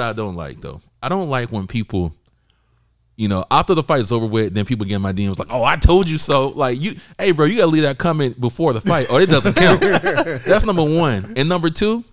what 0.00 0.08
I 0.08 0.12
don't 0.12 0.36
like 0.36 0.60
though. 0.60 0.80
I 1.02 1.08
don't 1.08 1.28
like 1.28 1.50
when 1.50 1.66
people, 1.66 2.12
you 3.16 3.28
know, 3.28 3.44
after 3.50 3.74
the 3.74 3.82
fight's 3.82 4.12
over 4.12 4.26
with, 4.26 4.54
then 4.54 4.64
people 4.64 4.86
get 4.86 4.96
in 4.96 5.02
my 5.02 5.12
DMs 5.12 5.38
like, 5.38 5.48
"Oh, 5.50 5.62
I 5.64 5.76
told 5.76 6.08
you 6.08 6.18
so." 6.18 6.48
Like 6.48 6.80
you, 6.80 6.96
hey, 7.18 7.32
bro, 7.32 7.46
you 7.46 7.56
gotta 7.58 7.70
leave 7.70 7.82
that 7.82 7.98
comment 7.98 8.40
before 8.40 8.72
the 8.72 8.80
fight, 8.80 9.10
or 9.12 9.20
it 9.20 9.28
doesn't 9.28 9.54
count. 9.56 9.80
That's 9.80 10.64
number 10.64 10.84
one. 10.84 11.34
And 11.36 11.48
number 11.48 11.70
two, 11.70 12.04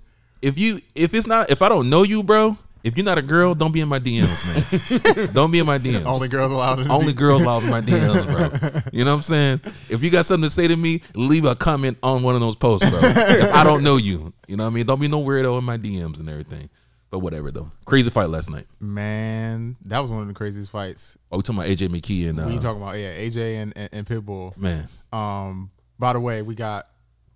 if 0.41 0.57
you 0.57 0.81
if 0.95 1.13
it's 1.13 1.27
not 1.27 1.49
if 1.49 1.61
I 1.61 1.69
don't 1.69 1.89
know 1.89 2.03
you, 2.03 2.23
bro. 2.23 2.57
If 2.83 2.95
you're 2.95 3.03
not 3.03 3.17
a 3.17 3.23
girl, 3.23 3.53
don't 3.53 3.73
be 3.73 3.81
in 3.81 3.89
my 3.89 3.99
DMs, 3.99 5.17
man. 5.17 5.29
don't 5.33 5.51
be 5.51 5.59
in 5.59 5.65
my 5.65 5.77
DMs. 5.77 6.05
Only 6.05 6.29
girls 6.29 6.53
allowed 6.53 6.79
in 6.79 6.89
Only 6.89 7.11
DM. 7.11 7.17
girls 7.17 7.41
allowed 7.41 7.63
in 7.63 7.69
my 7.69 7.81
DMs, 7.81 8.25
bro. 8.25 8.81
You 8.93 9.03
know 9.03 9.11
what 9.11 9.17
I'm 9.17 9.21
saying? 9.23 9.61
If 9.89 10.01
you 10.03 10.09
got 10.09 10.25
something 10.25 10.47
to 10.47 10.53
say 10.53 10.69
to 10.69 10.75
me, 10.77 11.01
leave 11.13 11.43
a 11.43 11.53
comment 11.55 11.97
on 12.01 12.23
one 12.23 12.35
of 12.35 12.39
those 12.39 12.55
posts, 12.55 12.89
bro. 12.89 12.99
if 13.03 13.53
I 13.53 13.65
don't 13.65 13.83
know 13.83 13.97
you, 13.97 14.31
you 14.47 14.55
know 14.55 14.63
what 14.63 14.69
I 14.69 14.73
mean? 14.73 14.85
Don't 14.85 15.01
be 15.01 15.09
no 15.09 15.21
weirdo 15.21 15.57
in 15.57 15.65
my 15.65 15.77
DMs 15.77 16.21
and 16.21 16.29
everything. 16.29 16.69
But 17.09 17.19
whatever 17.19 17.51
though. 17.51 17.71
Crazy 17.85 18.09
fight 18.09 18.29
last 18.29 18.49
night. 18.49 18.65
Man, 18.81 19.77
that 19.85 19.99
was 19.99 20.11
one 20.11 20.21
of 20.21 20.27
the 20.27 20.33
craziest 20.33 20.71
fights. 20.71 21.17
Oh, 21.31 21.37
we 21.37 21.43
talking 21.43 21.59
about 21.59 21.69
AJ 21.69 21.87
McKee 21.89 22.29
and 22.29 22.39
uh, 22.39 22.43
When 22.43 22.53
you 22.53 22.59
talking 22.59 22.81
about 22.81 22.97
yeah, 22.97 23.13
AJ 23.17 23.61
and, 23.61 23.73
and, 23.77 23.89
and 23.93 24.05
Pitbull. 24.05 24.57
man. 24.57 24.89
Um, 25.13 25.71
by 25.97 26.11
the 26.13 26.19
way, 26.19 26.41
we 26.41 26.53
got 26.53 26.85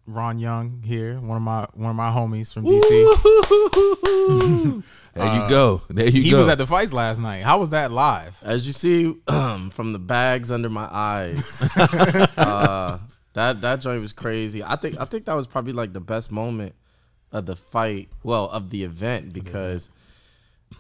Ron 0.08 0.40
Young 0.40 0.82
here, 0.84 1.20
one 1.22 1.38
of 1.38 1.44
my 1.44 1.68
one 1.74 1.92
of 1.92 1.96
my 1.96 2.10
homies 2.10 2.54
from 2.54 2.66
DC. 2.66 2.82
there 5.14 5.36
you 5.36 5.50
go. 5.50 5.82
There 5.90 6.06
you 6.06 6.22
Uh, 6.22 6.24
He 6.24 6.32
go. 6.32 6.38
was 6.40 6.48
at 6.48 6.58
the 6.58 6.68
fights 6.68 6.94
last 6.94 7.20
night. 7.22 7.44
How 7.44 7.60
was 7.60 7.70
that 7.70 7.92
live? 7.92 8.38
As 8.44 8.68
you 8.68 8.74
see 8.74 9.16
um, 9.28 9.70
from 9.72 9.94
the 9.94 10.00
bags 10.00 10.52
under 10.52 10.70
my 10.70 10.88
eyes, 10.92 11.62
uh, 12.38 13.00
that 13.34 13.62
that 13.62 13.80
joint 13.82 14.02
was 14.02 14.13
crazy. 14.13 14.63
I 14.63 14.76
think 14.76 15.00
I 15.00 15.06
think 15.06 15.26
that 15.26 15.34
was 15.34 15.48
probably 15.48 15.74
like 15.74 15.94
the 15.94 16.02
best 16.02 16.32
moment 16.32 16.76
of 17.32 17.46
the 17.46 17.55
fight. 17.55 18.10
Well, 18.24 18.46
of 18.49 18.70
the 18.70 18.84
event 18.84 19.34
because 19.34 19.90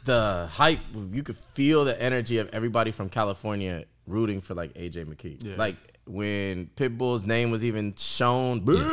the 0.05 0.47
hype. 0.51 0.79
You 1.11 1.23
could 1.23 1.37
feel 1.37 1.85
the 1.85 1.99
energy 2.01 2.37
of 2.37 2.49
everybody 2.53 2.91
from 2.91 3.09
California 3.09 3.85
rooting 4.07 4.41
for 4.41 4.53
like 4.53 4.73
AJ 4.73 5.05
McKee. 5.05 5.57
Like 5.57 5.75
when 6.05 6.67
Pitbull's 6.75 7.25
name 7.25 7.51
was 7.51 7.63
even 7.63 7.93
shown. 7.97 8.61
"Boo!" 8.61 8.77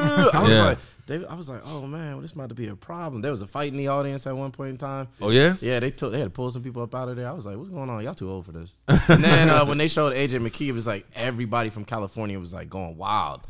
I 0.00 0.30
was 0.42 0.50
Yeah. 0.50 0.62
like, 0.64 0.78
they, 1.06 1.24
I 1.26 1.34
was 1.34 1.48
like, 1.48 1.62
oh 1.64 1.86
man, 1.86 2.12
well, 2.12 2.20
this 2.20 2.36
might 2.36 2.54
be 2.54 2.68
a 2.68 2.76
problem. 2.76 3.22
There 3.22 3.30
was 3.30 3.40
a 3.42 3.46
fight 3.46 3.72
in 3.72 3.78
the 3.78 3.88
audience 3.88 4.26
at 4.26 4.36
one 4.36 4.50
point 4.52 4.70
in 4.70 4.76
time. 4.76 5.08
oh 5.20 5.30
yeah? 5.30 5.56
Yeah, 5.60 5.80
they 5.80 5.90
took 5.90 6.12
they 6.12 6.18
had 6.18 6.24
to 6.26 6.30
pull 6.30 6.50
some 6.50 6.62
people 6.62 6.82
up 6.82 6.94
out 6.94 7.08
of 7.08 7.16
there. 7.16 7.28
I 7.28 7.32
was 7.32 7.46
like, 7.46 7.56
"What's 7.56 7.70
going 7.70 7.88
on? 7.90 8.04
Y'all 8.04 8.14
too 8.14 8.30
old 8.30 8.44
for 8.46 8.52
this." 8.52 8.74
And 9.08 9.24
then 9.24 9.48
uh, 9.48 9.64
when 9.64 9.78
they 9.78 9.88
showed 9.88 10.12
AJ 10.14 10.40
McKee, 10.46 10.68
it 10.68 10.72
was 10.72 10.86
like 10.86 11.06
everybody 11.14 11.70
from 11.70 11.84
California 11.84 12.38
was 12.38 12.52
like 12.52 12.68
going 12.68 12.96
wild, 12.96 13.40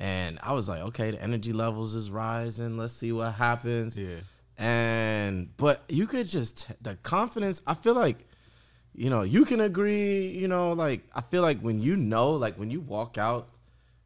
and 0.00 0.38
I 0.42 0.54
was 0.54 0.68
like, 0.68 0.80
"Okay, 0.80 1.10
the 1.10 1.22
energy 1.22 1.52
levels 1.52 1.94
is 1.94 2.10
rising. 2.10 2.78
Let's 2.78 2.94
see 2.94 3.12
what 3.12 3.34
happens." 3.34 3.96
Yeah. 3.96 4.16
And 4.56 5.54
but 5.58 5.82
you 5.88 6.06
could 6.06 6.26
just 6.26 6.66
the 6.82 6.96
confidence. 6.96 7.60
I 7.66 7.74
feel 7.74 7.94
like, 7.94 8.26
you 8.94 9.10
know, 9.10 9.22
you 9.22 9.44
can 9.44 9.60
agree. 9.60 10.28
You 10.28 10.48
know, 10.48 10.72
like 10.72 11.02
I 11.14 11.20
feel 11.20 11.42
like 11.42 11.60
when 11.60 11.80
you 11.80 11.96
know, 11.96 12.32
like 12.32 12.56
when 12.56 12.70
you 12.70 12.80
walk 12.80 13.18
out 13.18 13.48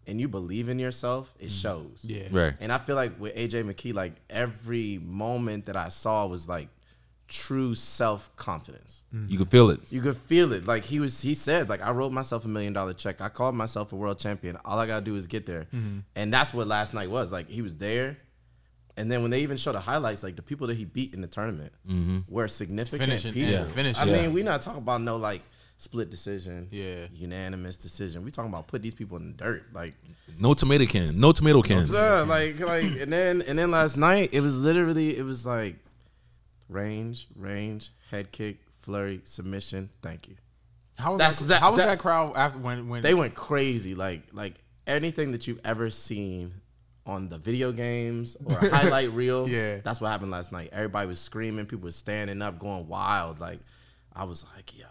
and 0.07 0.21
you 0.21 0.29
believe 0.29 0.69
in 0.69 0.81
yourself, 0.81 1.33
it 1.39 1.45
mm-hmm. 1.45 1.55
shows. 1.55 2.01
Yeah. 2.03 2.29
Right. 2.31 2.55
And 2.61 2.73
I 2.73 2.79
feel 2.79 2.97
like 2.97 3.19
with 3.21 3.35
AJ 3.37 3.63
McKee, 3.65 3.95
like 3.95 4.15
every 4.29 4.99
moment 4.99 5.67
that 5.67 5.77
I 5.77 5.91
saw 5.91 6.27
was 6.27 6.49
like 6.49 6.69
true 7.29 7.75
self 7.75 8.35
confidence. 8.37 9.05
Mm-hmm. 9.15 9.31
You 9.33 9.39
could 9.39 9.49
feel 9.49 9.71
it. 9.71 9.81
You 9.91 10.01
could 10.01 10.17
feel 10.17 10.53
it. 10.53 10.67
Like 10.67 10.85
he 10.85 11.01
was, 11.01 11.21
he 11.23 11.35
said, 11.35 11.69
like 11.69 11.83
I 11.83 11.91
wrote 11.91 12.13
myself 12.13 12.45
a 12.45 12.49
million 12.49 12.73
dollar 12.73 12.93
check. 12.95 13.21
I 13.21 13.29
called 13.29 13.55
myself 13.55 13.93
a 13.93 13.97
world 13.97 14.19
champion. 14.19 14.57
All 14.65 14.79
I 14.79 14.87
gotta 14.87 15.05
do 15.05 15.17
is 15.17 15.27
get 15.27 15.47
there. 15.47 15.67
Mm-hmm. 15.75 16.01
And 16.17 16.33
that's 16.33 16.53
what 16.55 16.67
last 16.67 16.95
night 16.95 17.11
was. 17.11 17.33
Like 17.33 17.49
he 17.49 17.63
was 17.63 17.77
there. 17.77 18.19
And 18.97 19.11
then 19.11 19.23
when 19.23 19.31
they 19.33 19.41
even 19.41 19.57
show 19.57 19.73
the 19.73 19.81
highlights, 19.81 20.23
like 20.23 20.37
the 20.37 20.43
people 20.43 20.69
that 20.69 20.77
he 20.77 20.85
beat 20.85 21.15
in 21.15 21.21
the 21.21 21.27
tournament 21.27 21.73
mm-hmm. 21.89 22.19
were 22.33 22.47
significant 22.47 23.09
Finishing- 23.09 23.33
people. 23.33 23.53
yeah, 23.53 23.65
finishing. 23.65 24.09
I 24.09 24.13
Yeah. 24.13 24.23
mean, 24.23 24.33
we're 24.35 24.45
not 24.45 24.63
talking 24.63 24.79
about 24.83 25.01
no 25.03 25.17
like 25.17 25.43
split 25.77 26.11
decision, 26.11 26.69
Yeah. 26.71 27.07
unanimous 27.13 27.77
decision. 27.77 28.23
We 28.23 28.31
talking 28.31 28.51
about 28.53 28.69
put 28.69 28.83
these 28.83 28.95
people 28.95 29.17
in 29.17 29.29
the 29.29 29.33
dirt, 29.45 29.65
like 29.75 29.95
No 30.39 30.55
tomato 30.55 30.87
can. 30.87 31.19
No 31.19 31.33
tomato 31.33 31.63
cans. 31.63 31.91
yeah, 31.91 32.21
like 32.21 32.61
like 32.61 32.85
and 33.01 33.13
then 33.13 33.43
and 33.43 33.59
then 33.59 33.71
last 33.73 33.97
night 33.97 34.29
it 34.33 34.41
was 34.41 34.57
literally 34.59 35.17
it 35.19 35.25
was 35.25 35.45
like 35.45 35.77
range, 36.69 37.27
range, 37.37 37.91
head 38.11 38.33
kick, 38.33 38.59
flurry, 38.79 39.21
submission. 39.25 39.91
Thank 40.03 40.29
you. 40.29 40.37
How 40.99 41.13
was 41.13 41.19
That's- 41.19 41.39
that, 41.41 41.47
that- 41.49 41.61
how 41.61 41.71
was 41.73 41.79
that- 41.81 41.87
that, 41.87 41.99
crowd 41.99 42.35
after 42.37 42.59
when 42.59 42.89
when 42.89 43.03
They 43.03 43.15
went 43.15 43.35
crazy. 43.35 43.95
Like 43.95 44.23
like 44.33 44.55
anything 44.87 45.33
that 45.33 45.47
you've 45.47 45.61
ever 45.65 45.91
seen 45.91 46.53
on 47.07 47.29
the 47.29 47.37
video 47.39 47.71
games 47.73 48.37
or 48.45 48.57
a 48.59 48.71
highlight 48.75 49.13
reel. 49.13 49.49
Yeah. 49.49 49.79
That's 49.85 50.01
what 50.01 50.09
happened 50.09 50.31
last 50.31 50.53
night. 50.53 50.71
Everybody 50.73 51.07
was 51.09 51.19
screaming, 51.21 51.67
people 51.67 51.85
were 51.85 51.91
standing 51.91 52.41
up, 52.43 52.59
going 52.59 52.89
wild. 52.89 53.41
Like 53.41 53.61
I 54.15 54.25
was 54.25 54.45
like, 54.55 54.79
yo, 54.79 54.87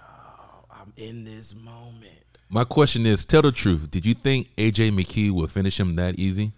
I'm 0.69 0.94
in 0.97 1.23
this 1.23 1.55
moment. 1.55 2.09
My 2.50 2.63
question 2.66 3.05
is, 3.07 3.25
tell 3.25 3.41
the 3.41 3.51
truth. 3.51 3.90
Did 3.90 4.05
you 4.05 4.13
think 4.13 4.47
AJ 4.57 4.91
McKee 4.91 5.31
would 5.31 5.50
finish 5.50 5.79
him 5.79 5.95
that 5.95 6.19
easy? 6.19 6.51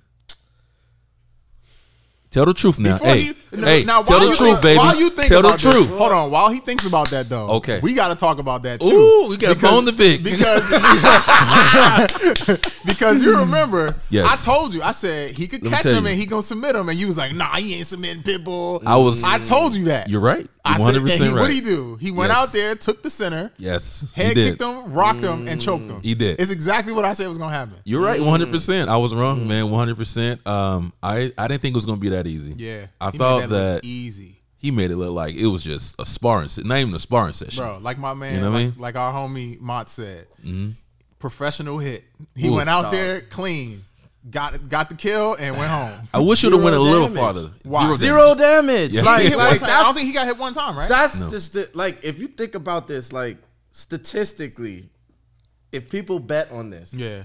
Tell 2.35 2.45
the 2.45 2.53
truth 2.53 2.79
now. 2.79 2.97
Before 2.97 3.07
Hey, 3.13 3.21
he- 3.21 3.33
no, 3.53 3.65
hey, 3.65 3.83
now, 3.85 4.01
tell 4.01 4.19
the 4.19 4.25
you 4.25 4.35
truth, 4.35 4.49
think- 4.49 4.61
baby. 4.61 4.77
While 4.77 4.99
you 4.99 5.09
think 5.09 5.29
tell 5.29 5.41
the 5.41 5.47
about 5.47 5.59
this- 5.61 5.73
truth. 5.73 5.87
hold 5.87 6.11
on. 6.11 6.31
While 6.31 6.49
he 6.49 6.59
thinks 6.59 6.85
about 6.85 7.09
that, 7.11 7.29
though, 7.29 7.47
Okay. 7.47 7.79
we 7.81 7.93
got 7.93 8.09
to 8.09 8.15
talk 8.15 8.39
about 8.39 8.63
that 8.63 8.81
too. 8.81 8.87
Ooh, 8.87 9.29
we 9.29 9.37
gotta 9.37 9.55
bone 9.57 9.85
the 9.85 9.93
Vic. 9.93 10.21
because 10.21 10.69
because 12.85 13.21
you 13.21 13.37
remember, 13.39 13.95
Yes. 14.09 14.27
I 14.29 14.35
told 14.43 14.73
you, 14.73 14.81
I 14.81 14.91
said 14.91 15.37
he 15.37 15.47
could 15.47 15.63
Let 15.63 15.83
catch 15.83 15.93
him 15.93 16.03
you. 16.03 16.09
and 16.11 16.19
he 16.19 16.25
gonna 16.25 16.43
submit 16.43 16.75
him, 16.75 16.89
and 16.89 16.99
you 16.99 17.07
was 17.07 17.17
like, 17.17 17.33
Nah, 17.33 17.55
he 17.55 17.75
ain't 17.75 17.87
submitting 17.87 18.21
Pitbull. 18.21 18.83
I 18.85 18.97
was- 18.97 19.23
I 19.23 19.37
told 19.39 19.73
you 19.73 19.85
that. 19.85 20.09
You're 20.09 20.19
right. 20.19 20.45
I 20.67 20.73
said, 20.77 20.81
100 20.81 21.01
percent 21.03 21.21
he, 21.21 21.27
right. 21.29 21.41
what 21.41 21.47
did 21.47 21.53
he 21.53 21.61
do? 21.61 21.95
He 22.01 22.09
went 22.09 22.31
Yes. 22.31 22.37
out 22.39 22.51
there, 22.51 22.73
took 22.75 23.03
the 23.03 23.09
center, 23.11 23.51
Yes, 23.59 24.07
head 24.15 24.33
did. 24.33 24.57
kicked 24.57 24.63
him, 24.63 24.91
rocked 24.91 25.21
him, 25.21 25.47
and 25.47 25.61
mm. 25.61 25.63
choked 25.63 25.87
him. 25.89 25.99
He 26.01 26.15
did. 26.15 26.41
It's 26.41 26.49
exactly 26.49 26.91
what 26.91 27.05
I 27.05 27.13
said 27.13 27.27
was 27.27 27.37
gonna 27.37 27.53
happen. 27.55 27.75
You're 27.83 28.01
right, 28.01 28.19
mm. 28.19 28.23
100. 28.25 28.51
percent 28.51 28.89
I 28.89 28.97
was 28.97 29.13
wrong, 29.13 29.41
mm. 29.41 29.45
man. 29.47 29.69
100. 29.69 29.95
percent 29.95 30.45
Um, 30.47 30.91
I 31.03 31.31
I 31.37 31.47
didn't 31.47 31.61
think 31.61 31.73
it 31.73 31.75
was 31.75 31.85
gonna 31.85 31.99
be 31.99 32.09
that 32.09 32.24
easy. 32.27 32.53
Yeah, 32.57 32.87
I 33.01 33.11
he 33.11 33.17
made 33.17 33.17
thought 33.17 33.41
look 33.41 33.49
that 33.51 33.81
easy, 33.83 34.39
he 34.57 34.71
made 34.71 34.91
it 34.91 34.97
look 34.97 35.11
like 35.13 35.35
it 35.35 35.47
was 35.47 35.63
just 35.63 35.95
a 35.99 36.05
sparring, 36.05 36.47
se- 36.49 36.63
not 36.65 36.77
even 36.79 36.93
a 36.93 36.99
sparring 36.99 37.33
session. 37.33 37.63
bro. 37.63 37.77
Like 37.81 37.97
my 37.97 38.13
man, 38.13 38.35
You 38.35 38.41
know 38.41 38.51
what 38.51 38.55
I 38.55 38.59
like, 38.59 38.63
mean? 38.65 38.71
Mm-hmm. 38.73 38.81
like 38.81 38.95
our 38.95 39.13
homie 39.13 39.59
Mott 39.59 39.89
said, 39.89 40.27
professional 41.19 41.77
hit. 41.79 42.03
He 42.35 42.47
Ooh. 42.47 42.53
went 42.53 42.69
out 42.69 42.91
there 42.91 43.21
clean, 43.21 43.81
got 44.29 44.67
got 44.69 44.89
the 44.89 44.95
kill, 44.95 45.35
and 45.35 45.57
went 45.57 45.69
home. 45.69 46.07
I 46.13 46.19
wish 46.19 46.43
you 46.43 46.49
would 46.49 46.55
have 46.57 46.63
went 46.63 46.75
a 46.75 46.79
Zero 46.79 46.89
little 46.91 47.07
damage. 47.07 47.19
farther. 47.21 47.49
Why? 47.63 47.83
damage. 47.83 47.99
Zero 47.99 48.35
damage. 48.35 48.95
Yeah. 48.95 49.01
Like, 49.03 49.23
hit 49.23 49.37
like. 49.37 49.63
I 49.63 49.83
don't 49.83 49.93
think 49.93 50.07
he 50.07 50.13
got 50.13 50.25
hit 50.27 50.37
one 50.37 50.53
time, 50.53 50.77
right? 50.77 50.89
That's 50.89 51.17
just 51.17 51.53
the, 51.53 51.69
like 51.73 52.03
if 52.03 52.19
you 52.19 52.27
think 52.27 52.55
about 52.55 52.87
this, 52.87 53.11
like 53.13 53.37
statistically, 53.71 54.89
if 55.71 55.89
people 55.89 56.19
bet 56.19 56.51
on 56.51 56.69
this, 56.69 56.93
yeah. 56.93 57.23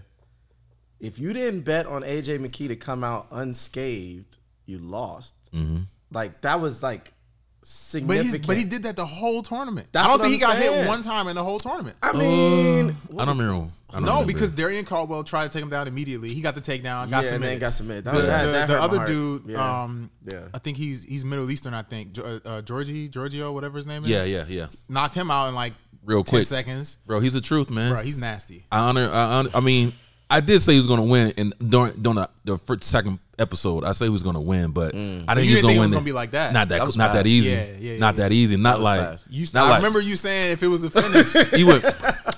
if 0.98 1.18
you 1.18 1.32
didn't 1.32 1.60
bet 1.62 1.86
on 1.86 2.02
AJ 2.02 2.38
McKee 2.38 2.68
to 2.68 2.76
come 2.76 3.02
out 3.04 3.26
unscathed, 3.30 4.38
you 4.70 4.78
lost. 4.78 5.34
Mm-hmm. 5.54 5.82
Like 6.12 6.40
that 6.42 6.60
was 6.60 6.82
like 6.82 7.12
But 7.60 7.68
significant. 7.68 8.34
he's 8.36 8.46
but 8.46 8.56
he 8.56 8.64
did 8.64 8.82
that 8.84 8.96
the 8.96 9.06
whole 9.06 9.42
tournament. 9.42 9.88
That's 9.92 10.08
I 10.08 10.10
don't 10.12 10.20
think 10.22 10.38
he 10.40 10.44
I'm 10.44 10.52
got 10.52 10.62
hit 10.62 10.88
one 10.88 11.02
time 11.02 11.28
in 11.28 11.36
the 11.36 11.44
whole 11.44 11.58
tournament. 11.58 11.96
I 12.02 12.12
mean, 12.12 12.90
Uh, 12.90 13.22
I 13.22 13.24
don't 13.26 13.38
remember. 13.38 13.70
I 13.90 13.94
don't 13.94 14.04
No, 14.04 14.12
remember. 14.12 14.32
because 14.32 14.52
Darrion 14.52 14.86
Caldwell 14.86 15.24
tried 15.24 15.48
to 15.48 15.52
take 15.52 15.62
him 15.64 15.68
down 15.70 15.88
immediately. 15.88 16.28
He 16.32 16.40
got 16.40 16.54
the 16.54 16.60
takedown, 16.60 16.82
got 16.82 17.10
yeah, 17.10 17.16
and 17.18 17.26
submitted. 17.26 17.52
then 17.54 17.58
got 17.58 17.72
submitted. 17.72 18.04
That, 18.04 18.14
the, 18.14 18.20
that, 18.22 18.44
the- 18.46 18.52
that 18.52 18.68
the 18.68 18.74
hurt 18.74 18.82
other 18.82 19.06
dude, 19.06 19.42
yeah. 19.46 19.82
um, 19.82 20.10
yeah. 20.24 20.46
I 20.54 20.58
think 20.58 20.76
he's 20.76 21.02
he's 21.04 21.24
Middle 21.24 21.50
Eastern. 21.50 21.74
I 21.74 21.82
think 21.82 22.12
Jo- 22.12 22.40
uh, 22.44 22.62
Georgie, 22.62 23.08
Giorgio, 23.08 23.52
whatever 23.52 23.76
his 23.78 23.86
name 23.88 24.04
is. 24.04 24.10
yeah, 24.10 24.24
yeah, 24.24 24.44
yeah. 24.48 24.66
knocked 24.88 25.14
him 25.16 25.30
out 25.30 25.48
in 25.48 25.54
like 25.56 25.74
Real 26.04 26.22
10 26.24 26.30
quick. 26.40 26.46
seconds. 26.46 26.98
Bro, 27.06 27.20
he's 27.20 27.32
the 27.34 27.40
truth, 27.40 27.68
man. 27.68 27.92
Bro, 27.92 28.02
he's 28.02 28.16
nasty. 28.16 28.64
I 28.72 28.78
honor. 28.78 29.10
I, 29.10 29.22
honor, 29.38 29.50
I 29.54 29.60
mean, 29.60 29.92
I 30.30 30.40
did 30.40 30.62
say 30.62 30.74
he 30.74 30.78
was 30.78 30.86
going 30.86 31.00
to 31.00 31.06
win, 31.06 31.32
and 31.36 31.52
during 31.58 31.92
during 32.00 32.16
the, 32.16 32.30
the 32.44 32.58
first, 32.58 32.84
second 32.84 33.18
episode, 33.38 33.84
I 33.84 33.92
say 33.92 34.04
he 34.04 34.10
was 34.10 34.22
going 34.22 34.34
to 34.34 34.40
win, 34.40 34.70
but 34.70 34.94
mm. 34.94 35.24
I 35.26 35.34
didn't. 35.34 35.48
he 35.48 35.54
was 35.54 35.60
didn't 35.60 35.62
going 35.62 35.62
think 35.62 35.62
it 35.62 35.62
to 35.62 35.66
win. 35.66 35.80
was 35.80 35.92
it. 35.92 35.94
gonna 35.94 36.04
be 36.04 36.12
like 36.12 36.30
that. 36.32 36.52
Not 36.52 36.68
that. 36.68 36.86
That 36.86 36.96
not 36.96 37.12
that 37.14 37.26
easy. 37.26 37.50
Yeah, 37.50 37.66
yeah, 37.78 37.98
not 37.98 38.14
yeah, 38.14 38.18
that 38.20 38.32
easy. 38.32 38.56
Not 38.56 38.80
was 38.80 38.84
like. 38.84 39.18
You, 39.28 39.46
not 39.52 39.66
I 39.66 39.70
like- 39.70 39.78
remember 39.78 40.00
you 40.00 40.16
saying 40.16 40.52
if 40.52 40.62
it 40.62 40.68
was 40.68 40.84
a 40.84 40.90
finish, 40.90 41.32
He 41.50 41.64
went. 41.64 41.82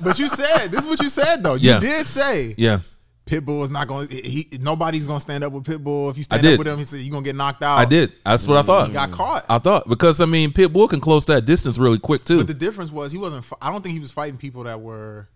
but 0.03 0.19
you 0.19 0.29
said 0.29 0.69
this 0.69 0.81
is 0.81 0.87
what 0.87 1.01
you 1.03 1.11
said 1.11 1.43
though. 1.43 1.55
You 1.55 1.79
did 1.81 2.07
say 2.07 2.55
Yeah. 2.57 2.81
Pitbull 3.25 3.63
is 3.63 3.71
not 3.71 3.87
going. 3.87 4.09
to 4.09 4.17
He 4.17 4.49
nobody's 4.61 5.07
going 5.07 5.19
to 5.19 5.23
stand 5.23 5.45
up 5.45 5.53
with 5.53 5.65
Pitbull. 5.65 6.11
If 6.11 6.19
you 6.19 6.25
stand 6.25 6.45
up 6.45 6.59
with 6.59 6.67
him, 6.67 6.79
he 6.79 6.85
said 6.85 7.01
you're 7.01 7.13
going 7.13 7.23
to 7.23 7.29
get 7.29 7.37
knocked 7.37 7.63
out. 7.63 7.79
I 7.79 7.85
did. 7.85 8.13
That's 8.25 8.49
what 8.49 8.59
I 8.59 8.63
mm. 8.63 8.67
thought. 8.67 8.89
He 8.89 8.93
got 8.93 9.11
mm. 9.11 9.15
caught. 9.15 9.45
I 9.49 9.59
thought 9.59 9.89
because 9.89 10.21
I 10.21 10.27
mean, 10.27 10.51
Pitbull 10.51 10.89
can 10.89 11.01
close 11.01 11.25
that 11.27 11.45
distance 11.45 11.79
really 11.79 12.01
quick 12.01 12.25
too. 12.25 12.39
But 12.39 12.49
the 12.49 12.55
difference 12.55 12.91
was 12.91 13.13
he 13.13 13.19
wasn't. 13.19 13.47
I 13.61 13.71
don't 13.71 13.81
think 13.83 13.95
he 13.95 14.01
was 14.01 14.11
fighting 14.11 14.39
people 14.39 14.65
that 14.65 14.81
were 14.81 15.29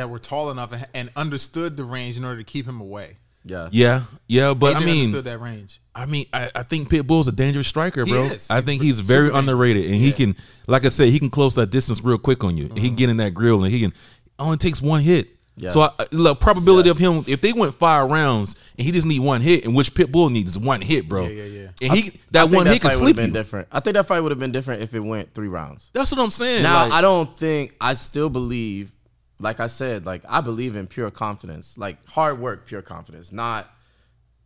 that 0.00 0.08
were 0.10 0.18
tall 0.18 0.50
enough 0.50 0.72
and, 0.72 0.86
and 0.94 1.10
understood 1.14 1.76
the 1.76 1.84
range 1.84 2.16
in 2.16 2.24
order 2.24 2.38
to 2.38 2.44
keep 2.44 2.66
him 2.66 2.80
away. 2.80 3.18
yeah. 3.44 3.68
yeah, 3.70 4.02
yeah, 4.26 4.54
but 4.54 4.76
AJ 4.76 4.80
I 4.80 4.84
mean, 4.84 5.04
understood 5.06 5.24
that 5.24 5.40
range. 5.40 5.80
I 5.94 6.06
mean, 6.06 6.24
I, 6.32 6.50
I 6.54 6.62
think 6.62 6.88
Pitbull's 6.88 7.28
a 7.28 7.32
dangerous 7.32 7.66
striker, 7.68 8.04
He 8.04 8.10
bro. 8.12 8.24
is. 8.24 8.48
I 8.50 8.56
He's 8.56 8.64
think 8.64 8.82
he's 8.82 9.00
very 9.00 9.24
dangerous. 9.28 9.38
underrated, 9.40 9.84
and 9.86 9.94
he 9.94 10.12
can, 10.12 10.36
like 10.66 10.84
I 10.84 10.88
said, 10.88 11.08
he 11.08 11.18
can 11.18 11.30
close 11.30 11.54
that 11.56 11.70
distance 11.70 12.02
real 12.02 12.18
quick 12.18 12.42
on 12.44 12.56
you. 12.56 12.64
He 12.64 12.70
Mm-hmm. 12.70 12.86
can 12.86 12.94
get 12.96 13.08
in 13.10 13.16
that 13.18 13.34
grill, 13.34 13.62
and 13.64 13.72
he 13.72 13.80
can. 13.80 13.92
Only 14.38 14.56
takes 14.56 14.80
one 14.80 15.00
hit. 15.02 15.28
Yeah. 15.56 15.68
So 15.70 15.80
I, 15.82 15.90
the 16.10 16.34
probability 16.34 16.88
of 16.88 16.96
him, 16.96 17.22
if 17.26 17.42
they 17.42 17.52
went 17.52 17.74
five 17.74 18.10
rounds 18.10 18.54
and 18.78 18.86
he 18.86 18.92
just 18.92 19.06
need 19.06 19.20
one 19.20 19.42
hit, 19.42 19.66
and 19.66 19.74
which 19.76 19.92
Pitbull 19.92 20.30
needs 20.30 20.56
one 20.56 20.80
hit, 20.80 21.06
bro. 21.06 21.26
Yeah, 21.26 21.42
yeah, 21.42 21.60
yeah. 21.62 21.68
And 21.82 21.92
he 21.98 21.98
I 22.08 22.12
that 22.30 22.42
think 22.44 22.54
one 22.54 22.64
that 22.64 22.72
hit 22.72 22.80
can 22.82 22.90
fight 22.90 22.96
would 23.00 23.04
sleep 23.04 23.16
been 23.16 23.26
you. 23.26 23.32
different. 23.32 23.68
I 23.70 23.80
think 23.80 23.94
that 23.96 24.06
fight 24.06 24.20
would 24.20 24.30
have 24.32 24.38
been 24.38 24.52
different 24.52 24.80
if 24.80 24.94
it 24.94 25.00
went 25.00 25.34
three 25.34 25.48
rounds. 25.48 25.90
That's 25.92 26.10
what 26.12 26.20
I'm 26.22 26.30
saying. 26.30 26.62
Now 26.62 26.84
like- 26.84 26.92
I 26.92 27.00
don't 27.02 27.36
think 27.36 27.74
I 27.80 27.92
still 27.94 28.30
believe, 28.30 28.92
like 29.40 29.60
I 29.60 29.66
said, 29.66 30.06
like 30.06 30.22
I 30.28 30.40
believe 30.40 30.76
in 30.76 30.86
pure 30.86 31.10
confidence, 31.10 31.76
like 31.76 32.06
hard 32.08 32.38
work, 32.38 32.66
pure 32.66 32.82
confidence, 32.82 33.32
not 33.32 33.66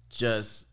just 0.09 0.67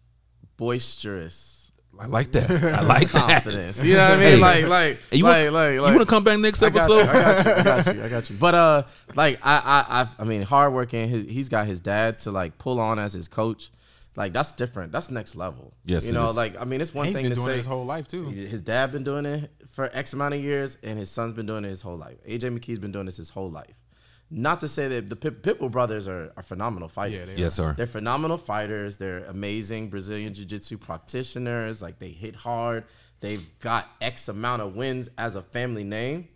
boisterous 0.57 1.62
I 2.00 2.06
like 2.06 2.31
that. 2.31 2.50
I 2.50 2.81
like 2.81 3.12
that. 3.12 3.44
confidence. 3.44 3.83
You 3.83 3.95
know 3.95 4.09
what 4.09 4.12
I 4.12 4.15
mean? 4.18 4.25
Hey. 4.33 4.38
like, 4.38 4.68
like, 4.68 4.97
you 5.12 5.23
like, 5.23 5.51
want, 5.51 5.53
like, 5.53 5.73
you 5.73 5.81
want 5.81 6.00
to 6.00 6.06
come 6.06 6.23
back 6.23 6.39
next 6.39 6.63
I 6.63 6.69
got, 6.69 6.89
episode? 6.89 7.03
you, 7.03 7.09
I 7.09 7.23
got 7.23 7.45
you. 7.45 7.51
I 7.51 7.63
got 7.63 7.95
you. 7.95 8.03
I 8.03 8.09
got 8.09 8.29
you. 8.29 8.35
But 8.38 8.56
uh, 8.56 8.83
like 9.15 9.39
I, 9.44 9.57
I, 9.57 10.01
I, 10.01 10.07
I 10.19 10.23
mean, 10.23 10.41
hardworking. 10.41 11.09
His, 11.09 11.25
he's 11.25 11.50
got 11.50 11.68
his 11.68 11.81
dad 11.81 12.19
to 12.21 12.31
like 12.31 12.57
pull 12.57 12.79
on 12.79 12.97
as 12.97 13.13
his 13.13 13.27
coach. 13.27 13.71
Like 14.15 14.33
that's 14.33 14.51
different. 14.51 14.91
That's 14.91 15.12
next 15.12 15.35
level. 15.35 15.73
Yes, 15.85 16.06
you 16.06 16.13
know, 16.13 16.29
is. 16.29 16.35
like 16.35 16.59
I 16.59 16.65
mean, 16.65 16.81
it's 16.81 16.94
one 16.94 17.06
He's 17.06 17.13
thing 17.13 17.23
been 17.23 17.31
to 17.31 17.35
doing 17.35 17.47
say 17.47 17.53
it 17.53 17.57
his 17.57 17.65
whole 17.65 17.85
life 17.85 18.07
too. 18.07 18.25
his 18.25 18.62
dad 18.62 18.91
been 18.91 19.03
doing 19.03 19.25
it 19.25 19.51
for 19.69 19.89
X 19.94 20.13
amount 20.13 20.33
of 20.33 20.41
years, 20.41 20.77
and 20.83 20.97
his 20.97 21.09
son's 21.09 21.33
been 21.33 21.45
doing 21.45 21.65
it 21.65 21.69
his 21.69 21.81
whole 21.81 21.97
life. 21.97 22.18
AJ 22.27 22.57
McKee's 22.57 22.79
been 22.79 22.91
doing 22.91 23.06
this 23.06 23.18
his 23.18 23.29
whole 23.29 23.50
life. 23.51 23.81
Not 24.33 24.62
to 24.62 24.69
say 24.69 24.88
that 24.88 25.10
the 25.10 25.18
Pit- 25.18 25.44
Pitbull 25.44 25.69
brothers 25.69 26.07
are, 26.07 26.31
are 26.38 26.44
phenomenal 26.44 26.88
fighters. 26.88 27.30
Yeah, 27.30 27.36
they 27.36 27.42
yes, 27.42 27.56
sir. 27.56 27.74
They're 27.74 27.86
phenomenal 27.86 28.38
fighters. 28.38 28.98
They're 28.98 29.25
amazing 29.25 29.89
Brazilian 29.89 30.33
jiu-jitsu 30.33 30.78
practitioners. 30.78 31.81
Like 31.81 32.00
they 32.00 32.10
hit 32.10 32.36
hard. 32.36 32.86
They've 33.19 33.45
got 33.60 33.89
X 34.00 34.30
amount 34.30 34.62
of 34.62 34.75
wins 34.75 35.10
as 35.18 35.36
a 35.36 35.42
family 35.42 35.83
name. 35.83 36.30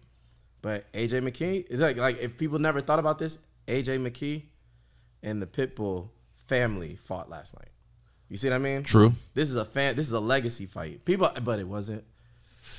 But 0.62 0.92
AJ 0.94 1.22
McKee, 1.24 1.66
it's 1.70 1.82
like 1.82 1.96
like 1.96 2.20
if 2.22 2.38
people 2.38 2.60
never 2.60 2.82
thought 2.82 3.00
about 3.00 3.18
this, 3.18 3.38
AJ 3.68 4.00
McKee 4.06 4.44
and 5.24 5.42
the 5.42 5.48
Pitbull 5.48 6.10
family 6.48 6.96
fought 6.96 7.30
last 7.30 7.56
night. 7.56 7.70
You 8.30 8.38
see 8.38 8.50
what 8.50 8.56
I 8.56 8.60
mean? 8.60 8.84
True. 8.84 9.14
This 9.34 9.50
is 9.50 9.56
a 9.56 9.66
fan. 9.66 9.96
This 9.96 10.08
is 10.08 10.14
a 10.14 10.20
legacy 10.20 10.66
fight. 10.66 11.06
People, 11.06 11.30
but 11.44 11.60
it 11.60 11.68
wasn't. 11.68 12.04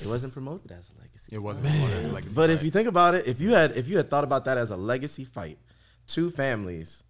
It 0.01 0.07
wasn't 0.07 0.33
promoted 0.33 0.71
as 0.71 0.89
a 0.95 1.01
legacy. 1.01 1.29
It 1.31 1.39
wasn't. 1.39 1.65
Man. 1.65 2.05
It 2.05 2.11
was 2.25 2.33
But 2.35 2.49
if 2.49 2.63
you 2.63 2.71
think 2.71 2.87
about 2.87 3.15
it, 3.15 3.27
if 3.27 3.41
you 3.41 3.53
had 3.53 3.71
if 3.77 3.87
you 3.87 3.97
had 3.97 4.09
thought 4.09 4.23
about 4.23 4.45
that 4.45 4.57
as 4.57 4.71
a 4.71 4.77
legacy 4.77 5.23
fight, 5.25 5.57
two 6.07 6.29
families 6.29 7.03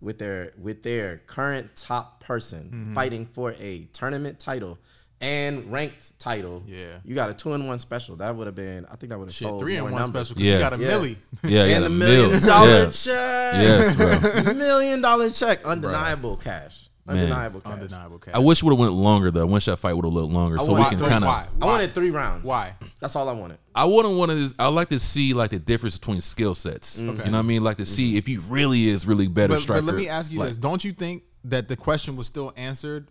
with 0.00 0.18
their 0.18 0.52
with 0.58 0.82
their 0.82 1.18
current 1.26 1.74
top 1.76 2.22
person 2.22 2.70
Mm-hmm. 2.72 2.94
fighting 2.94 3.26
for 3.26 3.54
a 3.58 3.84
tournament 3.92 4.38
title 4.38 4.78
and 5.20 5.72
ranked 5.72 6.18
title, 6.18 6.62
Yeah. 6.66 6.98
you 7.04 7.14
got 7.14 7.30
a 7.30 7.34
two 7.34 7.54
in 7.54 7.66
one 7.66 7.78
special. 7.78 8.16
That 8.16 8.36
would 8.36 8.46
have 8.46 8.56
been, 8.56 8.84
I 8.86 8.96
think 8.96 9.10
that 9.10 9.18
would 9.18 9.28
have 9.28 9.34
shit, 9.34 9.48
sold 9.48 9.62
three 9.62 9.76
in 9.76 9.84
one 9.84 9.94
numbers. 9.94 10.28
special 10.28 10.34
because 10.36 10.46
Yeah. 10.46 10.54
you 10.54 10.58
got 10.60 10.72
a 10.74 10.78
Yeah. 10.78 10.90
milli. 10.90 11.16
Yeah, 11.44 11.64
yeah. 11.64 11.74
and 11.76 11.84
the 11.84 11.88
the 11.88 11.94
million 11.94 12.30
mill. 12.30 12.40
dollar 12.40 12.68
Yeah. 12.84 12.90
check, 12.90 13.54
Yes, 13.54 13.96
bro. 14.44 14.52
million 14.54 15.00
dollar 15.00 15.30
check, 15.30 15.64
undeniable 15.64 16.36
cash, 16.36 16.88
Man. 16.88 16.93
Undeniable 17.06 17.60
cash. 17.60 17.72
Undeniable 17.72 18.18
cash. 18.18 18.34
I 18.34 18.38
wish 18.38 18.58
it 18.62 18.64
would 18.64 18.72
have 18.72 18.78
went 18.78 18.92
longer 18.92 19.30
though. 19.30 19.42
I 19.42 19.44
wish 19.44 19.66
that 19.66 19.76
fight 19.78 19.94
would 19.94 20.04
have 20.04 20.14
looked 20.14 20.32
longer, 20.32 20.58
so 20.58 20.74
we 20.74 20.84
can 20.86 20.98
kind 20.98 21.24
of. 21.24 21.30
I 21.30 21.48
wanted 21.66 21.94
three 21.94 22.10
rounds. 22.10 22.44
Why? 22.46 22.74
That's 23.00 23.14
all 23.16 23.28
I 23.28 23.32
wanted. 23.32 23.58
I 23.74 23.84
wouldn't 23.84 24.16
want 24.16 24.30
to. 24.30 24.54
I 24.58 24.68
like 24.68 24.88
to 24.88 24.98
see 25.00 25.34
like 25.34 25.50
the 25.50 25.58
difference 25.58 25.98
between 25.98 26.20
skill 26.20 26.54
sets. 26.54 26.98
Okay. 26.98 27.06
You 27.08 27.14
know 27.14 27.22
what 27.22 27.34
I 27.34 27.42
mean? 27.42 27.62
Like 27.64 27.76
to 27.78 27.86
see 27.86 28.16
if 28.16 28.26
he 28.26 28.38
really 28.38 28.88
is 28.88 29.06
really 29.06 29.28
better 29.28 29.54
But, 29.54 29.60
striker. 29.62 29.82
but 29.82 29.86
let 29.86 29.96
me 29.96 30.08
ask 30.08 30.30
you 30.32 30.38
Like, 30.38 30.48
this: 30.48 30.58
Don't 30.58 30.84
you 30.84 30.92
think 30.92 31.24
that 31.44 31.68
the 31.68 31.76
question 31.76 32.16
was 32.16 32.26
still 32.26 32.52
answered 32.56 33.08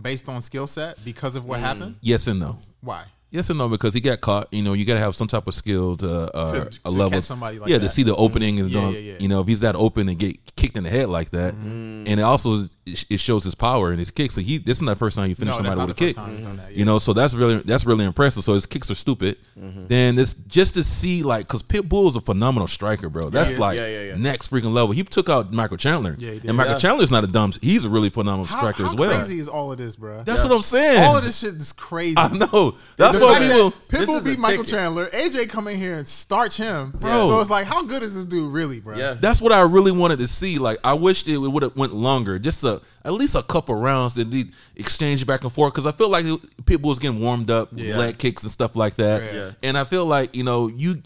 based 0.00 0.28
on 0.28 0.42
skill 0.42 0.66
set 0.66 1.02
because 1.04 1.36
of 1.36 1.44
Mm. 1.44 1.46
what 1.46 1.60
happened? 1.60 1.96
Yes 2.00 2.26
and 2.26 2.40
no. 2.40 2.58
Why? 2.80 3.04
Yes 3.30 3.50
and 3.50 3.58
no 3.58 3.68
because 3.68 3.92
he 3.92 4.00
got 4.00 4.20
caught. 4.20 4.48
You 4.52 4.62
know, 4.62 4.72
you 4.72 4.84
got 4.84 4.94
to 4.94 5.00
have 5.00 5.16
some 5.16 5.26
type 5.26 5.46
of 5.46 5.54
skill 5.54 5.96
to, 5.98 6.34
uh, 6.34 6.52
To- 6.52 6.62
a 6.62 6.70
to 6.70 6.90
level. 6.90 7.10
catch 7.10 7.24
somebody 7.24 7.58
like 7.58 7.68
yeah, 7.68 7.78
to 7.78 7.88
see 7.88 8.02
the 8.04 8.14
opening 8.14 8.60
and 8.60 8.70
Yeah, 8.70 8.88
yeah, 8.90 8.98
yeah. 8.98 9.14
you 9.18 9.28
know 9.28 9.40
if 9.40 9.48
he's 9.48 9.60
that 9.60 9.74
open 9.76 10.08
and 10.08 10.18
get 10.18 10.54
kicked 10.56 10.76
in 10.76 10.84
the 10.84 10.90
head 10.90 11.08
like 11.08 11.30
that, 11.30 11.54
Mm-hmm. 11.54 12.06
and 12.06 12.20
it 12.20 12.22
also 12.22 12.60
it 12.86 13.18
shows 13.18 13.42
his 13.42 13.56
power 13.56 13.90
and 13.90 13.98
his 13.98 14.12
kicks. 14.12 14.34
So 14.36 14.40
he 14.40 14.58
this 14.58 14.78
is 14.78 14.82
not 14.82 14.92
the 14.92 14.98
first 14.98 15.16
time 15.16 15.28
you 15.28 15.34
finish 15.34 15.52
No, 15.52 15.56
somebody 15.64 15.80
with 15.80 15.90
a 15.90 15.94
kick. 15.94 16.14
first 16.14 16.24
time 16.26 16.36
he's 16.36 16.46
done 16.46 16.56
that, 16.58 16.70
yeah. 16.70 16.78
You 16.78 16.84
know, 16.84 16.98
so 17.00 17.12
that's 17.12 17.34
really 17.34 17.56
that's 17.58 17.84
really 17.84 18.04
impressive. 18.04 18.44
So 18.44 18.54
his 18.54 18.64
kicks 18.64 18.88
are 18.92 18.94
stupid. 18.94 19.38
Mm-hmm. 19.58 19.86
Then 19.88 20.18
it's 20.20 20.34
just 20.34 20.74
to 20.74 20.84
see 20.84 21.24
like 21.24 21.48
because 21.48 21.64
Pitbull 21.64 22.06
is 22.08 22.14
a 22.14 22.20
phenomenal 22.20 22.68
striker, 22.68 23.08
bro. 23.08 23.28
That's 23.28 23.54
is. 23.54 23.58
like 23.58 23.76
Yeah, 23.76 23.88
yeah, 23.88 24.02
yeah. 24.10 24.16
next 24.16 24.52
freaking 24.52 24.72
level. 24.72 24.92
He 24.92 25.02
took 25.02 25.28
out 25.28 25.52
Michael 25.52 25.76
Chandler, 25.78 26.14
Yeah, 26.16 26.30
he 26.30 26.38
did. 26.38 26.48
and 26.48 26.56
Michael 26.56 26.74
Yeah. 26.74 26.78
Chandler's 26.78 27.10
not 27.10 27.24
a 27.24 27.26
dumb. 27.26 27.52
He's 27.60 27.84
a 27.84 27.88
really 27.88 28.08
phenomenal 28.10 28.46
How, 28.46 28.58
striker 28.58 28.84
how 28.84 28.90
as 28.90 28.94
well. 28.96 29.18
crazy 29.18 29.40
is 29.40 29.48
all 29.48 29.72
of 29.72 29.78
this, 29.78 29.96
bro? 29.96 30.22
That's 30.22 30.44
what 30.44 30.52
I'm 30.52 30.62
saying. 30.62 31.02
all 31.02 31.16
of 31.16 31.24
this 31.24 31.38
shit 31.38 31.54
is 31.54 31.72
crazy. 31.72 32.14
I 32.16 32.28
know. 32.28 32.76
That's 32.96 33.15
the 33.18 33.24
what 33.26 33.38
fact 33.38 33.52
people. 33.52 33.70
that 33.70 33.88
Pitbull 33.88 34.24
beat 34.24 34.38
Michael 34.38 34.64
ticket. 34.64 34.78
Chandler. 34.78 35.06
AJ 35.10 35.48
come 35.48 35.68
in 35.68 35.76
here 35.78 35.94
and 35.96 36.06
starch 36.06 36.56
him, 36.56 36.90
Bro. 36.92 37.28
So 37.28 37.40
it's 37.40 37.50
like, 37.50 37.66
how 37.66 37.82
good 37.82 38.02
is 38.02 38.14
this 38.14 38.24
dude 38.24 38.52
really, 38.52 38.80
bro? 38.80 38.96
Yeah. 38.96 39.14
That's 39.14 39.40
what 39.40 39.52
I 39.52 39.62
really 39.62 39.92
wanted 39.92 40.18
to 40.18 40.28
see. 40.28 40.58
Like 40.58 40.78
I 40.84 40.94
wished 40.94 41.28
it 41.28 41.38
would 41.38 41.62
have 41.62 41.76
went 41.76 41.94
longer, 41.94 42.38
just 42.38 42.64
a 42.64 42.80
at 43.04 43.12
least 43.12 43.34
a 43.34 43.42
couple 43.42 43.74
rounds 43.76 44.14
that 44.14 44.30
they 44.30 44.44
exchange 44.76 45.26
back 45.26 45.42
and 45.44 45.52
forth. 45.52 45.72
Because 45.72 45.86
I 45.86 45.92
feel 45.92 46.08
like 46.10 46.26
people 46.66 46.88
was 46.88 46.98
getting 46.98 47.20
warmed 47.20 47.50
up, 47.50 47.70
Yeah. 47.72 47.96
leg 47.98 48.18
kicks 48.18 48.42
and 48.42 48.50
stuff 48.52 48.74
like 48.76 48.96
that. 48.96 49.32
Yeah. 49.34 49.50
And 49.62 49.78
I 49.78 49.84
feel 49.84 50.06
like 50.06 50.34
you 50.36 50.44
know 50.44 50.68
you 50.68 51.02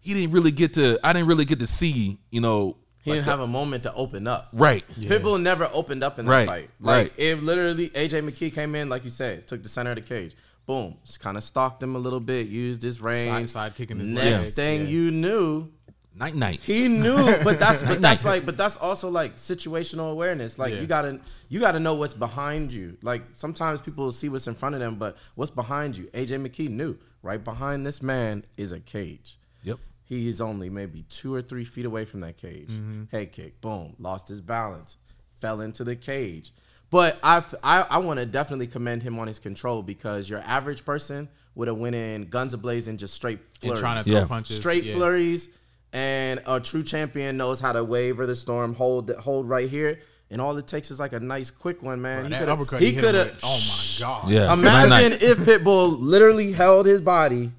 he 0.00 0.12
didn't 0.14 0.32
really 0.32 0.50
get 0.50 0.74
to. 0.74 0.98
I 1.02 1.12
didn't 1.12 1.28
really 1.28 1.44
get 1.44 1.60
to 1.60 1.66
see 1.66 2.18
you 2.30 2.40
know 2.40 2.76
He 3.02 3.12
didn't 3.12 3.24
have 3.26 3.40
a 3.40 3.46
moment 3.46 3.82
to 3.84 3.94
open 3.94 4.26
up. 4.26 4.48
right. 4.52 4.84
Pitbull 5.00 5.40
never 5.40 5.68
opened 5.72 6.02
up 6.02 6.18
in 6.18 6.24
that 6.26 6.30
Right, 6.30 6.48
fight. 6.48 6.70
Like 6.80 6.96
right. 7.02 7.12
if 7.18 7.40
literally 7.42 7.90
AJ 7.90 8.28
McKee 8.28 8.52
came 8.54 8.74
in, 8.74 8.88
like 8.88 9.04
you 9.04 9.10
said, 9.10 9.46
took 9.46 9.62
the 9.62 9.68
center 9.68 9.90
of 9.90 9.96
the 9.96 10.02
cage. 10.02 10.34
Boom, 10.66 10.96
just 11.04 11.20
kind 11.20 11.36
of 11.36 11.44
stalked 11.44 11.82
him 11.82 11.94
a 11.94 11.98
little 11.98 12.20
bit, 12.20 12.46
used 12.48 12.82
his 12.82 13.00
range. 13.00 13.28
side 13.28 13.50
side 13.50 13.74
kicking 13.74 13.98
his 13.98 14.10
Next 14.10 14.44
leg, 14.44 14.54
thing 14.54 14.80
yeah. 14.82 14.86
you 14.88 15.10
knew, 15.10 15.68
Night 16.16 16.34
night. 16.34 16.60
he 16.62 16.86
knew. 16.88 17.16
But 17.44 17.58
that's 17.58 17.82
but 17.90 18.00
that's 18.00 18.24
like 18.24 18.46
but 18.46 18.56
that's 18.56 18.76
also 18.76 19.08
like 19.10 19.36
situational 19.36 20.10
awareness. 20.12 20.58
Like 20.58 20.72
Yeah. 20.72 20.80
you 20.80 20.86
gotta 20.86 21.20
you 21.48 21.60
gotta 21.60 21.80
know 21.80 21.94
what's 21.94 22.14
behind 22.14 22.72
you. 22.72 22.96
Like 23.02 23.22
sometimes 23.32 23.80
people 23.80 24.10
see 24.12 24.28
what's 24.28 24.46
in 24.46 24.54
front 24.54 24.74
of 24.76 24.80
them, 24.80 24.94
but 24.94 25.16
what's 25.34 25.50
behind 25.50 25.96
you? 25.96 26.04
AJ 26.14 26.46
McKee 26.46 26.70
knew 26.70 26.96
right 27.22 27.42
behind 27.42 27.84
this 27.84 28.00
man 28.00 28.44
is 28.56 28.70
a 28.72 28.78
cage. 28.80 29.38
Yep. 29.64 29.78
He 30.04 30.28
is 30.28 30.40
only 30.40 30.70
maybe 30.70 31.04
two 31.08 31.34
or 31.34 31.42
three 31.42 31.64
feet 31.64 31.84
away 31.84 32.04
from 32.04 32.20
that 32.20 32.36
cage. 32.36 32.68
Mm-hmm. 32.68 33.04
Head 33.10 33.32
kick, 33.32 33.60
boom, 33.60 33.96
lost 33.98 34.28
his 34.28 34.40
balance, 34.40 34.96
fell 35.40 35.60
into 35.60 35.82
the 35.82 35.96
cage. 35.96 36.52
But 36.94 37.18
I've, 37.24 37.52
I 37.64 37.84
I 37.90 37.98
want 37.98 38.20
to 38.20 38.26
definitely 38.26 38.68
commend 38.68 39.02
him 39.02 39.18
on 39.18 39.26
his 39.26 39.40
control 39.40 39.82
because 39.82 40.30
your 40.30 40.38
average 40.46 40.84
person 40.84 41.28
would 41.56 41.66
have 41.66 41.76
went 41.76 41.96
in 41.96 42.26
guns 42.28 42.54
ablazing, 42.54 42.98
just 42.98 43.14
straight 43.14 43.38
And 43.40 43.48
flurries, 43.72 43.80
trying 43.80 44.04
to 44.04 44.08
Yeah. 44.10 44.20
throw 44.20 44.28
punches. 44.28 44.56
straight 44.58 44.84
yeah. 44.84 44.94
flurries. 44.94 45.48
And 45.92 46.40
a 46.46 46.60
true 46.60 46.84
champion 46.84 47.36
knows 47.36 47.58
how 47.58 47.72
to 47.72 47.82
waver 47.82 48.26
the 48.26 48.36
storm, 48.36 48.74
hold 48.74 49.10
hold 49.16 49.48
right 49.48 49.68
here, 49.68 49.98
and 50.30 50.40
all 50.40 50.56
it 50.56 50.68
takes 50.68 50.92
is 50.92 51.00
like 51.00 51.12
a 51.12 51.18
nice 51.20 51.50
quick 51.50 51.82
one, 51.82 52.00
man. 52.00 52.22
Bro, 52.22 52.30
He 52.30 52.36
coulda- 52.36 52.52
uppercut 52.52 52.80
he 52.80 52.86
he, 52.86 52.92
hit 52.94 53.04
him 53.04 53.10
could 53.10 53.14
with, 53.26 53.30
have. 53.32 53.40
Oh 53.42 53.60
my 53.68 54.06
god. 54.06 54.30
Yeah. 54.30 54.52
Imagine 54.52 54.90
Night, 54.90 55.10
night. 55.10 55.22
if 55.22 55.38
Pitbull 55.38 55.96
literally 56.00 56.52
held 56.52 56.86
his 56.86 57.00
body, 57.00 57.50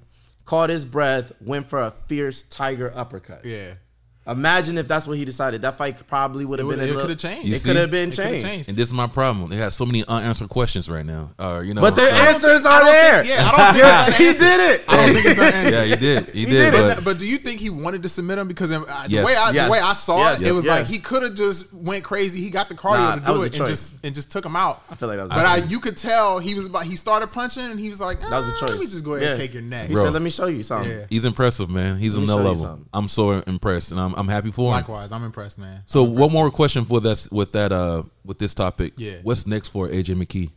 caught 0.46 0.70
his 0.70 0.84
breath, 0.86 1.32
went 1.42 1.66
for 1.66 1.80
a 1.82 1.90
fierce 2.06 2.42
tiger 2.42 2.90
uppercut. 2.94 3.44
Yeah. 3.44 3.74
Imagine 4.26 4.76
if 4.78 4.88
that's 4.88 5.06
what 5.06 5.16
he 5.18 5.24
decided. 5.24 5.62
That 5.62 5.78
fight 5.78 6.04
probably 6.06 6.44
would 6.44 6.58
have 6.58 6.66
It 6.68 6.70
been. 6.70 6.80
would- 6.80 6.88
a 6.88 6.92
it 6.92 6.98
coulda 6.98 7.14
changed. 7.16 7.52
It 7.54 7.62
could 7.62 7.76
have 7.76 7.90
been 7.90 8.10
changed. 8.10 8.44
changed. 8.44 8.68
And 8.68 8.76
this 8.76 8.88
is 8.88 8.92
my 8.94 9.06
problem. 9.06 9.50
They 9.50 9.56
have 9.56 9.72
so 9.72 9.86
many 9.86 10.04
unanswered 10.06 10.48
questions 10.48 10.88
right 10.90 11.06
now. 11.06 11.30
Uh, 11.38 11.60
you 11.64 11.74
know. 11.74 11.80
But 11.80 11.94
the 11.96 12.02
uh, 12.02 12.14
answers 12.14 12.64
are 12.64 12.84
there. 12.84 13.22
think- 13.22 13.34
yeah, 13.38 13.48
I 13.48 13.56
don't 13.56 13.66
think 13.74 13.84
Yeah, 13.84 14.06
it's 14.08 14.16
he 14.18 14.44
did 14.44 14.60
it. 14.60 14.84
I 14.88 14.96
don't 14.96 15.14
think 15.14 15.26
it's 15.26 15.40
unanswered. 15.40 15.72
Yeah, 15.76 15.84
he 15.84 15.96
did. 15.96 16.24
He, 16.30 16.40
He 16.40 16.46
did. 16.46 16.70
did 16.70 16.72
but- 16.72 16.94
But, 16.96 17.04
but 17.04 17.18
do 17.18 17.26
you 17.26 17.38
think 17.38 17.60
he 17.60 17.70
wanted 17.70 18.02
to 18.02 18.08
submit 18.08 18.38
him? 18.38 18.48
Because 18.48 18.72
uh, 18.72 18.84
Yes. 19.08 19.20
the 19.20 19.26
way 19.26 19.34
I 19.36 19.50
Yes. 19.52 19.66
the 19.66 19.72
way 19.72 19.78
I 19.80 19.92
saw 19.92 20.18
Yes. 20.18 20.42
it, 20.42 20.48
it 20.48 20.52
was 20.52 20.64
Yeah. 20.64 20.74
like 20.76 20.86
he 20.86 20.98
could 20.98 21.22
have 21.22 21.34
just 21.34 21.72
went 21.72 22.02
crazy. 22.04 22.40
He 22.40 22.50
got 22.50 22.68
the 22.68 22.74
cardio 22.74 22.96
Nah, 22.98 23.14
to 23.16 23.20
do 23.38 23.42
it 23.44 23.56
and 23.58 23.68
just 23.68 23.94
and 24.02 24.14
just 24.14 24.30
took 24.32 24.44
him 24.44 24.56
out. 24.56 24.82
I 24.90 24.94
feel 24.96 25.08
like 25.08 25.18
that 25.18 25.24
was 25.24 25.32
But 25.32 25.46
I, 25.46 25.56
you 25.58 25.78
could 25.80 25.96
tell 25.96 26.38
he 26.40 26.54
was 26.54 26.66
about. 26.66 26.84
He 26.84 26.96
started 26.96 27.28
punching 27.28 27.62
and 27.64 27.78
he 27.78 27.88
was 27.88 28.00
like, 28.00 28.20
That 28.20 28.30
was 28.30 28.48
a 28.48 28.52
"Ah, 28.54 28.56
choice. 28.60 28.70
Let 28.70 28.80
me 28.80 28.86
just 28.86 29.04
go 29.04 29.14
ahead 29.14 29.32
and 29.32 29.40
take 29.40 29.52
your 29.54 29.62
neck. 29.62 29.88
He 29.88 29.94
said, 29.94 30.12
"Let 30.12 30.22
me 30.22 30.30
show 30.30 30.46
you 30.46 30.62
something." 30.64 31.04
He's 31.10 31.24
impressive, 31.24 31.70
man. 31.70 31.98
He's 31.98 32.16
Let 32.16 32.26
me 32.26 32.32
on 32.32 32.38
that 32.44 32.44
show 32.56 32.62
level. 32.64 32.80
I'm 32.92 33.08
so 33.08 33.30
impressed, 33.32 33.90
and 33.92 34.00
I'm 34.00 34.14
I'm 34.16 34.28
happy 34.28 34.50
for 34.50 34.66
him. 34.66 34.72
Likewise, 34.72 35.12
I'm 35.12 35.24
impressed, 35.24 35.58
man. 35.58 35.82
So 35.86 36.02
one 36.02 36.32
more 36.32 36.50
question 36.50 36.84
for 36.84 37.00
this 37.00 37.30
with 37.30 37.52
that 37.52 37.72
uh 37.72 38.02
with 38.24 38.38
this 38.38 38.54
topic. 38.54 38.94
Yeah. 38.96 39.16
What's 39.22 39.46
next 39.46 39.68
for 39.68 39.88
AJ 39.88 40.14
McKee? 40.16 40.50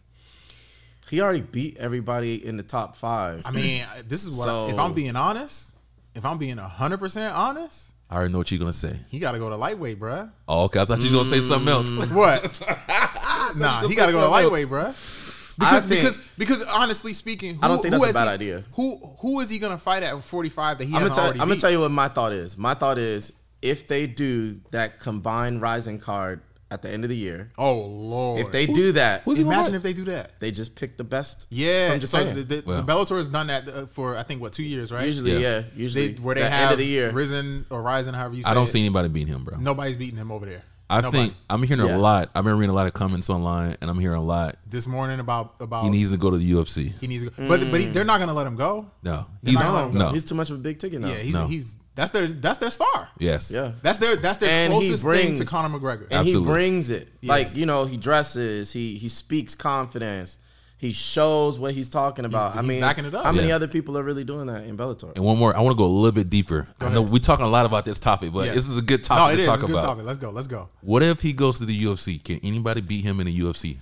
He 1.10 1.22
already 1.22 1.42
beat 1.42 1.78
everybody 1.78 2.46
in 2.46 2.58
the 2.58 2.64
top 2.64 2.96
five. 2.96 3.42
I 3.46 3.52
mean, 3.52 3.86
this 4.08 4.26
is 4.26 4.36
what. 4.38 4.48
I- 4.50 4.70
if 4.70 4.78
I'm 4.78 4.94
being 4.94 5.16
honest, 5.16 5.74
if 6.16 6.24
I'm 6.26 6.38
being 6.38 6.58
hundred 6.58 7.00
percent 7.00 7.34
honest, 7.36 7.92
I 8.10 8.16
already 8.16 8.32
know 8.32 8.40
what 8.40 8.52
you're 8.52 8.60
gonna 8.60 8.74
say. 8.74 8.96
he 9.10 9.20
got 9.20 9.34
to 9.34 9.40
go 9.40 9.50
to 9.50 9.56
lightweight, 9.56 10.00
bruh. 10.00 10.32
Oh, 10.48 10.64
okay. 10.66 10.80
I 10.82 10.86
thought 10.86 11.00
you 11.02 11.10
were 11.12 11.18
gonna 11.24 11.30
say 11.30 11.42
something 11.42 11.68
else. 11.68 11.96
What? 12.12 12.62
nah, 13.56 13.88
he 13.88 13.96
got 13.96 14.08
to 14.08 14.12
go 14.12 14.22
to 14.22 14.28
lightweight, 14.30 14.68
bruh. 14.68 15.16
Because 15.60 15.86
think- 15.86 16.02
because 16.02 16.18
because 16.38 16.64
honestly 16.66 17.14
speaking, 17.14 17.56
who, 17.56 17.60
I 17.64 17.68
don't 17.68 17.82
think 17.82 17.92
that's 17.94 18.10
a 18.12 18.14
bad 18.14 18.24
he- 18.26 18.30
idea. 18.30 18.64
Who 18.74 18.98
who 19.20 19.40
is 19.42 19.50
he 19.50 19.60
gonna 19.60 19.78
fight 19.78 20.04
at 20.04 20.24
45 20.24 20.78
that 20.78 20.84
he 20.86 20.90
I'm 20.90 20.94
gonna 20.94 21.00
hasn't 21.10 21.16
tell. 21.16 21.24
I'm 21.26 21.30
already 21.32 21.40
gonna 21.50 21.60
tell 21.60 21.72
you 21.72 21.80
what 21.82 21.92
my 21.92 22.08
thought 22.08 22.32
is. 22.34 22.58
My 22.58 22.74
thought 22.76 22.98
is 22.98 23.34
if 23.62 23.88
they 23.88 24.08
do 24.08 24.62
that 24.72 25.00
combined 25.00 25.62
Rizin 25.62 26.00
card 26.00 26.42
at 26.72 26.82
the 26.84 26.90
end 26.92 27.04
of 27.04 27.10
the 27.10 27.18
year. 27.18 27.50
Oh 27.58 27.80
lord! 27.80 28.42
If 28.42 28.52
they 28.52 28.68
do 28.68 28.92
that, 28.92 29.22
who's 29.24 29.40
imagine 29.40 29.74
if 29.74 29.82
they 29.82 29.94
do 29.94 30.04
that. 30.06 30.40
they 30.40 30.52
just 30.52 30.76
pick 30.76 30.98
the 30.98 31.04
best. 31.04 31.48
Yeah, 31.50 31.92
from 31.98 32.02
so 32.08 32.24
the, 32.24 32.44
the, 32.44 32.64
Well. 32.66 32.82
the 32.84 32.92
Bellator 32.94 33.18
has 33.18 33.28
done 33.28 33.48
that 33.48 33.68
uh, 33.68 33.86
for 33.88 34.16
I 34.16 34.22
think 34.24 34.40
what 34.42 34.54
two 34.54 34.64
years, 34.64 34.92
right? 34.92 35.06
usually, 35.06 35.34
Yeah. 35.34 35.40
yeah, 35.40 35.60
they, 35.62 35.82
usually 35.82 36.14
where 36.16 36.36
they 36.36 36.42
the 36.42 36.50
have 36.50 36.62
end 36.64 36.72
of 36.74 36.78
the 36.78 36.86
year. 36.86 37.12
risen 37.12 37.66
or 37.72 37.82
rising, 37.82 38.14
however 38.14 38.36
you 38.36 38.44
say 38.44 38.52
I 38.52 38.54
don't 38.54 38.68
it. 38.68 38.72
see 38.72 38.80
anybody 38.82 39.08
beating 39.10 39.34
him, 39.34 39.44
bro. 39.44 39.58
Nobody's 39.58 39.98
beating 39.98 40.18
him 40.18 40.32
over 40.32 40.46
there. 40.46 40.64
I 40.92 41.02
Nobody. 41.02 41.24
think 41.26 41.36
I'm 41.50 41.62
hearing 41.64 41.86
Yeah. 41.86 41.98
a 41.98 42.00
lot. 42.00 42.32
I've 42.34 42.44
been 42.44 42.58
reading 42.58 42.72
a 42.72 42.74
lot 42.76 42.88
of 42.88 42.94
comments 42.94 43.30
online, 43.30 43.76
and 43.80 43.92
I'm 43.92 44.00
hearing 44.00 44.18
a 44.18 44.24
lot. 44.24 44.56
this 44.68 44.88
morning 44.88 45.20
about 45.20 45.54
about 45.60 45.84
He 45.84 45.90
needs 45.92 46.10
to 46.12 46.18
go 46.18 46.30
to 46.32 46.38
the 46.38 46.52
UFC. 46.52 46.94
he 47.00 47.06
needs 47.08 47.24
to 47.26 47.30
go. 47.32 47.48
but 47.48 47.62
but 47.72 47.80
he, 47.82 47.88
they're 47.88 48.04
not 48.06 48.18
going 48.18 48.28
to 48.30 48.34
let 48.34 48.46
him 48.48 48.56
go. 48.56 48.90
No, 49.04 49.26
They're 49.44 49.52
he's 49.52 49.60
not 49.60 49.72
gonna 49.92 50.00
no. 50.00 50.10
He's 50.12 50.26
too 50.26 50.34
much 50.36 50.50
of 50.52 50.56
a 50.56 50.60
big 50.60 50.80
ticket 50.80 51.02
now. 51.02 51.10
Yeah, 51.10 51.18
he's 51.18 51.34
No. 51.36 51.46
he's 51.48 51.76
that's 52.00 52.12
their 52.12 52.28
that's 52.28 52.58
their 52.60 52.72
star. 52.72 53.10
Yes. 53.20 53.52
yeah. 53.52 53.74
That's 53.82 54.00
their 54.00 54.16
that's 54.16 54.38
their 54.40 54.50
And 54.50 54.74
he 54.74 54.80
closest 54.80 55.04
thing 55.04 55.12
brings- 55.12 55.40
to 55.40 55.46
Conor 55.46 55.78
McGregor. 55.78 56.04
and 56.06 56.14
Absolutely. 56.14 56.42
he 56.42 56.46
brings 56.46 56.90
it. 56.90 57.08
Yeah. 57.22 57.30
Like 57.34 57.56
you 57.56 57.66
know, 57.66 57.86
he 57.86 57.98
dresses. 57.98 58.72
He 58.74 58.96
he 58.98 59.10
speaks 59.10 59.56
confidence. 59.56 60.38
He 60.78 60.94
shows 60.94 61.60
what 61.60 61.74
he's 61.74 61.90
talking 61.90 62.24
about. 62.24 62.56
I 62.56 62.62
he's 62.62 62.68
mean, 62.70 62.80
backing 62.80 63.04
it 63.04 63.14
up. 63.14 63.26
how 63.26 63.34
many 63.34 63.50
Yeah. 63.50 63.56
other 63.58 63.68
people 63.68 63.98
are 63.98 64.04
really 64.04 64.24
doing 64.24 64.48
that 64.48 64.64
in 64.64 64.78
Bellator? 64.78 65.14
And 65.14 65.26
one 65.26 65.38
more, 65.38 65.54
I 65.54 65.60
want 65.60 65.74
to 65.76 65.78
go 65.78 65.84
a 65.84 65.88
little 65.88 66.14
bit 66.14 66.30
deeper. 66.30 66.70
I 66.80 66.86
know 66.90 67.02
ahead. 67.02 67.12
we're 67.12 67.20
talking 67.20 67.46
a 67.46 67.50
lot 67.50 67.66
about 67.66 67.84
this 67.84 68.00
topic, 68.00 68.32
but 68.32 68.46
Yeah. 68.48 68.54
this 68.54 68.66
is 68.70 68.78
a 68.78 68.82
good 68.82 69.02
no, 69.02 69.04
topic 69.18 69.34
it 69.34 69.36
to 69.38 69.42
is 69.42 69.48
talk 69.48 69.56
It's 69.56 69.64
a 69.64 69.68
good 69.68 69.76
about. 69.76 69.86
topic. 69.86 70.06
Let's 70.06 70.20
go. 70.20 70.30
Let's 70.30 70.48
go. 70.48 70.70
What 70.80 71.04
if 71.04 71.22
he 71.22 71.34
goes 71.34 71.58
to 71.58 71.66
the 71.66 71.78
UFC? 71.84 72.18
Can 72.24 72.40
anybody 72.44 72.80
beat 72.80 73.04
him 73.04 73.20
in 73.20 73.26
the 73.26 73.38
UFC? 73.42 73.80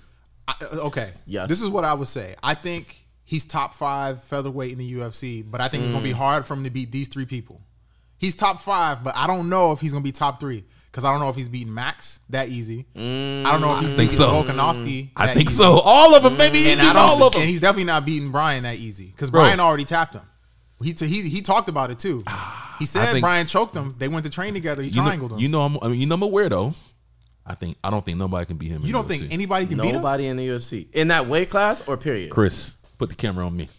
I, 0.48 0.54
uh, 0.60 0.76
okay. 0.88 1.12
Yeah. 1.24 1.46
This 1.46 1.62
is 1.62 1.68
what 1.68 1.84
I 1.84 1.94
would 1.94 2.08
say. 2.08 2.34
I 2.42 2.54
think 2.54 3.06
he's 3.24 3.44
top 3.44 3.74
five 3.74 4.20
featherweight 4.24 4.72
in 4.72 4.78
the 4.78 4.92
UFC, 4.94 5.42
but 5.48 5.60
I 5.60 5.68
think 5.68 5.82
it's 5.84 5.92
going 5.92 6.02
to 6.02 6.08
be 6.08 6.12
hard 6.16 6.46
for 6.46 6.54
him 6.54 6.64
to 6.64 6.70
beat 6.70 6.90
these 6.90 7.06
three 7.06 7.26
people. 7.26 7.60
He's 8.18 8.34
top 8.34 8.60
five, 8.60 9.02
but 9.04 9.16
I 9.16 9.26
don't 9.26 9.48
know 9.48 9.72
if 9.72 9.80
he's 9.80 9.92
going 9.92 10.02
to 10.02 10.08
be 10.08 10.12
top 10.12 10.40
three 10.40 10.64
because 10.90 11.04
I 11.04 11.10
don't 11.12 11.20
know 11.20 11.28
if 11.28 11.36
he's 11.36 11.48
beating 11.48 11.72
Max 11.72 12.18
that 12.30 12.48
easy. 12.48 12.84
I 12.96 12.98
don't 13.52 13.60
know 13.60 13.74
if 13.74 13.80
he's 13.80 13.92
mm, 13.92 13.96
think 13.96 14.10
beating 14.10 14.16
so. 14.16 14.30
Volkanovski. 14.42 15.10
I 15.16 15.34
think 15.34 15.50
easy. 15.50 15.56
so. 15.56 15.80
All 15.84 16.14
of 16.16 16.22
them, 16.24 16.36
maybe 16.36 16.58
he 16.58 16.74
beat 16.74 16.80
don't, 16.82 16.96
all 16.96 17.22
of 17.22 17.32
them. 17.32 17.42
and 17.42 17.48
he's 17.50 17.60
definitely 17.60 17.84
not 17.84 18.04
beating 18.04 18.30
Brian 18.32 18.64
that 18.64 18.76
easy 18.76 19.06
because 19.06 19.30
Brian 19.30 19.60
already 19.60 19.84
tapped 19.84 20.14
him. 20.14 20.22
He, 20.82 20.94
t- 20.94 21.06
he 21.06 21.22
he 21.28 21.42
talked 21.42 21.68
about 21.68 21.90
it 21.90 21.98
too. 21.98 22.24
He 22.78 22.86
said 22.86 23.10
think- 23.12 23.22
Brian 23.22 23.46
choked 23.46 23.74
him. 23.74 23.94
They 23.98 24.08
went 24.08 24.24
to 24.24 24.30
train 24.30 24.54
together. 24.54 24.82
He 24.82 24.88
you 24.90 25.02
triangled 25.02 25.30
know, 25.32 25.36
him. 25.36 25.40
you 25.40 25.46
You, 25.46 25.52
know, 25.52 25.60
I'm, 25.62 25.76
I 25.82 25.88
mean, 25.88 26.00
you 26.00 26.06
know, 26.06 26.14
I'm 26.16 26.22
a 26.22 26.28
weirdo. 26.30 26.74
I 27.46 27.54
think 27.54 27.76
I 27.82 27.90
don't 27.90 28.04
think 28.04 28.18
nobody 28.18 28.46
can 28.46 28.56
beat 28.56 28.70
him. 28.70 28.84
in 28.84 28.90
don't 28.92 29.06
UFC. 29.06 29.08
think 29.20 29.32
anybody 29.32 29.66
can 29.66 29.78
beat 29.78 29.88
him? 29.88 29.94
Nobody 29.96 30.26
in 30.26 30.36
the 30.36 30.46
UFC 30.48 30.86
in 30.92 31.08
that 31.08 31.26
weight 31.26 31.50
class 31.50 31.86
or 31.88 31.96
period. 31.96 32.30
Chris, 32.30 32.74
put 32.98 33.08
the 33.08 33.14
camera 33.14 33.46
on 33.46 33.56
me. 33.56 33.68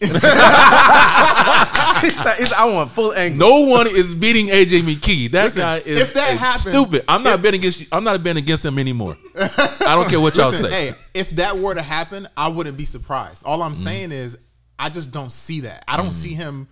He's 2.00 2.24
like- 2.24 2.38
he's- 2.38 2.52
I 2.52 2.64
want 2.72 2.90
full 2.90 3.12
angle. 3.12 3.48
no 3.48 3.66
one 3.66 3.86
is 3.86 4.14
beating 4.14 4.46
AJ 4.48 4.82
McKee. 4.82 5.30
That 5.30 5.44
Listen, 5.44 5.60
guy 5.60 5.76
is, 5.78 6.00
if 6.00 6.14
that 6.14 6.34
is 6.34 6.38
happened- 6.40 6.74
stupid. 6.74 7.04
I'm 7.08 7.22
not 7.22 7.36
if- 7.36 7.42
betting 7.42 7.60
against. 7.60 7.80
you. 7.80 7.86
I'm 7.92 8.04
not 8.04 8.22
betting 8.22 8.42
against 8.42 8.64
him 8.64 8.78
anymore. 8.78 9.16
I 9.38 9.94
don't 9.94 10.08
care 10.08 10.20
what 10.20 10.36
y'all 10.36 10.50
Listen, 10.50 10.70
say. 10.70 10.88
hey, 10.90 10.94
if 11.14 11.30
that 11.30 11.56
were 11.58 11.74
to 11.74 11.82
happen, 11.82 12.28
I 12.36 12.48
wouldn't 12.48 12.76
be 12.76 12.84
surprised. 12.86 13.42
All 13.44 13.58
Mm. 13.60 13.66
I'm 13.66 13.74
saying 13.74 14.12
is, 14.12 14.38
I 14.78 14.88
just 14.90 15.10
don't 15.12 15.30
see 15.32 15.60
that. 15.60 15.84
I 15.88 15.96
don't 15.96 16.12
see 16.12 16.34
him 16.34 16.68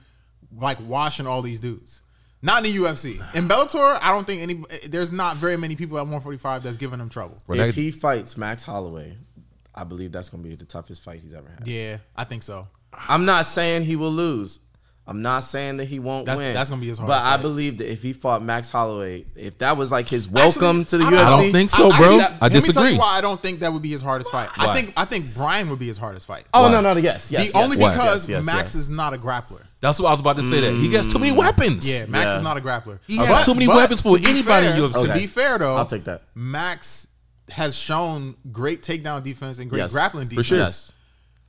like 0.57 0.79
washing 0.81 1.27
all 1.27 1.43
these 1.43 1.61
dudes. 1.61 2.03
Not 2.41 2.65
in 2.65 2.73
the 2.73 2.79
UFC. 2.79 3.21
In 3.35 3.49
Bellator, 3.49 3.99
I 4.01 4.13
don't 4.13 4.27
think 4.27 4.43
any. 4.43 4.63
There's 4.89 5.11
not 5.13 5.37
very 5.37 5.57
many 5.57 5.75
people 5.77 5.99
at 5.99 6.03
145 6.03 6.63
that's 6.63 6.77
giving 6.77 7.01
him 7.01 7.09
trouble. 7.09 7.43
If 7.49 7.75
he 7.75 7.91
fights 7.91 8.37
Max 8.37 8.63
Holloway, 8.65 9.17
I 9.75 9.85
believe 9.85 10.13
that's 10.13 10.29
going 10.29 10.43
to 10.45 10.49
be 10.49 10.55
the 10.55 10.65
toughest 10.65 11.03
fight 11.03 11.21
he's 11.21 11.35
ever 11.35 11.49
had. 11.49 11.67
Yeah, 11.67 11.99
I 12.17 12.25
think 12.25 12.43
so. 12.45 12.69
I'm 12.93 13.25
not 13.25 13.45
saying 13.47 13.83
he 13.85 13.97
will 13.97 14.11
lose. 14.13 14.61
I'm 15.09 15.23
not 15.23 15.41
saying 15.41 15.79
that 15.79 15.87
he 15.87 15.99
won't 15.99 16.27
That's- 16.27 16.39
win. 16.39 16.53
that's 16.53 16.69
gonna 16.69 16.83
be 16.83 16.89
his 16.89 16.99
hardest. 16.99 17.17
But 17.17 17.23
hardest 17.23 17.39
I 17.39 17.43
believe 17.43 17.79
that 17.79 17.91
if 17.91 18.03
he 18.03 18.13
fought 18.13 18.43
Max 18.43 18.69
Holloway, 18.69 19.25
if 19.37 19.57
that 19.59 19.79
was 19.79 19.91
like 19.91 20.07
his 20.07 20.29
welcome 20.29 20.83
Actually, 20.83 20.85
to 20.85 20.99
the 20.99 21.05
I 21.07 21.11
UFC, 21.11 21.25
I 21.25 21.29
don't 21.43 21.53
think 21.53 21.71
so, 21.71 21.91
I- 21.91 21.99
bro. 21.99 22.21
actually, 22.21 22.21
I 22.21 22.29
Let 22.29 22.31
me 22.31 22.39
tell 22.39 22.49
disagree. 22.61 22.91
you 22.93 22.99
why 22.99 23.17
I 23.17 23.21
don't 23.23 23.41
think 23.43 23.61
that 23.61 23.73
would 23.73 23.81
be 23.81 23.89
his 23.89 24.03
hardest 24.03 24.31
fight. 24.31 24.51
Why? 24.57 24.67
I 24.67 24.75
think 24.75 24.93
I 24.99 25.07
think 25.07 25.33
Brian 25.35 25.71
would 25.71 25.79
be 25.79 25.87
his 25.87 25.97
hardest 25.97 26.27
fight. 26.27 26.45
Oh 26.53 26.65
Why? 26.65 26.73
no, 26.73 26.81
no, 26.83 26.93
no, 26.93 27.01
yes, 27.01 27.31
yes. 27.33 27.41
the 27.41 27.45
yes, 27.47 27.55
only 27.55 27.79
yes, 27.79 27.97
because 27.97 28.29
yes, 28.29 28.37
yes, 28.39 28.45
Max 28.45 28.75
yes. 28.75 28.83
is 28.83 28.91
not 28.91 29.15
a 29.15 29.17
grappler. 29.17 29.63
That's 29.81 29.99
what 29.99 30.09
I 30.09 30.11
was 30.13 30.21
about 30.21 30.37
to 30.37 30.43
say. 30.43 30.61
That 30.61 30.75
he 30.75 30.91
gets 30.91 31.07
too 31.11 31.19
many 31.19 31.33
mm. 31.33 31.39
weapons. 31.39 31.89
Yeah, 31.89 32.05
Max 32.05 32.29
Yeah. 32.31 32.37
is 32.37 32.43
not 32.43 32.59
a 32.59 32.61
grappler. 32.61 32.99
He 33.07 33.17
has 33.17 33.47
too 33.47 33.55
many 33.55 33.67
weapons 33.67 34.03
for 34.03 34.19
to 34.19 34.23
be 34.23 34.29
anybody 34.29 34.67
in 34.67 34.73
fair- 34.73 34.83
UFC. 34.83 35.07
To 35.07 35.13
be 35.15 35.27
fair 35.27 35.57
though, 35.59 35.77
I'll 35.77 35.87
take 35.87 36.05
that. 36.05 36.25
Max 36.35 37.07
has 37.51 37.75
shown 37.79 38.37
great 38.53 38.83
takedown 38.83 39.23
defense 39.23 39.59
and 39.59 39.71
great 39.71 39.79
Yes. 39.81 39.93
grappling 39.93 40.25
For 40.25 40.31
defense 40.43 40.47
sure. 40.47 40.59
Yes. 40.59 40.93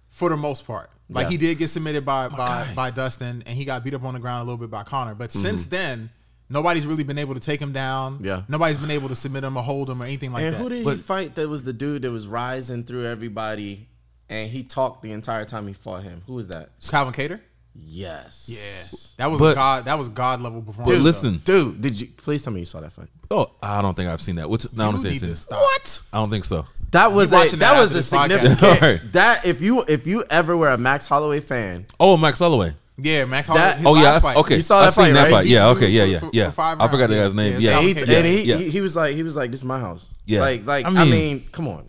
for 0.10 0.30
the 0.30 0.38
most 0.38 0.66
part. 0.66 0.90
Like 1.10 1.26
Yeah. 1.26 1.30
he 1.32 1.38
did 1.38 1.58
get 1.58 1.70
submitted 1.70 2.06
by 2.06 2.28
by, 2.30 2.38
guy. 2.38 2.74
by 2.76 2.92
Dustin, 2.92 3.44
and 3.48 3.58
he 3.58 3.66
got 3.66 3.84
beat 3.84 3.94
up 3.96 4.04
on 4.04 4.14
the 4.14 4.20
ground 4.20 4.42
a 4.42 4.44
little 4.44 4.58
bit 4.60 4.70
by 4.70 4.84
Conor. 4.84 5.16
But 5.16 5.32
Mm-hmm. 5.32 5.40
since 5.42 5.66
then, 5.66 6.12
nobody's 6.50 6.86
really 6.86 7.04
been 7.04 7.18
able 7.18 7.34
to 7.34 7.40
take 7.40 7.60
him 7.60 7.72
down. 7.72 8.20
Yeah. 8.22 8.44
nobody's 8.48 8.78
been 8.78 8.92
able 8.92 9.10
to 9.10 9.16
submit 9.16 9.44
him 9.44 9.58
or 9.58 9.64
hold 9.64 9.90
him 9.90 10.02
or 10.02 10.06
anything 10.06 10.32
like 10.32 10.44
And 10.44 10.54
that. 10.54 10.60
who 10.62 10.70
did 10.70 10.84
But- 10.86 10.98
he 10.98 11.02
fight? 11.02 11.36
That 11.36 11.50
was 11.50 11.64
the 11.64 11.74
dude 11.74 12.04
that 12.04 12.12
was 12.12 12.28
rising 12.28 12.84
through 12.84 13.06
everybody, 13.06 13.88
and 14.30 14.52
he 14.52 14.62
talked 14.64 15.02
the 15.02 15.12
entire 15.12 15.46
time 15.46 15.66
he 15.68 15.74
fought 15.74 16.04
him. 16.04 16.22
Who 16.28 16.34
was 16.36 16.48
that? 16.50 16.70
Calvin 16.88 17.14
Kattar. 17.14 17.40
Yes. 17.74 18.46
Yeah, 18.48 19.24
that 19.24 19.32
was 19.32 19.40
But- 19.40 19.52
a 19.54 19.56
god. 19.56 19.86
That 19.86 19.98
was 19.98 20.10
god 20.10 20.42
level 20.42 20.62
performance. 20.62 20.92
But 20.92 20.98
though. 20.98 21.04
listen, 21.04 21.42
Dude, 21.46 21.82
did 21.82 22.00
you 22.00 22.08
please 22.18 22.44
tell 22.44 22.52
me 22.54 22.60
you 22.60 22.66
saw 22.66 22.82
that 22.82 22.92
fight? 22.94 23.08
oh, 23.32 23.50
I 23.64 23.82
don't 23.82 23.96
think 23.96 24.10
I've 24.10 24.22
seen 24.22 24.36
that. 24.36 24.50
What's 24.50 24.72
no, 24.74 24.84
I 24.84 24.88
You 24.88 24.92
don't 24.94 25.02
say 25.02 25.10
need 25.10 25.14
it's 25.16 25.24
in- 25.24 25.30
to 25.30 25.36
stop. 25.36 25.60
What? 25.60 26.02
I 26.14 26.18
don't 26.18 26.30
think 26.30 26.46
so. 26.46 26.66
That 26.92 27.12
was 27.12 27.30
a 27.30 27.50
that, 27.50 27.52
that 27.60 27.78
was 27.80 27.94
a 27.96 28.02
significant 28.04 28.64
Alright. 28.84 29.12
that 29.14 29.46
if 29.46 29.62
you 29.62 29.84
if 29.88 30.08
you 30.08 30.24
ever 30.30 30.56
were 30.58 30.70
a 30.70 30.78
Max 30.78 31.08
Holloway 31.08 31.40
fan, 31.40 31.86
Oh, 32.00 32.18
Max 32.18 32.40
Holloway. 32.40 32.74
Yeah, 32.98 33.26
Max. 33.26 33.48
Holloway, 33.48 33.76
his 33.78 33.86
Oh 33.86 33.96
yeah, 33.96 34.02
that's- 34.04 34.24
fight. 34.24 34.36
okay. 34.38 34.56
You 34.56 34.62
saw 34.62 34.80
I 34.80 34.86
that 34.86 34.94
seen 34.94 35.06
fight, 35.06 35.14
that 35.14 35.24
right? 35.24 35.32
fight. 35.32 35.46
Yeah, 35.48 35.70
okay, 35.70 35.80
beat 35.88 35.92
yeah, 35.94 36.04
yeah, 36.04 36.20
for- 36.20 36.26
for 36.26 36.32
yeah. 36.34 36.48
I 36.58 36.88
forgot 36.90 37.10
the 37.10 37.16
guy's 37.16 37.34
name. 37.34 37.54
Yeah, 37.60 37.72
Yeah, 37.72 37.80
and 37.80 37.98
he 38.00 38.16
and 38.16 38.28
he, 38.28 38.42
Yeah. 38.44 38.56
he 38.58 38.70
he 38.70 38.82
was 38.82 38.96
like 38.96 39.16
he 39.16 39.24
was 39.24 39.36
like 39.38 39.52
this 39.52 39.62
is 39.62 39.66
my 39.66 39.80
house. 39.80 40.14
Yeah. 40.26 40.42
Like 40.42 40.66
like 40.66 40.86
I 40.86 40.90
I 40.90 41.04
mean- 41.06 41.12
mean, 41.12 41.46
come 41.52 41.68
on. 41.68 41.86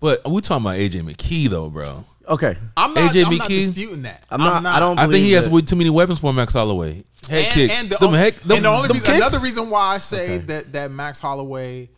but 0.00 0.28
we 0.28 0.40
talking 0.40 0.64
about 0.66 0.76
AJ 0.76 1.02
McKee 1.02 1.48
though, 1.48 1.68
bro. 1.70 2.04
Okay. 2.28 2.56
I'm 2.76 2.92
not. 2.92 3.10
AJ 3.14 3.24
I'm 3.24 3.36
not 3.38 3.48
disputing 3.48 4.02
that. 4.02 4.26
I'm 4.30 4.40
not- 4.40 4.66
I 4.66 4.78
don't 4.80 4.98
I 4.98 5.04
think 5.06 5.16
he 5.24 5.32
has 5.32 5.48
way 5.48 5.60
too 5.62 5.76
many 5.76 5.90
weapons 5.90 6.18
for 6.20 6.32
Max 6.32 6.52
Holloway. 6.54 7.04
Head 7.28 7.44
and, 7.44 7.52
kick. 7.52 7.70
and 7.70 7.90
the, 7.90 7.96
them 7.98 8.10
o- 8.10 8.16
heck, 8.16 8.34
them, 8.40 8.56
and 8.56 8.64
the 8.64 8.68
only 8.68 8.88
them 8.88 8.94
reason, 8.96 9.06
kicks? 9.14 9.18
another 9.26 9.38
reason 9.44 9.70
why 9.70 9.94
I 9.94 9.98
say 9.98 10.24
Okay. 10.36 10.38
that 10.46 10.72
that 10.72 10.90
Max 10.90 11.20
Holloway 11.20 11.88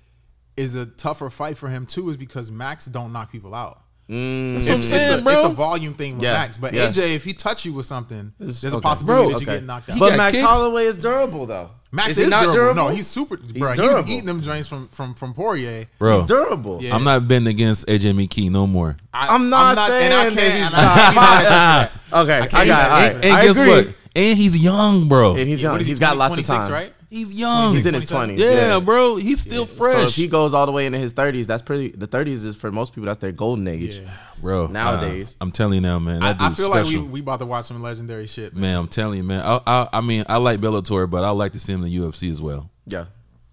is 0.57 0.75
a 0.75 0.87
tougher 0.87 1.30
fight 1.30 1.57
for 1.57 1.69
him 1.69 1.87
too 1.87 2.09
is 2.11 2.16
because 2.16 2.50
Max 2.50 2.87
don't 2.87 3.12
knock 3.12 3.30
people 3.33 3.54
out. 3.54 3.80
Mm. 4.09 4.54
That's 4.54 4.69
what 4.69 4.75
I'm 4.75 4.80
It's, 4.83 4.92
it's 4.92 5.21
a, 5.21 5.23
bro. 5.23 5.33
it's 5.35 5.45
a 5.45 5.49
volume 5.50 5.95
thing 5.95 6.14
with 6.16 6.25
Yeah, 6.25 6.33
Max. 6.33 6.59
But 6.59 6.73
yeah. 6.73 6.88
AJ, 6.88 7.14
if 7.14 7.25
he 7.25 7.33
touch 7.33 7.64
you 7.64 7.73
with 7.73 7.87
something, 7.87 8.33
there's 8.40 8.64
a 8.64 8.80
possibility 8.80 9.30
Bro, 9.30 9.38
that 9.38 9.45
you 9.45 9.49
Okay. 9.49 9.57
get 9.61 9.64
knocked 9.64 9.88
out. 9.88 9.95
He 9.95 10.00
But 10.00 10.16
Max 10.16 10.33
kicks. 10.33 10.45
Holloway 10.45 10.85
is 10.87 10.99
durable 10.99 11.47
though. 11.47 11.71
Max 11.92 12.11
is, 12.11 12.19
is, 12.19 12.30
not 12.30 12.40
durable. 12.42 12.54
durable? 12.54 12.75
No, 12.75 12.88
he's 12.88 13.07
super. 13.07 13.37
Bro, 13.37 13.73
he 13.73 13.80
was 13.83 14.09
eating 14.11 14.26
them 14.26 14.42
joints 14.42 14.66
from 14.69 14.88
from 14.88 15.14
from 15.14 15.33
Poirier. 15.35 15.87
bro. 15.99 16.19
He's 16.19 16.25
durable. 16.28 16.83
Yeah. 16.83 16.95
I'm 16.95 17.04
not 17.04 17.26
betting 17.28 17.47
against 17.49 17.87
AJ 17.87 18.12
McKee 18.14 18.50
no 18.50 18.66
more. 18.66 18.97
I, 19.14 19.35
I'm 19.35 19.49
not 19.49 19.71
and 19.73 19.80
I 19.80 19.88
saying 19.88 20.11
can't, 20.11 20.35
that 20.37 20.52
he's 20.52 20.66
and 20.66 20.75
I 20.75 20.95
can't 20.95 21.11
be 21.12 21.16
mad 21.16 21.37
at 21.37 21.42
you 21.42 21.47
for 21.47 21.50
that. 21.50 21.92
Okay, 22.23 22.38
I, 22.40 22.47
can't 22.49 22.50
got 22.50 22.62
it. 22.62 22.90
All 22.90 22.99
right. 23.00 23.14
and 23.14 23.25
and 23.25 23.33
I 23.35 23.42
guess 23.47 23.59
agree. 23.59 23.71
what? 23.71 23.87
And 24.16 24.38
he's 24.38 24.57
young, 24.64 25.09
bro. 25.09 25.37
And 25.37 25.49
he's 25.49 25.62
young. 25.62 25.73
what 25.73 25.80
is 25.83 25.87
he, 25.87 25.92
he's 25.92 26.00
got 26.00 26.16
lots 26.16 26.37
of 26.37 26.45
time. 26.45 26.73
right? 26.73 26.92
He's 27.10 27.38
young. 27.38 27.74
He's 27.74 27.84
in 27.84 27.92
his 27.94 28.06
twenties. 28.08 28.40
yeah, 28.40 28.80
bro. 28.80 29.16
He's 29.16 29.40
still 29.40 29.66
So 29.66 29.74
fresh, 29.74 30.04
if 30.08 30.14
he 30.14 30.26
goes 30.28 30.54
all 30.54 30.64
the 30.64 30.72
way 30.72 30.86
into 30.86 30.98
his 30.98 31.12
thirties, 31.12 31.46
that's 31.46 31.62
pretty. 31.62 31.88
The 31.90 32.06
thirties 32.06 32.44
is 32.44 32.56
for 32.56 32.72
most 32.72 32.94
people 32.94 33.06
that's 33.06 33.18
their 33.18 33.32
golden 33.32 33.68
age. 33.68 33.96
Yeah. 33.96 34.10
bro. 34.40 34.66
nowadays. 34.68 35.36
uh, 35.40 35.44
I'm 35.44 35.52
telling 35.52 35.74
you 35.74 35.80
now, 35.82 35.98
man. 35.98 36.22
I, 36.22 36.32
That 36.32 36.40
I 36.42 36.48
dude's 36.48 36.60
feel 36.60 36.70
like 36.70 36.86
we 36.86 36.98
we 36.98 37.20
about 37.20 37.40
to 37.40 37.46
watch 37.46 37.66
some 37.66 37.82
legendary 37.82 38.26
shit. 38.26 38.54
Man. 38.54 38.62
man, 38.62 38.76
I'm 38.78 38.88
telling 38.88 39.18
you, 39.18 39.24
man. 39.24 39.40
I, 39.44 39.60
I, 39.66 39.88
I 39.94 40.00
mean, 40.00 40.24
I 40.28 40.38
like 40.38 40.60
Bellator, 40.60 41.10
but 41.10 41.22
I 41.24 41.30
like 41.30 41.52
to 41.52 41.58
see 41.58 41.72
him 41.72 41.84
in 41.84 41.90
the 41.90 41.98
UFC 41.98 42.30
as 42.32 42.40
well. 42.40 42.70
Yeah. 42.86 43.04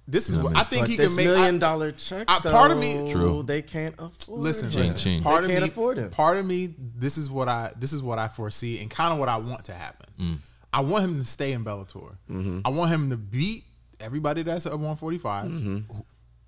This 0.10 0.30
is 0.30 0.38
know 0.38 0.44
what 0.46 0.54
what 0.54 0.58
I 0.60 0.62
I 0.62 0.64
think 0.64 0.82
But 0.84 0.90
he 0.92 0.96
this 0.96 1.08
can 1.08 1.16
make. 1.18 1.26
million 1.26 1.56
I- 1.56 1.60
dollar 1.60 1.92
check, 1.92 2.24
I- 2.30 2.40
part 2.40 2.72
of 2.72 2.78
me- 2.78 3.12
True. 3.12 3.44
they 3.44 3.62
can't 3.62 3.94
afford. 4.00 4.40
Listen, 4.40 4.70
it. 4.70 4.76
listen. 4.76 4.98
ching. 4.98 5.22
Part 5.22 5.42
They 5.42 5.48
of 5.48 5.52
can't 5.52 5.64
me, 5.64 5.70
afford 5.70 5.98
him. 5.98 6.10
part 6.12 6.38
of 6.38 6.46
me, 6.46 6.74
this 6.96 7.18
is 7.18 7.30
what 7.30 7.50
I, 7.50 7.74
this 7.78 7.92
is 7.92 8.02
what 8.02 8.18
I 8.18 8.30
foresee, 8.30 8.80
and 8.80 8.90
kind 8.90 9.12
of 9.12 9.20
what 9.20 9.28
I 9.28 9.36
want 9.36 9.66
to 9.66 9.74
happen. 9.74 10.06
Mm. 10.18 10.38
I 10.74 10.82
want 10.82 11.06
him 11.06 11.20
to 11.20 11.26
stay 11.26 11.54
in 11.54 11.64
Bellator. 11.64 12.18
Mm-hmm. 12.30 12.60
I 12.66 12.70
want 12.70 12.92
him 12.92 13.10
to 13.10 13.18
beat 13.18 13.64
everybody 14.00 14.44
that's 14.44 14.66
at 14.66 14.74
145. 14.74 15.46
Mm-hmm. 15.46 15.78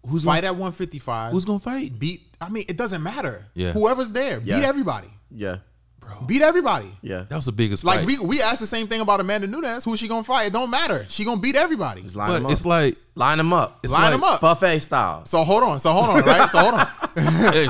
Who's 0.07 0.23
Fight 0.23 0.41
gonna, 0.43 0.47
at 0.53 0.59
155. 0.59 1.31
who's 1.33 1.45
gonna 1.45 1.59
fight? 1.59 1.97
beat? 1.99 2.21
I 2.39 2.49
mean, 2.49 2.63
it 2.69 2.77
doesn't 2.77 3.03
matter. 3.03 3.45
Yeah. 3.53 3.73
Whoever's 3.73 4.11
there, 4.13 4.39
Yeah. 4.43 4.59
beat 4.59 4.65
everybody. 4.65 5.09
Yeah. 5.31 5.57
Bro. 5.99 6.21
Beat 6.25 6.41
everybody. 6.41 6.89
Yeah. 7.01 7.25
That 7.29 7.35
was 7.35 7.45
the 7.45 7.51
biggest 7.51 7.83
Like 7.83 7.99
fight. 7.99 8.07
we 8.07 8.17
we 8.19 8.41
asked 8.41 8.61
the 8.61 8.65
same 8.65 8.87
thing 8.87 9.01
about 9.01 9.19
Amanda 9.19 9.45
Nunes. 9.47 9.83
Who's 9.83 9.99
she 9.99 10.07
gonna 10.07 10.23
fight? 10.23 10.47
It 10.47 10.53
don't 10.53 10.69
matter. 10.71 11.05
She 11.09 11.25
gonna 11.25 11.41
beat 11.41 11.55
everybody. 11.57 12.01
Just 12.01 12.15
line 12.15 12.31
them 12.33 12.45
up. 12.45 12.51
it's 12.51 12.65
like, 12.65 12.95
line 13.15 13.37
them 13.37 13.51
up. 13.53 13.79
it's 13.83 13.91
Line 13.91 14.03
like, 14.03 14.11
them 14.13 14.23
up. 14.23 14.41
Buffet 14.41 14.79
style. 14.79 15.25
So 15.25 15.43
hold 15.43 15.63
on. 15.63 15.79
So 15.79 15.91
hold 15.91 16.05
on. 16.05 16.23
Right. 16.25 16.49
So 16.49 16.59
hold 16.59 16.73
on. 16.75 16.87
Hey. 17.53 17.67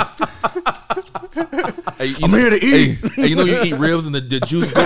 Hey, 1.97 2.05
you 2.07 2.17
I'm 2.23 2.31
know- 2.31 2.37
here 2.37 2.49
to 2.49 2.55
eat. 2.55 2.97
Hey, 2.97 3.09
hey, 3.21 3.27
you 3.27 3.35
know 3.35 3.43
you 3.43 3.61
eat 3.63 3.73
ribs 3.73 4.05
and 4.05 4.15
the, 4.15 4.21
the 4.21 4.39
juice. 4.41 4.73
Go, 4.73 4.85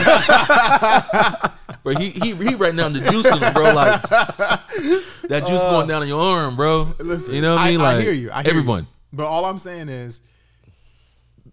bro, 1.83 1.93
he 1.99 2.09
he 2.09 2.33
he 2.35 2.55
right 2.55 2.73
now 2.73 2.89
the 2.89 2.99
juice 2.99 3.25
in 3.25 3.53
bro. 3.53 3.73
Like 3.73 4.01
that 5.29 5.45
juice 5.47 5.61
going 5.61 5.83
uh, 5.83 5.85
down 5.85 6.01
in 6.03 6.09
your 6.09 6.21
arm, 6.21 6.55
bro. 6.55 6.87
Listen, 6.99 7.35
you 7.35 7.41
know 7.41 7.55
what 7.55 7.61
I 7.61 7.71
mean? 7.71 7.79
Like 7.79 7.97
I 7.97 8.01
hear 8.01 8.11
you. 8.11 8.31
I 8.31 8.41
hear 8.41 8.51
everyone. 8.51 8.83
You. 8.83 8.87
But 9.13 9.27
all 9.27 9.45
I'm 9.45 9.59
saying 9.59 9.89
is, 9.89 10.21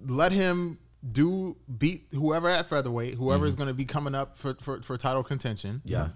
let 0.06 0.32
him 0.32 0.78
do 1.12 1.56
beat 1.78 2.06
whoever 2.12 2.48
at 2.48 2.66
featherweight, 2.66 3.14
whoever 3.14 3.46
is 3.46 3.54
mm-hmm. 3.54 3.62
going 3.62 3.68
to 3.68 3.74
be 3.74 3.84
coming 3.84 4.14
up 4.14 4.38
for, 4.38 4.54
for 4.54 4.82
for 4.82 4.96
title 4.96 5.22
contention. 5.22 5.82
Yeah. 5.84 6.08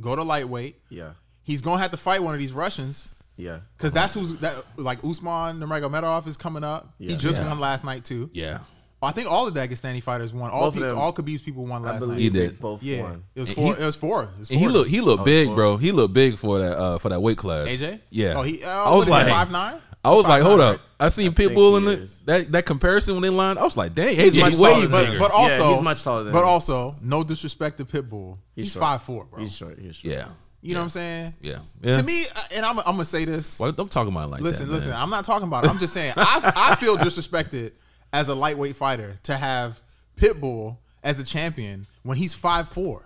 Go 0.00 0.16
to 0.16 0.22
lightweight. 0.22 0.80
Yeah. 0.90 1.12
He's 1.42 1.62
gonna 1.62 1.80
have 1.80 1.92
to 1.92 1.96
fight 1.96 2.22
one 2.22 2.34
of 2.34 2.40
these 2.40 2.52
Russians. 2.52 3.08
Yeah. 3.36 3.58
because 3.76 3.92
that's 3.92 4.14
who's 4.14 4.38
that 4.40 4.54
like 4.76 4.98
Usman 5.04 5.60
Nurmagomedov 5.60 6.26
is 6.26 6.36
coming 6.36 6.64
up. 6.64 6.94
He 6.98 7.10
Yeah. 7.10 7.16
just 7.16 7.38
Yeah. 7.40 7.48
won 7.48 7.60
last 7.60 7.84
night 7.84 8.04
too. 8.04 8.30
Yeah. 8.32 8.58
I 9.02 9.12
think 9.12 9.30
all 9.30 9.48
the 9.48 9.60
Dagestani 9.60 10.02
fighters 10.02 10.32
won. 10.32 10.50
All 10.50 10.70
Both 10.70 10.74
people, 10.74 10.98
all 10.98 11.12
Khabib's 11.12 11.42
people 11.42 11.66
won 11.66 11.82
I 11.84 11.92
last 11.92 12.00
believe 12.00 12.12
night. 12.16 12.20
He 12.22 12.30
did. 12.30 12.58
both 12.58 12.82
Yeah, 12.82 13.02
won. 13.02 13.22
it 13.34 13.40
was 13.40 13.50
four. 13.52 13.74
he- 13.76 13.82
it 13.82 13.84
was 13.86 13.94
four. 13.96 14.22
It 14.24 14.28
was 14.38 14.50
And 14.50 14.58
he 14.58 14.64
four. 14.64 14.72
look 14.72 14.88
he 14.88 15.00
looked 15.02 15.20
Oh, 15.22 15.24
big, 15.24 15.46
four. 15.48 15.54
bro. 15.54 15.76
He 15.76 15.92
looked 15.92 16.14
big 16.14 16.38
for 16.38 16.58
that 16.58 16.78
uh 16.78 16.98
for 16.98 17.10
that 17.10 17.20
weight 17.20 17.36
class. 17.36 17.68
AJ. 17.68 18.00
Yeah. 18.10 18.34
Oh, 18.36 18.42
he. 18.42 18.64
Uh, 18.64 18.68
I 18.70 18.94
was 18.96 19.08
like 19.08 19.28
five 19.28 19.50
nine. 19.50 19.76
I 20.02 20.14
was 20.14 20.26
like, 20.26 20.42
hold 20.42 20.60
up. 20.60 20.80
I 21.00 21.08
seen 21.08 21.32
think 21.32 21.52
Pitbull 21.52 21.76
in 21.78 21.84
the 21.84 22.08
that 22.24 22.52
that 22.52 22.64
comparison 22.64 23.14
when 23.14 23.22
they 23.22 23.28
lined. 23.28 23.58
I 23.58 23.64
was 23.64 23.76
like, 23.76 23.94
dang, 23.94 24.14
He's 24.16 24.34
AJ 24.34 24.40
much 24.40 24.54
way 24.56 24.70
taller 24.70 24.82
than 24.86 24.90
bigger. 24.92 25.12
him. 25.12 25.18
But 25.18 25.30
Yeah, 25.32 25.38
also, 25.42 25.74
he's 25.74 25.82
much 25.82 26.02
taller 26.04 26.24
than 26.24 26.32
But 26.32 26.40
him. 26.42 26.48
also, 26.48 26.96
no 27.02 27.22
disrespect 27.22 27.76
to 27.78 27.84
Pitbull. 27.84 28.38
He's, 28.54 28.72
short. 28.72 28.82
five 28.82 29.02
four, 29.02 29.24
bro. 29.26 29.40
He's 29.42 29.54
short. 29.54 29.78
He's 29.78 29.96
short. 29.96 30.14
yeah, 30.14 30.24
you 30.66 30.74
know 30.74 30.80
what 30.80 30.84
I'm 30.84 30.90
saying? 30.90 31.34
yeah, 31.40 31.58
yeah. 31.82 31.92
To 31.96 32.02
me, 32.02 32.24
uh, 32.34 32.40
and 32.54 32.66
I'm, 32.66 32.78
I'm 32.80 32.84
gonna 32.84 33.04
say 33.04 33.24
this. 33.24 33.58
Why 33.60 33.70
don't 33.70 33.90
talk 33.90 34.08
about 34.08 34.28
it 34.28 34.32
like 34.32 34.40
listen, 34.42 34.66
that. 34.68 34.72
listen. 34.74 34.90
man? 34.90 35.00
I'm 35.00 35.10
not 35.10 35.24
talking 35.24 35.46
about 35.48 35.64
it. 35.64 35.70
I'm 35.70 35.78
just 35.78 35.92
saying 35.94 36.14
I, 36.16 36.52
I 36.72 36.74
feel 36.76 36.96
disrespected 37.06 37.72
as 38.12 38.28
a 38.28 38.34
lightweight 38.34 38.76
fighter 38.76 39.16
to 39.24 39.36
have 39.36 39.80
Pitbull 40.16 40.76
as 41.02 41.16
the 41.18 41.24
champion 41.24 41.86
when 42.02 42.16
he's 42.18 42.34
five 42.34 42.68
four. 42.68 43.02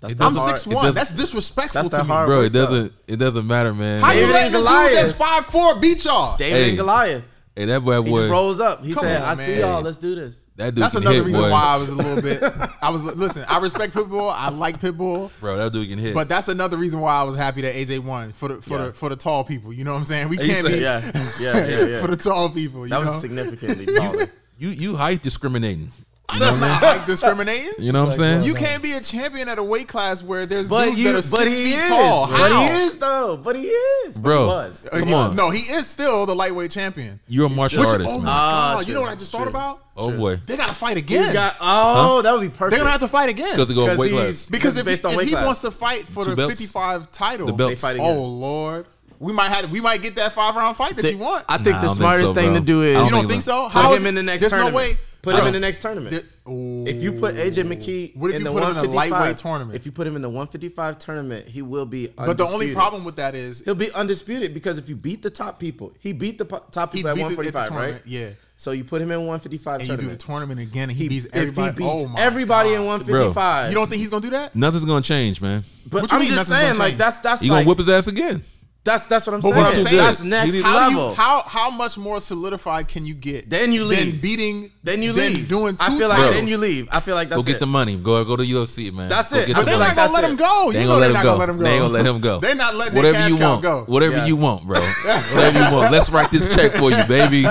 That's 0.00 0.14
I'm 0.20 0.34
six 0.34 0.66
one. 0.66 0.92
That's 0.94 1.12
disrespectful 1.14 1.82
That's 1.82 1.88
to 1.90 1.96
the 1.96 2.02
me. 2.04 2.26
bro. 2.26 2.42
It 2.42 2.52
doesn't. 2.52 2.92
It 3.08 3.16
doesn't 3.16 3.46
matter, 3.46 3.72
man. 3.74 4.00
How 4.00 4.12
you 4.12 4.20
David 4.20 4.32
letting 4.32 4.46
and 4.46 4.54
the 4.54 4.58
dude 4.58 4.66
Goliath. 4.68 4.92
that's 4.94 5.12
five 5.12 5.46
four 5.46 5.80
beat 5.80 6.04
y'all? 6.04 6.36
David 6.36 6.56
Hey. 6.56 6.68
and 6.70 6.78
Goliath. 6.78 7.24
hey, 7.56 7.64
that 7.64 7.80
boy, 7.80 8.02
He 8.02 8.10
just 8.12 8.28
rolls 8.28 8.60
up. 8.60 8.84
He 8.84 8.92
Come 8.94 9.02
said, 9.04 9.22
on, 9.22 9.28
"I 9.28 9.34
see 9.34 9.58
y'all. 9.60 9.82
Let's 9.82 9.98
do 9.98 10.14
this." 10.14 10.45
That 10.56 10.74
dude 10.74 10.82
That's 10.84 10.94
can 10.94 11.02
another 11.02 11.16
hit, 11.16 11.26
reason 11.26 11.40
boy. 11.42 11.50
why 11.50 11.62
I 11.64 11.76
was 11.76 11.88
a 11.90 11.94
little 11.96 12.22
bit. 12.22 12.42
I 12.80 12.90
was 12.90 13.04
listen. 13.04 13.44
I 13.48 13.58
respect 13.58 13.92
Pitbull. 13.94 14.32
I 14.34 14.48
like 14.48 14.80
Pitbull. 14.80 15.30
bro, 15.40 15.56
that 15.58 15.72
dude 15.72 15.88
can 15.88 15.98
hit. 15.98 16.14
But 16.14 16.28
that's 16.28 16.48
another 16.48 16.76
reason 16.76 17.00
why 17.00 17.14
I 17.14 17.22
was 17.24 17.36
happy 17.36 17.60
that 17.62 17.74
AJ 17.74 18.00
won 18.00 18.32
for 18.32 18.48
the 18.48 18.62
for 18.62 18.78
Yeah. 18.78 18.86
the 18.86 18.92
for 18.94 19.08
the 19.08 19.16
tall 19.16 19.44
people. 19.44 19.72
You 19.72 19.84
know 19.84 19.92
what 19.92 19.98
I'm 19.98 20.04
saying? 20.04 20.28
We 20.28 20.36
can't 20.38 20.66
be 20.66 20.74
Yeah, 20.78 21.00
yeah, 21.40 21.66
yeah, 21.66 21.84
yeah. 21.86 22.00
for 22.00 22.06
the 22.08 22.16
tall 22.16 22.48
people. 22.50 22.84
You 22.86 22.90
That 22.90 23.04
know? 23.04 23.12
was 23.12 23.20
significantly 23.20 23.86
taller. 23.94 24.26
you 24.58 24.68
you 24.70 24.96
height 24.96 25.22
discriminating. 25.22 25.90
That's 26.28 26.60
not 26.60 26.82
like 26.82 27.06
discriminating. 27.06 27.72
You 27.78 27.92
know 27.92 28.04
what 28.04 28.12
I'm 28.12 28.18
saying? 28.18 28.42
You 28.42 28.54
can't 28.54 28.82
be 28.82 28.92
a 28.92 29.00
champion 29.00 29.48
at 29.48 29.58
a 29.58 29.62
weight 29.62 29.86
class 29.88 30.22
where 30.22 30.44
there's 30.44 30.68
But 30.68 30.86
dudes 30.86 30.98
you, 30.98 31.04
that 31.12 31.24
are 31.26 31.30
but 31.30 31.40
six 31.42 31.52
he 31.52 31.64
feet 31.72 31.78
is. 31.78 31.88
tall. 31.88 32.26
But 32.26 32.50
How? 32.50 32.60
he 32.66 32.74
is 32.82 32.98
though. 32.98 33.36
But 33.36 33.56
he 33.56 33.62
is. 33.66 34.14
But 34.16 34.22
Bro. 34.22 34.42
he 34.44 34.46
was. 34.48 34.84
Uh, 34.86 34.98
Come 34.98 35.08
he- 35.08 35.14
on. 35.14 35.36
No, 35.36 35.50
he 35.50 35.60
is 35.60 35.86
still 35.86 36.26
the 36.26 36.34
lightweight 36.34 36.70
champion. 36.72 37.20
You're 37.28 37.46
a 37.46 37.48
martial 37.48 37.80
Which, 37.80 37.88
artist, 37.90 38.10
oh 38.10 38.18
my 38.18 38.24
man. 38.24 38.32
Ah, 38.34 38.74
god! 38.78 38.88
you 38.88 38.94
know 38.94 39.00
what 39.02 39.10
I 39.10 39.14
just 39.14 39.30
thought 39.32 39.48
about? 39.48 39.82
Oh 39.96 40.10
boy, 40.14 40.36
They 40.44 40.56
gotta 40.56 40.74
fight 40.74 40.96
again. 40.98 41.32
got. 41.32 41.56
Oh, 41.60 42.20
that 42.22 42.32
would 42.32 42.40
be 42.42 42.48
perfect. 42.50 42.70
They're 42.70 42.80
gonna 42.80 42.90
have 42.90 43.00
to 43.00 43.08
fight 43.08 43.30
again 43.30 43.52
because 43.52 43.68
they 43.68 43.74
go 43.74 43.96
weight 43.96 44.10
class. 44.12 44.48
because 44.50 44.72
it's 44.76 44.80
if, 44.80 44.84
based 44.84 45.02
he, 45.02 45.06
on 45.06 45.12
if 45.12 45.18
weight 45.18 45.26
he 45.28 45.32
class. 45.32 45.44
wants 45.46 45.60
to 45.60 45.70
fight 45.70 46.02
for 46.04 46.24
Two 46.24 46.30
the 46.30 46.36
belts. 46.36 46.54
55 46.54 47.10
title, 47.12 47.46
The 47.46 47.52
belts. 47.54 47.80
They 47.80 47.92
fight 47.96 48.00
oh 48.00 48.24
lord, 48.24 48.86
we 49.18 49.32
might 49.32 49.48
have 49.48 49.70
we 49.70 49.80
might 49.80 50.02
get 50.02 50.16
that 50.16 50.32
five 50.34 50.54
round 50.54 50.76
fight 50.76 50.96
that 50.96 51.02
They- 51.02 51.12
you 51.12 51.18
want. 51.18 51.46
I 51.48 51.56
think 51.56 51.68
Nah, 51.76 51.80
the 51.80 51.86
don't 51.86 51.96
think 51.96 51.96
smartest 51.96 52.28
so, 52.30 52.34
thing 52.34 52.52
to 52.54 52.60
do 52.60 52.82
I 52.82 52.86
is 52.88 52.92
don't 52.94 53.04
you 53.04 53.10
don't 53.12 53.20
think 53.20 53.30
think 53.30 53.42
so. 53.44 53.50
so? 53.64 53.68
How 53.68 53.94
him 53.94 54.04
in 54.04 54.14
the 54.16 54.22
next 54.22 54.40
there's 54.40 54.52
tournament. 54.52 54.74
no 54.74 54.78
way. 54.78 54.96
Put 55.26 55.40
him 55.40 55.46
in 55.48 55.52
the 55.54 55.60
next 55.60 55.82
tournament. 55.82 56.10
the- 56.44 56.50
ooh. 56.50 56.84
If 56.86 57.02
you 57.02 57.12
put 57.12 57.34
AJ 57.34 57.64
McKee 57.64 58.16
What 58.16 58.28
if 58.30 58.36
in 58.36 58.40
you 58.42 58.44
the 58.46 58.52
put 58.52 58.62
him 58.62 58.70
in 58.70 58.76
a 58.76 58.88
155 58.88 58.94
lightweight 59.10 59.38
tournament? 59.38 59.74
If 59.76 59.84
you 59.86 59.92
put 59.92 60.06
him 60.06 60.16
in 60.16 60.22
the 60.22 60.28
155 60.30 60.98
tournament, 60.98 61.46
he 61.48 61.62
will 61.62 61.86
be. 61.86 62.06
but 62.16 62.38
the 62.38 62.46
only 62.46 62.72
problem 62.74 63.04
with 63.04 63.16
that 63.16 63.34
is 63.34 63.60
he'll 63.64 63.74
be 63.74 63.90
undisputed 63.92 64.54
because 64.54 64.78
if 64.78 64.88
you 64.88 64.96
beat 64.96 65.22
the 65.22 65.30
top 65.30 65.58
people, 65.58 65.92
he 65.98 66.12
beat 66.12 66.38
the 66.38 66.44
po- 66.44 66.62
top 66.70 66.92
he 66.92 66.98
people 67.02 67.14
beat 67.14 67.22
at 67.24 67.28
the, 67.28 67.46
at 67.48 67.52
the 67.54 67.60
145, 67.60 67.70
right? 67.70 67.78
tournament, 67.78 68.02
yeah. 68.06 68.30
So 68.58 68.70
you 68.70 68.84
put 68.84 69.02
him 69.02 69.10
in 69.10 69.18
155 69.26 69.80
And 69.80 69.88
you 69.88 69.96
do 69.96 70.08
the 70.08 70.16
tournament. 70.16 70.20
tournament 70.22 70.60
again, 70.60 70.88
and 70.88 70.96
he, 70.96 71.08
beats 71.10 71.26
if 71.26 71.34
everybody. 71.34 71.72
he 71.72 71.76
beats 71.76 72.04
oh 72.04 72.08
my 72.08 72.20
everybody 72.20 72.70
God. 72.70 72.76
in 72.80 72.86
155, 72.86 73.68
You 73.70 73.74
don't 73.74 73.90
think 73.90 74.00
he's 74.00 74.08
gonna 74.10 74.22
do 74.22 74.30
that? 74.30 74.56
Nothing's 74.56 74.84
gonna 74.86 75.02
change, 75.02 75.42
man. 75.42 75.62
But 75.90 76.02
What 76.02 76.10
you 76.12 76.16
I'm 76.16 76.20
mean 76.22 76.28
just 76.30 76.48
nothing's 76.48 76.48
gonna 76.48 76.68
saying, 76.68 76.78
like 76.78 76.88
change? 76.92 76.98
that's 76.98 77.20
that's 77.20 77.42
You 77.42 77.50
like 77.50 77.60
gonna 77.64 77.68
whip 77.68 77.78
his 77.78 77.88
ass 77.90 78.06
again? 78.06 78.42
That's 78.86 79.06
that's 79.06 79.26
what 79.26 79.34
I'm 79.34 79.40
But 79.40 79.50
saying. 79.52 79.64
what 79.64 79.74
I'm 79.76 79.84
saying 79.84 79.96
that's 79.98 80.22
next 80.22 80.62
How 80.62 80.88
level. 80.88 81.08
you 81.10 81.14
how 81.14 81.42
how 81.42 81.70
much 81.70 81.98
more 81.98 82.18
solidified 82.20 82.88
can 82.88 83.04
you 83.04 83.12
get? 83.14 83.50
Then 83.50 83.72
you 83.72 83.80
Than 83.86 83.88
leave. 83.88 84.22
beating. 84.22 84.70
then 84.82 85.02
you 85.02 85.12
than 85.12 85.34
leave. 85.34 85.48
Doing 85.48 85.76
two 85.76 85.84
I 85.84 85.98
feel 85.98 86.08
like 86.08 86.16
titles. 86.18 86.34
then 86.36 86.46
you 86.46 86.56
leave. 86.56 86.88
I 86.90 87.00
feel 87.00 87.14
like 87.14 87.28
that's 87.28 87.40
Go 87.42 87.44
get 87.46 87.56
it. 87.56 87.60
the 87.60 87.66
money. 87.66 87.96
Go 87.96 88.24
go 88.24 88.36
to 88.36 88.42
UFC, 88.42 88.90
man. 88.92 89.08
That's 89.10 89.30
it. 89.32 89.46
get 89.48 89.56
I 89.56 89.60
the 89.60 89.66
But 89.66 89.66
they're 89.66 89.74
feel 89.74 89.78
not 89.80 89.86
like 89.88 89.96
gonna 89.96 90.12
let 90.12 90.20
that's 90.22 90.30
him 90.32 90.36
go. 90.38 90.72
They 90.72 90.82
you 90.82 90.88
know 90.88 91.00
they're 91.00 91.12
not 91.12 91.18
him 91.18 91.22
go. 91.24 91.36
gonna 91.36 91.38
let 91.38 91.48
him 91.50 91.58
go. 91.58 91.64
They 91.64 91.70
ain't 91.72 91.80
gonna 91.82 91.92
let 91.92 92.06
him 92.06 92.20
go. 92.20 92.38
They're 92.40 92.54
not 92.54 92.74
letting 92.74 92.96
Whatever 92.96 93.28
you 93.28 93.36
want. 93.36 93.62
go. 93.62 93.84
Whatever 93.86 94.16
Yeah. 94.16 94.26
you 94.26 94.36
want, 94.36 94.66
bro. 94.66 94.80
Whatever 95.34 95.58
you 95.64 95.76
want. 95.76 95.92
Let's 95.92 96.10
write 96.10 96.30
this 96.30 96.54
check 96.54 96.72
for 96.72 96.90
you, 96.90 97.04
baby. 97.04 97.36
He's 97.42 97.46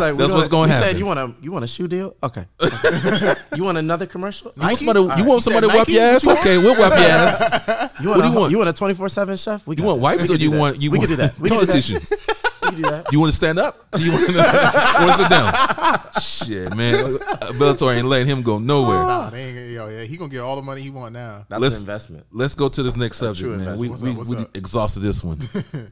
like, 0.00 0.16
That's 0.18 0.32
what's 0.32 0.48
gonna 0.48 0.66
he 0.68 0.72
happen. 0.74 0.88
said, 0.90 0.98
"You 0.98 1.06
want 1.06 1.18
a 1.20 1.32
you 1.40 1.52
want 1.52 1.64
a 1.64 1.68
shoe 1.68 1.88
deal? 1.88 2.14
Okay. 2.22 2.44
Okay. 2.60 3.34
you 3.56 3.64
want 3.64 3.78
another 3.78 4.06
commercial? 4.06 4.52
You 4.56 4.62
want 4.62 4.78
somebody? 4.78 5.00
You 5.00 5.24
want 5.24 5.42
somebody 5.42 5.66
to 5.66 5.72
said 5.72 5.78
wipe 5.78 5.88
your 5.88 6.02
ass? 6.02 6.26
Okay, 6.26 6.58
we'll 6.58 6.76
wipe 6.78 6.98
your 6.98 7.08
ass. 7.08 7.90
What 8.04 8.22
do 8.22 8.28
you 8.28 8.34
want? 8.34 8.50
You 8.50 8.58
want 8.58 8.68
a 8.70 8.72
twenty 8.72 8.94
four 8.94 9.08
seven 9.08 9.36
chef? 9.36 9.64
You 9.66 9.84
want 9.84 10.00
wipes 10.00 10.28
or 10.30 10.34
you 10.36 10.50
want 10.50 10.79
you 10.80 10.90
we 10.90 10.98
want 10.98 11.08
can 11.10 11.16
do 11.18 11.22
that. 11.22 11.38
We 11.38 11.48
can 11.48 11.58
do 11.60 11.66
that. 11.66 11.72
politician? 11.72 12.00
We 12.62 12.76
can 12.76 12.82
do 12.82 12.90
that. 12.90 13.10
You 13.12 13.18
want 13.20 13.32
to 13.32 13.36
stand 13.36 13.58
up? 13.58 13.90
Do 13.92 14.04
you 14.04 14.12
want 14.12 14.26
to, 14.28 14.36
want 14.36 15.12
to 15.12 15.16
sit 15.16 15.30
down? 15.30 16.12
Shit, 16.22 16.76
man. 16.76 17.16
Uh, 17.16 17.52
Bellator 17.54 17.96
ain't 17.96 18.06
letting 18.06 18.26
him 18.28 18.42
go 18.42 18.58
nowhere. 18.58 18.98
Nah, 18.98 19.30
they 19.30 19.42
ain't, 19.44 19.70
yo, 19.72 19.88
yeah, 19.88 20.02
he 20.04 20.16
gonna 20.18 20.30
get 20.30 20.40
all 20.40 20.56
the 20.56 20.62
money 20.62 20.82
he 20.82 20.90
want 20.90 21.14
now. 21.14 21.46
That's 21.48 21.60
Let's- 21.60 21.76
an 21.76 21.82
investment. 21.82 22.26
Let's 22.30 22.54
go 22.54 22.68
to 22.68 22.82
this 22.82 22.96
next 22.96 23.16
subject, 23.16 23.48
man. 23.50 23.78
We 23.78 23.86
investment. 23.86 24.02
we, 24.02 24.18
What's 24.18 24.30
up? 24.30 24.36
we 24.36 24.42
up? 24.44 24.56
exhausted 24.56 25.00
this 25.00 25.24
one. 25.24 25.40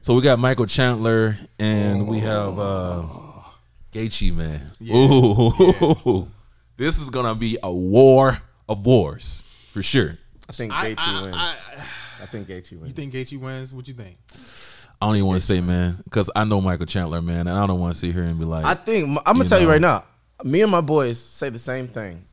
so 0.03 0.13
we 0.13 0.21
got 0.21 0.37
Michael 0.39 0.67
Chandler 0.67 1.37
and 1.57 2.07
we 2.07 2.19
have 2.19 2.59
uh 2.59 3.03
Gaethje, 3.91 4.33
man. 4.35 4.61
Ooh, 4.89 6.27
this 6.77 7.01
is 7.01 7.09
gonna 7.09 7.33
be 7.35 7.57
a 7.63 7.71
war 7.73 8.37
of 8.69 8.85
wars 8.85 9.41
for 9.73 9.81
sure. 9.81 10.17
I 10.47 10.51
think 10.53 10.71
I, 10.71 10.89
Gaethje 10.93 10.95
I, 10.99 11.21
wins. 11.23 11.35
I, 11.37 11.55
I 12.21 12.25
think 12.27 12.47
Gaethje 12.47 12.71
wins. 12.79 12.87
you 12.87 12.93
think 12.93 13.13
Gaethje 13.13 13.39
wins? 13.39 13.73
What 13.73 13.87
you 13.87 13.95
think? 13.95 14.17
I 15.01 15.05
don't 15.07 15.15
even 15.15 15.27
want 15.27 15.39
to 15.39 15.45
say, 15.45 15.61
man, 15.61 16.01
because 16.03 16.29
I 16.35 16.43
know 16.43 16.59
Michael 16.59 16.85
Chandler, 16.85 17.21
man, 17.21 17.47
and 17.47 17.57
I 17.57 17.65
don't 17.65 17.79
want 17.79 17.93
to 17.93 17.99
sit 17.99 18.13
here 18.13 18.23
and 18.23 18.37
be 18.37 18.45
like, 18.45 18.65
I 18.65 18.73
think 18.73 19.05
I'm 19.07 19.15
gonna 19.23 19.43
You 19.43 19.49
tell 19.49 19.61
you 19.61 19.69
right 19.69 19.79
now. 19.81 20.03
Me 20.43 20.61
and 20.61 20.71
my 20.71 20.81
boys 20.81 21.19
say 21.19 21.49
the 21.49 21.59
same 21.59 21.87
thing. 21.87 22.25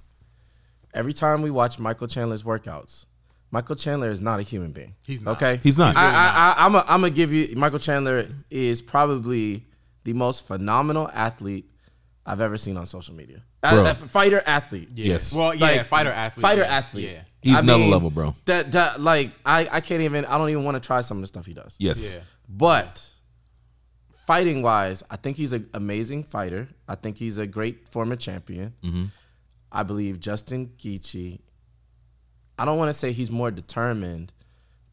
Every 0.94 1.12
time 1.12 1.42
we 1.42 1.50
watch 1.50 1.78
Michael 1.78 2.08
Chandler's 2.08 2.42
workouts, 2.42 3.06
Michael 3.50 3.76
Chandler 3.76 4.08
is 4.08 4.20
not 4.20 4.40
a 4.40 4.42
human 4.42 4.72
being. 4.72 4.94
He's 5.04 5.20
not. 5.20 5.36
Okay, 5.36 5.60
He's 5.62 5.78
not. 5.78 5.94
I, 5.96 6.00
I, 6.02 6.54
I, 6.58 6.66
I'm 6.66 6.74
a, 6.74 6.78
I'm 6.88 7.00
gonna 7.02 7.10
give 7.10 7.32
you. 7.32 7.54
Michael 7.56 7.78
Chandler 7.78 8.26
is 8.50 8.82
probably 8.82 9.64
the 10.04 10.12
most 10.14 10.46
phenomenal 10.46 11.08
athlete 11.12 11.70
I've 12.24 12.40
ever 12.40 12.58
seen 12.58 12.76
on 12.76 12.86
social 12.86 13.14
media. 13.14 13.42
Bro. 13.62 13.84
A- 13.84 13.90
a 13.90 13.94
fighter 13.94 14.42
athlete. 14.46 14.88
Yes. 14.94 15.32
Well, 15.32 15.54
yeah, 15.54 15.66
Like, 15.66 15.86
fighter 15.86 16.10
athlete. 16.10 16.42
Fighter 16.42 16.62
yeah. 16.62 16.76
athlete. 16.76 17.10
Yeah. 17.12 17.20
He's 17.42 17.58
another 17.60 17.84
level, 17.84 18.10
bro. 18.10 18.34
That 18.46 18.72
that 18.72 19.00
like 19.00 19.30
I 19.44 19.68
I 19.70 19.80
can't 19.80 20.02
even. 20.02 20.24
I 20.24 20.36
don't 20.38 20.50
even 20.50 20.64
want 20.64 20.80
to 20.82 20.84
try 20.84 21.00
some 21.02 21.18
of 21.18 21.22
the 21.22 21.26
stuff 21.28 21.46
he 21.46 21.54
does. 21.54 21.76
yes, 21.78 22.14
Yeah. 22.14 22.20
But 22.48 23.08
fighting 24.26 24.62
wise, 24.62 25.02
I 25.10 25.16
think 25.16 25.36
he's 25.36 25.52
an 25.52 25.68
amazing 25.74 26.24
fighter. 26.24 26.68
I 26.88 26.94
think 26.94 27.16
he's 27.18 27.38
a 27.38 27.46
great 27.46 27.88
former 27.88 28.16
champion. 28.16 28.74
Mm-hmm. 28.84 29.04
I 29.72 29.82
believe 29.82 30.20
Justin 30.20 30.72
Gaethje. 30.78 31.40
I 32.58 32.64
don't 32.64 32.78
want 32.78 32.88
to 32.88 32.94
say 32.94 33.12
he's 33.12 33.30
more 33.30 33.50
determined, 33.50 34.32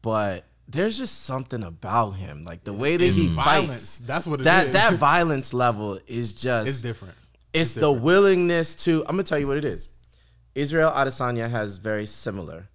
but 0.02 0.44
there's 0.68 0.98
just 0.98 1.22
something 1.22 1.62
about 1.62 2.12
him, 2.12 2.42
like 2.42 2.64
the 2.64 2.72
way 2.72 2.96
that 2.96 3.04
he 3.12 3.28
Violence. 3.28 3.70
fights. 3.70 3.98
That's 3.98 4.26
what 4.26 4.40
it 4.40 4.44
that 4.44 4.66
is. 4.66 4.72
that 4.72 4.92
violence 4.98 5.54
level 5.54 5.98
is 6.06 6.32
just 6.32 6.68
it's 6.68 6.80
different. 6.82 7.14
it's 7.52 7.74
the 7.74 7.90
willingness 7.90 8.74
to. 8.84 9.00
I'm 9.02 9.14
gonna 9.16 9.22
tell 9.22 9.38
you 9.38 9.46
what 9.46 9.56
it 9.56 9.64
is. 9.64 9.88
Israel 10.54 10.90
Adesanya 10.90 11.48
has 11.50 11.78
very 11.78 12.06
similar. 12.06 12.68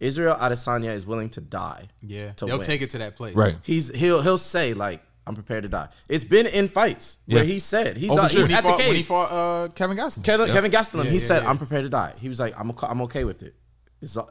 Israel 0.00 0.34
Adesanya 0.34 0.92
is 0.94 1.06
willing 1.06 1.28
to 1.30 1.40
die. 1.40 1.88
Yeah, 2.00 2.32
to 2.32 2.46
they'll 2.46 2.58
win. 2.58 2.66
take 2.66 2.82
it 2.82 2.90
to 2.90 2.98
that 2.98 3.16
place. 3.16 3.34
right. 3.36 3.56
He's 3.62 3.94
he'll 3.94 4.22
he'll 4.22 4.38
say 4.38 4.74
like 4.74 5.02
I'm 5.26 5.34
prepared 5.34 5.62
to 5.64 5.68
die. 5.68 5.88
It's 6.08 6.24
been 6.24 6.46
in 6.46 6.68
fights 6.68 7.18
where 7.26 7.44
Yeah. 7.44 7.52
he 7.52 7.58
said 7.60 7.96
he's, 7.98 8.10
Oh, 8.10 8.18
uh, 8.18 8.26
sure. 8.26 8.40
he's 8.40 8.48
he, 8.48 8.54
at 8.54 8.62
the 8.62 8.68
fought, 8.70 8.78
when 8.78 8.94
he 8.96 9.02
fought 9.02 9.30
uh, 9.30 9.68
Kevin 9.68 9.96
Gastelum. 9.96 10.24
Kevin, 10.24 10.46
Kevin 10.48 10.70
Gastelum, 10.72 11.04
Yeah, 11.04 11.10
he 11.10 11.18
yeah, 11.18 11.22
said 11.26 11.42
yeah. 11.42 11.50
I'm 11.50 11.58
prepared 11.58 11.84
to 11.84 11.90
die. 11.90 12.14
He 12.18 12.28
was 12.28 12.40
like 12.40 12.58
I'm 12.58 12.70
okay, 12.70 12.86
I'm 12.88 13.02
okay 13.02 13.24
with 13.24 13.42
it. 13.42 13.54
It's, 14.02 14.16
uh, 14.16 14.24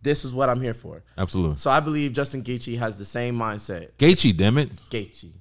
this 0.00 0.24
is 0.24 0.32
what 0.32 0.48
I'm 0.48 0.60
here 0.60 0.72
for. 0.72 1.02
Absolutely. 1.18 1.56
So 1.58 1.68
I 1.70 1.80
believe 1.80 2.12
Justin 2.12 2.42
Gaethje 2.44 2.78
has 2.78 2.96
the 2.96 3.04
same 3.04 3.36
mindset. 3.36 3.90
Gaethje, 3.98 4.34
damn 4.36 4.56
it, 4.58 4.70
Gaethje. 4.88 5.32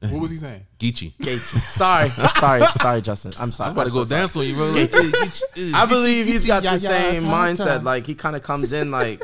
What 0.00 0.20
was 0.22 0.30
he 0.30 0.38
saying? 0.38 0.66
Geechee. 0.78 1.12
Gaethje. 1.18 1.58
sorry, 1.76 2.08
sorry, 2.08 2.62
sorry, 2.80 3.02
Justin. 3.02 3.32
I'm 3.38 3.52
sorry. 3.52 3.68
I'm 3.68 3.72
about 3.72 3.84
to 3.84 3.88
I'm 3.90 3.94
go 3.94 4.04
so 4.04 4.08
sorry. 4.08 4.20
dance 4.22 4.36
on 4.36 4.46
you, 4.46 4.54
bro. 4.54 5.78
I 5.78 5.86
believe 5.86 6.26
he's 6.26 6.46
got 6.46 6.62
yeah, 6.62 6.76
the 6.76 6.82
yeah, 6.82 6.88
same 6.88 7.22
mindset. 7.22 7.78
ta. 7.78 7.80
Like 7.82 8.06
he 8.06 8.14
kind 8.14 8.34
of 8.34 8.42
comes 8.42 8.72
in 8.72 8.90
like, 8.90 9.22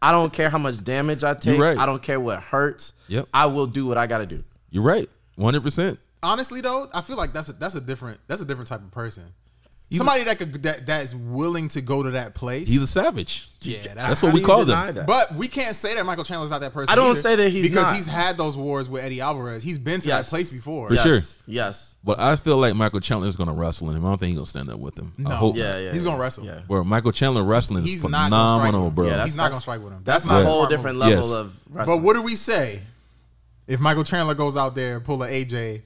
I 0.00 0.12
don't 0.12 0.32
care 0.32 0.48
how 0.48 0.58
much 0.58 0.82
damage 0.84 1.24
I 1.24 1.34
take. 1.34 1.58
right. 1.58 1.76
I 1.76 1.86
don't 1.86 2.02
care 2.02 2.20
what 2.20 2.40
hurts. 2.40 2.92
Yep. 3.08 3.28
I 3.34 3.46
will 3.46 3.66
do 3.66 3.86
what 3.86 3.98
I 3.98 4.06
got 4.06 4.18
to 4.18 4.26
do. 4.26 4.44
You're 4.70 4.84
right, 4.84 5.08
100. 5.36 5.62
percent 5.62 5.98
Honestly, 6.22 6.60
though, 6.60 6.88
I 6.92 7.00
feel 7.02 7.16
like 7.16 7.32
that's 7.32 7.48
a 7.48 7.52
that's 7.52 7.74
a 7.74 7.80
different 7.80 8.20
that's 8.26 8.40
a 8.40 8.44
different 8.44 8.68
type 8.68 8.80
of 8.80 8.90
person. 8.90 9.24
Somebody 9.92 10.24
that 10.24 10.38
could 10.38 10.52
that 10.64 10.84
that's 10.84 11.14
willing 11.14 11.68
to 11.68 11.80
go 11.80 12.02
to 12.02 12.10
that 12.10 12.34
place. 12.34 12.68
He's 12.68 12.82
a 12.82 12.88
savage. 12.88 13.48
yeah, 13.60 13.78
that's, 13.82 13.94
That's 13.94 14.22
what 14.24 14.32
we 14.32 14.40
call 14.40 14.64
deny 14.64 14.86
them. 14.86 14.96
that? 14.96 15.06
But 15.06 15.32
we 15.36 15.46
can't 15.46 15.76
say 15.76 15.94
that 15.94 16.04
Michael 16.04 16.24
Chandler's 16.24 16.50
not 16.50 16.60
that 16.60 16.72
person. 16.72 16.90
I 16.92 16.96
don't 16.96 17.12
either, 17.12 17.20
say 17.20 17.36
that 17.36 17.50
he's 17.50 17.62
because 17.68 17.84
not. 17.84 17.94
he's 17.94 18.06
had 18.08 18.36
those 18.36 18.56
wars 18.56 18.88
with 18.90 19.04
Eddie 19.04 19.20
Alvarez. 19.20 19.62
He's 19.62 19.78
been 19.78 20.00
to 20.00 20.08
Yes. 20.08 20.26
that 20.26 20.30
place 20.30 20.50
before. 20.50 20.88
For 20.88 20.94
yes, 20.94 21.02
sure. 21.04 21.18
Yes. 21.46 21.94
But 22.02 22.18
I 22.18 22.34
feel 22.34 22.56
like 22.58 22.74
Michael 22.74 22.98
Chandler 22.98 23.28
is 23.28 23.36
gonna 23.36 23.52
wrestle 23.52 23.90
him. 23.90 24.04
I 24.04 24.08
don't 24.08 24.18
think 24.18 24.30
he's 24.30 24.36
gonna 24.38 24.46
stand 24.46 24.70
up 24.70 24.80
with 24.80 24.98
him. 24.98 25.12
I 25.20 25.22
No. 25.28 25.36
hope. 25.36 25.56
Yeah, 25.56 25.72
not. 25.74 25.78
yeah. 25.82 25.92
He's 25.92 26.02
gonna 26.02 26.20
wrestle. 26.20 26.44
Yeah. 26.44 26.60
Bro, 26.66 26.82
Michael 26.82 27.12
Chandler 27.12 27.44
wrestling 27.44 27.84
is 27.84 27.90
He's 27.90 28.02
not 28.02 28.10
gonna 28.30 28.48
strike 28.48 28.58
phenomenal, 28.70 28.84
with 28.86 28.94
bro. 28.96 29.06
Yeah, 29.06 29.24
He's 29.24 29.36
not 29.36 29.50
gonna 29.50 29.60
strike 29.60 29.84
with 29.84 29.92
him. 29.92 30.00
That's, 30.04 30.24
That's, 30.24 30.32
not 30.32 30.42
a 30.42 30.46
whole 30.46 30.66
different 30.66 30.98
level 30.98 31.16
Yes. 31.28 31.32
of 31.32 31.56
wrestling. 31.70 31.98
But 31.98 32.04
what 32.04 32.14
do 32.16 32.22
we 32.22 32.34
say? 32.34 32.82
If 33.68 33.78
Michael 33.78 34.02
Chandler 34.04 34.34
goes 34.34 34.56
out 34.56 34.74
there 34.74 34.96
and 34.96 35.04
pull 35.04 35.22
a 35.22 35.28
AJ, 35.28 35.82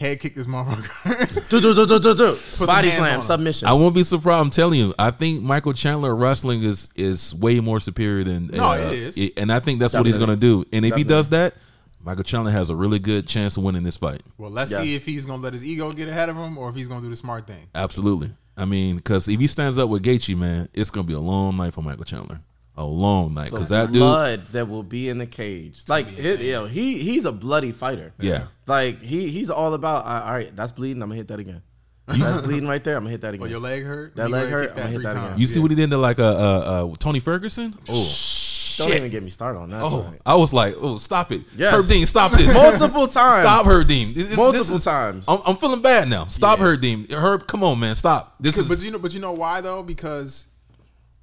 head 0.00 0.18
kick 0.18 0.34
this 0.34 0.46
motherfucker. 0.46 1.48
Do, 1.48 1.60
do, 1.60 1.74
do, 1.74 1.86
do, 1.86 1.98
do, 2.00 2.14
do. 2.14 2.36
Body 2.66 2.90
slam, 2.90 3.22
submission. 3.22 3.68
I 3.68 3.72
won't 3.74 3.94
be 3.94 4.02
surprised. 4.02 4.40
I'm 4.42 4.50
telling 4.50 4.78
you, 4.80 4.94
I 4.98 5.10
think 5.10 5.42
Michael 5.42 5.72
Chandler 5.74 6.14
wrestling 6.16 6.62
is 6.62 6.88
is 6.96 7.34
way 7.34 7.60
more 7.60 7.78
superior 7.80 8.24
than. 8.24 8.48
No, 8.48 8.70
uh, 8.70 8.76
it 8.76 8.92
is. 8.92 9.18
it- 9.18 9.38
and 9.38 9.52
I 9.52 9.60
think 9.60 9.78
that's 9.78 9.94
what 9.94 10.06
he's 10.06 10.16
gonna 10.16 10.36
do. 10.36 10.64
And 10.72 10.84
if 10.84 10.94
he 10.96 11.04
does 11.04 11.28
that, 11.28 11.54
Michael 12.02 12.24
Chandler 12.24 12.50
has 12.50 12.70
a 12.70 12.74
really 12.74 12.98
good 12.98 13.28
chance 13.28 13.56
of 13.58 13.62
winning 13.62 13.82
this 13.82 13.96
fight. 13.96 14.22
well, 14.38 14.50
let's 14.50 14.72
Yeah. 14.72 14.82
see 14.82 14.94
if 14.94 15.04
he's 15.04 15.26
gonna 15.26 15.42
let 15.42 15.52
his 15.52 15.64
ego 15.64 15.92
get 15.92 16.08
ahead 16.08 16.28
of 16.30 16.36
him 16.36 16.56
or 16.56 16.70
if 16.70 16.74
he's 16.74 16.88
gonna 16.88 17.02
do 17.02 17.10
the 17.10 17.16
smart 17.16 17.46
thing. 17.46 17.66
Absolutely. 17.74 18.30
I 18.56 18.64
mean, 18.64 18.96
because 18.96 19.28
if 19.28 19.38
he 19.38 19.46
stands 19.46 19.78
up 19.78 19.88
with 19.90 20.02
Gaethje, 20.02 20.36
man, 20.36 20.68
it's 20.74 20.90
gonna 20.90 21.06
be 21.06 21.12
a 21.14 21.20
long 21.20 21.56
night 21.56 21.72
for 21.74 21.82
Michael 21.82 22.04
Chandler. 22.04 22.40
A 22.76 22.84
long 22.84 23.34
night 23.34 23.50
because 23.50 23.68
that 23.68 23.86
dude. 23.88 23.96
blood 24.00 24.42
that 24.52 24.68
will 24.68 24.82
be 24.82 25.08
in 25.10 25.18
the 25.18 25.26
cage. 25.26 25.82
Like 25.88 26.06
it, 26.18 26.40
you 26.40 26.52
know, 26.52 26.64
he 26.66 26.98
he's 26.98 27.24
a 27.26 27.32
bloody 27.32 27.72
fighter. 27.72 28.14
Yeah. 28.18 28.44
Like 28.66 29.02
he 29.02 29.28
he's 29.28 29.50
all 29.50 29.74
about. 29.74 30.06
all 30.06 30.32
right, 30.32 30.54
that's 30.56 30.72
bleeding. 30.72 31.02
I'm 31.02 31.08
gonna 31.10 31.16
hit 31.18 31.28
that 31.28 31.40
again. 31.40 31.62
That's 32.06 32.38
bleeding 32.46 32.66
right 32.68 32.82
there. 32.82 32.96
I'm 32.96 33.02
gonna 33.02 33.10
hit 33.10 33.20
that 33.22 33.32
Oh, 33.32 33.34
again. 33.34 33.50
your 33.50 33.60
leg 33.60 33.84
hurt? 33.84 34.16
That 34.16 34.28
You 34.28 34.32
leg 34.34 34.48
hurt, 34.48 34.70
I'ma 34.72 34.82
hit 34.86 34.94
three 34.94 35.02
that 35.04 35.16
again. 35.16 35.38
You 35.38 35.46
see 35.46 35.56
Yeah. 35.58 35.62
what 35.62 35.70
he 35.72 35.74
did 35.76 35.90
to 35.90 35.98
like 35.98 36.18
uh, 36.18 36.22
uh, 36.24 36.86
uh, 36.90 36.94
Tony 36.98 37.20
Ferguson? 37.20 37.74
Oh, 37.88 37.92
Don't 37.92 38.88
shit. 38.88 38.96
even 38.96 39.10
get 39.10 39.22
me 39.22 39.30
started 39.30 39.58
on 39.58 39.70
that. 39.70 39.82
Oh, 39.82 40.04
joint. 40.04 40.22
I 40.24 40.36
was 40.36 40.52
like, 40.54 40.74
oh, 40.80 40.96
stop 40.98 41.32
it. 41.32 41.42
Yes. 41.56 41.74
Herb 41.74 41.86
Dean, 41.86 42.06
stop 42.06 42.32
this. 42.32 42.52
multiple 42.54 43.06
times. 43.08 43.42
Stop 43.42 43.66
Herb 43.66 43.86
Dean. 43.88 44.14
This- 44.14 44.28
this- 44.28 44.36
Multiple 44.38 44.58
this 44.64 44.70
is- 44.70 44.84
times. 44.84 45.24
I'm, 45.28 45.40
I'm 45.44 45.56
feeling 45.56 45.82
bad 45.82 46.08
now. 46.08 46.26
Stop 46.26 46.58
Yeah. 46.60 46.64
Herb 46.66 46.80
Dean. 46.80 47.06
Herb, 47.10 47.46
come 47.46 47.62
on, 47.62 47.78
man. 47.78 47.94
Stop. 47.94 48.36
This 48.40 48.56
is, 48.56 48.68
But 48.68 48.82
you 48.82 48.90
know, 48.90 48.98
but 48.98 49.12
you 49.12 49.20
know 49.20 49.32
why 49.32 49.60
though? 49.60 49.82
Because 49.82 50.46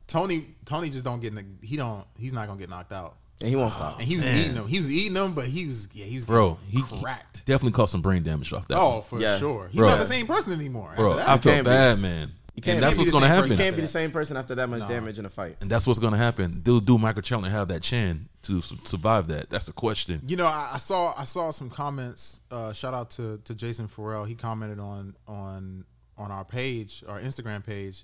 Tony, 0.07 0.45
Tony 0.65 0.89
just 0.89 1.05
don't 1.05 1.19
get. 1.19 1.29
in 1.29 1.35
the- 1.35 1.67
He 1.67 1.75
don't. 1.77 2.05
He's 2.17 2.33
not 2.33 2.47
gonna 2.47 2.59
get 2.59 2.69
knocked 2.69 2.93
out. 2.93 3.15
And 3.41 3.49
he 3.49 3.55
won't 3.55 3.71
stop. 3.73 3.99
And 3.99 4.07
he 4.07 4.15
was 4.15 4.25
Man. 4.25 4.37
eating 4.39 4.55
them. 4.55 4.67
He 4.67 4.77
was 4.79 4.91
eating 4.91 5.13
them, 5.13 5.33
but 5.33 5.45
he 5.45 5.67
was 5.67 5.89
yeah. 5.93 6.05
He 6.05 6.15
was 6.15 6.25
bro. 6.25 6.57
He, 6.69 6.77
he 6.81 6.83
cracked. 7.01 7.45
definitely 7.45 7.73
caused 7.75 7.91
some 7.91 8.01
brain 8.01 8.23
damage 8.23 8.51
off 8.51 8.67
that. 8.67 8.77
Oh, 8.79 8.89
one. 8.95 9.01
for 9.03 9.19
Yeah. 9.19 9.37
sure. 9.37 9.67
He's 9.67 9.77
Bro. 9.79 9.89
not 9.89 9.99
the 9.99 10.05
same 10.07 10.25
person 10.25 10.53
anymore. 10.53 10.93
bro, 10.95 11.11
after 11.11 11.17
that. 11.17 11.23
I 11.27 11.31
Can't 11.33 11.43
felt 11.43 11.57
be. 11.57 11.63
bad, 11.65 11.99
man. 11.99 12.31
can't 12.59 12.75
And 12.77 12.83
that's 12.83 12.97
what's 12.97 13.11
gonna 13.11 13.27
happen. 13.27 13.51
You 13.51 13.57
can't 13.57 13.75
be 13.75 13.83
the 13.83 13.87
same 13.87 14.09
person 14.09 14.37
after 14.37 14.55
that 14.55 14.67
much 14.67 14.87
damage 14.87 15.19
in 15.19 15.25
a 15.25 15.29
fight. 15.29 15.57
And 15.61 15.69
that's 15.69 15.85
what's 15.85 15.99
gonna 15.99 16.17
happen. 16.17 16.61
Do 16.63 16.81
do 16.81 16.97
Michael 16.97 17.21
Chandler 17.21 17.49
have 17.51 17.67
that 17.67 17.83
chin 17.83 18.27
to 18.43 18.63
su- 18.63 18.79
survive 18.85 19.27
that? 19.27 19.51
That's 19.51 19.65
the 19.65 19.73
question. 19.73 20.21
You 20.25 20.37
know, 20.37 20.47
I, 20.47 20.71
I 20.73 20.77
saw 20.79 21.13
I 21.15 21.25
saw 21.25 21.51
some 21.51 21.69
comments. 21.69 22.41
Uh, 22.49 22.73
shout 22.73 22.95
out 22.95 23.11
to 23.11 23.37
to 23.43 23.53
Jason 23.53 23.87
Farrell. 23.87 24.23
He 24.25 24.33
commented 24.33 24.79
on 24.79 25.15
on 25.27 25.85
on 26.17 26.31
our 26.31 26.43
page, 26.43 27.03
our 27.07 27.19
Instagram 27.19 27.63
page, 27.63 28.03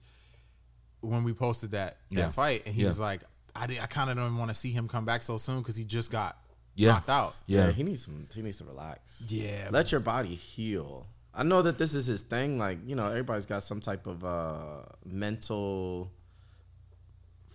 when 1.04 1.24
we 1.24 1.34
posted 1.34 1.72
that 1.72 1.98
that 2.12 2.18
Yeah. 2.20 2.30
fight, 2.32 2.64
and 2.66 2.74
he 2.74 2.82
Yeah. 2.82 2.88
was 2.88 3.00
like, 3.00 3.22
"I 3.56 3.68
did, 3.68 3.80
I 3.80 3.86
kind 3.86 4.10
of 4.10 4.16
don't 4.16 4.38
want 4.38 4.50
to 4.50 4.56
see 4.56 4.72
him 4.72 4.88
come 4.88 5.06
back 5.06 5.22
so 5.24 5.38
soon 5.38 5.60
because 5.60 5.76
he 5.76 5.84
just 5.86 6.10
got 6.12 6.38
Yeah. 6.76 6.94
knocked 6.94 7.10
out." 7.10 7.36
Yeah, 7.46 7.66
Yeah. 7.68 7.72
he 7.74 7.84
needs 7.84 8.06
some. 8.06 8.28
He 8.34 8.42
needs 8.42 8.58
to 8.58 8.64
relax. 8.66 9.22
Yeah, 9.28 9.70
let 9.72 9.92
your 9.92 10.02
body 10.02 10.34
heal. 10.36 11.08
I 11.34 11.44
know 11.44 11.62
that 11.64 11.78
this 11.78 11.94
is 11.94 12.06
his 12.06 12.22
thing. 12.24 12.58
Like 12.58 12.80
you 12.88 12.96
know, 12.96 13.08
everybody's 13.08 13.46
got 13.46 13.64
some 13.64 13.82
type 13.82 14.08
of 14.08 14.24
uh, 14.24 14.84
mental 15.06 16.12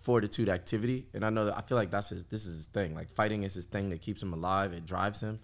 fortitude 0.01 0.49
activity, 0.49 1.07
and 1.13 1.25
I 1.25 1.29
know 1.29 1.45
that 1.45 1.57
I 1.57 1.61
feel 1.61 1.77
like 1.77 1.91
that's 1.91 2.09
his. 2.09 2.23
This 2.25 2.45
is 2.45 2.55
his 2.57 2.65
thing. 2.67 2.95
Like 2.95 3.11
fighting 3.11 3.43
is 3.43 3.53
his 3.53 3.65
thing 3.65 3.89
that 3.89 4.01
keeps 4.01 4.21
him 4.23 4.33
alive. 4.33 4.73
It 4.73 4.85
drives 4.85 5.19
him. 5.21 5.39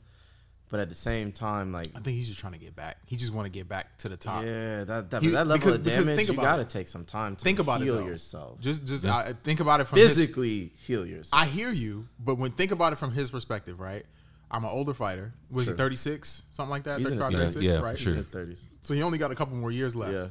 But 0.68 0.80
at 0.80 0.90
the 0.90 0.96
same 0.96 1.32
time, 1.32 1.72
like 1.72 1.90
I 1.96 2.00
think 2.00 2.18
he's 2.18 2.28
just 2.28 2.40
trying 2.40 2.54
to 2.54 2.60
get 2.60 2.76
back. 2.76 2.98
He 3.06 3.16
just 3.18 3.32
want 3.34 3.46
to 3.46 3.52
get 3.52 3.70
back 3.70 3.98
to 4.00 4.10
the 4.10 4.18
top. 4.18 4.44
yeah, 4.44 4.84
that 4.84 5.12
that, 5.12 5.22
He- 5.22 5.30
that 5.30 5.46
level 5.46 5.58
because- 5.60 5.76
of 5.76 5.84
damage, 5.84 6.06
think 6.16 6.28
you 6.28 6.34
about 6.34 6.44
got 6.44 6.56
to 6.58 6.66
take 6.66 6.88
some 6.88 7.06
time 7.06 7.36
to 7.36 7.44
Think 7.44 7.60
about 7.60 7.82
heal 7.82 7.96
it. 7.98 8.02
Though. 8.02 8.08
yourself. 8.08 8.60
Just 8.62 8.86
just 8.86 9.06
I, 9.06 9.34
think 9.44 9.60
about 9.60 9.80
it 9.82 9.84
from 9.86 10.00
his, 10.00 10.10
Physically 10.10 10.72
heal 10.76 11.06
yourself. 11.06 11.40
I 11.40 11.46
hear 11.46 11.70
you, 11.70 12.08
but 12.20 12.40
when 12.40 12.52
think 12.52 12.72
about 12.72 12.94
it 12.94 12.98
from 12.98 13.12
his 13.12 13.30
perspective, 13.30 13.80
right? 13.80 14.06
I'm 14.50 14.64
an 14.64 14.72
older 14.72 14.94
fighter. 14.94 15.34
Was 15.52 15.66
Sure. 15.66 15.74
he 15.74 15.78
36, 15.78 16.44
something 16.52 16.70
like 16.72 16.84
that? 16.84 17.00
He's 17.00 17.10
in 17.12 17.18
his 17.18 17.26
36, 17.28 17.56
Yeah, 17.64 17.74
yeah, 17.74 17.80
right? 17.80 17.96
for 17.98 18.02
sure. 18.04 18.12
in 18.12 18.18
his 18.18 18.26
thirties. 18.26 18.64
So 18.84 18.94
he 18.94 19.02
only 19.04 19.18
got 19.18 19.32
a 19.32 19.36
couple 19.36 19.56
more 19.58 19.72
years 19.72 19.96
left. 19.96 20.14
Yeah, 20.14 20.28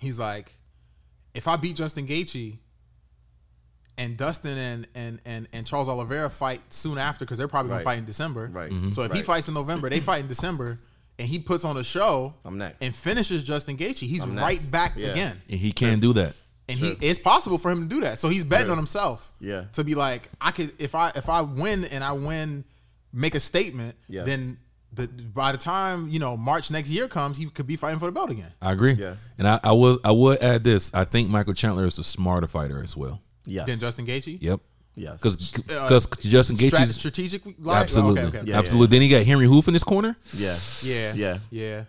He's 0.00 0.18
like, 0.18 0.54
if 1.34 1.48
I 1.48 1.56
beat 1.56 1.76
Justin 1.76 2.06
Gaethje 2.06 2.58
and 3.98 4.16
Dustin 4.16 4.56
and 4.56 4.88
and 4.94 5.20
and, 5.26 5.48
and 5.52 5.66
Charles 5.66 5.88
Oliveira 5.88 6.30
fight 6.30 6.62
soon 6.70 6.96
after 6.96 7.24
because 7.26 7.36
they're 7.36 7.48
probably 7.48 7.72
Right. 7.72 7.78
gonna 7.78 7.84
fight 7.84 7.98
in 7.98 8.04
December. 8.06 8.48
Right. 8.50 8.70
Mm-hmm. 8.70 8.90
So 8.92 9.02
if 9.02 9.12
he 9.12 9.22
fights 9.22 9.48
in 9.48 9.54
November, 9.54 9.90
they 9.90 10.00
fight 10.00 10.20
in 10.22 10.28
December, 10.28 10.78
and 11.18 11.28
he 11.28 11.38
puts 11.38 11.64
on 11.64 11.76
a 11.76 11.84
show. 11.84 12.32
I'm 12.44 12.56
next. 12.58 12.76
And 12.80 12.94
finishes 12.94 13.42
Justin 13.44 13.76
Gaethje. 13.76 14.06
He's 14.08 14.22
I'm 14.22 14.36
right 14.36 14.58
next. 14.58 14.70
back 14.70 14.94
Yeah. 14.96 15.08
again. 15.08 15.42
And 15.50 15.58
he 15.60 15.72
can't 15.72 16.00
do 16.00 16.12
that. 16.14 16.34
And 16.70 16.78
Sure. 16.78 16.88
he 17.00 17.06
it's 17.08 17.18
possible 17.18 17.58
for 17.58 17.70
him 17.70 17.88
to 17.88 17.94
do 17.94 18.00
that. 18.02 18.18
So 18.18 18.28
he's 18.28 18.44
betting 18.44 18.66
Sure. 18.66 18.72
on 18.72 18.78
himself. 18.78 19.32
Yeah. 19.40 19.64
To 19.72 19.84
be 19.84 19.94
like, 19.94 20.30
I 20.40 20.50
could 20.52 20.72
if 20.80 20.94
I 20.94 21.10
if 21.14 21.28
I 21.28 21.40
win 21.42 21.84
and 21.84 22.04
I 22.04 22.12
win, 22.12 22.64
make 23.12 23.34
a 23.34 23.40
statement, 23.40 23.96
Yeah. 24.08 24.24
then 24.24 24.58
the 24.92 25.06
by 25.08 25.52
the 25.52 25.58
time, 25.58 26.08
you 26.08 26.18
know, 26.18 26.36
March 26.36 26.70
next 26.70 26.90
year 26.90 27.08
comes, 27.08 27.36
he 27.36 27.46
could 27.46 27.66
be 27.66 27.76
fighting 27.76 27.98
for 27.98 28.06
the 28.06 28.12
belt 28.12 28.30
again. 28.30 28.52
I 28.62 28.72
agree. 28.72 28.92
Yeah. 28.94 29.14
And 29.38 29.48
I, 29.48 29.58
I 29.64 29.72
was 29.72 29.98
I 30.04 30.12
would 30.12 30.42
add 30.42 30.62
this. 30.62 30.90
I 30.94 31.04
think 31.04 31.28
Michael 31.30 31.54
Chandler 31.54 31.86
is 31.86 31.98
a 31.98 32.04
smarter 32.04 32.46
fighter 32.46 32.82
as 32.82 32.96
well. 32.96 33.20
Yes, 33.48 33.66
Then 33.66 33.78
Justin 33.78 34.06
Gaethje. 34.06 34.38
Yep. 34.40 34.60
yes, 34.94 35.20
Because 35.20 35.54
Uh, 35.70 36.00
Justin 36.20 36.56
Strat- 36.56 36.70
Gaethje's 36.70 36.96
strategic 36.96 37.42
like, 37.58 37.82
absolutely, 37.82 38.22
Oh, 38.22 38.26
okay, 38.26 38.38
okay. 38.38 38.50
Yeah, 38.50 38.58
absolutely. 38.58 38.96
Then 38.96 39.02
he 39.02 39.08
got 39.08 39.24
Henry 39.24 39.46
Hooft 39.46 39.68
in 39.68 39.74
his 39.74 39.84
corner. 39.84 40.16
yeah, 40.34 40.56
Yeah. 40.82 41.14
Yeah. 41.14 41.38
Yeah. 41.50 41.84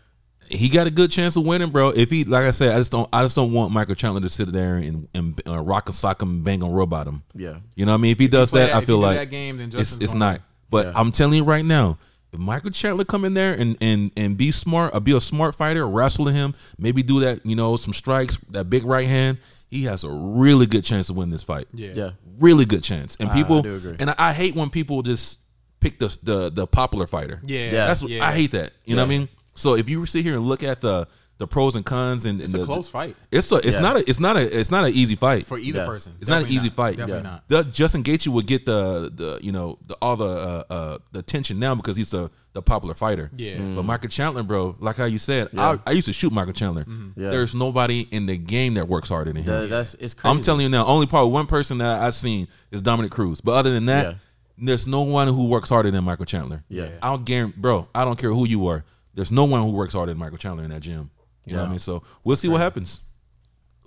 He 0.52 0.68
got 0.68 0.88
a 0.88 0.92
good 0.92 1.12
chance 1.12 1.36
of 1.36 1.46
winning, 1.46 1.70
bro. 1.70 1.90
If 1.90 2.10
he, 2.10 2.24
like 2.24 2.44
I 2.46 2.50
said, 2.50 2.74
I 2.74 2.80
just 2.80 2.92
don't, 2.92 3.08
I 3.14 3.22
just 3.22 3.36
don't 3.36 3.52
want 3.52 3.72
Michael 3.72 3.94
Chandler 3.94 4.22
to 4.22 4.30
sit 4.30 4.52
there 4.52 4.78
and 4.78 5.08
and 5.14 5.40
uh, 5.46 5.60
rock 5.60 5.88
and 5.90 5.96
sock 5.96 6.24
him, 6.24 6.30
and 6.30 6.44
bang 6.44 6.64
on 6.64 6.72
robot 6.72 7.06
him. 7.08 7.22
yeah. 7.36 7.58
You 7.76 7.86
know 7.86 7.92
what 7.92 8.00
I 8.00 8.02
mean? 8.02 8.12
If 8.14 8.20
he 8.20 8.28
does 8.28 8.50
play 8.50 8.62
that, 8.62 8.68
that- 8.70 8.76
I 8.78 8.80
if 8.80 8.86
feel 8.88 8.96
you 8.96 9.02
do 9.02 9.08
like 9.08 9.18
that 9.20 9.30
game, 9.30 9.58
then 9.58 9.68
it's 9.68 9.76
Justin's 9.76 10.02
it's 10.02 10.14
gonna- 10.14 10.26
not. 10.32 10.42
But 10.72 10.88
Yeah. 10.88 10.94
I'm 10.96 11.12
telling 11.12 11.36
you 11.38 11.44
right 11.44 11.64
now, 11.66 12.00
if 12.34 12.40
Michael 12.40 12.72
Chandler 12.72 13.06
come 13.06 13.26
in 13.26 13.36
there 13.36 13.54
and 13.54 13.78
and 13.80 14.12
and 14.18 14.38
be 14.38 14.52
smart, 14.52 14.96
or 14.96 15.00
be 15.02 15.16
a 15.16 15.22
smart 15.22 15.54
fighter, 15.54 15.88
wrestling 15.88 16.34
him, 16.34 16.56
maybe 16.80 17.04
do 17.04 17.20
that, 17.20 17.46
you 17.46 17.56
know, 17.56 17.76
some 17.78 17.94
strikes, 17.94 18.40
that 18.50 18.72
big 18.72 18.86
right 18.86 19.08
hand, 19.08 19.38
he 19.70 19.84
has 19.84 20.04
a 20.04 20.10
really 20.10 20.66
good 20.66 20.84
chance 20.84 21.08
to 21.08 21.14
win 21.14 21.30
this 21.30 21.44
fight. 21.44 21.68
Yeah. 21.74 21.92
Yeah. 21.94 22.10
really 22.40 22.66
good 22.66 22.84
chance. 22.84 23.16
And 23.20 23.30
I 23.30 23.34
people, 23.34 23.62
do 23.62 23.76
agree. 23.76 23.96
and 24.00 24.10
I, 24.10 24.16
I 24.18 24.34
hate 24.34 24.56
when 24.56 24.70
people 24.70 25.02
just 25.02 25.40
pick 25.80 26.00
the 26.00 26.18
the 26.24 26.50
the 26.50 26.68
popular 26.68 27.08
fighter. 27.08 27.40
Yeah. 27.44 27.66
Yeah. 27.66 27.88
that's 27.88 28.02
what 28.02 28.12
yeah. 28.12 28.28
I 28.28 28.32
hate 28.34 28.52
that. 28.52 28.72
You 28.86 28.96
know 28.96 29.04
what 29.04 29.14
I 29.14 29.18
mean? 29.18 29.30
So 29.54 29.76
if 29.76 29.90
you 29.90 30.06
sit 30.06 30.24
here 30.24 30.36
and 30.36 30.46
look 30.46 30.64
at 30.64 30.82
the 30.82 31.08
the 31.40 31.48
pros 31.48 31.76
and 31.76 31.84
cons 31.86 32.26
and, 32.26 32.40
It's 32.42 32.54
and 32.54 32.62
a 32.62 32.66
the, 32.66 32.72
close 32.72 32.88
fight 32.88 33.16
It's 33.32 33.52
a, 33.52 33.56
it's 33.56 33.74
Yeah. 33.76 33.80
not 33.80 33.96
a 33.98 34.10
it's 34.10 34.20
not 34.20 34.36
a 34.38 34.60
it's 34.60 34.70
not 34.70 34.86
an 34.86 34.94
easy 34.94 35.16
fight. 35.16 35.48
for 35.48 35.58
either 35.58 35.80
Yeah. 35.80 35.86
person. 35.88 36.14
It's 36.20 36.30
not 36.30 36.38
an 36.38 36.44
Definitely 36.44 36.58
easy 36.68 36.70
fight. 36.76 36.98
Definitely 36.98 37.24
Yeah. 37.24 37.32
not. 37.32 37.48
The, 37.48 37.64
Justin 37.64 38.04
Gaethje 38.04 38.28
would 38.28 38.46
get 38.46 38.66
the 38.68 39.12
the 39.16 39.40
you 39.42 39.52
know 39.52 39.80
the, 39.88 39.96
all 40.02 40.16
the 40.18 40.26
uh, 40.26 40.64
uh, 40.70 40.98
the 41.14 41.20
attention 41.20 41.58
now 41.58 41.74
because 41.76 41.98
he's 41.98 42.12
the 42.12 42.30
the 42.54 42.62
popular 42.62 42.94
fighter. 42.96 43.32
Yeah. 43.38 43.58
But 43.76 43.84
Michael 43.84 44.10
Chandler, 44.10 44.44
bro, 44.44 44.76
like 44.80 44.98
how 44.98 45.06
you 45.06 45.18
said, 45.20 45.50
Yeah. 45.54 45.78
I, 45.86 45.92
I 45.92 45.92
used 45.92 46.08
to 46.08 46.14
shoot 46.14 46.34
Michael 46.34 46.52
Chandler. 46.54 46.86
Yeah. 47.16 47.30
There's 47.30 47.56
nobody 47.56 48.02
in 48.12 48.26
the 48.26 48.38
game 48.38 48.74
that 48.74 48.88
works 48.90 49.10
harder 49.10 49.32
than 49.32 49.44
him. 49.44 49.46
That- 49.54 49.70
that's 49.70 49.94
it's 49.96 50.14
crazy. 50.14 50.36
I'm 50.36 50.42
telling 50.44 50.62
you 50.64 50.70
now, 50.70 50.86
only 50.86 51.06
probably 51.06 51.32
one 51.32 51.46
person 51.46 51.78
that 51.78 52.02
I've 52.02 52.16
seen 52.16 52.48
is 52.72 52.82
Dominick 52.82 53.12
Cruz. 53.12 53.40
But 53.40 53.54
other 53.54 53.72
than 53.72 53.86
that, 53.86 54.06
Yeah. 54.06 54.14
there's 54.58 54.86
no 54.88 55.02
one 55.04 55.28
who 55.30 55.46
works 55.46 55.70
harder 55.70 55.90
than 55.92 56.04
Michael 56.04 56.26
Chandler. 56.26 56.64
Yeah. 56.70 56.90
I 57.02 57.12
don't 57.12 57.24
guarantee, 57.24 57.54
bro. 57.62 57.88
I 57.96 58.04
don't 58.04 58.20
care 58.20 58.32
who 58.34 58.46
you 58.46 58.68
are. 58.68 58.84
There's 59.14 59.32
no 59.32 59.46
one 59.46 59.62
who 59.64 59.70
works 59.72 59.94
harder 59.94 60.12
than 60.12 60.20
Michael 60.20 60.38
Chandler 60.38 60.64
in 60.66 60.72
that 60.72 60.82
gym. 60.82 61.12
You 61.50 61.56
know 61.58 61.64
what 61.64 61.68
I 61.68 61.70
mean? 61.72 61.80
So 61.80 62.04
we'll 62.24 62.36
see 62.36 62.48
what 62.48 62.62
happens. 62.62 63.02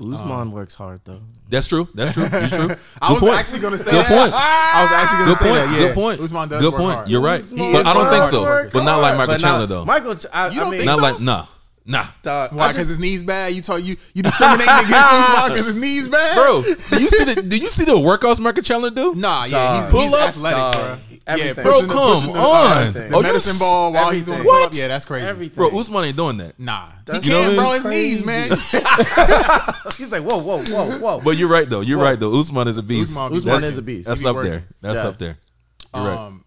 Usman 0.00 0.50
works 0.50 0.74
hard 0.74 1.00
though. 1.04 1.20
That's 1.48 1.68
true. 1.68 1.86
That's 1.94 2.12
true. 2.12 2.24
It's 2.24 2.56
true. 2.56 2.64
I 3.02 3.08
Good 3.08 3.12
was 3.14 3.20
point. 3.20 3.34
actually 3.34 3.60
going 3.60 3.72
to 3.72 3.78
say 3.78 3.90
Good 3.92 4.04
that. 4.04 4.08
point. 4.08 4.32
I 4.34 4.82
was 4.82 4.92
actually 4.92 5.18
going 5.18 5.28
Good 5.28 5.38
to 5.38 5.44
say 5.44 5.50
point. 5.50 5.70
that. 5.70 5.80
Yeah. 5.80 5.86
Good 5.86 5.94
point. 5.94 6.20
Usman 6.20 6.48
does 6.48 6.60
Good 6.62 6.72
work 6.72 6.80
point. 6.82 6.94
hard. 6.96 7.08
You're 7.08 7.20
right. 7.20 7.44
He 7.44 7.72
but 7.72 7.86
I 7.86 7.94
don't 7.94 8.10
think 8.10 8.24
so. 8.32 8.42
worker. 8.42 8.70
But 8.72 8.82
not 8.84 9.00
like 9.00 9.16
Michael 9.16 9.38
Chandler 9.38 9.58
not- 9.60 9.68
though. 9.68 9.84
Michael, 9.84 10.14
Ch- 10.16 10.26
I, 10.32 10.48
You 10.48 10.60
don't 10.60 10.70
mean, 10.70 10.80
think 10.80 10.86
not 10.86 10.96
so? 10.96 11.02
like 11.02 11.20
nah, 11.20 11.46
nah. 11.84 12.06
dog, 12.22 12.52
Why? 12.52 12.72
Because 12.72 12.88
his 12.88 12.98
knees 12.98 13.22
bad? 13.22 13.52
You 13.52 13.62
told 13.62 13.82
you 13.82 13.96
you 14.14 14.22
discriminating 14.24 14.74
against 14.74 14.92
Usman 14.92 15.52
because 15.52 15.66
his 15.66 15.76
knees 15.76 16.08
bad? 16.08 16.34
Bro, 16.36 16.62
do 16.62 17.02
you 17.02 17.10
see 17.10 17.24
the 17.34 17.42
do 17.42 17.58
you 17.58 17.70
see 17.70 17.84
the 17.84 17.92
workouts 17.92 18.40
Michael 18.40 18.62
Chandler 18.64 18.90
do? 18.90 19.14
Nah, 19.14 19.44
yeah, 19.44 19.50
Dog. 19.50 19.76
he's, 19.76 19.84
he's 19.84 20.10
Pull-ups, 20.10 20.26
athletic, 20.28 20.56
dog. 20.58 20.74
bro. 20.74 20.98
Everything. 21.26 21.56
Yeah, 21.56 21.62
Bro, 21.62 21.72
pushing 21.72 21.88
come 21.88 22.26
the- 22.26 22.38
on. 22.40 22.78
everything. 22.82 23.10
The 23.10 23.16
Oh, 23.16 23.20
you 23.20 23.22
medicine 23.26 23.52
s- 23.52 23.58
ball 23.60 23.92
while 23.92 24.10
he's 24.10 24.24
doing 24.24 24.38
everything. 24.38 24.56
pull-ups. 24.56 24.78
Yeah, 24.78 24.88
that's 24.88 25.04
crazy. 25.04 25.26
everything. 25.26 25.54
Bro, 25.56 25.78
Usman 25.78 26.04
ain't 26.04 26.16
doing 26.16 26.36
that. 26.38 26.58
Nah, 26.58 26.86
he 26.88 26.92
That's- 27.06 27.24
You 27.24 27.30
can't, 27.32 27.54
bro. 27.56 27.64
mean? 27.70 27.82
His 27.82 27.84
knees, 27.84 28.24
man. 28.26 28.48
He's 29.98 30.10
like, 30.12 30.22
whoa, 30.22 30.38
whoa, 30.38 30.62
whoa, 30.64 30.98
whoa. 30.98 31.20
But 31.20 31.36
you're 31.36 31.48
right 31.48 31.68
though. 31.68 31.80
You're 31.80 31.98
right 32.00 32.18
though. 32.18 32.38
Usman 32.38 32.66
is 32.68 32.78
a 32.78 32.82
beast. 32.82 33.12
Usman 33.16 33.30
be 33.30 33.36
Usman 33.36 33.64
is 33.64 33.78
a 33.78 33.82
beast. 33.82 34.08
That's 34.08 34.24
up 34.24 34.34
working. 34.34 34.50
there. 34.52 34.64
That's 34.80 34.96
Yeah. 34.96 35.06
up 35.08 35.18
there. 35.18 35.38
You're 35.94 36.04
right. 36.04 36.18
Um, 36.18 36.44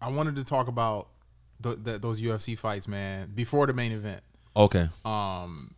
I 0.00 0.08
wanted 0.10 0.36
to 0.36 0.44
talk 0.44 0.68
about 0.68 1.08
the, 1.60 1.74
the, 1.74 1.98
those 1.98 2.20
UFC 2.20 2.56
fights, 2.56 2.86
man, 2.88 3.30
before 3.34 3.66
the 3.66 3.72
main 3.72 3.92
event. 3.92 4.22
Okay. 4.56 4.88
Um, 5.04 5.74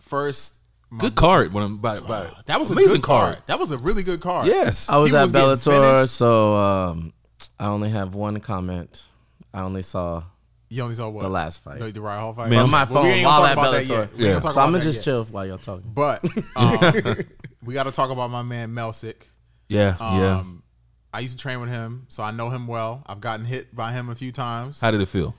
first, 0.00 0.54
my- 0.54 0.61
Good 0.98 1.14
card. 1.14 1.52
When 1.52 1.64
I'm 1.64 1.78
by, 1.78 2.00
by 2.00 2.28
That 2.46 2.58
was 2.60 2.70
a 2.70 2.74
amazing 2.74 2.96
good 2.96 3.02
card. 3.02 3.38
That 3.46 3.58
was 3.58 3.70
a 3.70 3.78
really 3.78 4.02
good 4.02 4.20
card. 4.20 4.46
Yes. 4.46 4.88
I 4.88 4.96
was 4.98 5.10
He 5.10 5.16
at 5.16 5.22
was 5.22 5.32
Bellator, 5.32 6.08
so 6.08 6.56
um, 6.56 7.12
I 7.58 7.66
only 7.68 7.90
have 7.90 8.14
one 8.14 8.38
comment. 8.40 9.02
I 9.54 9.60
only 9.62 9.82
saw 9.82 10.24
You 10.70 10.82
only 10.82 10.94
saw 10.94 11.08
what 11.08 11.22
the 11.22 11.28
last 11.28 11.62
fight. 11.62 11.78
the, 11.78 11.86
the 11.86 12.00
Uriah 12.00 12.18
Hall 12.20 12.34
fight. 12.34 12.50
Man, 12.50 12.60
on 12.60 12.70
my 12.70 12.84
Well, 12.84 13.02
we 13.04 13.08
phone 13.10 13.16
ain't 13.18 13.24
while 13.26 13.44
at 13.44 13.54
talk 13.54 13.64
about 13.64 13.72
that 13.72 13.84
Bellator. 13.84 13.88
yet. 13.88 13.98
Yeah. 13.98 14.04
ain't 14.06 14.18
gonna 14.18 14.40
talk 14.40 14.52
So 14.52 14.60
I'm 14.60 14.72
gonna 14.72 14.82
just 14.84 14.98
yet. 14.98 15.04
chill 15.04 15.24
while 15.26 15.46
y'all 15.46 15.58
talking. 15.58 15.90
But 15.94 16.24
um, 16.56 17.16
we 17.62 17.74
got 17.74 17.84
to 17.84 17.92
talk 17.92 18.10
about 18.10 18.30
my 18.30 18.42
man 18.42 18.70
Melsik. 18.72 19.14
Yeah. 19.68 19.96
yeah. 20.00 20.38
Um, 20.38 20.62
I 21.14 21.20
used 21.20 21.36
to 21.38 21.42
train 21.42 21.60
with 21.60 21.68
him, 21.70 22.06
so 22.08 22.22
I 22.22 22.30
know 22.30 22.48
him 22.50 22.66
well. 22.66 23.02
I've 23.06 23.20
gotten 23.20 23.44
hit 23.44 23.74
by 23.76 23.92
him 23.92 24.08
a 24.08 24.14
few 24.14 24.32
times. 24.32 24.80
How 24.80 24.90
did 24.90 25.00
it 25.02 25.08
feel? 25.08 25.34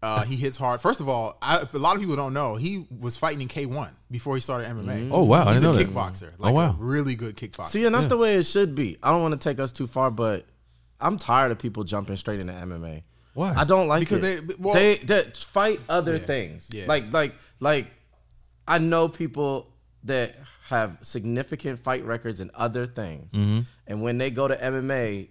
Uh, 0.00 0.22
he 0.22 0.36
hits 0.36 0.56
hard. 0.56 0.80
First 0.80 1.00
of 1.00 1.08
all, 1.08 1.36
I, 1.42 1.64
a 1.72 1.78
lot 1.78 1.96
of 1.96 2.00
people 2.00 2.14
don't 2.14 2.32
know 2.32 2.54
he 2.54 2.86
was 3.00 3.16
fighting 3.16 3.40
in 3.40 3.48
K 3.48 3.66
one 3.66 3.90
before 4.10 4.36
he 4.36 4.40
started 4.40 4.68
MMA. 4.68 5.08
Oh, 5.10 5.24
wow. 5.24 5.44
I 5.48 5.52
he's 5.54 5.62
didn't 5.62 5.74
a 5.74 5.78
know 5.78 5.84
that. 5.84 5.88
kickboxer. 6.14 6.30
Like 6.38 6.52
Oh, 6.52 6.54
wow. 6.54 6.70
a 6.70 6.76
really 6.78 7.16
good 7.16 7.36
kickboxer. 7.36 7.66
See, 7.68 7.84
and 7.84 7.92
that's 7.94 8.06
the 8.06 8.16
way 8.16 8.34
it 8.36 8.44
should 8.44 8.76
be. 8.76 8.96
I 9.02 9.10
don't 9.10 9.22
want 9.22 9.40
to 9.40 9.48
take 9.48 9.58
us 9.58 9.72
too 9.72 9.88
far, 9.88 10.12
but 10.12 10.46
I'm 11.00 11.18
tired 11.18 11.50
of 11.50 11.58
people 11.58 11.82
jumping 11.82 12.16
straight 12.16 12.38
into 12.38 12.52
MMA. 12.52 13.02
Why? 13.34 13.54
I 13.56 13.64
don't 13.64 13.88
like 13.88 14.00
Because 14.00 14.22
it. 14.22 14.46
they- 14.46 14.54
well- 14.58 14.74
they 14.74 14.96
they 14.96 15.22
fight 15.34 15.80
other 15.88 16.12
Yeah, 16.16 16.18
things. 16.26 16.68
yeah. 16.72 16.84
Like 16.86 17.12
like 17.12 17.34
like 17.58 17.86
I 18.68 18.78
know 18.78 19.08
people 19.08 19.66
that 20.04 20.36
have 20.68 20.98
significant 21.02 21.80
fight 21.80 22.04
records 22.04 22.40
in 22.40 22.50
other 22.54 22.86
things, 22.86 23.32
Mm-hmm. 23.32 23.60
and 23.88 24.02
when 24.02 24.18
they 24.18 24.30
go 24.30 24.46
to 24.46 24.56
MMA 24.56 25.28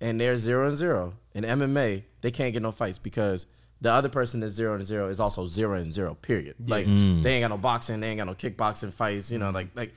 and 0.00 0.20
they're 0.20 0.36
zero 0.36 0.68
and 0.68 0.76
zero 0.76 1.14
in 1.34 1.44
MMA, 1.44 2.02
they 2.20 2.30
can't 2.30 2.52
get 2.52 2.62
no 2.62 2.72
fights 2.72 2.98
because 2.98 3.46
the 3.80 3.90
other 3.92 4.08
person 4.08 4.40
that's 4.40 4.54
zero 4.54 4.74
and 4.76 4.84
zero 4.84 5.08
is 5.08 5.20
also 5.20 5.46
zero 5.46 5.74
and 5.74 5.92
zero. 5.92 6.14
Period. 6.14 6.54
Like 6.66 6.86
Mm. 6.86 7.22
they 7.22 7.34
ain't 7.34 7.42
got 7.42 7.48
no 7.50 7.58
boxing, 7.58 8.00
they 8.00 8.08
ain't 8.10 8.18
got 8.18 8.26
no 8.26 8.34
kickboxing 8.34 8.92
fights. 8.92 9.30
You 9.30 9.38
know, 9.38 9.50
like 9.50 9.68
like. 9.74 9.92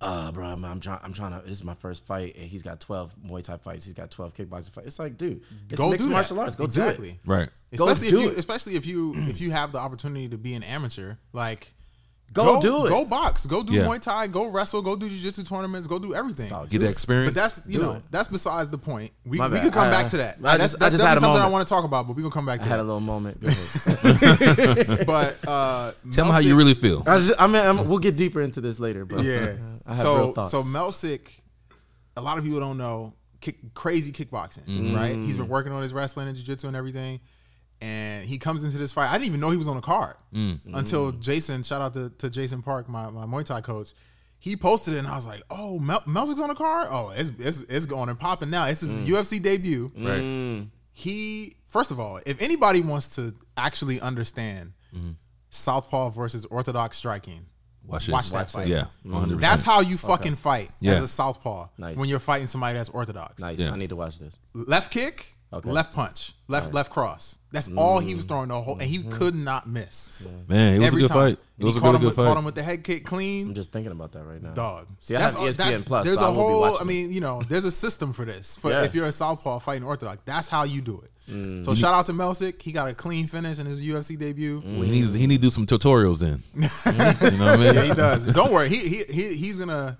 Uh, 0.00 0.30
bro, 0.32 0.46
I'm, 0.48 0.62
I'm 0.66 0.80
trying. 0.80 0.98
I'm 1.02 1.14
trying 1.14 1.32
to. 1.40 1.46
This 1.46 1.56
is 1.56 1.64
my 1.64 1.72
first 1.76 2.04
fight, 2.04 2.34
and 2.36 2.44
he's 2.46 2.62
got 2.62 2.78
12 2.78 3.14
Muay 3.26 3.42
Thai 3.42 3.56
fights. 3.56 3.84
He's 3.86 3.94
got 3.94 4.10
12 4.10 4.34
kickboxing 4.34 4.70
fights. 4.70 4.86
It's 4.88 4.98
like, 4.98 5.16
dude, 5.16 5.40
it's 5.70 5.78
Go 5.78 5.88
mixed 5.90 6.06
do 6.06 6.12
martial 6.12 6.36
that. 6.36 6.42
arts. 6.42 6.56
Go 6.56 6.64
exactly. 6.64 7.12
do 7.12 7.14
it. 7.14 7.20
Right. 7.24 7.48
Go 7.74 7.86
Especially 7.88 8.10
do 8.10 8.18
if 8.18 8.24
you, 8.24 8.30
it. 8.32 8.38
especially 8.38 8.74
if 8.76 8.86
you 8.86 9.14
if 9.28 9.40
you 9.40 9.50
have 9.52 9.72
the 9.72 9.78
opportunity 9.78 10.28
to 10.28 10.36
be 10.36 10.52
an 10.54 10.62
amateur, 10.62 11.14
like 11.32 11.72
Go 12.32 12.60
do 12.60 12.86
it. 12.86 12.88
Go 12.88 13.04
box. 13.04 13.46
Go 13.46 13.62
do 13.62 13.74
Yeah. 13.74 13.84
Muay 13.86 14.00
Thai. 14.00 14.26
Go 14.26 14.48
wrestle. 14.48 14.82
Go 14.82 14.96
do 14.96 15.08
jiu-jitsu 15.08 15.44
tournaments. 15.44 15.86
Go 15.86 16.00
do 16.00 16.14
everything. 16.14 16.50
Dog, 16.50 16.64
Get 16.68 16.78
do 16.78 16.78
that 16.80 16.86
it. 16.88 16.90
experience. 16.90 17.32
But 17.32 17.40
that's 17.40 17.60
you 17.66 17.78
Do 17.78 17.84
know 17.84 17.92
it. 17.92 18.02
that's 18.10 18.26
besides 18.26 18.68
the 18.70 18.78
point. 18.78 19.12
We, 19.24 19.38
My 19.38 19.46
we 19.46 19.54
bad. 19.58 19.62
could 19.64 19.72
come 19.72 19.86
I- 19.86 19.90
back 19.92 20.08
to 20.08 20.16
that. 20.16 20.38
I 20.42 20.56
that's 20.56 20.72
just- 20.72 20.76
I 20.76 20.78
that's 20.86 20.94
just 20.96 21.04
had 21.04 21.14
definitely 21.14 21.16
a 21.16 21.20
something 21.34 21.42
I 21.42 21.52
want 21.52 21.68
to 21.68 21.72
talk 21.72 21.84
about, 21.84 22.08
but 22.08 22.16
we 22.16 22.22
gonna 22.22 22.34
come 22.34 22.44
back 22.46 22.60
I 22.60 22.64
to 22.64 22.68
had 22.68 22.80
a 22.80 22.82
little 22.82 22.98
moment. 23.00 23.38
But 25.06 25.36
uh, 25.46 25.92
Tell 26.12 26.24
me 26.26 26.32
how 26.32 26.38
you 26.38 26.56
really 26.56 26.74
feel. 26.74 27.02
I, 27.06 27.18
just, 27.18 27.32
I 27.38 27.46
mean, 27.46 27.62
I'm, 27.64 27.88
we'll 27.88 27.98
get 27.98 28.16
deeper 28.16 28.40
into 28.42 28.60
this 28.60 28.80
later, 28.80 29.04
but 29.04 29.22
Yeah. 29.24 29.54
I 29.86 29.92
have 29.94 30.02
so 30.02 30.32
thoughts. 30.32 30.50
so 30.50 30.62
Melsik, 30.62 31.28
a 32.16 32.20
lot 32.20 32.38
of 32.38 32.44
people 32.44 32.58
don't 32.60 32.78
know 32.78 33.12
kick, 33.40 33.74
crazy 33.74 34.12
kickboxing, 34.12 34.64
Mm. 34.66 34.96
right? 34.96 35.14
He's 35.14 35.36
been 35.36 35.48
working 35.48 35.72
on 35.72 35.82
his 35.82 35.92
wrestling 35.92 36.28
and 36.28 36.36
jiu-jitsu 36.36 36.66
and 36.66 36.76
everything. 36.76 37.20
And 37.80 38.26
he 38.26 38.38
comes 38.38 38.64
into 38.64 38.78
this 38.78 38.92
fight. 38.92 39.08
I 39.10 39.14
didn't 39.14 39.26
even 39.26 39.40
know 39.40 39.50
he 39.50 39.56
was 39.56 39.68
on 39.68 39.76
the 39.76 39.82
card 39.82 40.16
Mm. 40.34 40.60
until 40.72 41.12
Jason. 41.12 41.62
Shout 41.62 41.82
out 41.82 41.94
to, 41.94 42.10
to 42.18 42.30
Jason 42.30 42.62
Park, 42.62 42.88
my, 42.88 43.10
my 43.10 43.26
Muay 43.26 43.44
Thai 43.44 43.60
coach. 43.60 43.92
He 44.38 44.56
posted 44.56 44.94
it, 44.94 44.98
and 44.98 45.08
I 45.08 45.14
was 45.16 45.26
like, 45.26 45.42
"Oh, 45.50 45.78
Mel- 45.78 46.02
Melsik's 46.06 46.40
on 46.40 46.48
the 46.48 46.54
card. 46.54 46.88
Oh, 46.90 47.12
it's 47.16 47.30
it's, 47.38 47.60
it's 47.60 47.86
going 47.86 48.08
and 48.10 48.18
popping 48.20 48.50
now. 48.50 48.66
It's 48.66 48.80
his 48.82 48.94
Mm. 48.94 49.06
UFC 49.06 49.42
debut. 49.42 49.90
Right. 49.96 50.66
He 50.92 51.56
first 51.66 51.90
of 51.90 51.98
all, 51.98 52.20
if 52.26 52.40
anybody 52.40 52.80
wants 52.80 53.14
to 53.16 53.34
actually 53.56 54.00
understand 54.00 54.72
Mm-hmm. 54.94 55.10
Southpaw 55.50 56.10
versus 56.10 56.44
Orthodox 56.46 56.96
striking, 56.96 57.46
Watch 57.86 58.08
it. 58.08 58.12
Watch 58.12 58.30
that 58.30 58.50
fight. 58.50 58.66
Yeah. 58.68 58.86
100%. 59.06 59.40
that's 59.40 59.62
how 59.62 59.80
you 59.80 59.98
fucking 59.98 60.36
fight 60.36 60.70
Yeah. 60.80 60.92
as 60.92 61.02
a 61.02 61.08
southpaw 61.08 61.68
Nice. 61.78 61.96
when 61.96 62.08
you're 62.08 62.18
fighting 62.18 62.46
somebody 62.46 62.74
that's 62.78 62.88
orthodox. 62.88 63.40
nice. 63.40 63.58
Yeah. 63.58 63.72
I 63.72 63.76
need 63.76 63.90
to 63.90 63.96
watch 63.96 64.18
this. 64.18 64.36
Left 64.54 64.90
kick, 64.90 65.34
Okay. 65.54 65.70
left 65.70 65.94
punch, 65.94 66.32
left 66.48 66.72
left 66.74 66.90
cross. 66.90 67.38
That's 67.52 67.68
all 67.76 68.00
he 68.00 68.14
was 68.16 68.24
throwing 68.24 68.48
the 68.48 68.60
whole, 68.60 68.74
and 68.78 68.82
he 68.82 69.04
could 69.04 69.34
not 69.36 69.68
miss. 69.68 70.10
Man, 70.48 70.74
it 70.74 70.78
was 70.80 70.86
Every 70.88 70.98
a 70.98 71.02
good 71.02 71.08
time. 71.12 71.28
fight. 71.36 71.38
It 71.56 71.64
was 71.64 71.74
he 71.74 71.78
a 71.78 71.80
caught 71.80 71.86
really 71.86 71.96
him 71.96 72.00
good 72.10 72.16
with, 72.16 72.26
Caught 72.26 72.36
him 72.38 72.44
with 72.44 72.54
the 72.56 72.62
head 72.64 72.82
kick 72.82 73.06
clean. 73.06 73.48
I'm 73.48 73.54
just 73.54 73.70
thinking 73.70 73.92
about 73.92 74.10
that 74.12 74.24
right 74.24 74.42
now. 74.42 74.54
Dog. 74.54 74.88
See, 74.98 75.14
I 75.14 75.20
have 75.20 75.34
That's 75.34 75.58
all- 75.60 75.66
ESPN 75.66 75.78
that- 75.78 75.86
Plus. 75.86 76.04
There's 76.06 76.18
so 76.18 76.24
I 76.24 76.28
a 76.28 76.32
will 76.32 76.38
be 76.48 76.52
whole. 76.68 76.78
I 76.80 76.84
mean, 76.84 77.12
you 77.12 77.20
know, 77.20 77.42
there's 77.48 77.64
a 77.64 77.70
system 77.70 78.12
for 78.12 78.24
this. 78.24 78.56
For 78.56 78.70
Yeah. 78.72 78.82
if 78.82 78.92
you're 78.94 79.06
a 79.06 79.12
southpaw 79.12 79.60
fighting 79.60 79.84
orthodox, 79.84 80.20
that's 80.24 80.48
how 80.48 80.64
you 80.64 80.80
do 80.80 81.00
it. 81.04 81.10
Mm. 81.32 81.64
So 81.64 81.74
shout 81.76 81.94
out 81.94 82.06
to 82.06 82.12
Melsik. 82.12 82.60
He 82.60 82.72
got 82.72 82.88
a 82.88 82.94
clean 82.94 83.28
finish 83.28 83.60
in 83.60 83.66
his 83.66 83.78
UFC 83.78 84.18
debut. 84.18 84.60
Well, 84.64 84.82
he 84.82 84.90
needs 84.90 85.14
he 85.14 85.26
need 85.28 85.36
to 85.36 85.42
do 85.42 85.50
some 85.50 85.64
tutorials 85.66 86.18
then. 86.18 86.42
you 86.54 86.62
know 87.38 87.44
what 87.46 87.54
I 87.54 87.56
mean? 87.56 87.74
Yeah, 87.74 87.82
he 87.84 87.94
does. 87.94 88.26
Don't 88.26 88.52
worry. 88.52 88.68
He, 88.68 88.78
he 88.88 89.04
he 89.04 89.34
he's 89.36 89.58
gonna. 89.60 89.96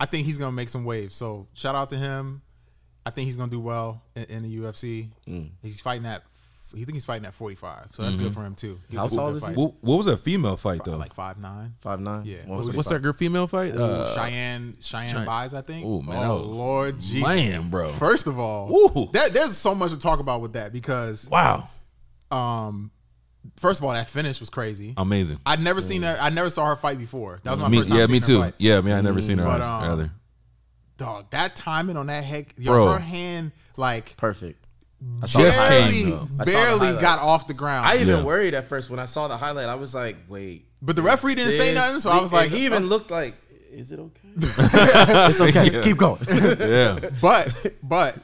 I 0.00 0.06
think 0.06 0.26
he's 0.26 0.38
gonna 0.38 0.52
make 0.52 0.68
some 0.70 0.84
waves. 0.84 1.14
So 1.14 1.46
shout 1.54 1.74
out 1.74 1.90
to 1.90 1.96
him. 1.98 2.42
I 3.06 3.10
think 3.10 3.26
he's 3.26 3.36
gonna 3.36 3.50
do 3.50 3.60
well 3.60 4.02
in, 4.16 4.24
in 4.24 4.42
the 4.42 4.56
UFC. 4.58 5.08
Mm. 5.28 5.50
He's 5.62 5.80
fighting 5.80 6.04
at. 6.06 6.22
He 6.74 6.84
think 6.84 6.94
he's 6.94 7.04
fighting 7.04 7.24
at 7.24 7.32
45, 7.32 7.90
so 7.92 8.02
that's 8.02 8.16
good 8.16 8.34
for 8.34 8.44
him 8.44 8.54
too. 8.56 8.76
He'll 8.90 9.02
How 9.02 9.06
tall 9.08 9.34
is 9.36 9.46
he? 9.46 9.52
What, 9.52 9.74
what 9.80 9.96
was 9.98 10.06
that 10.06 10.16
female 10.18 10.56
fight 10.56 10.84
though? 10.84 10.96
Like 10.96 11.14
five 11.14 11.40
nine. 11.40 11.74
Five 11.78 12.00
nine. 12.00 12.22
Yeah. 12.26 12.38
What's 12.44 12.88
that 12.88 13.00
girl 13.00 13.12
female 13.12 13.46
fight? 13.46 13.72
Uh, 13.74 14.12
Cheyanne 14.14 14.76
Cheyanne 14.82 15.12
Chey- 15.14 15.24
Buys, 15.24 15.54
I 15.54 15.62
think. 15.62 15.86
Ooh, 15.86 16.02
man, 16.02 16.28
oh 16.28 16.34
was- 16.38 16.46
Lord 16.48 17.00
Jesus. 17.00 17.22
man, 17.22 17.70
bro. 17.70 17.88
First 17.92 18.26
of 18.26 18.38
all, 18.40 18.70
Ooh. 18.74 19.08
that 19.12 19.32
there's 19.32 19.56
so 19.56 19.74
much 19.76 19.92
to 19.92 19.98
talk 19.98 20.18
about 20.18 20.40
with 20.42 20.54
that 20.54 20.72
because 20.72 21.28
wow, 21.30 21.68
um, 22.32 22.90
first 23.58 23.80
of 23.80 23.84
all, 23.84 23.92
that 23.92 24.08
finish 24.08 24.40
was 24.40 24.50
crazy. 24.50 24.92
amazing. 24.96 25.38
I'd 25.46 25.60
never 25.62 25.80
seen 25.80 26.02
her. 26.02 26.16
I 26.20 26.30
never 26.30 26.50
saw 26.50 26.66
her 26.66 26.76
fight 26.76 26.98
before. 26.98 27.40
That 27.44 27.52
was 27.52 27.60
my 27.60 27.68
Me, 27.68 27.78
first 27.78 27.90
time 27.90 27.98
yeah, 28.00 28.06
seeing 28.06 28.12
me 28.12 28.18
her 28.20 28.26
too. 28.26 28.38
fight. 28.40 28.54
Yeah, 28.58 28.80
me, 28.80 28.92
I 28.92 29.00
never 29.00 29.20
seen 29.20 29.38
her 29.38 29.44
But, 29.44 29.60
um, 29.62 29.82
either. 29.92 30.10
Dog, 30.96 31.30
that 31.30 31.56
timing 31.56 31.96
on 31.96 32.06
that 32.06 32.24
head, 32.24 32.46
yo, 32.56 32.72
Bro. 32.72 32.88
her 32.94 32.98
hand 32.98 33.52
like 33.76 34.16
Perfect. 34.16 34.64
I 35.22 35.26
saw 35.26 35.38
the 35.40 35.44
Just 35.44 35.58
barely. 35.68 36.14
I 36.14 36.18
saw 36.18 36.44
barely 36.44 37.00
got 37.00 37.18
off 37.18 37.46
the 37.46 37.54
ground. 37.54 37.86
I 37.86 37.96
even 37.96 38.08
Yeah. 38.08 38.22
worried 38.22 38.54
at 38.54 38.68
first 38.68 38.88
when 38.88 38.98
I 38.98 39.04
saw 39.04 39.28
the 39.28 39.36
highlight. 39.36 39.68
I 39.68 39.74
was 39.74 39.94
like, 39.94 40.16
wait. 40.28 40.64
but 40.80 40.96
the 40.96 41.02
referee 41.02 41.34
didn't 41.34 41.52
say 41.52 41.74
nothing, 41.74 42.00
so 42.00 42.10
I 42.10 42.20
was 42.20 42.32
like, 42.32 42.50
he 42.50 42.64
even 42.64 42.84
uh, 42.84 42.86
looked 42.86 43.10
like, 43.10 43.34
is 43.70 43.92
it 43.92 43.98
okay? 43.98 44.28
it's 44.36 45.40
okay. 45.40 45.70
Yeah. 45.70 45.82
Keep 45.82 45.98
going. 45.98 46.20
yeah, 46.30 47.10
but 47.20 47.54
but 47.82 48.16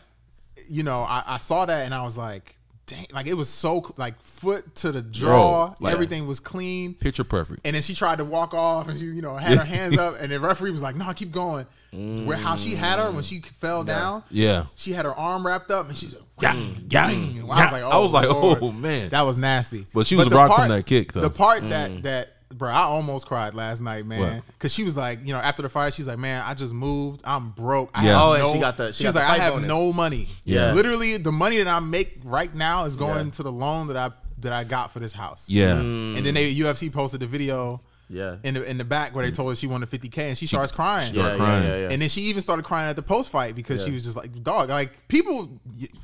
you 0.68 0.82
know, 0.82 1.02
I, 1.02 1.22
I 1.26 1.37
saw 1.37 1.66
that 1.66 1.85
and 1.85 1.92
I 1.94 2.02
was 2.02 2.16
like, 2.16 2.56
dang, 2.86 3.06
like 3.12 3.26
it 3.26 3.34
was 3.34 3.48
so 3.48 3.84
like 3.96 4.20
foot 4.22 4.74
to 4.76 4.92
the 4.92 5.02
jaw, 5.02 5.74
like- 5.80 5.92
everything 5.92 6.26
was 6.26 6.40
clean. 6.40 6.94
picture 6.94 7.24
perfect. 7.24 7.60
And 7.64 7.74
then 7.74 7.82
she 7.82 7.94
tried 7.94 8.18
to 8.18 8.24
walk 8.24 8.54
off, 8.54 8.88
and 8.88 8.98
she, 8.98 9.06
you 9.06 9.22
know, 9.22 9.36
had 9.36 9.58
her 9.58 9.64
hands 9.64 9.98
up, 9.98 10.14
and 10.20 10.30
the 10.30 10.40
referee 10.40 10.70
was 10.70 10.82
like, 10.82 10.96
"No, 10.96 11.12
keep 11.12 11.32
going." 11.32 11.66
Where 11.92 12.38
how 12.38 12.56
she 12.56 12.74
had 12.74 12.98
her 12.98 13.10
when 13.10 13.22
she 13.22 13.40
mm. 13.40 13.46
fell 13.46 13.84
down, 13.84 14.24
Yeah, 14.30 14.66
she 14.74 14.92
had 14.92 15.04
her 15.04 15.14
arm 15.14 15.46
wrapped 15.46 15.70
up, 15.70 15.88
and 15.88 15.96
she's. 15.96 16.14
yeah, 16.40 16.54
yeah. 16.88 17.06
I 17.06 17.42
was 17.42 17.72
like, 17.72 17.82
I 17.82 17.98
was 17.98 18.10
oh, 18.10 18.12
like, 18.12 18.28
oh, 18.28 18.40
Lord. 18.40 18.58
oh 18.62 18.72
man. 18.72 19.10
That 19.10 19.22
was 19.22 19.36
nasty. 19.36 19.86
But 19.92 20.06
she 20.06 20.16
was 20.16 20.28
the 20.28 20.34
rocked 20.34 20.54
from 20.54 20.68
that 20.70 20.86
kick, 20.86 21.12
though. 21.12 21.20
The 21.20 21.30
part 21.30 21.68
that 21.68 21.90
mm. 21.90 22.02
that 22.04 22.28
bro, 22.58 22.70
I 22.70 22.82
almost 22.82 23.26
cried 23.26 23.54
last 23.54 23.80
night, 23.80 24.06
man, 24.06 24.20
What? 24.36 24.46
because 24.46 24.72
she 24.72 24.84
was 24.84 24.96
like, 24.96 25.20
you 25.24 25.32
know, 25.32 25.38
after 25.38 25.62
the 25.62 25.68
fight, 25.68 25.94
she 25.94 26.02
was 26.02 26.08
like, 26.08 26.18
man, 26.18 26.42
I 26.46 26.54
just 26.54 26.72
moved, 26.72 27.22
I'm 27.24 27.50
broke. 27.50 27.90
I 27.94 28.04
Yeah. 28.04 28.12
have 28.12 28.20
Oh, 28.22 28.32
and 28.34 28.42
no- 28.44 28.52
she 28.52 28.58
got 28.60 28.76
the- 28.76 28.92
she 28.92 28.98
she 28.98 29.04
got 29.04 29.08
was 29.08 29.14
the 29.14 29.20
like, 29.20 29.40
I 29.40 29.42
have 29.42 29.52
bonus. 29.54 29.68
no 29.68 29.92
money. 29.92 30.28
Yeah. 30.44 30.72
literally, 30.72 31.16
the 31.16 31.32
money 31.32 31.58
that 31.58 31.68
I 31.68 31.80
make 31.80 32.18
right 32.24 32.54
now 32.54 32.84
is 32.84 32.96
going 32.96 33.26
Yeah. 33.26 33.32
to 33.32 33.42
the 33.42 33.52
loan 33.52 33.86
that 33.88 33.96
I 33.96 34.10
that 34.40 34.52
I 34.52 34.64
got 34.64 34.90
for 34.90 34.98
this 34.98 35.12
house. 35.12 35.44
yeah, 35.48 35.76
mm. 35.76 36.16
and 36.16 36.26
then 36.26 36.34
they 36.34 36.52
UFC 36.52 36.90
posted 36.90 37.20
the 37.20 37.26
video. 37.28 37.80
Yeah. 38.08 38.36
In 38.42 38.54
the 38.54 38.64
in 38.68 38.76
the 38.76 38.84
back 38.84 39.14
where 39.14 39.24
they 39.24 39.32
mm. 39.32 39.36
told 39.36 39.50
her 39.50 39.56
she 39.56 39.66
wanted 39.66 39.88
50k 39.88 40.18
and 40.18 40.38
she 40.38 40.46
starts 40.46 40.70
crying. 40.70 41.14
Yeah, 41.14 41.30
yeah, 41.30 41.36
crying. 41.36 41.64
yeah, 41.64 41.76
yeah. 41.76 41.88
And 41.90 42.02
then 42.02 42.08
she 42.10 42.22
even 42.22 42.42
started 42.42 42.64
crying 42.64 42.90
at 42.90 42.96
the 42.96 43.02
post 43.02 43.30
fight 43.30 43.54
because 43.54 43.82
she 43.84 43.90
was 43.90 44.04
just 44.04 44.16
like, 44.16 44.42
dog, 44.42 44.68
like 44.68 44.90
people, 45.08 45.48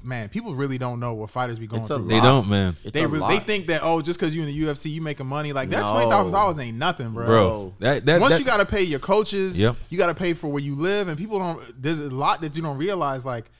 man, 0.02 0.30
people 0.30 0.54
really 0.54 0.78
don't 0.78 1.00
know 1.00 1.12
what 1.14 1.28
fighters 1.28 1.58
be 1.58 1.66
going 1.66 1.82
It's 1.82 1.90
a 1.90 1.96
through. 1.96 2.08
they 2.08 2.20
don't, 2.20 2.48
man. 2.48 2.74
It's 2.82 2.92
They 2.92 3.04
a 3.04 3.08
re- 3.08 3.18
lot. 3.18 3.28
they 3.28 3.38
think 3.38 3.66
that 3.66 3.82
oh, 3.84 4.00
just 4.00 4.18
because 4.18 4.34
you 4.34 4.42
in 4.42 4.48
the 4.48 4.58
UFC, 4.58 4.90
you 4.90 5.02
making 5.02 5.26
money 5.26 5.52
like 5.52 5.68
that. 5.70 5.84
No. 5.84 5.92
Twenty 5.92 6.10
thousand 6.10 6.32
dollars 6.32 6.58
ain't 6.58 6.78
nothing, 6.78 7.10
bro. 7.10 7.26
Bro, 7.26 7.74
that 7.80 8.06
that, 8.06 8.20
Once 8.20 8.34
that 8.34 8.40
you 8.40 8.46
got 8.46 8.60
to 8.60 8.66
pay 8.66 8.82
your 8.82 9.00
coaches, 9.00 9.60
Yep. 9.60 9.76
you 9.90 9.98
got 9.98 10.06
to 10.06 10.14
pay 10.14 10.32
for 10.32 10.48
where 10.48 10.62
you 10.62 10.74
live, 10.74 11.08
and 11.08 11.18
people 11.18 11.38
don't. 11.38 11.82
There's 11.82 12.00
a 12.00 12.10
lot 12.10 12.40
that 12.40 12.56
you 12.56 12.62
don't 12.62 12.78
realize. 12.78 13.26
Like, 13.26 13.50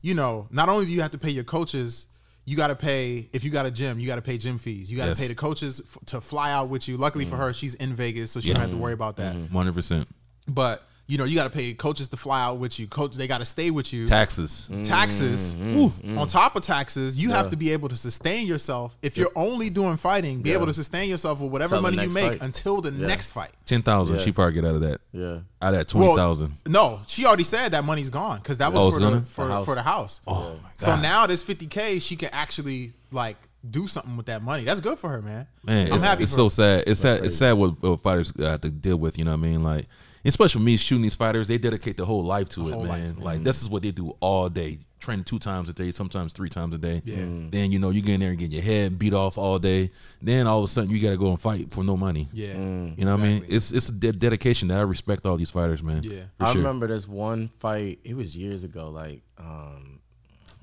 you 0.00 0.14
know, 0.14 0.48
not 0.50 0.68
only 0.68 0.86
do 0.86 0.92
you 0.92 1.02
have 1.02 1.12
to 1.12 1.18
pay 1.18 1.30
your 1.30 1.44
coaches, 1.44 2.06
you 2.44 2.56
got 2.56 2.68
to 2.68 2.76
pay 2.76 3.28
if 3.32 3.44
you 3.44 3.50
got 3.50 3.66
a 3.66 3.70
gym, 3.70 4.00
you 4.00 4.06
got 4.06 4.16
to 4.16 4.22
pay 4.22 4.38
gym 4.38 4.58
fees. 4.58 4.90
You 4.90 4.96
got 4.96 5.04
to 5.04 5.10
Yes. 5.10 5.20
pay 5.20 5.28
the 5.28 5.34
coaches 5.34 5.80
f- 5.84 5.98
to 6.06 6.20
fly 6.20 6.50
out 6.50 6.68
with 6.68 6.88
you. 6.88 6.96
Luckily 6.96 7.24
for 7.24 7.32
mm-hmm. 7.32 7.42
her, 7.42 7.52
she's 7.52 7.74
in 7.76 7.94
Vegas, 7.94 8.30
so 8.32 8.40
she 8.40 8.48
Yeah. 8.48 8.54
don't 8.54 8.62
have 8.62 8.70
to 8.70 8.74
mm-hmm. 8.74 8.82
worry 8.82 8.92
about 8.94 9.16
that. 9.16 9.34
Mm-hmm. 9.34 9.54
one 9.54 9.66
hundred 9.66 9.74
percent 9.74 10.08
But 10.48 10.82
you 11.08 11.18
know, 11.18 11.24
you 11.24 11.34
got 11.34 11.44
to 11.44 11.50
pay 11.50 11.74
coaches 11.74 12.08
to 12.08 12.16
fly 12.16 12.40
out 12.42 12.58
with 12.58 12.78
you. 12.78 12.86
Coach, 12.86 13.16
they 13.16 13.26
got 13.26 13.38
to 13.38 13.44
stay 13.44 13.70
with 13.70 13.92
you 13.92 14.06
taxes. 14.06 14.70
taxes 14.84 15.54
Mm-hmm. 15.54 16.16
on 16.18 16.26
top 16.26 16.54
of 16.56 16.62
taxes 16.62 17.18
you 17.18 17.30
have 17.30 17.48
to 17.50 17.56
be 17.56 17.72
able 17.72 17.88
to 17.88 17.96
sustain 17.96 18.46
yourself 18.46 18.96
if 19.02 19.16
you're 19.16 19.30
only 19.36 19.68
doing 19.70 19.96
fighting 19.96 20.42
be 20.42 20.50
Yeah. 20.50 20.56
able 20.56 20.66
to 20.66 20.72
sustain 20.74 21.08
yourself 21.08 21.40
with 21.40 21.50
whatever 21.50 21.74
Till 21.76 21.82
the 21.82 21.90
money 21.96 22.02
you 22.08 22.12
make 22.14 22.32
fight. 22.32 22.42
until 22.42 22.80
the 22.80 22.90
Yeah. 22.92 23.06
next 23.08 23.32
fight 23.32 23.50
Ten 23.66 23.82
thousand. 23.82 24.16
Yeah. 24.16 24.22
She 24.22 24.32
probably 24.32 24.54
get 24.54 24.64
out 24.64 24.74
of 24.76 24.80
that. 24.82 25.00
Yeah. 25.12 25.38
Out 25.60 25.74
of 25.74 25.80
that 25.80 25.88
twenty 25.88 26.14
thousand. 26.16 26.56
no 26.66 27.00
she 27.06 27.26
already 27.26 27.44
said 27.44 27.72
that 27.72 27.84
money's 27.84 28.10
gone 28.10 28.38
because 28.38 28.58
that 28.58 28.72
was 28.72 28.80
Oh, 28.80 28.90
for 28.92 29.00
the, 29.00 29.20
for, 29.26 29.46
The 29.46 29.52
house. 29.52 29.64
for 29.66 29.74
the 29.74 29.82
house 29.82 30.20
Oh 30.26 30.56
my 30.62 30.68
so 30.76 30.96
now 31.00 31.26
this 31.26 31.42
50k 31.42 32.00
she 32.00 32.16
can 32.16 32.30
actually 32.32 32.92
like 33.10 33.36
do 33.68 33.86
something 33.86 34.16
with 34.16 34.26
that 34.26 34.42
money 34.42 34.64
that's 34.64 34.80
good 34.80 34.98
for 34.98 35.08
her 35.10 35.22
man 35.22 35.46
Man, 35.64 35.88
i'm 35.88 35.94
it's, 35.94 36.04
happy 36.04 36.22
it's 36.24 36.32
for 36.32 36.36
so 36.36 36.44
her. 36.44 36.50
sad. 36.50 36.84
It's 36.86 37.00
sad. 37.00 37.24
It's 37.24 37.36
sad 37.36 37.52
what, 37.52 37.80
what 37.82 38.00
fighters 38.00 38.32
have 38.38 38.60
to 38.60 38.70
deal 38.70 38.96
with. 38.96 39.18
You 39.18 39.24
know 39.24 39.30
what 39.32 39.36
I 39.46 39.48
mean? 39.50 39.62
Like, 39.62 39.86
especially 40.24 40.62
me 40.62 40.76
shooting 40.76 41.02
these 41.02 41.14
fighters, 41.14 41.48
they 41.48 41.58
dedicate 41.58 41.96
their 41.96 42.06
whole 42.06 42.22
life 42.24 42.48
to 42.50 42.68
it, 42.68 42.72
Whole 42.74 42.84
man. 42.84 43.14
life, 43.14 43.24
Like, 43.24 43.34
mm-hmm. 43.36 43.44
this 43.44 43.62
is 43.62 43.68
what 43.68 43.82
they 43.82 43.90
do 43.90 44.16
all 44.20 44.48
day: 44.48 44.78
training 45.00 45.24
two 45.24 45.38
times 45.38 45.68
a 45.68 45.72
day, 45.72 45.90
sometimes 45.90 46.32
three 46.32 46.48
times 46.48 46.74
a 46.74 46.78
day. 46.78 47.02
Yeah. 47.04 47.16
Mm. 47.16 47.50
Then 47.50 47.72
you 47.72 47.78
know 47.78 47.90
you 47.90 48.02
get 48.02 48.14
in 48.14 48.20
there 48.20 48.30
and 48.30 48.38
get 48.38 48.50
your 48.50 48.62
head 48.62 48.98
beat 48.98 49.12
off 49.14 49.36
all 49.38 49.58
day. 49.58 49.90
Then 50.20 50.46
all 50.46 50.58
of 50.58 50.64
a 50.64 50.68
sudden 50.68 50.90
you 50.90 51.00
got 51.00 51.10
to 51.10 51.16
go 51.16 51.30
and 51.30 51.40
fight 51.40 51.70
for 51.72 51.82
no 51.82 51.96
money. 51.96 52.28
Yeah. 52.32 52.54
Mm. 52.54 52.98
You 52.98 53.04
know 53.04 53.12
what 53.12 53.20
I 53.20 53.24
mean? 53.24 53.44
It's 53.48 53.72
it's 53.72 53.88
a 53.88 53.92
de- 53.92 54.12
dedication 54.12 54.68
that 54.68 54.78
I 54.78 54.82
respect 54.82 55.26
all 55.26 55.36
these 55.36 55.50
fighters, 55.50 55.82
man. 55.82 56.02
Yeah. 56.04 56.22
For 56.38 56.44
I 56.44 56.52
sure. 56.52 56.60
remember 56.62 56.86
this 56.86 57.08
one 57.08 57.48
fight. 57.58 57.98
It 58.04 58.14
was 58.16 58.36
years 58.36 58.62
ago, 58.64 58.90
like 58.90 59.22
um, 59.38 59.98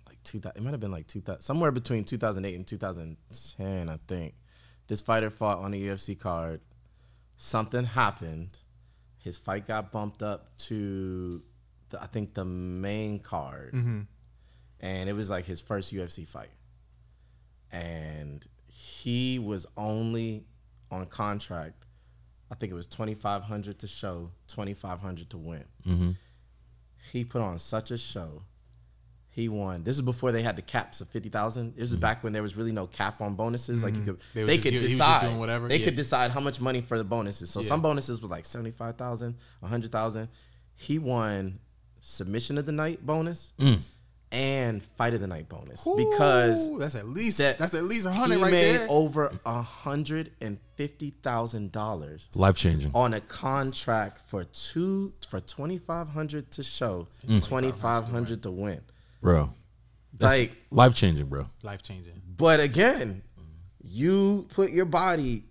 like 0.07 0.21
two. 0.23 0.41
It 0.55 0.61
might 0.63 0.71
have 0.71 0.79
been 0.79 0.91
like 0.91 1.07
two 1.07 1.21
thousand, 1.21 1.41
somewhere 1.41 1.71
between 1.71 2.03
two 2.05 2.17
thousand 2.17 2.45
eight 2.45 2.55
and 2.55 2.65
two 2.65 2.77
thousand 2.77 3.17
ten, 3.57 3.89
I 3.89 3.99
think. 4.07 4.35
This 4.87 5.01
fighter 5.01 5.29
fought 5.29 5.59
on 5.59 5.71
the 5.71 5.81
UFC 5.87 6.17
card. 6.17 6.61
Something 7.41 7.85
happened. 7.85 8.57
His 9.19 9.37
fight 9.37 9.67
got 9.67 9.91
bumped 9.91 10.23
up 10.23 10.57
to, 10.69 11.43
the, 11.89 12.01
I 12.01 12.07
think, 12.07 12.33
the 12.33 12.45
main 12.45 13.19
card, 13.19 13.73
and 14.79 15.09
it 15.09 15.13
was 15.13 15.29
like 15.29 15.45
his 15.45 15.61
first 15.61 15.93
UFC 15.93 16.27
fight. 16.27 16.49
And 17.71 18.43
he 18.67 19.37
was 19.37 19.67
only 19.77 20.45
on 20.89 21.05
contract 21.05 21.85
I 22.51 22.55
think 22.55 22.71
it 22.71 22.75
was 22.75 22.87
twenty 22.87 23.13
five 23.13 23.43
hundred 23.43 23.79
to 23.79 23.87
show, 23.87 24.31
twenty 24.47 24.73
five 24.73 24.99
hundred 24.99 25.29
to 25.31 25.37
win. 25.37 25.65
Mm-hmm. 25.87 26.11
He 27.11 27.23
put 27.23 27.41
on 27.41 27.59
such 27.59 27.91
a 27.91 27.97
show. 27.97 28.43
He 29.31 29.47
won. 29.47 29.83
This 29.83 29.95
is 29.95 30.01
before 30.01 30.31
they 30.31 30.41
had 30.41 30.55
the 30.55 30.61
caps 30.61 31.01
of 31.01 31.07
fifty 31.09 31.29
thousand. 31.29 31.75
This 31.75 31.85
is 31.85 31.91
mm-hmm. 31.91 32.01
back 32.01 32.23
when 32.23 32.33
there 32.33 32.41
was 32.41 32.57
really 32.57 32.71
no 32.71 32.87
cap 32.87 33.21
on 33.21 33.35
bonuses. 33.35 33.83
Like 33.83 33.93
you 33.93 34.01
mm-hmm. 34.01 34.11
could, 34.11 34.19
They 34.33 34.43
they, 34.43 34.57
could 34.57 34.71
decide. 34.71 35.21
doing 35.21 35.37
whatever, 35.37 35.67
They 35.67 35.77
yeah. 35.77 35.85
could 35.85 35.95
decide 35.95 36.31
how 36.31 36.39
much 36.39 36.59
money 36.59 36.81
for 36.81 36.97
the 36.97 37.03
bonuses. 37.03 37.49
So 37.49 37.61
Yeah. 37.61 37.67
some 37.67 37.81
bonuses 37.81 38.21
were 38.21 38.27
like 38.27 38.45
seventy 38.45 38.71
five 38.71 38.97
thousand, 38.97 39.35
a 39.61 39.67
hundred 39.67 39.91
thousand. 39.91 40.29
He 40.75 40.97
won 40.97 41.59
submission 42.01 42.57
of 42.57 42.65
the 42.65 42.71
night 42.71 43.05
bonus 43.05 43.53
mm. 43.59 43.79
and 44.31 44.81
fight 44.81 45.13
of 45.13 45.21
the 45.21 45.27
night 45.27 45.49
bonus 45.49 45.87
because 45.97 46.77
that's 46.79 46.95
at 46.95 47.05
least 47.05 47.37
that 47.39 47.57
that's 47.57 47.73
at 47.73 47.83
least 47.83 48.05
a 48.07 48.11
he 48.11 48.17
hundred 48.17 48.39
right 48.39 48.51
made 48.51 48.75
there. 48.77 48.87
over 48.89 49.31
a 49.45 49.61
hundred 49.61 50.31
and 50.41 50.57
fifty 50.75 51.11
thousand 51.21 51.71
dollars 51.71 52.29
Life 52.35 52.55
changing. 52.57 52.91
on 52.95 53.13
a 53.13 53.21
contract 53.21 54.21
for 54.27 54.43
two 54.45 55.13
for 55.27 55.39
twenty 55.39 55.77
five 55.77 56.07
hundred 56.09 56.51
to 56.51 56.63
show, 56.63 57.07
mm. 57.27 57.45
twenty 57.45 57.71
five 57.71 58.05
hundred 58.05 58.41
to 58.43 58.51
win. 58.51 58.81
Bro. 59.21 59.53
That's 60.13 60.35
Like, 60.35 60.57
life 60.71 60.95
changing, 60.95 61.27
bro. 61.27 61.47
Life 61.63 61.81
changing. 61.81 62.21
but 62.37 62.59
again, 62.59 63.21
you 63.81 64.47
put 64.49 64.71
your 64.71 64.85
body 64.85 65.45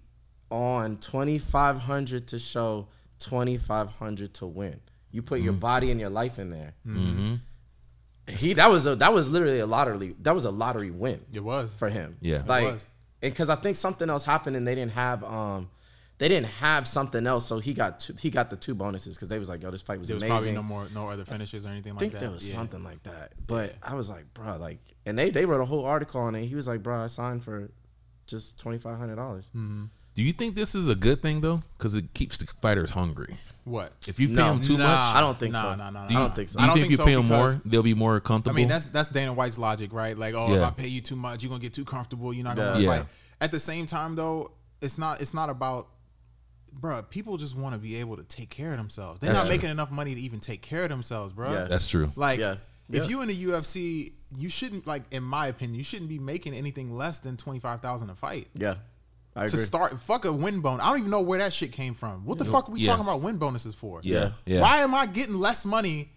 on 0.51 0.97
twenty 0.99 1.39
five 1.39 1.79
hundred 1.79 2.29
to 2.29 2.39
show, 2.39 2.89
twenty 3.19 3.57
five 3.57 3.89
hundred 3.89 4.35
to 4.35 4.47
win. 4.47 4.81
You 5.11 5.23
put 5.23 5.41
your 5.41 5.53
mm-hmm. 5.53 5.61
body 5.61 5.91
and 5.91 6.01
your 6.01 6.11
life 6.11 6.39
in 6.39 6.51
there. 6.51 6.75
Mm-hmm. 6.87 7.09
Mm-hmm. 7.09 7.35
He 8.37 8.53
that 8.55 8.71
was 8.71 8.87
a 8.87 8.95
that 8.97 9.13
was 9.13 9.31
literally 9.31 9.61
a 9.61 9.67
lottery 9.67 10.15
that 10.21 10.35
was 10.35 10.45
a 10.45 10.51
lottery 10.51 10.91
win 10.91 11.25
It 11.33 11.43
was. 11.43 11.73
for 11.75 11.89
him. 11.89 12.17
Yeah. 12.21 12.43
Like 12.47 12.67
and 12.67 12.81
because 13.21 13.49
I 13.49 13.57
think 13.57 13.77
something 13.77 14.11
else 14.11 14.25
happened 14.25 14.57
and 14.57 14.67
they 14.67 14.75
didn't 14.75 14.93
have 14.93 15.25
um 15.25 15.71
they 16.19 16.29
didn't 16.29 16.47
have 16.47 16.87
something 16.89 17.27
else, 17.27 17.47
so 17.47 17.59
he 17.61 17.73
got 17.75 18.01
two, 18.01 18.15
he 18.21 18.31
got 18.31 18.51
the 18.51 18.57
two 18.57 18.75
bonuses 18.75 19.15
because 19.17 19.29
they 19.29 19.39
was 19.39 19.49
like, 19.49 19.63
yo, 19.63 19.71
this 19.71 19.83
fight 19.83 19.99
was 19.99 20.09
There 20.09 20.17
was 20.17 20.25
probably 20.25 20.53
no 20.53 20.63
more 20.63 20.87
no 20.95 21.09
other 21.09 21.25
finishes 21.25 21.65
or 21.65 21.71
anything 21.71 21.93
I 21.93 21.95
like 21.95 22.01
think 22.01 22.13
that. 22.15 22.21
there 22.21 22.31
was 22.31 22.47
Yeah. 22.49 22.55
something 22.55 22.83
like 22.85 23.03
that, 23.05 23.33
but 23.47 23.75
I 23.83 23.95
was 23.95 24.11
like, 24.11 24.33
bro, 24.35 24.57
like, 24.57 24.79
and 25.07 25.19
they 25.19 25.31
they 25.31 25.47
wrote 25.47 25.61
a 25.61 25.65
whole 25.65 25.85
article 25.85 26.21
on 26.21 26.35
it. 26.35 26.45
He 26.47 26.55
was 26.55 26.67
like, 26.69 26.83
bro, 26.83 27.05
I 27.05 27.07
signed 27.07 27.45
for 27.45 27.71
just 28.27 28.59
twenty 28.59 28.79
five 28.79 28.99
hundred 28.99 29.17
dollars. 29.17 29.47
Mm-hmm. 29.57 29.85
Do 30.15 30.23
you 30.25 30.33
think 30.33 30.57
this 30.57 30.75
is 30.75 30.89
a 30.89 30.97
good 30.97 31.23
thing 31.23 31.41
though? 31.41 31.63
Because 31.77 31.95
it 31.95 32.13
keeps 32.15 32.37
the 32.39 32.47
fighters 32.61 32.91
hungry. 32.91 33.37
What? 33.65 33.93
If 34.09 34.19
you 34.19 34.29
pay 34.29 34.35
No. 34.35 34.49
them 34.55 34.61
too 34.63 34.77
Nah, 34.79 34.85
much, 34.89 35.17
I 35.17 35.21
don't 35.21 35.39
think 35.39 35.53
nah, 35.53 35.63
so. 35.63 35.77
Nah, 35.77 35.91
nah, 35.91 36.01
nah. 36.01 36.07
do 36.09 36.15
you, 36.15 36.19
I 36.21 36.23
don't 36.25 36.35
think 36.35 36.49
so. 36.49 36.59
Do 36.59 36.65
you 36.65 36.65
I 36.65 36.67
don't 36.69 36.77
think, 36.79 36.83
think 36.89 36.93
if 36.95 36.97
so 36.97 37.03
you 37.03 37.07
pay 37.23 37.29
them 37.29 37.39
more, 37.39 37.61
they'll 37.67 37.83
be 37.83 37.95
more 37.95 38.19
comfortable. 38.19 38.57
I 38.57 38.57
mean, 38.57 38.69
that's 38.69 38.87
that's 38.87 39.11
Dana 39.11 39.33
White's 39.33 39.59
logic, 39.59 39.93
right? 39.93 40.17
Like, 40.19 40.35
oh, 40.35 40.53
if 40.55 40.63
I 40.63 40.71
pay 40.71 40.89
you 40.89 41.01
too 41.01 41.15
much, 41.17 41.43
you're 41.45 41.51
gonna 41.51 41.61
get 41.63 41.75
too 41.75 41.85
comfortable. 41.85 42.33
You're 42.33 42.45
not 42.45 42.57
gonna 42.57 42.81
Yeah. 42.81 42.89
wanna 42.89 42.99
Yeah. 43.01 43.03
fight. 43.05 43.11
At 43.41 43.51
the 43.53 43.61
same 43.61 43.87
time, 43.87 44.17
though, 44.17 44.51
it's 44.81 44.99
not 44.99 45.21
it's 45.21 45.33
not 45.35 45.51
about, 45.51 45.87
bruh. 46.81 47.09
People 47.11 47.37
just 47.37 47.57
want 47.57 47.75
to 47.75 47.79
be 47.79 47.97
able 47.97 48.17
to 48.17 48.23
take 48.25 48.51
care 48.51 48.71
of 48.71 48.77
themselves. 48.77 49.21
They're 49.21 49.31
That's 49.31 49.43
not 49.43 49.47
true. 49.49 49.57
making 49.57 49.71
enough 49.71 49.91
money 49.91 50.15
to 50.15 50.21
even 50.21 50.41
take 50.41 50.63
care 50.63 50.83
of 50.85 50.89
themselves, 50.89 51.33
bruh. 51.33 51.53
Yeah. 51.53 51.65
that's 51.65 51.87
true. 51.87 52.13
Like, 52.17 52.41
Yeah. 52.41 52.57
if 52.89 53.05
Yeah. 53.05 53.09
you 53.09 53.23
in 53.23 53.29
the 53.29 53.35
UFC, 53.45 54.13
you 54.37 54.49
shouldn't 54.49 54.87
like, 54.87 55.05
in 55.11 55.23
my 55.23 55.47
opinion, 55.47 55.77
you 55.77 55.85
shouldn't 55.85 56.09
be 56.09 56.19
making 56.19 56.55
anything 56.55 56.93
less 56.93 57.19
than 57.21 57.37
twenty 57.37 57.59
five 57.61 57.81
thousand 57.81 58.11
a 58.11 58.15
fight. 58.15 58.49
Yeah, 58.55 58.77
I 59.35 59.47
To 59.47 59.55
agree. 59.55 59.65
start, 59.65 60.01
fuck 60.01 60.25
a 60.25 60.33
win 60.33 60.61
bonus. 60.61 60.85
I 60.85 60.91
don't 60.91 60.99
even 60.99 61.11
know 61.11 61.21
where 61.21 61.39
that 61.39 61.53
shit 61.53 61.73
came 61.73 61.95
from. 61.95 62.25
What 62.25 62.39
the 62.39 62.45
fuck 62.45 62.69
are 62.69 62.73
we 62.73 62.81
Yeah. 62.81 62.93
talking 62.93 63.05
about 63.05 63.21
win 63.23 63.39
bonuses 63.39 63.75
for? 63.75 64.01
Yeah, 64.03 64.31
yeah. 64.47 64.61
Why 64.61 64.79
am 64.79 64.95
I 64.95 65.07
getting 65.07 65.37
less 65.39 65.65
money 65.65 66.13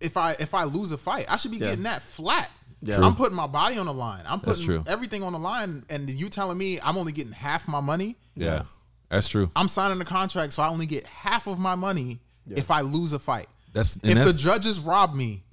if 0.00 0.16
I 0.16 0.32
if 0.38 0.54
I 0.54 0.64
lose 0.64 0.90
a 0.92 0.98
fight? 0.98 1.26
I 1.28 1.36
should 1.36 1.50
be 1.52 1.58
Yeah. 1.58 1.68
getting 1.70 1.84
that 1.84 2.02
flat. 2.02 2.50
Yeah. 2.82 2.96
True. 2.96 3.04
I'm 3.06 3.16
putting 3.16 3.34
my 3.36 3.46
body 3.46 3.78
on 3.78 3.86
the 3.86 3.94
line. 3.94 4.22
I'm 4.26 4.40
putting 4.40 4.64
true. 4.64 4.84
everything 4.86 5.22
on 5.22 5.32
the 5.32 5.38
line, 5.38 5.84
and 5.88 6.10
you 6.10 6.28
telling 6.28 6.58
me 6.58 6.78
I'm 6.80 6.98
only 6.98 7.12
getting 7.12 7.32
half 7.32 7.66
my 7.68 7.80
money? 7.80 8.16
Yeah, 8.34 8.64
that's 9.08 9.28
true. 9.28 9.50
I'm 9.56 9.68
signing 9.68 10.00
a 10.00 10.04
contract, 10.04 10.52
so 10.52 10.62
I 10.62 10.68
only 10.68 10.86
get 10.86 11.06
half 11.06 11.46
of 11.46 11.58
my 11.58 11.74
money 11.74 12.20
if 12.48 12.70
I 12.70 12.80
lose 12.82 13.12
a 13.12 13.18
fight. 13.18 13.48
That's 13.72 13.96
and 13.96 14.18
If 14.18 14.24
the 14.24 14.32
judges 14.32 14.80
rob 14.80 15.14
me, 15.14 15.44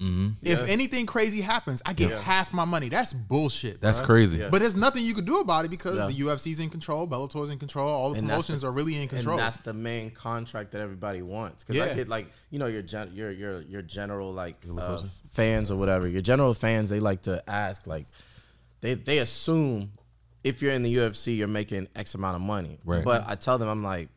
if 0.41 0.59
Yeah. 0.59 0.65
anything 0.67 1.05
crazy 1.05 1.41
happens, 1.41 1.81
I 1.85 1.91
get 1.91 2.09
Yeah. 2.11 2.21
half 2.21 2.53
my 2.53 2.63
money. 2.63 2.87
That's 2.87 3.11
bullshit. 3.11 3.81
that's 3.81 3.99
bruh. 3.99 4.05
crazy. 4.05 4.37
Yeah. 4.37 4.47
But 4.49 4.61
there's 4.61 4.77
nothing 4.77 5.03
you 5.03 5.13
could 5.13 5.25
do 5.25 5.39
about 5.41 5.65
it 5.65 5.67
because 5.71 5.97
Yeah. 5.97 6.05
the 6.05 6.13
UFC's 6.13 6.61
in 6.61 6.69
control, 6.69 7.05
Bellator's 7.05 7.49
in 7.49 7.59
control, 7.59 7.89
all 7.89 8.11
the 8.11 8.19
And 8.19 8.29
promotions 8.29 8.61
the- 8.61 8.67
are 8.67 8.71
really 8.71 8.95
in 8.95 9.09
control. 9.09 9.37
And 9.37 9.45
that's 9.45 9.57
the 9.57 9.73
main 9.73 10.11
contract 10.11 10.71
that 10.71 10.79
everybody 10.79 11.21
wants. 11.21 11.65
Because 11.65 11.81
I 11.81 11.87
Yeah. 11.87 11.95
get 11.95 12.07
like 12.07 12.31
you 12.49 12.59
know 12.59 12.67
your 12.67 12.81
gen- 12.81 13.11
your 13.13 13.29
your 13.29 13.61
your 13.63 13.81
general 13.81 14.31
like 14.31 14.65
uh, 14.77 15.01
fans 15.33 15.69
or 15.69 15.75
whatever. 15.75 16.07
Your 16.07 16.21
general 16.21 16.53
fans 16.53 16.87
they 16.87 17.01
like 17.01 17.23
to 17.23 17.43
ask 17.49 17.85
like 17.87 18.07
they 18.79 18.93
they 18.93 19.17
assume 19.17 19.91
if 20.43 20.61
you're 20.61 20.73
in 20.73 20.83
the 20.83 20.95
UFC 20.95 21.37
you're 21.37 21.47
making 21.47 21.87
X 21.95 22.15
amount 22.15 22.35
of 22.35 22.41
money. 22.41 22.79
Right. 22.83 23.03
But 23.03 23.23
I 23.27 23.35
tell 23.35 23.57
them 23.57 23.69
I'm 23.69 23.83
like 23.83 24.09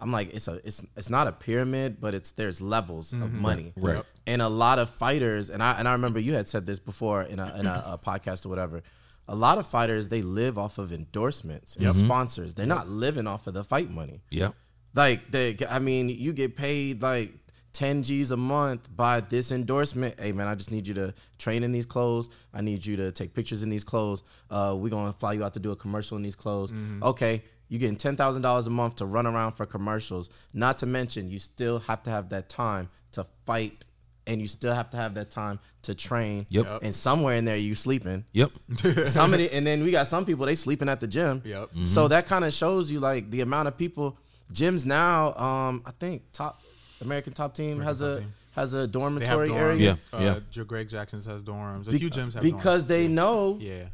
I'm 0.00 0.12
like 0.12 0.34
it's 0.34 0.48
a 0.48 0.60
it's 0.64 0.84
it's 0.96 1.10
not 1.10 1.26
a 1.26 1.32
pyramid, 1.32 2.00
but 2.00 2.14
it's 2.14 2.32
there's 2.32 2.60
levels 2.60 3.12
of 3.12 3.20
mm-hmm. 3.20 3.42
money. 3.42 3.72
Right. 3.76 3.96
Yep. 3.96 4.06
And 4.26 4.42
a 4.42 4.48
lot 4.48 4.78
of 4.78 4.90
fighters, 4.90 5.50
and 5.50 5.62
I 5.62 5.78
and 5.78 5.88
I 5.88 5.92
remember 5.92 6.18
you 6.18 6.34
had 6.34 6.48
said 6.48 6.66
this 6.66 6.78
before 6.78 7.22
in 7.22 7.38
a 7.38 7.56
in 7.58 7.66
a, 7.66 7.82
a 7.86 7.98
podcast 7.98 8.44
or 8.44 8.48
whatever. 8.48 8.82
A 9.26 9.34
lot 9.34 9.56
of 9.56 9.66
fighters 9.66 10.10
they 10.10 10.20
live 10.20 10.58
off 10.58 10.76
of 10.76 10.92
endorsements 10.92 11.76
and 11.76 11.94
sponsors. 11.94 12.54
They're 12.54 12.66
not 12.66 12.88
living 12.88 13.26
off 13.26 13.46
of 13.46 13.54
the 13.54 13.64
fight 13.64 13.90
money. 13.90 14.20
Yeah. 14.28 14.50
Like 14.94 15.30
they, 15.30 15.56
I 15.68 15.78
mean, 15.78 16.10
you 16.10 16.34
get 16.34 16.56
paid 16.56 17.00
like 17.00 17.32
10 17.74 18.02
G's 18.04 18.30
a 18.30 18.36
month 18.36 18.88
by 18.96 19.20
this 19.20 19.52
endorsement. 19.52 20.18
Hey 20.18 20.32
man, 20.32 20.48
I 20.48 20.54
just 20.54 20.70
need 20.70 20.86
you 20.86 20.94
to 20.94 21.12
train 21.38 21.62
in 21.62 21.72
these 21.72 21.84
clothes. 21.86 22.28
I 22.54 22.62
need 22.62 22.84
you 22.86 22.96
to 22.96 23.12
take 23.12 23.34
pictures 23.34 23.62
in 23.62 23.68
these 23.68 23.84
clothes. 23.84 24.22
Uh, 24.50 24.74
we're 24.78 24.88
gonna 24.88 25.12
fly 25.12 25.34
you 25.34 25.44
out 25.44 25.52
to 25.54 25.60
do 25.60 25.72
a 25.72 25.76
commercial 25.76 26.16
in 26.16 26.22
these 26.22 26.36
clothes. 26.36 26.72
Okay, 27.02 27.42
you're 27.68 27.80
getting 27.80 27.96
ten 27.96 28.16
thousand 28.16 28.42
dollars 28.42 28.66
a 28.66 28.70
month 28.70 28.96
to 28.96 29.06
run 29.06 29.26
around 29.26 29.52
for 29.52 29.66
commercials. 29.66 30.30
Not 30.54 30.78
to 30.78 30.86
mention, 30.86 31.28
you 31.30 31.38
still 31.38 31.80
have 31.80 32.02
to 32.04 32.10
have 32.10 32.30
that 32.30 32.48
time 32.48 32.88
to 33.12 33.26
fight, 33.44 33.84
and 34.26 34.40
you 34.40 34.46
still 34.46 34.74
have 34.74 34.90
to 34.90 34.96
have 34.96 35.14
that 35.14 35.30
time 35.30 35.58
to 35.82 35.94
train. 35.94 36.46
Yep. 36.50 36.64
Yep. 36.66 36.80
And 36.84 36.94
somewhere 36.94 37.36
in 37.36 37.44
there, 37.44 37.56
you 37.56 37.74
sleeping 37.74 38.24
Yep. 38.32 38.52
somebody 39.06 39.50
and 39.50 39.66
then 39.66 39.82
we 39.82 39.90
got 39.90 40.06
some 40.06 40.24
people 40.24 40.46
they 40.46 40.54
sleeping 40.54 40.88
at 40.88 41.00
the 41.00 41.06
gym 41.06 41.42
Yep. 41.44 41.70
so 41.84 42.08
that 42.08 42.26
kind 42.26 42.44
of 42.44 42.52
shows 42.52 42.90
you 42.90 43.00
like 43.00 43.30
the 43.30 43.40
amount 43.42 43.68
of 43.68 43.76
people 43.76 44.16
gyms 44.52 44.84
now 44.86 45.34
um 45.34 45.82
i 45.86 45.90
think 45.90 46.22
top 46.32 46.60
american 47.04 47.32
top 47.32 47.54
team 47.54 47.80
has 47.80 47.98
Top 48.00 48.08
a 48.08 48.20
Team. 48.20 48.32
has 48.54 48.72
a 48.72 48.76
they 48.76 48.82
have 48.82 48.92
dormitory 48.92 49.52
area 49.52 49.76
Yeah, 50.12 50.18
Uh, 50.18 50.22
yeah. 50.22 50.40
Joe 50.50 50.64
Greg 50.64 50.88
Jackson's 50.88 51.26
has 51.26 51.42
dorms. 51.44 51.88
A 51.88 51.92
Be- 51.92 51.98
few 51.98 52.10
gyms 52.10 52.34
have 52.34 52.42
because 52.42 52.84
dorms. 52.84 52.88
they 52.88 53.08
know 53.08 53.58
yeah. 53.60 53.86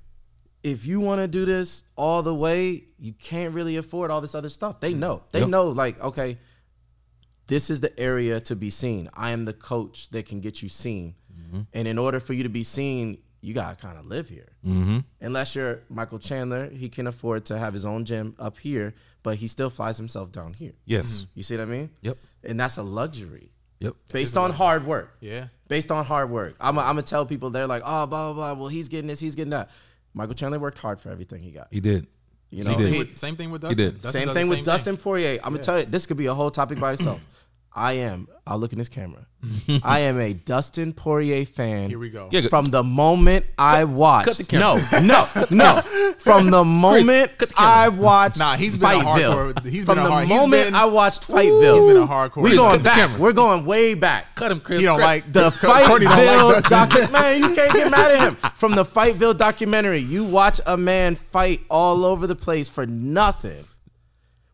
if 0.62 0.87
you 0.87 1.01
want 1.01 1.20
to 1.20 1.29
do 1.29 1.44
this 1.44 1.85
all 1.96 2.23
the 2.23 2.35
way 2.35 2.85
you 2.99 3.12
can't 3.14 3.55
really 3.55 3.77
afford 3.77 4.11
all 4.11 4.20
this 4.20 4.35
other 4.35 4.49
stuff 4.51 4.81
they 4.81 4.92
know 4.94 5.23
they 5.33 5.40
Yep. 5.40 5.49
know 5.49 5.68
like 5.68 6.01
okay 6.03 6.38
this 7.46 7.70
is 7.70 7.81
the 7.81 7.99
area 7.99 8.40
to 8.40 8.55
be 8.57 8.70
seen 8.70 9.09
i 9.14 9.31
am 9.31 9.44
the 9.44 9.53
coach 9.53 10.09
that 10.11 10.27
can 10.27 10.40
get 10.40 10.62
you 10.62 10.68
seen 10.68 11.14
and 11.73 11.88
in 11.88 11.99
order 11.99 12.20
for 12.20 12.33
you 12.33 12.44
to 12.44 12.49
be 12.49 12.62
seen 12.62 13.18
you 13.40 13.53
gotta 13.55 13.75
kind 13.75 13.99
of 13.99 14.07
live 14.07 14.29
here 14.29 14.46
Mm-hmm. 14.64 14.99
unless 15.23 15.57
you're 15.57 15.81
Michael 15.88 16.18
Chandler, 16.18 16.68
he 16.68 16.88
can 16.90 17.07
afford 17.07 17.46
to 17.46 17.59
have 17.59 17.73
his 17.73 17.87
own 17.87 18.05
gym 18.05 18.35
up 18.38 18.59
here, 18.59 18.92
but 19.22 19.37
he 19.37 19.48
still 19.48 19.70
flies 19.70 19.96
himself 19.98 20.33
down 20.33 20.52
here. 20.54 20.72
Yes. 20.85 21.06
Mm-hmm. 21.22 21.30
You 21.35 21.42
see 21.42 21.56
what 21.56 21.62
I 21.62 21.66
mean? 21.66 21.90
Yep. 22.02 22.18
And 22.44 22.59
that's 22.61 22.76
a 22.78 22.83
luxury 22.83 23.52
Yep. 23.80 23.94
based 24.12 24.37
on 24.37 24.50
hard 24.52 24.87
work. 24.87 25.16
Yeah. 25.20 25.46
Based 25.68 25.90
on 25.90 26.04
hard 26.04 26.30
work. 26.30 26.54
I'm 26.61 26.74
going 26.74 26.96
to 26.96 27.02
tell 27.02 27.24
people, 27.26 27.50
they're 27.50 27.66
like, 27.66 27.83
oh, 27.85 28.06
blah, 28.06 28.33
blah, 28.33 28.54
blah. 28.54 28.61
Well, 28.61 28.68
he's 28.68 28.88
getting 28.88 29.06
this, 29.09 29.20
he's 29.20 29.35
getting 29.37 29.50
that. 29.50 29.70
Michael 30.14 30.35
Chandler 30.35 30.59
worked 30.59 30.78
hard 30.78 30.98
for 30.98 31.11
everything 31.11 31.42
he 31.42 31.50
got. 31.50 31.68
He 31.70 31.80
did. 31.80 32.06
You 32.50 32.64
He 32.64 32.70
know, 32.70 32.76
did. 32.76 32.92
he- 32.92 32.98
With- 32.98 33.18
same 33.18 33.37
thing 33.37 33.50
with 33.50 33.62
Dustin. 33.62 33.76
did. 33.78 34.02
Dustin 34.02 34.12
same 34.12 34.26
does 34.26 34.35
the 34.35 34.40
thing 34.40 34.48
with 34.48 34.56
same 34.59 34.64
Dustin 34.64 34.96
Poirier. 34.96 35.38
I'm 35.44 35.52
gonna 35.52 35.62
tell 35.62 35.78
you, 35.78 35.87
this 35.87 36.04
could 36.06 36.16
be 36.16 36.26
a 36.26 36.35
whole 36.35 36.50
topic 36.50 36.80
by 36.80 36.94
itself. 36.94 37.24
I 37.73 37.92
am. 37.94 38.27
I'll 38.46 38.58
look 38.58 38.73
in 38.73 38.79
this 38.79 38.88
camera. 38.88 39.27
I 39.85 40.00
am 40.00 40.18
a 40.18 40.33
Dustin 40.35 40.92
Poirier 40.92 41.46
fan. 41.46 41.88
Here 41.88 41.98
we 42.00 42.10
go. 42.10 42.29
Yeah, 42.33 42.48
From 42.48 42.64
the 42.66 42.83
moment 42.83 43.46
I 43.56 43.85
watched, 43.85 44.37
the 44.38 44.44
camera. 44.44 44.77
no, 45.00 45.00
no, 45.00 45.46
no. 45.50 46.14
From 46.18 46.50
the 46.50 46.64
moment 46.64 47.38
cut 47.38 47.48
the. 47.50 47.54
I 47.56 47.88
watched, 47.88 48.38
Nah, 48.38 48.56
he's 48.56 48.77
been 48.77 48.90
a 48.90 49.04
Fightville. 49.04 49.54
hardcore- 49.54 49.66
he's 49.66 49.85
From 49.85 49.94
been 49.94 50.04
a 50.04 50.08
the 50.08 50.12
hard- 50.12 50.27
he's 50.29 50.37
moment 50.37 50.64
been- 50.66 50.75
I 50.75 50.85
watched 50.85 51.29
Fightville. 51.29 51.75
He's 51.75 51.94
been 51.94 52.02
a 52.02 52.06
hardcore 52.06 52.42
We 52.42 52.50
fan. 52.50 52.56
going 52.58 52.71
Cut 52.73 52.79
the 52.79 52.85
back. 52.85 52.96
camera. 52.96 53.21
We're 53.21 53.33
going 53.33 53.64
way 53.64 53.94
back. 53.94 54.35
Cut 54.35 54.50
him, 54.50 54.60
Chris. 54.60 54.81
He 54.81 54.85
don't 54.87 54.98
Cut- 54.98 55.06
like 55.06 55.33
The 55.33 55.50
Courtney 55.52 56.06
don't 56.08 56.52
like 56.52 56.64
Fightville 56.64 57.12
man, 57.12 57.40
you 57.40 57.54
can't 57.54 57.73
get 57.73 57.90
mad 57.90 58.10
at 58.10 58.29
him. 58.29 58.50
From 58.56 58.75
the 58.75 58.85
Fightville 58.85 59.38
documentary, 59.38 60.00
you 60.00 60.25
watch 60.25 60.60
a 60.66 60.77
man 60.77 61.14
fight 61.14 61.60
all 61.71 62.04
over 62.04 62.27
the 62.27 62.37
place 62.37 62.68
for 62.68 62.85
nothing. 62.85 63.64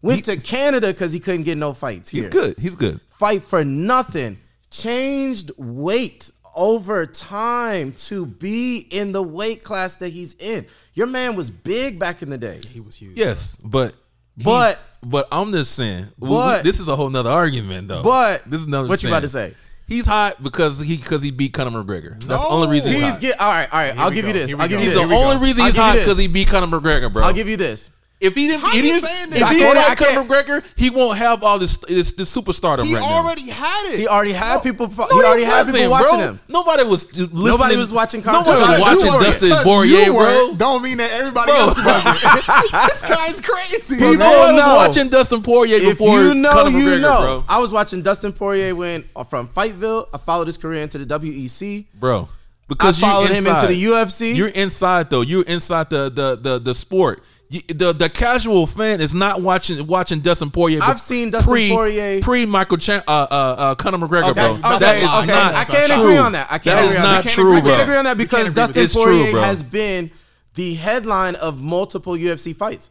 Went 0.03 0.25
to 0.27 0.37
Canada 0.37 0.89
because 0.89 1.13
he 1.13 1.21
couldn't 1.21 1.43
get 1.45 1.59
no 1.59 1.73
fights. 1.75 2.11
Here. 2.11 2.19
He's 2.23 2.27
good. 2.29 2.59
He's 2.59 2.75
good. 2.75 3.01
Fight 3.09 3.43
for 3.43 3.65
nothing. 3.65 4.39
Changed 4.71 5.51
weight 5.57 6.31
over 6.55 7.07
time 7.07 7.93
to 7.93 8.25
be 8.27 8.79
in 8.79 9.13
the 9.13 9.23
weight 9.23 9.65
class 9.65 9.97
that 9.97 10.11
he's 10.11 10.35
in. 10.35 10.67
Your 10.95 11.07
man 11.07 11.35
was 11.37 11.51
big 11.51 11.99
back 11.99 12.23
in 12.23 12.31
the 12.31 12.39
day. 12.39 12.61
He 12.71 12.81
was 12.81 12.95
huge. 12.95 13.17
Yes, 13.17 13.57
but 13.65 13.95
But- 14.43 14.83
but 15.03 15.29
I'm 15.33 15.51
just 15.53 15.73
saying. 15.75 16.07
we- 16.19 16.29
we- 16.29 16.35
But- 16.35 16.65
this 16.65 16.79
is 16.79 16.89
a 16.89 16.97
whole 16.97 17.09
nother 17.09 17.31
argument, 17.31 17.89
though. 17.89 18.03
But 18.03 18.43
this 18.51 18.61
is 18.61 18.67
another. 18.67 18.87
what 18.89 19.03
you 19.03 19.09
about 19.09 19.21
to 19.23 19.29
say? 19.31 19.55
He's 19.89 20.05
hot 20.05 20.43
because 20.43 20.79
he 20.81 20.97
because 20.97 21.23
he 21.23 21.31
beat 21.31 21.53
Conor 21.53 21.71
McGregor. 21.83 22.13
That's 22.23 22.43
the 22.43 22.49
only 22.49 22.69
reason 22.69 22.91
he's, 22.91 23.01
He's 23.03 23.11
hot. 23.13 23.21
get 23.21 23.41
all 23.41 23.49
right. 23.49 23.69
All 23.73 23.79
right. 23.79 23.99
I'll 23.99 24.09
we 24.11 24.17
give 24.17 24.27
you 24.27 24.33
this. 24.33 24.53
I'll 24.53 24.59
give 24.69 24.71
go. 24.71 24.77
you 24.79 24.91
He's 24.91 24.95
this. 24.99 25.09
the 25.09 25.15
only 25.15 25.37
reason 25.47 25.65
he's 25.65 25.77
hot 25.77 25.95
because 25.97 26.19
he 26.19 26.27
beat 26.27 26.49
Conor 26.49 26.67
McGregor, 26.67 27.11
bro. 27.13 27.25
I'll 27.25 27.33
give 27.33 27.49
you 27.49 27.57
this. 27.57 27.89
If 28.19 28.35
he 28.35 28.47
didn't, 28.47 28.63
How 28.63 28.69
if 28.69 28.75
you 28.77 28.83
he 28.83 28.89
didn't, 28.89 29.05
saying 29.05 29.29
if 29.35 29.39
that? 29.41 29.53
he 29.53 29.59
didn't 29.59 29.75
can't- 29.75 29.89
like 29.91 30.03
I 30.03 30.15
Conor 30.15 30.25
McGregor, 30.25 30.65
he 30.75 30.89
won't 30.89 31.19
have 31.19 31.45
all 31.45 31.59
this 31.59 31.77
this, 31.77 32.15
this 32.15 32.35
superstardom 32.35 32.87
He 32.87 32.95
right 32.95 33.03
now. 33.03 33.07
already 33.23 33.47
had 33.51 33.93
it. 33.93 33.99
He 33.99 34.09
already 34.09 34.33
had 34.33 34.63
people. 34.63 34.89
No, 34.89 35.07
he 35.07 35.23
already 35.23 35.45
had 35.45 35.67
people 35.67 35.91
watching 35.91 36.09
bro. 36.17 36.19
him. 36.19 36.41
Nobody 36.49 36.85
was 36.85 37.05
listening. 37.15 37.45
Nobody 37.45 37.77
was 37.77 37.93
watching 37.93 38.23
Conor 38.23 38.39
Nobody 38.39 38.57
was 38.59 38.69
McGregor. 38.71 38.81
watching 38.81 39.05
You 39.05 39.11
weren't. 39.13 39.23
Dustin 39.25 39.49
Because 39.51 39.65
Poirier, 39.65 39.99
you 39.99 40.05
bro. 40.13 40.15
weren't, 40.17 40.59
Don't 40.59 40.83
mean 40.83 40.97
that 40.97 41.11
everybody 41.13 41.53
Bro. 41.53 41.61
else 41.61 41.77
wasn't. 41.85 42.73
this 42.73 43.03
guy's 43.03 43.41
crazy. 43.43 43.97
People 43.97 44.15
No 44.17 44.31
one 44.31 44.55
was 44.55 44.65
know. 44.65 44.75
watching 44.77 45.09
Dustin 45.11 45.43
Poirier 45.43 45.77
If 45.77 45.99
before 45.99 46.23
you 46.23 46.33
know, 46.35 46.53
Conor 46.53 46.71
you 46.71 46.85
McGregor, 46.87 47.01
know. 47.03 47.21
bro. 47.21 47.45
I 47.51 47.59
was 47.59 47.71
watching 47.71 48.01
Dustin 48.01 48.33
Poirier 48.33 48.75
win 48.75 49.05
uh, 49.15 49.25
from 49.25 49.49
Fightville. 49.49 50.09
I 50.15 50.17
followed 50.17 50.47
his 50.47 50.57
career 50.57 50.81
into 50.81 50.97
the 50.97 51.19
WEC. 51.19 51.85
bro. 51.93 52.31
Because 52.69 53.01
I 53.01 53.07
you're 53.07 53.13
followed 53.15 53.29
him 53.31 53.37
inside. 53.47 53.71
into 53.71 53.75
the 53.75 53.85
UFC. 53.85 54.35
You're 54.35 54.49
inside 54.49 55.09
though. 55.11 55.21
You're 55.21 55.45
inside 55.45 55.89
the 55.91 56.11
the 56.11 56.35
the, 56.37 56.59
the 56.59 56.75
sport. 56.75 57.23
You, 57.49 57.61
the 57.69 57.93
the 57.93 58.09
casual 58.09 58.67
fan 58.67 59.01
is 59.01 59.15
not 59.15 59.41
watching 59.41 59.87
watching 59.87 60.19
Dustin 60.21 60.51
Poirier. 60.51 60.81
I've 60.83 60.99
seen 60.99 61.31
Dustin 61.31 61.49
pre, 61.53 61.69
Poirier- 61.71 62.21
pre 62.21 62.45
Michael 62.45 62.77
Chan, 62.77 63.05
uh, 63.07 63.11
uh, 63.31 63.35
uh, 63.35 63.75
Conor 63.77 63.99
McGregor, 63.99 64.31
Okay, 64.31 64.33
bro. 64.33 64.55
that's- 64.57 64.81
that 64.81 64.97
okay, 64.97 65.03
is 65.05 65.09
okay. 65.09 65.27
not 65.29 65.55
I 65.55 65.65
can't 65.65 65.93
true. 65.93 66.03
agree 66.03 66.17
on 66.17 66.33
that. 66.33 66.47
I 66.51 66.59
can't 66.59 66.65
That 66.65 66.85
agree 66.85 66.95
is 66.95 66.97
on 66.99 67.03
not 67.05 67.25
that. 67.25 67.31
true, 67.33 67.57
I 67.57 67.61
bro. 67.61 67.71
can't 67.71 67.83
agree 67.83 67.97
on 67.97 68.05
that 68.05 68.19
because 68.19 68.53
Dustin 68.53 68.83
It's 68.83 68.93
true, 68.95 69.03
Poirier 69.05 69.31
bro. 69.33 69.41
has 69.43 69.63
been 69.63 70.11
the 70.55 70.75
headline 70.75 71.37
of 71.37 71.61
multiple 71.61 72.15
UFC 72.15 72.53
fights. 72.53 72.91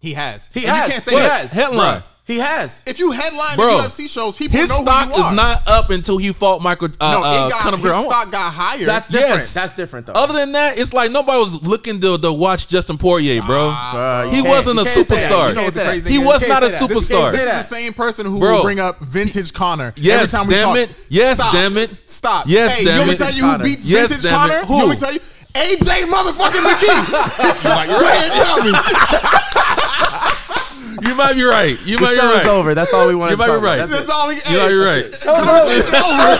He 0.00 0.12
has. 0.12 0.50
He 0.54 0.64
And 0.66 0.76
has. 0.76 0.86
You 0.86 0.92
can't 0.92 1.04
say 1.04 1.10
He 1.10 1.16
that. 1.18 1.40
has. 1.40 1.50
Headline. 1.50 2.02
He 2.26 2.38
has. 2.38 2.82
If 2.88 2.98
you 2.98 3.12
headline 3.12 3.54
Bro, 3.54 3.82
the 3.82 3.84
UFC 3.88 4.08
shows, 4.10 4.34
people 4.34 4.58
His 4.58 4.68
know 4.68 4.82
stock 4.82 5.08
who 5.10 5.16
you 5.16 5.22
are. 5.22 5.30
is 5.30 5.36
not 5.36 5.62
up 5.68 5.90
until 5.90 6.18
he 6.18 6.32
fought 6.32 6.60
Michael 6.60 6.88
uh, 7.00 7.12
No, 7.12 7.22
uh, 7.22 7.46
it 7.46 7.50
got, 7.50 7.60
Conor 7.60 7.76
his 7.76 8.04
stock 8.04 8.32
got 8.32 8.52
higher. 8.52 8.84
That's 8.84 9.06
different. 9.08 9.34
Yes. 9.36 9.54
That's 9.54 9.72
different 9.74 10.06
though. 10.06 10.12
Other 10.14 10.32
than 10.32 10.50
that, 10.50 10.80
it's 10.80 10.92
like 10.92 11.12
nobody 11.12 11.38
was 11.38 11.62
looking 11.64 12.00
to, 12.00 12.18
to 12.18 12.32
watch 12.32 12.66
Dustin 12.66 12.98
Poirier, 12.98 13.42
bro. 13.42 13.70
Bruh, 13.72 14.26
you 14.34 14.42
he 14.42 14.48
wasn't 14.48 14.80
a 14.80 14.82
can't 14.82 14.88
say 14.88 15.02
that. 15.04 15.30
superstar. 15.30 15.48
You 15.50 15.54
can't 15.54 15.72
say 15.74 15.84
that. 16.00 16.06
He 16.08 16.12
He 16.14 16.18
was 16.18 16.42
can't 16.42 16.64
a 16.64 16.70
say 16.72 16.78
that. 16.80 16.88
This 16.88 17.08
superstar. 17.08 17.30
This 17.30 17.40
is 17.42 17.46
the 17.46 17.62
same 17.62 17.92
person 17.92 18.26
who 18.26 18.40
Bro. 18.40 18.56
will 18.56 18.62
bring 18.64 18.80
up 18.80 18.98
vintage 18.98 19.52
Conor 19.52 19.94
every 19.96 20.26
time 20.28 20.48
we 20.48 20.54
damn 20.54 20.64
talk. 20.68 20.76
it. 20.78 20.90
Yes, 21.08 21.36
Stop. 21.36 21.52
damn 21.52 21.76
it. 21.76 21.90
Stop. 22.06 22.46
Yes, 22.48 22.74
hey, 22.76 22.84
damn 22.86 22.94
you 22.94 22.98
want 22.98 23.06
me 23.08 23.12
it. 23.14 23.16
to 23.18 23.22
tell 23.22 23.34
you 23.34 23.58
who 23.58 23.62
beats 23.62 23.86
Yes, 23.86 24.10
vintage. 24.10 24.30
Conor? 24.32 24.64
Who? 24.66 24.74
You 24.74 24.78
want 24.80 24.90
me 24.90 24.96
to 24.96 25.00
tell 25.00 25.14
you? 25.14 25.20
AJ 25.54 26.10
motherfucking 26.10 26.60
McKee. 26.60 27.64
like, 27.70 27.88
Go 27.88 28.00
ahead 28.00 28.24
and 28.24 28.32
tell 28.42 28.64
me. 28.64 28.72
You 31.02 31.14
might 31.14 31.34
be 31.34 31.42
right. 31.44 31.76
You 31.84 31.96
the 31.96 32.02
might 32.02 32.10
be 32.10 32.16
show's 32.16 32.36
right. 32.44 32.46
over. 32.46 32.74
That's 32.74 32.92
all 32.94 33.08
we 33.08 33.14
want 33.14 33.30
You 33.30 33.36
to 33.36 33.40
might 33.40 33.46
talk 33.48 33.60
be 33.60 33.64
right. 33.66 33.76
about. 33.76 33.88
That's 33.90 34.06
That's 34.06 34.10
all 34.10 34.28
we. 34.28 34.34
You 34.36 34.58
might 34.58 34.68
be 34.68 34.76
right. 34.76 35.04
Conversation 35.12 35.94
over. 36.00 36.32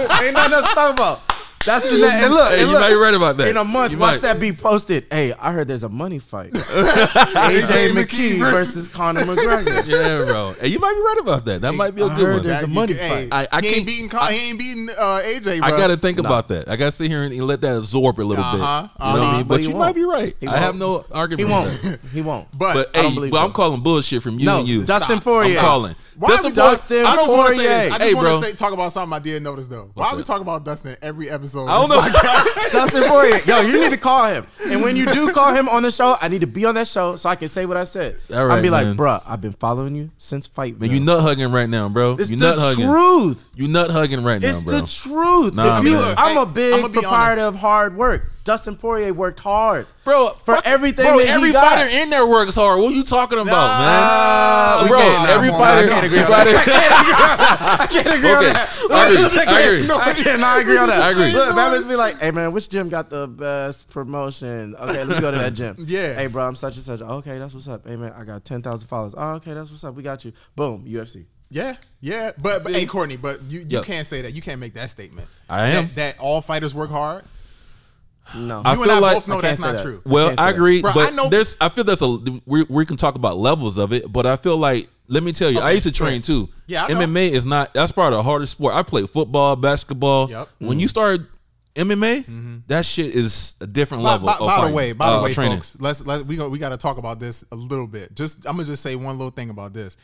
it. 0.00 0.22
Ain't 0.24 0.34
nothing 0.34 0.52
else 0.54 0.68
to 0.68 0.74
talk 0.74 0.92
about. 0.94 1.20
That's 1.66 1.84
the 1.84 1.98
net. 1.98 2.24
And 2.24 2.32
look, 2.32 2.48
Hey, 2.50 2.60
and 2.62 2.66
you 2.68 2.72
look, 2.72 2.80
might 2.80 2.88
be 2.90 2.94
right 2.94 3.14
about 3.14 3.36
that. 3.38 3.48
In 3.48 3.56
a 3.56 3.64
month, 3.64 3.92
You 3.92 3.98
watch 3.98 4.14
might. 4.14 4.22
that 4.22 4.40
be 4.40 4.52
posted. 4.52 5.06
Hey, 5.10 5.32
I 5.34 5.52
heard 5.52 5.68
there's 5.68 5.82
a 5.82 5.88
money 5.88 6.18
fight. 6.18 6.52
AJ 6.54 7.90
McKee 7.92 8.38
versus 8.38 8.88
Conor 8.88 9.20
McGregor. 9.24 9.86
Yeah, 9.88 10.24
bro. 10.30 10.54
Hey, 10.60 10.68
you 10.68 10.78
might 10.78 10.94
be 10.94 11.00
right 11.00 11.16
about 11.20 11.44
that. 11.46 11.60
That 11.62 11.74
might 11.74 11.94
be 11.94 12.02
a 12.02 12.06
I 12.06 12.16
good 12.16 12.24
heard 12.26 12.34
one. 12.36 12.46
there's 12.46 12.62
a 12.62 12.66
money 12.68 12.94
can- 12.94 13.02
hey, 13.10 13.28
fight. 13.28 13.48
I- 13.52 13.56
I 13.58 13.60
he 13.60 13.62
can't- 13.62 13.76
ain't 13.78 13.86
beating. 13.86 14.08
Con- 14.08 14.32
he 14.32 14.48
ain't 14.50 14.58
beating 14.58 14.88
uh, 14.98 15.20
AJ. 15.24 15.58
Bro. 15.58 15.66
I 15.68 15.70
got 15.72 15.88
to 15.88 15.96
think 15.96 16.18
No. 16.18 16.28
about 16.28 16.48
that. 16.48 16.68
I 16.68 16.76
got 16.76 16.86
to 16.86 16.92
sit 16.92 17.10
here 17.10 17.22
and, 17.22 17.32
and 17.32 17.46
let 17.46 17.60
that 17.62 17.76
absorb 17.76 18.20
a 18.20 18.22
little 18.22 18.44
Uh-huh, 18.44 18.52
bit. 18.52 18.60
You 18.60 18.62
know 18.62 19.12
what 19.12 19.20
uh-huh. 19.22 19.24
I 19.32 19.36
mean? 19.38 19.42
But 19.46 19.54
But, 19.56 19.62
you 19.62 19.68
won't. 19.70 19.78
might 19.80 19.94
be 19.94 20.04
right. 20.04 20.34
He 20.40 20.46
I 20.46 20.58
have 20.58 20.76
no 20.76 21.02
argument. 21.12 21.48
He 21.48 21.52
won't. 21.52 22.00
He 22.12 22.22
won't. 22.22 22.48
But, 22.56 22.92
But 22.92 22.96
hey, 22.96 23.30
but 23.30 23.44
I'm 23.44 23.52
calling 23.52 23.82
bullshit 23.82 24.22
from 24.22 24.38
you 24.38 24.46
no, 24.46 24.58
and 24.60 24.68
you. 24.68 24.84
Dustin 24.84 25.16
Stop. 25.18 25.24
Poirier. 25.24 25.58
I'm 25.58 25.64
calling. 25.64 25.94
Why 26.18 26.28
Dustin 26.30 26.50
we 26.50 26.54
talk- 26.54 26.72
Dustin 26.72 27.04
I 27.06 27.14
just 27.16 27.32
want 27.32 27.52
to 27.52 27.58
say 27.58 27.66
this. 27.66 27.92
I 27.92 27.98
just 27.98 28.02
Hey, 28.08 28.14
want 28.14 28.26
bro. 28.26 28.40
to 28.40 28.46
say 28.46 28.52
talk 28.54 28.72
about 28.72 28.92
something 28.92 29.12
I 29.12 29.18
did 29.18 29.42
notice 29.42 29.66
though. 29.68 29.90
Why 29.94 30.04
What's 30.04 30.12
we 30.16 30.22
that? 30.22 30.26
talk 30.26 30.40
about 30.40 30.64
Dustin 30.64 30.96
every 31.02 31.28
episode? 31.28 31.66
I 31.66 31.78
don't 31.78 31.88
know. 31.90 32.00
this 32.00 32.12
podcast? 32.16 32.72
Dustin 32.72 33.02
Poirier. 33.04 33.38
Yo, 33.46 33.60
you 33.60 33.80
need 33.80 33.90
to 33.90 33.98
call 33.98 34.26
him. 34.32 34.46
And 34.68 34.82
when 34.82 34.96
you 34.96 35.06
do 35.12 35.30
call 35.34 35.54
him 35.54 35.68
on 35.68 35.82
the 35.82 35.90
show, 35.90 36.16
I 36.20 36.28
need 36.28 36.40
to 36.40 36.46
be 36.46 36.64
on 36.64 36.74
that 36.76 36.86
show 36.88 37.16
so 37.16 37.28
I 37.28 37.36
can 37.36 37.48
say 37.48 37.66
what 37.66 37.76
I 37.76 37.84
said. 37.84 38.16
All 38.32 38.38
I'll 38.38 38.46
right, 38.46 38.62
be 38.62 38.70
like, 38.70 38.86
bruh, 38.96 39.22
I've 39.26 39.40
been 39.40 39.52
following 39.52 39.94
you 39.94 40.10
since 40.16 40.46
fight. 40.46 40.80
Man, 40.80 40.90
you 40.90 41.00
nut 41.00 41.20
hugging 41.20 41.52
right 41.52 41.68
now, 41.68 41.88
bro. 41.88 42.12
It's 42.18 42.30
you 42.30 42.36
the 42.36 42.46
nut 42.50 42.58
hugging. 42.58 42.86
truth. 42.88 43.52
You 43.54 43.68
nut 43.68 43.90
hugging 43.90 44.24
right 44.24 44.40
now, 44.40 44.48
It's 44.48 44.62
bro. 44.62 44.80
the 44.80 44.86
truth. 44.86 45.54
Nah, 45.54 45.78
If 45.80 45.84
you- 45.84 45.98
I'm 45.98 46.38
a 46.38 46.46
big 46.46 46.72
I'ma 46.74 46.88
proprietor 46.88 47.42
honest. 47.42 47.54
of 47.54 47.56
hard 47.56 47.96
work. 47.96 48.30
Dustin 48.46 48.76
Poirier 48.76 49.12
worked 49.12 49.40
hard. 49.40 49.86
bro, 50.04 50.28
For 50.44 50.54
fuck- 50.54 50.66
everything 50.66 51.04
bro, 51.04 51.18
that 51.18 51.26
he 51.26 51.32
every 51.32 51.52
fighter 51.52 51.88
in 51.90 52.10
there 52.10 52.26
works 52.26 52.54
hard. 52.54 52.80
What 52.80 52.92
are 52.92 52.94
you 52.96 53.02
talking 53.02 53.38
about, 53.40 53.52
Ah, 53.56 54.78
man? 54.80 54.88
Bro, 54.88 55.34
every 55.34 55.48
fighter, 55.50 55.84
I 55.84 55.88
can't 55.90 56.06
agree 56.06 56.20
on 56.20 56.32
everybody. 56.32 56.50
I 57.82 57.86
can't 57.90 58.06
agree 58.06 58.30
on 58.30 58.44
Okay, 58.44 58.52
that. 58.52 59.48
I 59.48 59.60
agree. 59.60 59.90
I 59.90 60.12
cannot 60.14 60.60
agree 60.60 60.78
on 60.78 60.88
that. 60.88 61.02
I 61.02 61.10
agree. 61.10 61.32
Look, 61.32 61.56
man, 61.56 61.70
must 61.72 61.88
be 61.88 61.96
like, 61.96 62.20
hey 62.20 62.30
man, 62.30 62.52
which 62.52 62.68
gym 62.68 62.88
got 62.88 63.10
the 63.10 63.26
best 63.26 63.90
promotion? 63.90 64.76
Okay, 64.76 65.04
let's 65.04 65.20
go 65.20 65.30
to 65.32 65.38
that 65.38 65.54
gym. 65.54 65.74
Yeah. 65.80 66.14
Hey, 66.14 66.28
bro, 66.28 66.46
I'm 66.46 66.56
such 66.56 66.76
and 66.76 66.84
such. 66.84 67.00
Okay, 67.02 67.38
that's 67.38 67.52
what's 67.52 67.68
up. 67.68 67.86
Hey 67.86 67.96
man, 67.96 68.12
I 68.16 68.22
got 68.24 68.44
ten 68.44 68.62
thousand 68.62 68.86
followers. 68.88 69.14
Oh, 69.18 69.32
okay, 69.34 69.54
that's 69.54 69.70
what's 69.70 69.82
up. 69.84 69.94
We 69.96 70.02
got 70.04 70.24
you. 70.24 70.32
Boom, 70.54 70.84
UFC. 70.86 71.26
Yeah, 71.50 71.76
yeah, 72.00 72.32
but, 72.42 72.64
but 72.64 72.72
hey, 72.74 72.86
Courtney, 72.86 73.16
but 73.16 73.40
you, 73.44 73.60
you 73.60 73.66
Yo. 73.68 73.82
can't 73.82 74.04
say 74.06 74.22
that. 74.22 74.34
You 74.34 74.42
can't 74.42 74.60
make 74.60 74.74
that 74.74 74.90
statement. 74.90 75.28
I 75.48 75.68
am. 75.70 75.84
that, 75.86 75.94
that 75.94 76.18
all 76.18 76.40
fighters 76.40 76.74
work 76.74 76.90
hard. 76.90 77.24
No, 78.34 78.62
I 78.64 78.74
you 78.74 78.82
and 78.82 78.90
feel 78.90 78.96
I 78.96 78.98
like- 78.98 79.16
both 79.16 79.28
know 79.28 79.38
I 79.38 79.40
that's 79.42 79.60
can't 79.62 79.76
that. 79.76 79.82
true. 79.82 80.02
Well, 80.04 80.28
Can't 80.28 80.40
I 80.40 80.50
agree, 80.50 80.80
Bro, 80.82 80.92
but 80.94 81.12
I 81.12 81.16
know- 81.16 81.28
there's. 81.28 81.56
I 81.60 81.68
feel 81.68 81.84
there's 81.84 82.02
a. 82.02 82.18
We, 82.46 82.64
we 82.68 82.84
can 82.86 82.96
talk 82.96 83.14
about 83.14 83.38
levels 83.38 83.78
of 83.78 83.92
it, 83.92 84.12
but 84.12 84.26
I 84.26 84.36
feel 84.36 84.56
like. 84.56 84.88
Let 85.08 85.22
me 85.22 85.30
tell 85.30 85.52
you, 85.52 85.60
I 85.60 85.70
used 85.70 85.86
to 85.86 85.92
train 85.92 86.20
too. 86.20 86.48
Yeah, 86.66 86.84
I 86.86 86.88
know. 86.92 87.00
MMA 87.06 87.30
is 87.30 87.46
not. 87.46 87.72
That's 87.74 87.92
probably 87.92 88.16
the 88.16 88.24
hardest 88.24 88.50
sport. 88.52 88.74
I 88.74 88.82
played 88.82 89.08
football, 89.08 89.54
basketball. 89.54 90.28
Yep. 90.28 90.48
When 90.58 90.80
you 90.80 90.88
start 90.88 91.20
MMA, 91.76 92.62
that 92.66 92.84
shit 92.84 93.14
is 93.14 93.54
a 93.60 93.66
different 93.68 94.02
By, 94.02 94.12
level. 94.12 94.26
by- 94.26 94.32
of 94.34 94.38
by 94.40 94.68
the 94.68 94.74
way, 94.74 94.92
by 94.92 95.06
uh, 95.06 95.16
the 95.18 95.22
way, 95.24 95.34
training. 95.34 95.58
folks, 95.58 95.76
let's 95.78 96.04
let 96.06 96.26
we 96.26 96.36
go. 96.36 96.48
We 96.48 96.58
got 96.58 96.70
to 96.70 96.76
talk 96.76 96.98
about 96.98 97.20
this 97.20 97.44
a 97.52 97.54
little 97.54 97.86
bit. 97.86 98.16
Just 98.16 98.46
I'm 98.46 98.56
gonna 98.56 98.66
just 98.66 98.82
say 98.82 98.96
one 98.96 99.16
little 99.18 99.30
thing 99.30 99.50
about 99.50 99.72
this. 99.74 99.96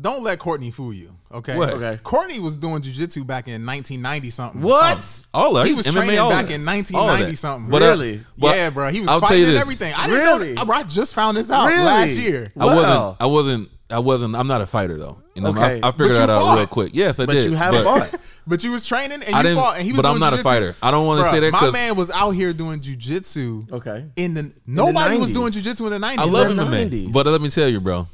Don't 0.00 0.22
let 0.22 0.38
Courtney 0.38 0.70
fool 0.70 0.92
you. 0.92 1.14
Okay. 1.32 1.56
What? 1.56 1.74
Okay. 1.74 1.98
Courtney 2.02 2.38
was 2.40 2.56
doing 2.56 2.82
jujitsu 2.82 3.26
back 3.26 3.46
in 3.48 3.64
1990 3.66 4.30
something. 4.30 4.62
what? 4.62 5.26
Oh. 5.34 5.40
All 5.40 5.56
of 5.56 5.66
He 5.66 5.74
was 5.74 5.86
MMA, 5.86 5.92
training 5.92 6.16
back 6.16 6.44
of 6.44 6.50
in 6.50 6.64
1990 6.64 6.96
All 6.96 7.10
of 7.10 7.18
that. 7.30 7.36
something. 7.36 7.70
But 7.70 7.82
uh, 7.82 7.86
Really? 7.86 8.20
but 8.38 8.56
yeah, 8.56 8.70
bro. 8.70 8.90
He 8.90 9.00
was 9.00 9.08
I'll 9.08 9.20
tell 9.20 9.28
fighting 9.28 9.42
you 9.44 9.48
and 9.48 9.56
this. 9.56 9.62
everything. 9.62 9.94
I 9.96 10.06
didn't 10.06 10.20
Really? 10.24 10.52
know. 10.54 10.72
I 10.72 10.82
just 10.84 11.14
found 11.14 11.36
this 11.36 11.50
out 11.50 11.66
Really? 11.66 11.84
last 11.84 12.16
year. 12.16 12.52
I 12.58 12.64
Well. 12.66 12.76
wasn't. 12.76 13.16
I 13.20 13.26
wasn't. 13.26 13.68
I 13.90 13.98
wasn't. 13.98 14.36
I'm 14.36 14.46
not 14.46 14.60
a 14.60 14.66
fighter 14.66 14.96
though. 14.96 15.18
You 15.34 15.42
know, 15.42 15.50
Okay. 15.50 15.80
I, 15.82 15.88
I 15.88 15.92
figured 15.92 15.98
But 15.98 16.04
you 16.06 16.12
that 16.12 16.30
out 16.30 16.40
fought. 16.40 16.56
real 16.58 16.66
quick. 16.66 16.90
Yes, 16.94 17.18
I 17.18 17.22
did, 17.22 17.26
But 17.26 17.32
did. 17.34 17.50
you 17.50 17.56
have 17.56 17.72
but 17.72 17.84
fought. 17.84 18.14
But 18.46 18.64
you 18.64 18.72
was 18.72 18.84
training 18.86 19.22
and 19.22 19.34
I 19.34 19.38
you 19.38 19.42
didn't- 19.44 19.58
fought, 19.58 19.76
and 19.76 19.84
he 19.84 19.92
was 19.92 20.00
but 20.00 20.06
I'm 20.08 20.14
doing 20.14 20.20
not 20.20 20.32
a 20.32 20.38
fighter. 20.38 20.74
I 20.82 20.90
don't 20.90 21.06
wanna 21.06 21.24
say 21.30 21.38
that 21.40 21.52
My 21.52 21.58
'cause- 21.58 21.72
man 21.72 21.94
was 21.94 22.10
out 22.10 22.30
here 22.30 22.52
doing 22.52 22.80
jujitsu. 22.80 23.70
Okay. 23.70 24.06
In 24.16 24.34
the 24.34 24.52
nobody 24.66 25.18
was 25.18 25.28
90s. 25.30 25.34
doing 25.34 25.52
jujitsu 25.52 25.80
in 25.86 25.90
the 25.90 25.98
90s. 26.06 26.18
I 26.18 26.24
love 26.24 26.48
the 26.48 26.54
MMA, 26.64 26.88
90s. 26.90 27.12
but 27.12 27.26
let 27.26 27.40
me 27.40 27.50
tell 27.50 27.68
you, 27.68 27.80
bro, 27.80 28.08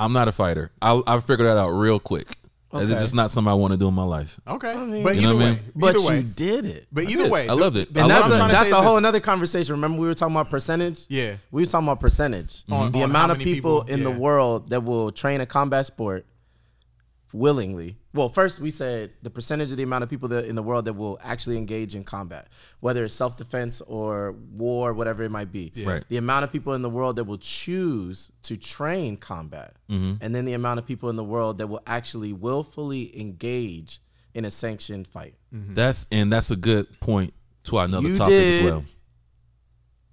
I'm 0.00 0.12
not 0.12 0.28
a 0.28 0.32
fighter. 0.32 0.70
I 0.82 1.00
I 1.06 1.20
figured 1.20 1.46
that 1.46 1.56
out 1.58 1.68
real 1.70 2.00
quick. 2.00 2.26
It's 2.72 2.88
just 2.92 3.16
not 3.16 3.32
something 3.32 3.50
I 3.50 3.54
want 3.54 3.72
to 3.72 3.76
do 3.76 3.88
in 3.88 3.94
my 3.94 4.04
life. 4.04 4.38
Okay, 4.46 4.72
mean- 4.76 5.02
but 5.02 5.16
You 5.16 5.22
know 5.22 5.28
either 5.30 5.34
what 5.38 5.42
I 5.42 5.44
way, 5.46 5.50
mean? 5.56 5.72
But 5.74 5.96
either 5.96 6.16
you 6.16 6.22
did 6.22 6.64
it. 6.66 6.86
but 6.92 7.02
either 7.10 7.24
did. 7.24 7.32
way, 7.32 7.48
I 7.48 7.52
loved 7.54 7.76
it. 7.76 7.92
the- 7.92 7.98
I 8.00 8.02
And 8.04 8.12
what 8.12 8.28
that's 8.28 8.40
I'm 8.40 8.48
a, 8.48 8.52
that's 8.52 8.70
a 8.70 8.76
whole 8.76 8.92
this. 8.92 8.98
another 8.98 9.18
conversation. 9.18 9.74
Remember 9.74 9.98
we 10.00 10.06
were 10.06 10.14
talking 10.14 10.36
about 10.36 10.50
percentage? 10.50 11.04
Yeah. 11.08 11.34
We 11.50 11.62
were 11.62 11.66
talking 11.66 11.88
about 11.88 11.98
percentage. 11.98 12.62
On- 12.70 12.92
the 12.92 12.98
on 13.02 13.10
amount 13.10 13.32
of 13.32 13.38
people, 13.38 13.82
people- 13.82 13.92
in 13.94 14.04
the 14.04 14.12
world 14.12 14.70
that 14.70 14.84
will 14.84 15.10
train 15.10 15.40
a 15.40 15.46
combat 15.46 15.86
sport 15.86 16.26
willingly. 17.32 17.96
Well, 18.12 18.28
first 18.28 18.60
we 18.60 18.70
said 18.70 19.12
the 19.22 19.30
percentage 19.30 19.70
of 19.70 19.76
the 19.76 19.82
amount 19.82 20.04
of 20.04 20.10
people 20.10 20.28
that 20.30 20.46
in 20.46 20.56
the 20.56 20.62
world 20.62 20.84
that 20.86 20.94
will 20.94 21.18
actually 21.22 21.56
engage 21.58 21.94
in 21.94 22.02
combat, 22.04 22.48
whether 22.80 23.04
it's 23.04 23.14
self 23.14 23.36
defense 23.36 23.80
or 23.82 24.32
war, 24.32 24.92
whatever 24.92 25.22
it 25.22 25.30
might 25.30 25.52
be. 25.52 25.72
Right. 25.84 26.04
The 26.08 26.16
amount 26.16 26.44
of 26.44 26.52
people 26.52 26.74
in 26.74 26.82
the 26.82 26.90
world 26.90 27.16
that 27.16 27.24
will 27.24 27.38
choose 27.38 28.32
to 28.42 28.56
train 28.56 29.16
combat, 29.16 29.74
Mm-hmm. 29.90 30.14
and 30.24 30.34
then 30.34 30.44
the 30.44 30.52
amount 30.54 30.78
of 30.78 30.86
people 30.86 31.10
in 31.10 31.16
the 31.16 31.24
world 31.24 31.58
that 31.58 31.66
will 31.66 31.82
actually 31.86 32.32
willfully 32.32 33.18
engage 33.20 33.98
in 34.34 34.44
a 34.44 34.50
sanctioned 34.50 35.06
fight. 35.08 35.34
That's 35.52 36.06
and 36.12 36.32
that's 36.32 36.50
a 36.52 36.56
good 36.56 37.00
point 37.00 37.34
to 37.64 37.78
another 37.78 38.08
You 38.08 38.16
topic 38.16 38.30
did- 38.34 38.64
as 38.64 38.70
well. 38.70 38.84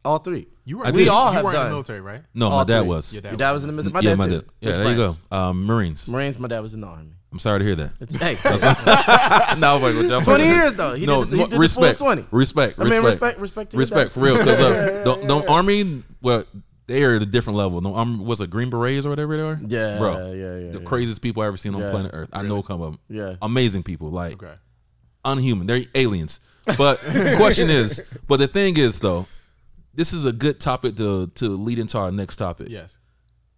All 0.07 0.17
three. 0.19 0.47
You 0.65 0.79
were 0.79 0.85
I 0.87 0.91
we 0.91 1.03
did. 1.03 1.09
all 1.09 1.27
You 1.29 1.33
have 1.35 1.43
weren't 1.43 1.55
in 1.55 1.59
done. 1.61 1.65
the 1.69 1.71
military, 1.75 2.01
right? 2.01 2.21
No, 2.33 2.47
All 2.49 2.57
my 2.59 2.63
dad 2.63 2.79
three. 2.79 2.87
was. 2.89 3.13
Your 3.13 3.21
dad 3.21 3.29
Your 3.31 3.37
dad 3.37 3.51
was 3.51 3.63
in 3.63 3.67
the 3.69 3.73
military. 3.75 3.93
My 3.93 3.99
yeah, 4.01 4.09
dad 4.11 4.17
my 4.17 4.25
too. 4.27 4.31
dad. 4.31 4.43
Yeah, 4.59 4.69
Which 4.69 4.75
there 4.77 4.89
you 4.91 4.95
branch? 4.97 5.17
go. 5.29 5.37
Um, 5.37 5.65
Marines. 5.65 6.09
Marines. 6.09 6.39
My 6.39 6.47
dad 6.47 6.59
was 6.61 6.73
in 6.73 6.81
the 6.81 6.87
army. 6.87 7.11
I'm 7.31 7.39
sorry 7.39 7.59
to 7.59 7.65
hear 7.65 7.75
that. 7.75 7.91
It's, 7.99 8.15
hey, 8.19 8.35
no, 9.59 9.75
wait, 9.83 9.95
wait, 9.95 10.11
I'm 10.11 10.21
20 10.21 10.23
sorry. 10.23 10.43
years 10.45 10.73
though. 10.75 10.93
He 10.95 11.05
no, 11.05 11.23
did, 11.23 11.31
the, 11.31 11.35
he 11.35 11.41
no, 11.41 11.47
did 11.47 11.51
the 11.51 11.55
full 11.55 11.61
respect, 11.61 11.99
20. 11.99 12.25
respect, 12.31 12.79
I 12.79 12.83
mean, 12.85 13.03
respect, 13.03 13.39
respect, 13.39 13.41
respect, 13.41 13.71
to 13.71 13.75
your 13.77 13.81
respect 13.81 14.09
dad. 14.09 14.13
for 14.13 14.19
real. 14.25 14.37
Because 14.37 14.59
uh, 14.59 15.03
the, 15.19 15.25
the 15.27 15.49
army, 15.51 16.03
well, 16.21 16.45
they 16.85 17.03
are 17.03 17.15
at 17.15 17.21
a 17.21 17.25
different 17.25 17.57
level. 17.57 17.81
No, 17.81 17.95
um, 17.95 18.25
was 18.25 18.39
it 18.39 18.49
Green 18.49 18.69
Berets 18.69 19.05
or 19.05 19.09
whatever 19.09 19.35
they 19.35 19.43
are? 19.43 19.59
Yeah, 19.67 19.97
bro, 19.97 20.31
yeah, 20.31 20.57
yeah, 20.57 20.71
the 20.71 20.79
yeah. 20.79 20.85
craziest 20.85 21.21
people 21.21 21.43
I 21.43 21.47
ever 21.47 21.57
seen 21.57 21.75
on 21.75 21.81
Yeah. 21.81 21.91
planet 21.91 22.11
Earth. 22.13 22.29
I 22.31 22.43
know 22.43 22.63
come 22.63 22.81
of 22.81 22.91
them. 22.93 22.99
Yeah. 23.09 23.35
amazing 23.41 23.83
people, 23.83 24.09
like 24.09 24.41
Okay. 24.41 24.53
unhuman. 25.25 25.67
They're 25.67 25.81
aliens. 25.95 26.39
But 26.77 26.99
the 27.01 27.33
question 27.37 27.69
is, 27.69 28.03
but 28.27 28.37
the 28.37 28.47
thing 28.47 28.77
is 28.77 28.99
though, 29.01 29.27
this 29.97 30.13
is 30.13 30.23
a 30.23 30.31
good 30.31 30.61
topic 30.61 30.95
to 30.95 31.27
to 31.35 31.49
lead 31.49 31.79
into 31.79 31.97
our 31.97 32.11
next 32.11 32.37
topic. 32.37 32.67
Yes. 32.69 32.97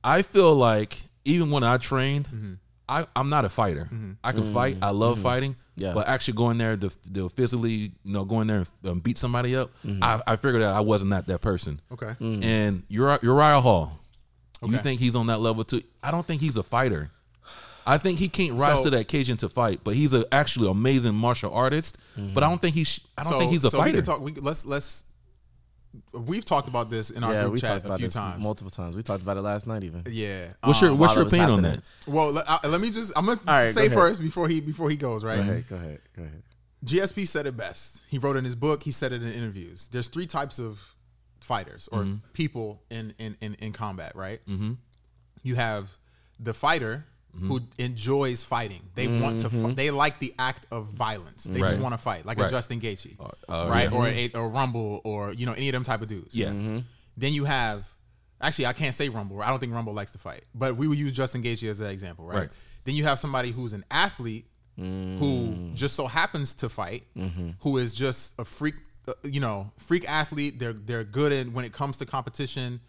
I 0.03 0.23
feel 0.23 0.55
like 0.55 0.97
even 1.25 1.51
when 1.51 1.63
I 1.63 1.77
trained, 1.77 2.25
Mm-hmm. 2.27 2.53
I, 2.91 3.05
I'm 3.15 3.29
not 3.29 3.45
a 3.45 3.49
fighter. 3.49 3.87
I 4.23 4.31
can 4.31 4.51
fight. 4.51 4.77
I 4.81 4.89
love 4.89 5.19
fighting. 5.19 5.55
Yeah. 5.75 5.93
But 5.93 6.07
actually 6.07 6.33
going 6.33 6.57
there 6.57 6.75
to, 6.75 6.89
to 7.13 7.29
physically, 7.29 7.91
you 8.03 8.13
know, 8.13 8.25
going 8.25 8.47
there 8.47 8.57
and 8.83 8.89
um, 8.91 8.99
beat 8.99 9.19
somebody 9.19 9.55
up, 9.55 9.69
Mm-hmm. 9.85 10.03
I, 10.03 10.19
I 10.25 10.35
figured 10.37 10.63
that 10.63 10.71
I 10.73 10.79
wasn't 10.79 11.11
that 11.11 11.27
that 11.27 11.39
person. 11.41 11.79
Okay. 11.91 12.15
And 12.19 12.81
Uriah, 12.87 13.19
Uriah 13.21 13.61
Hall, 13.61 13.91
okay. 14.63 14.71
you 14.71 14.79
think 14.79 14.99
he's 14.99 15.15
on 15.15 15.27
that 15.27 15.39
level 15.39 15.63
too? 15.63 15.83
I 16.01 16.09
don't 16.09 16.25
think 16.25 16.41
he's 16.41 16.57
a 16.57 16.63
fighter. 16.63 17.11
I 17.85 17.97
think 17.99 18.17
he 18.17 18.27
can't 18.27 18.59
rise 18.59 18.77
So- 18.79 18.85
to 18.85 18.89
that 18.91 19.01
occasion 19.01 19.37
to 19.37 19.49
fight, 19.49 19.81
but 19.83 19.93
he's 19.93 20.13
a 20.13 20.25
actually 20.31 20.67
amazing 20.69 21.13
martial 21.13 21.53
artist. 21.53 21.97
But 22.17 22.43
I 22.43 22.49
don't 22.49 22.59
think 22.61 22.73
he's. 22.75 22.99
I 23.17 23.21
don't 23.23 23.33
so, 23.33 23.39
think 23.39 23.51
he's 23.51 23.63
a 23.65 23.69
so 23.69 23.77
We 23.77 23.83
fighter. 23.83 23.97
can 23.97 24.05
talk. 24.05 24.21
We, 24.21 24.31
let's 24.33 24.65
let's. 24.65 25.03
We've 26.13 26.45
talked 26.45 26.67
about 26.67 26.89
this 26.89 27.09
in 27.09 27.23
our 27.23 27.33
Yeah, 27.33 27.41
group 27.41 27.53
we 27.53 27.59
chat 27.61 27.69
talked 27.71 27.83
a 27.85 27.87
about 27.87 27.97
few 27.99 28.07
this 28.07 28.13
times. 28.13 28.43
multiple 28.43 28.69
times. 28.71 28.95
We 28.95 29.01
talked 29.01 29.23
about 29.23 29.37
it 29.37 29.41
last 29.41 29.65
night 29.67 29.83
even. 29.83 30.03
Yeah. 30.07 30.49
what's 30.63 30.81
your 30.81 30.91
Um, 30.91 30.97
What's 30.99 31.15
your 31.15 31.25
opinion 31.25 31.49
on 31.49 31.61
that? 31.63 31.81
well, 32.07 32.31
let, 32.31 32.47
uh, 32.47 32.59
let 32.65 32.79
me 32.79 32.91
just. 32.91 33.11
I'm 33.15 33.25
gonna 33.25 33.39
All 33.47 33.53
right, 33.55 33.73
say 33.73 33.87
go 33.89 33.95
first 33.95 34.21
before 34.21 34.47
he 34.47 34.61
before 34.61 34.89
he 34.89 34.97
goes 34.97 35.23
right. 35.23 35.37
Go 35.37 35.41
ahead, 35.41 35.67
go 35.69 35.75
ahead, 35.77 35.99
go 36.15 36.23
ahead. 36.23 36.43
GSP 36.85 37.27
said 37.27 37.45
it 37.47 37.57
best. 37.57 38.01
He 38.07 38.17
wrote 38.17 38.37
in 38.37 38.45
his 38.45 38.55
book. 38.55 38.83
He 38.83 38.91
said 38.91 39.11
it 39.11 39.21
in 39.23 39.31
interviews. 39.31 39.89
There's 39.91 40.07
three 40.07 40.27
types 40.27 40.59
of 40.59 40.95
fighters 41.41 41.89
or 41.91 42.05
people 42.33 42.81
in 42.89 43.13
in 43.17 43.35
in, 43.41 43.55
in 43.55 43.71
combat. 43.73 44.15
Right. 44.15 44.41
Mm-hmm. 44.47 44.73
You 45.43 45.55
have 45.55 45.97
the 46.39 46.53
fighter 46.53 47.05
who 47.33 47.59
mm-hmm. 47.59 47.81
enjoys 47.81 48.43
fighting. 48.43 48.81
They 48.95 49.07
want 49.07 49.41
to. 49.41 49.49
Mm-hmm. 49.49 49.65
Fi- 49.67 49.73
they 49.73 49.91
like 49.91 50.19
the 50.19 50.33
act 50.39 50.65
of 50.71 50.87
violence. 50.87 51.43
They 51.43 51.59
just 51.59 51.79
want 51.79 51.93
to 51.93 51.97
fight, 51.97 52.25
like 52.25 52.39
Right. 52.39 52.47
a 52.47 52.49
Justin 52.49 52.81
Gaethje, 52.81 53.19
uh, 53.19 53.23
uh, 53.47 53.69
right, 53.69 53.89
yeah. 53.91 53.97
or 53.97 54.05
mm-hmm. 54.05 54.37
a, 54.37 54.39
or 54.39 54.49
Rumble, 54.49 55.01
or 55.03 55.33
you 55.33 55.45
know 55.45 55.53
any 55.53 55.69
of 55.69 55.73
them 55.73 55.83
type 55.83 56.01
of 56.01 56.07
dudes. 56.07 56.35
Yeah. 56.35 56.51
Then 57.17 57.33
you 57.33 57.43
have, 57.43 57.93
actually, 58.41 58.65
I 58.67 58.73
can't 58.73 58.95
say 58.95 59.09
Rumble. 59.09 59.41
I 59.41 59.49
don't 59.49 59.59
think 59.59 59.73
Rumble 59.73 59.93
likes 59.93 60.13
to 60.13 60.17
fight, 60.17 60.43
but 60.55 60.77
we 60.77 60.87
would 60.87 60.97
use 60.97 61.11
Justin 61.11 61.43
Gaethje 61.43 61.69
as 61.69 61.81
an 61.81 61.87
example, 61.87 62.25
right? 62.25 62.39
Right. 62.39 62.49
Then 62.85 62.95
you 62.95 63.03
have 63.03 63.19
somebody 63.19 63.51
who's 63.51 63.73
an 63.73 63.83
athlete 63.91 64.45
who 64.77 64.83
mm. 64.85 65.73
just 65.75 65.95
so 65.95 66.07
happens 66.07 66.53
to 66.55 66.69
fight, 66.69 67.03
who 67.59 67.77
is 67.77 67.93
just 67.93 68.33
a 68.39 68.45
freak, 68.45 68.75
uh, 69.07 69.13
you 69.23 69.41
know, 69.41 69.71
freak 69.77 70.09
athlete. 70.09 70.59
They're 70.59 70.73
they're 70.73 71.03
good 71.03 71.33
in 71.33 71.53
when 71.53 71.65
it 71.65 71.73
comes 71.73 71.97
to 71.97 72.05
competition. 72.05 72.79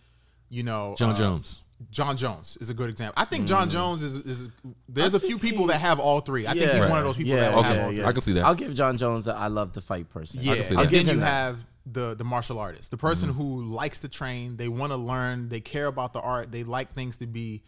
You 0.48 0.62
know, 0.62 0.94
John 0.98 1.14
uh, 1.14 1.16
Jones. 1.16 1.60
John 1.90 2.16
Jones 2.16 2.58
is 2.60 2.68
a 2.68 2.74
good 2.74 2.90
example. 2.90 3.14
I 3.16 3.24
think 3.24 3.48
John 3.48 3.68
mm. 3.68 3.72
Jones 3.72 4.02
is 4.02 4.16
is. 4.16 4.50
There's 4.88 5.14
I 5.14 5.18
a 5.18 5.20
few 5.20 5.38
people 5.38 5.64
he- 5.64 5.72
that 5.72 5.80
have 5.80 5.98
all 5.98 6.20
three. 6.20 6.46
I 6.46 6.52
think 6.52 6.70
he's 6.70 6.80
Right. 6.80 6.90
one 6.90 6.98
of 6.98 7.04
those 7.04 7.16
people 7.16 7.32
Yeah, 7.32 7.40
that 7.40 7.54
will 7.54 7.62
have 7.62 7.72
Okay. 7.72 7.84
all 7.84 7.90
yeah, 7.90 7.96
three. 7.96 8.04
I 8.06 8.12
can 8.12 8.20
see 8.20 8.32
that. 8.34 8.44
I'll 8.44 8.54
give 8.54 8.74
John 8.74 8.98
Jones 8.98 9.28
a 9.28 9.34
I 9.34 9.46
love 9.46 9.72
to 9.72 9.80
fight 9.80 10.10
person. 10.10 10.40
Yeah, 10.42 10.56
can 10.56 10.64
see 10.64 10.74
and 10.74 10.90
then 10.90 11.06
you 11.06 11.16
that. 11.20 11.26
have 11.26 11.64
the 11.86 12.14
the 12.14 12.24
martial 12.24 12.58
artist, 12.58 12.90
the 12.90 12.98
person 12.98 13.30
mm. 13.30 13.36
who 13.36 13.62
likes 13.62 14.00
to 14.00 14.08
train. 14.08 14.56
They 14.56 14.68
want 14.68 14.92
to 14.92 14.96
learn. 14.96 15.48
They 15.48 15.60
care 15.60 15.86
about 15.86 16.12
the 16.12 16.20
art. 16.20 16.52
They 16.52 16.64
like 16.64 16.92
things 16.92 17.16
to 17.18 17.26
be, 17.26 17.62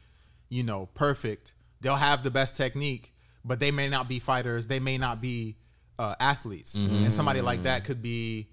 you 0.50 0.62
know, 0.62 0.86
perfect. 0.94 1.54
They'll 1.80 1.96
have 1.96 2.22
the 2.22 2.30
best 2.30 2.54
technique, 2.54 3.14
but 3.44 3.60
they 3.60 3.70
may 3.70 3.88
not 3.88 4.08
be 4.08 4.18
fighters. 4.18 4.66
They 4.66 4.78
may 4.78 4.98
not 4.98 5.22
be 5.22 5.56
uh, 5.98 6.14
athletes. 6.20 6.76
Mm-hmm. 6.76 7.04
And 7.04 7.12
somebody 7.12 7.40
like 7.40 7.62
that 7.62 7.84
could 7.84 8.02
be. 8.02 8.48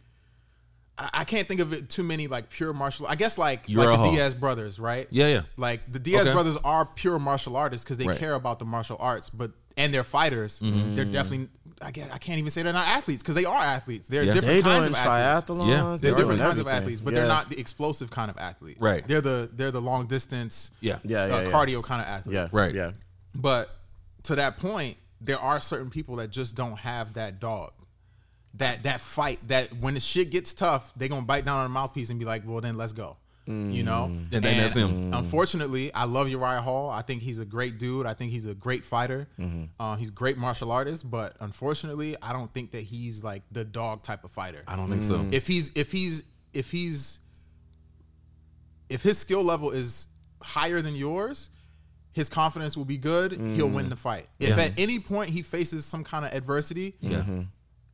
I, 0.99 1.09
I 1.13 1.23
can't 1.23 1.47
think 1.47 1.61
of 1.61 1.71
it 1.73 1.89
too 1.89 2.03
many 2.03 2.27
like 2.27 2.49
pure 2.49 2.73
martial. 2.73 3.07
I 3.07 3.15
guess 3.15 3.37
like 3.37 3.63
You're 3.67 3.85
like 3.85 3.97
the 3.97 4.03
Hall. 4.03 4.11
Diaz 4.11 4.33
brothers, 4.33 4.79
right? 4.79 5.07
Yeah, 5.09 5.27
yeah. 5.27 5.41
Like 5.57 5.89
the 5.91 5.99
Diaz 5.99 6.23
Okay. 6.23 6.33
brothers 6.33 6.57
are 6.63 6.85
pure 6.85 7.17
martial 7.19 7.55
artists 7.55 7.83
because 7.85 7.97
they 7.97 8.05
Right. 8.07 8.19
care 8.19 8.33
about 8.35 8.59
the 8.59 8.65
martial 8.65 8.97
arts, 8.99 9.29
but 9.29 9.51
and 9.77 9.93
they're 9.93 10.03
fighters. 10.03 10.59
Mm-hmm. 10.59 10.95
They're 10.95 11.05
definitely. 11.05 11.47
I 11.81 11.91
guess 11.91 12.09
I 12.11 12.17
can't 12.17 12.37
even 12.39 12.51
say 12.51 12.61
they're 12.61 12.73
not 12.73 12.87
athletes 12.89 13.23
because 13.23 13.35
they 13.35 13.45
are 13.45 13.55
athletes. 13.61 14.09
They're 14.09 14.23
Yeah. 14.25 14.33
different 14.33 14.55
They 14.55 14.69
kinds 14.69 14.87
of 14.89 14.95
athletes. 14.95 15.49
triathlons. 15.49 15.67
Yeah. 15.69 15.97
They're 16.01 16.11
doing 16.11 16.15
different 16.17 16.41
kinds 16.41 16.57
of 16.57 16.67
athletes, 16.67 16.99
but 16.99 17.13
Yeah. 17.13 17.19
they're 17.21 17.27
not 17.29 17.49
the 17.49 17.57
explosive 17.57 18.11
kind 18.11 18.29
of 18.29 18.37
athlete. 18.37 18.75
Right. 18.81 19.07
They're 19.07 19.21
the 19.21 19.49
they're 19.53 19.71
the 19.71 19.79
long 19.81 20.05
distance, 20.07 20.71
Yeah. 20.81 20.99
Yeah, 21.05 21.27
yeah, 21.27 21.35
uh, 21.35 21.41
yeah. 21.43 21.51
cardio 21.51 21.81
kind 21.81 22.01
of 22.01 22.07
athlete. 22.09 22.33
Yeah, 22.35 22.47
Right. 22.51 22.75
Yeah, 22.75 22.91
But 23.33 23.69
to 24.23 24.35
that 24.35 24.59
point, 24.59 24.97
there 25.21 25.39
are 25.39 25.61
certain 25.61 25.89
people 25.89 26.17
that 26.17 26.31
just 26.31 26.55
don't 26.55 26.77
have 26.79 27.13
that 27.13 27.39
dog. 27.39 27.71
That 28.59 28.83
that 28.83 29.01
fight 29.01 29.39
that 29.47 29.73
when 29.73 29.95
the 29.95 29.99
shit 29.99 30.29
gets 30.29 30.53
tough, 30.53 30.93
they 30.95 31.07
gonna 31.09 31.25
bite 31.25 31.43
down 31.45 31.57
on 31.57 31.63
the 31.65 31.69
mouthpiece 31.69 32.09
and 32.11 32.19
be 32.19 32.25
like, 32.25 32.43
"Well, 32.45 32.61
then 32.61 32.77
let's 32.77 32.93
go." 32.93 33.17
You 33.47 33.81
know, 33.81 34.11
mm. 34.11 34.31
And 34.31 34.45
then 34.45 34.57
that's 34.59 34.75
him. 34.75 35.11
Unfortunately, 35.11 35.91
I 35.95 36.03
love 36.03 36.29
Uriah 36.29 36.61
Hall. 36.61 36.91
I 36.91 37.01
think 37.01 37.23
he's 37.23 37.39
a 37.39 37.45
great 37.45 37.79
dude. 37.79 38.05
I 38.05 38.13
think 38.13 38.31
he's 38.31 38.45
a 38.45 38.53
great 38.53 38.85
fighter. 38.85 39.27
Mm-hmm. 39.39 39.63
Uh, 39.79 39.95
he's 39.95 40.09
a 40.09 40.11
great 40.11 40.37
martial 40.37 40.71
artist. 40.71 41.09
But 41.09 41.35
unfortunately, 41.39 42.15
I 42.21 42.31
don't 42.31 42.53
think 42.53 42.69
that 42.73 42.83
he's 42.83 43.23
like 43.23 43.41
the 43.51 43.65
dog 43.65 44.03
type 44.03 44.23
of 44.23 44.29
fighter 44.29 44.61
I 44.67 44.75
don't 44.75 44.87
think 44.87 45.01
so. 45.01 45.15
Mm. 45.15 45.33
if 45.33 45.47
he's 45.47 45.71
if 45.73 45.91
he's 45.91 46.25
if 46.53 46.69
he's 46.69 47.19
if 48.87 49.01
his 49.01 49.17
skill 49.17 49.43
level 49.43 49.71
is 49.71 50.07
higher 50.41 50.81
than 50.81 50.95
yours 50.95 51.49
his 52.11 52.29
confidence 52.29 52.75
will 52.77 52.85
be 52.85 52.97
good 52.97 53.31
he'll 53.31 53.69
mm. 53.69 53.73
win 53.73 53.89
the 53.89 53.95
fight 53.95 54.27
if 54.39 54.49
Yeah. 54.57 54.63
at 54.63 54.73
any 54.77 54.99
point 54.99 55.29
he 55.29 55.41
faces 55.41 55.85
some 55.85 56.03
kind 56.03 56.25
of 56.25 56.33
adversity 56.33 56.95
Yeah. 56.99 57.19
Mm-hmm. 57.19 57.41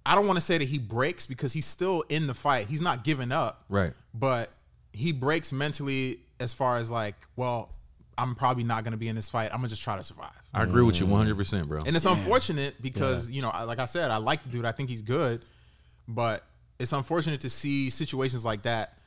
I 0.06 0.16
don't 0.16 0.28
want 0.28 0.38
to 0.38 0.42
say 0.42 0.58
that 0.58 0.68
he 0.68 0.78
breaks 0.80 1.26
because 1.26 1.54
he's 1.54 1.66
still 1.66 2.04
in 2.10 2.28
the 2.28 2.34
fight 2.34 2.68
he's 2.68 2.82
not 2.82 3.04
giving 3.04 3.32
up 3.32 3.64
Right. 3.70 3.94
but 4.14 4.52
he 4.94 5.12
breaks 5.12 5.52
mentally 5.52 6.20
as 6.40 6.54
far 6.54 6.78
as 6.78 6.90
like 6.92 7.16
well 7.36 7.70
i'm 8.18 8.36
probably 8.36 8.64
not 8.64 8.84
going 8.84 8.92
to 8.92 8.98
be 8.98 9.08
in 9.08 9.16
this 9.16 9.30
fight 9.30 9.46
i'm 9.52 9.58
going 9.58 9.64
to 9.64 9.70
just 9.70 9.82
try 9.82 9.96
to 9.98 10.04
survive 10.04 10.32
I 10.54 10.64
agree 10.64 10.84
with 10.84 11.02
you 11.02 11.06
100, 11.06 11.36
percent 11.36 11.68
bro. 11.68 11.82
and 11.86 11.98
it's 11.98 12.06
unfortunate 12.06 12.82
because 12.82 13.30
you 13.30 13.42
know, 13.42 13.50
like 13.68 13.78
I 13.80 13.84
said, 13.84 14.10
I 14.10 14.16
like 14.16 14.42
the 14.44 14.48
dude. 14.50 14.64
I 14.64 14.72
think 14.72 14.90
he's 14.90 15.02
good, 15.02 15.42
but 16.08 16.46
it's 16.80 16.94
unfortunate 16.94 17.42
to 17.42 17.50
see 17.50 17.90
situations 17.90 18.46
like 18.46 18.62
that. 18.62 18.98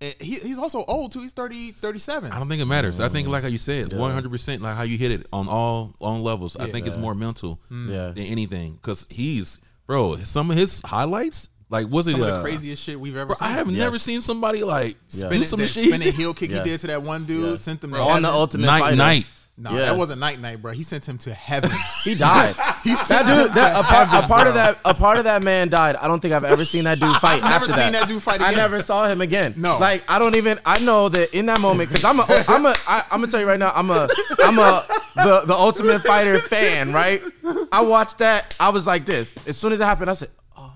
And 0.00 0.14
he, 0.18 0.36
he's 0.36 0.58
also 0.58 0.86
old 0.86 1.12
too. 1.12 1.20
He's 1.20 1.32
30, 1.34 1.72
37. 1.72 2.32
I 2.32 2.38
don't 2.38 2.48
think 2.48 2.62
it 2.62 2.64
matters. 2.64 3.00
I 3.00 3.10
think, 3.10 3.28
like 3.28 3.42
how 3.42 3.48
you 3.50 3.58
said, 3.58 3.92
100 3.92 4.30
percent, 4.30 4.62
like 4.62 4.76
how 4.76 4.84
you 4.84 4.96
hit 4.96 5.10
it 5.10 5.26
on 5.30 5.46
all 5.46 5.94
on 6.00 6.22
levels. 6.22 6.56
I 6.56 6.70
think 6.70 6.86
it's 6.86 6.96
more 6.96 7.14
mental 7.14 7.60
Yeah. 7.70 8.08
than 8.12 8.20
anything 8.24 8.72
because 8.76 9.06
he's 9.10 9.58
bro. 9.88 10.14
Some 10.18 10.50
of 10.52 10.56
his 10.56 10.80
highlights, 10.84 11.50
like 11.70 11.88
was 11.88 12.06
it 12.06 12.12
Some 12.12 12.22
of 12.22 12.28
uh, 12.28 12.36
the 12.36 12.42
craziest 12.42 12.82
shit 12.84 13.00
we've 13.00 13.16
ever 13.16 13.26
Bro, 13.26 13.36
seen. 13.36 13.48
I 13.48 13.50
have 13.52 13.68
Yes. 13.68 13.76
never 13.84 13.98
seen 13.98 14.20
somebody 14.20 14.62
like 14.62 14.92
do 15.10 15.18
spinning, 15.18 15.44
some 15.44 15.58
that 15.60 15.66
shit. 15.68 15.82
he 15.84 15.90
spinning 15.90 16.12
heel 16.12 16.32
kick 16.34 16.50
Yeah. 16.50 16.58
he 16.62 16.70
did 16.70 16.80
to 16.80 16.86
that 16.86 17.02
one 17.02 17.24
dude. 17.24 17.50
Yeah. 17.50 17.54
Sent 17.56 17.82
him 17.82 17.90
to 17.90 17.96
on 17.98 18.22
the 18.22 18.28
heaven. 18.28 18.40
ultimate 18.40 18.66
night 18.66 18.80
fighter. 18.80 18.96
night. 18.96 19.26
No, 19.60 19.72
Yeah. 19.72 19.86
that 19.86 19.96
wasn't 19.96 20.20
night 20.20 20.40
night, 20.40 20.62
bro. 20.62 20.70
He 20.72 20.84
sent 20.84 21.06
him 21.08 21.18
to 21.18 21.34
heaven. 21.34 21.70
He 22.04 22.14
died. 22.14 22.54
he 22.84 22.94
that 22.94 23.26
dude, 23.26 23.54
that, 23.54 23.72
to 23.74 23.80
a, 23.80 23.82
part, 23.82 24.08
heaven, 24.08 24.24
a 24.24 24.28
part 24.28 24.46
of 24.46 24.54
that, 24.54 24.78
a 24.84 24.94
part 24.94 25.18
of 25.18 25.24
that 25.24 25.42
man 25.42 25.68
died. 25.68 25.96
I 25.96 26.06
don't 26.06 26.20
think 26.20 26.32
I've 26.32 26.44
ever 26.44 26.64
seen 26.64 26.84
that 26.84 27.00
dude 27.00 27.14
fight. 27.20 27.42
I've 27.42 27.50
never 27.50 27.64
after 27.64 27.72
seen 27.72 27.92
that 27.92 28.08
dude 28.08 28.22
fight 28.22 28.40
I 28.40 28.52
never 28.52 28.80
saw 28.80 29.06
him 29.08 29.20
again. 29.20 29.54
No. 29.56 29.78
like 29.78 30.04
I 30.08 30.18
don't 30.20 30.36
even. 30.36 30.58
I 30.64 30.78
know 30.84 31.08
that 31.08 31.34
in 31.36 31.46
that 31.46 31.60
moment 31.60 31.88
because 31.90 32.04
I'm 32.04 32.20
a, 32.20 32.26
I'm 32.48 32.64
a, 32.66 32.74
I, 32.86 33.04
I'm 33.10 33.20
gonna 33.20 33.32
tell 33.32 33.40
you 33.40 33.48
right 33.48 33.58
now. 33.58 33.72
I'm 33.74 33.90
a, 33.90 34.08
I'm 34.42 34.58
a 34.58 34.86
the 35.16 35.42
the 35.46 35.54
Ultimate 35.54 36.02
Fighter 36.02 36.38
fan. 36.38 36.92
Right. 36.92 37.20
I 37.72 37.82
watched 37.82 38.18
that. 38.18 38.56
I 38.60 38.70
was 38.70 38.86
like 38.86 39.04
this. 39.04 39.34
As 39.46 39.56
soon 39.56 39.72
as 39.72 39.80
it 39.80 39.84
happened, 39.84 40.10
I 40.10 40.14
said. 40.14 40.30
Bro, 40.54 40.70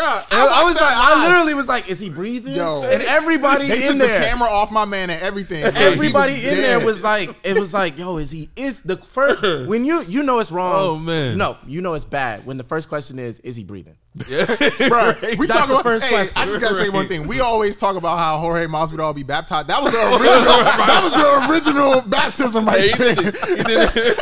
I, 0.00 0.24
I, 0.30 0.60
I 0.60 0.64
was 0.64 0.74
like, 0.74 0.80
that 0.82 1.14
I 1.16 1.26
literally 1.28 1.54
was 1.54 1.68
like, 1.68 1.88
"Is 1.88 1.98
he 1.98 2.10
breathing?" 2.10 2.54
Yo. 2.54 2.82
and 2.82 3.02
everybody 3.02 3.68
They 3.68 3.86
in 3.86 3.92
took 3.98 4.06
there, 4.08 4.20
the 4.20 4.26
camera 4.26 4.48
off 4.48 4.70
my 4.70 4.84
man 4.84 5.10
and 5.10 5.22
everything. 5.22 5.62
bro. 5.70 5.70
Everybody 5.74 6.32
was 6.34 6.44
in 6.44 6.56
there 6.56 6.84
was 6.84 7.02
like, 7.04 7.34
it 7.44 7.58
was 7.58 7.72
like, 7.74 7.98
yo, 7.98 8.16
is 8.18 8.30
he 8.30 8.50
is 8.56 8.80
the 8.82 8.96
first 8.96 9.42
when 9.68 9.84
you 9.84 10.02
you 10.02 10.22
know 10.22 10.38
it's 10.38 10.50
wrong. 10.50 10.72
Oh, 10.76 10.96
man. 10.96 11.38
no, 11.38 11.56
you 11.66 11.80
know 11.82 11.94
it's 11.94 12.04
bad 12.04 12.44
when 12.46 12.56
the 12.56 12.64
first 12.64 12.88
question 12.88 13.18
is, 13.18 13.40
is 13.40 13.56
he 13.56 13.64
breathing? 13.64 13.96
Yeah. 14.28 14.46
Bro, 14.88 15.14
we 15.38 15.48
That's 15.48 15.58
talk 15.58 15.66
the 15.66 15.72
about. 15.74 15.82
first 15.82 16.04
hey, 16.04 16.12
question. 16.14 16.34
I 16.40 16.44
just 16.46 16.60
gotta 16.60 16.76
say 16.76 16.88
one 16.88 17.08
thing. 17.08 17.26
We 17.26 17.40
always 17.40 17.74
talk 17.74 17.96
about 17.96 18.16
how 18.16 18.38
Jorge 18.38 18.66
Masvidal 18.66 19.12
be 19.12 19.24
baptized. 19.24 19.66
That 19.66 19.82
was 19.82 19.90
the 19.90 19.98
original. 19.98 20.62
that 20.62 21.00
was 21.02 21.12
the 21.12 21.52
original 21.52 22.00
baptism 22.08 22.64
right 22.64 22.78
Hey, 22.80 22.90
he 22.90 22.96
did 22.96 23.18
it. 23.18 23.34
He 23.44 23.54
did 23.56 23.90
it. 23.96 24.16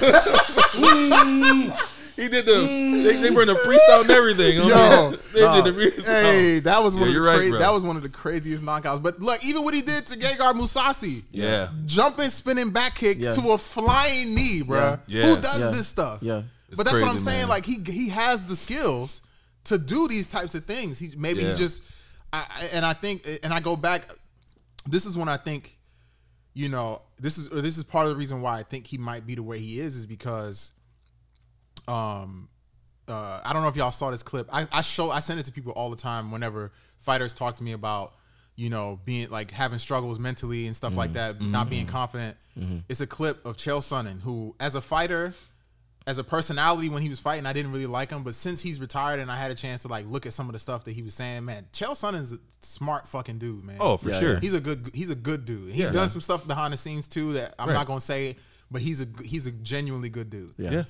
Mm. 0.73 1.92
He 2.17 2.29
did 2.29 2.45
the. 2.47 2.61
They, 2.63 3.17
they 3.23 3.31
were 3.31 3.43
in 3.43 3.49
the 3.49 3.55
mm. 3.55 3.65
freestyle 3.65 4.03
and 4.03 4.11
everything. 4.11 4.57
Yo, 4.59 5.11
mean, 5.11 5.19
they 5.35 5.63
did 5.63 5.65
the 5.65 5.73
freestyle. 5.81 6.23
Hey, 6.23 6.59
that 6.61 6.83
was 6.83 6.95
one 6.95 7.03
Yeah, 7.03 7.09
of 7.09 7.09
the 7.09 7.13
you're 7.15 7.25
right, 7.25 7.51
cra- 7.51 7.59
that 7.59 7.73
was 7.73 7.83
one 7.83 7.97
of 7.97 8.03
the 8.03 8.09
craziest 8.09 8.65
knockouts. 8.65 9.03
But 9.03 9.21
look, 9.21 9.45
even 9.45 9.65
what 9.65 9.75
he 9.75 9.83
did 9.83 10.07
to 10.09 10.19
Gegard 10.19 10.55
Mousasi, 10.55 11.23
Yeah. 11.31 11.69
jumping, 11.87 12.29
spinning 12.29 12.71
back 12.71 12.95
kick 12.97 13.19
Yeah. 13.19 13.33
to 13.33 13.41
a 13.53 13.59
flying 13.59 14.35
knee, 14.35 14.63
bro. 14.63 14.99
Yeah. 15.07 15.25
Who 15.27 15.41
does 15.41 15.61
Yeah. 15.61 15.71
this 15.71 15.89
stuff? 15.89 16.19
Yeah. 16.23 16.43
It's 16.69 16.77
but 16.77 16.85
that's 16.85 17.01
what 17.01 17.11
I'm 17.11 17.19
saying. 17.19 17.41
man. 17.43 17.49
Like 17.49 17.67
he 17.67 17.81
he 17.87 18.09
has 18.11 18.43
the 18.43 18.57
skills 18.57 19.23
to 19.65 19.79
do 19.79 20.09
these 20.09 20.29
types 20.29 20.55
of 20.55 20.65
things. 20.65 20.99
He 20.99 21.11
maybe 21.17 21.43
Yeah. 21.43 21.53
he 21.53 21.57
just, 21.57 21.83
I, 22.33 22.45
I- 22.49 22.65
and 22.73 22.85
I 22.85 22.93
think, 22.95 23.27
and 23.43 23.53
I 23.53 23.61
go 23.61 23.77
back. 23.77 24.09
This 24.87 25.07
is 25.07 25.17
when 25.17 25.29
I 25.29 25.37
think, 25.37 25.77
you 26.55 26.69
know, 26.69 27.03
this 27.19 27.39
is 27.39 27.49
or 27.49 27.61
this 27.61 27.79
is 27.79 27.85
part 27.85 28.07
of 28.07 28.11
the 28.11 28.17
reason 28.17 28.41
why 28.43 28.59
I 28.59 28.63
think 28.65 28.87
he 28.87 28.99
might 28.99 29.27
be 29.27 29.35
the 29.35 29.43
way 29.43 29.59
he 29.61 29.79
is, 29.81 29.95
is 29.97 30.07
because, 30.07 30.73
um, 31.89 32.49
uh, 33.09 33.41
I 33.45 33.53
don't 33.53 33.63
know 33.63 33.69
if 33.69 33.77
y'all 33.77 33.91
saw 33.93 34.11
this 34.11 34.23
clip. 34.23 34.49
I, 34.53 34.67
I 34.73 34.81
show 34.83 35.11
I 35.11 35.21
send 35.21 35.41
it 35.41 35.47
to 35.47 35.53
people 35.53 35.73
all 35.73 35.91
the 35.91 35.97
time 35.97 36.31
whenever 36.31 36.73
fighters 36.99 37.35
talk 37.35 37.57
to 37.57 37.65
me 37.65 37.73
about 37.73 38.15
you 38.55 38.71
know 38.71 39.01
being 39.05 39.29
like 39.31 39.51
having 39.51 39.79
struggles 39.79 40.19
mentally 40.19 40.67
and 40.67 40.77
stuff 40.77 40.95
like 40.97 41.15
that, 41.15 41.41
not 41.41 41.69
being 41.71 41.87
confident. 41.87 42.37
It's 42.89 43.01
a 43.01 43.07
clip 43.07 43.45
of 43.47 43.57
Chael 43.57 43.79
Sonnen 43.81 44.21
who, 44.21 44.55
as 44.61 44.75
a 44.75 44.81
fighter, 44.83 45.33
as 46.07 46.19
a 46.19 46.25
personality 46.25 46.89
when 46.91 47.01
he 47.03 47.09
was 47.09 47.19
fighting, 47.19 47.47
I 47.47 47.53
didn't 47.55 47.73
really 47.73 47.87
like 47.87 48.11
him. 48.11 48.23
But 48.25 48.35
since 48.35 48.61
he's 48.61 48.79
retired 48.79 49.21
and 49.21 49.31
I 49.31 49.39
had 49.39 49.51
a 49.51 49.55
chance 49.55 49.83
to 49.83 49.89
like 49.89 50.05
look 50.07 50.27
at 50.27 50.33
some 50.35 50.49
of 50.49 50.53
the 50.53 50.59
stuff 50.59 50.85
that 50.85 50.93
he 50.93 51.01
was 51.03 51.15
saying, 51.15 51.45
man, 51.47 51.67
Chael 51.73 51.93
Sonnen's 51.93 52.33
a 52.35 52.39
smart 52.61 53.09
fucking 53.09 53.39
dude, 53.39 53.65
man. 53.65 53.79
Oh, 53.81 53.97
for 53.97 54.11
Yeah, 54.11 54.21
sure. 54.21 54.33
yeah. 54.35 54.41
He's 54.41 54.55
a 54.55 54.61
good 54.61 54.91
he's 54.95 55.11
a 55.11 55.15
good 55.15 55.45
dude. 55.47 55.73
He's 55.73 55.85
Yeah. 55.87 55.91
done 55.91 56.09
some 56.11 56.21
stuff 56.21 56.47
behind 56.47 56.73
the 56.73 56.77
scenes 56.77 57.09
too 57.09 57.33
that 57.35 57.55
I'm 57.59 57.69
Right. 57.69 57.75
not 57.75 57.87
gonna 57.87 58.01
say, 58.01 58.37
but 58.73 58.81
he's 58.83 59.01
a 59.01 59.07
he's 59.23 59.47
a 59.47 59.53
genuinely 59.53 60.09
good 60.09 60.31
dude. 60.31 60.55
Yeah. 60.59 60.71
Yeah. 60.79 60.85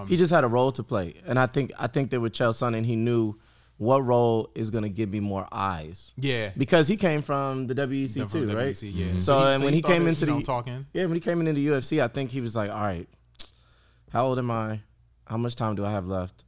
Um 0.00 0.06
He 0.08 0.16
just 0.16 0.32
had 0.32 0.44
a 0.44 0.48
role 0.48 0.72
to 0.72 0.82
play, 0.82 1.14
and 1.26 1.38
I 1.38 1.46
think 1.46 1.72
I 1.78 1.86
think 1.88 2.10
that 2.10 2.20
with 2.20 2.32
Chael 2.32 2.52
Sonnen 2.60 2.84
he 2.86 2.96
knew 2.96 3.34
what 3.78 4.00
role 4.06 4.50
is 4.54 4.70
going 4.70 4.84
to 4.84 4.88
give 4.88 5.10
me 5.10 5.20
more 5.20 5.46
eyes. 5.52 6.14
yeah. 6.16 6.50
Because 6.56 6.88
he 6.88 6.96
came 6.96 7.20
from 7.20 7.66
the 7.66 7.74
WEC 7.74 8.20
From 8.20 8.28
too, 8.28 8.46
right? 8.56 8.68
WBC, 8.72 8.90
yeah. 8.94 9.18
So, 9.18 9.38
he- 9.38 9.44
and 9.52 9.62
when 9.64 9.74
he, 9.74 9.80
started, 9.80 9.98
came 9.98 10.06
into 10.08 10.24
you 10.24 10.32
know, 10.32 10.38
the 10.38 10.44
talking, 10.44 10.86
yeah, 10.94 11.04
when 11.04 11.12
he 11.12 11.20
came 11.20 11.40
into 11.40 11.52
the 11.52 11.66
UFC, 11.66 12.02
I 12.02 12.08
think 12.08 12.30
he 12.30 12.40
was 12.40 12.56
like, 12.56 12.70
"All 12.70 12.80
right, 12.80 13.06
how 14.12 14.26
old 14.26 14.38
am 14.38 14.50
I? 14.50 14.80
How 15.26 15.36
much 15.36 15.56
time 15.56 15.74
do 15.74 15.84
I 15.84 15.90
have 15.90 16.06
left? 16.06 16.44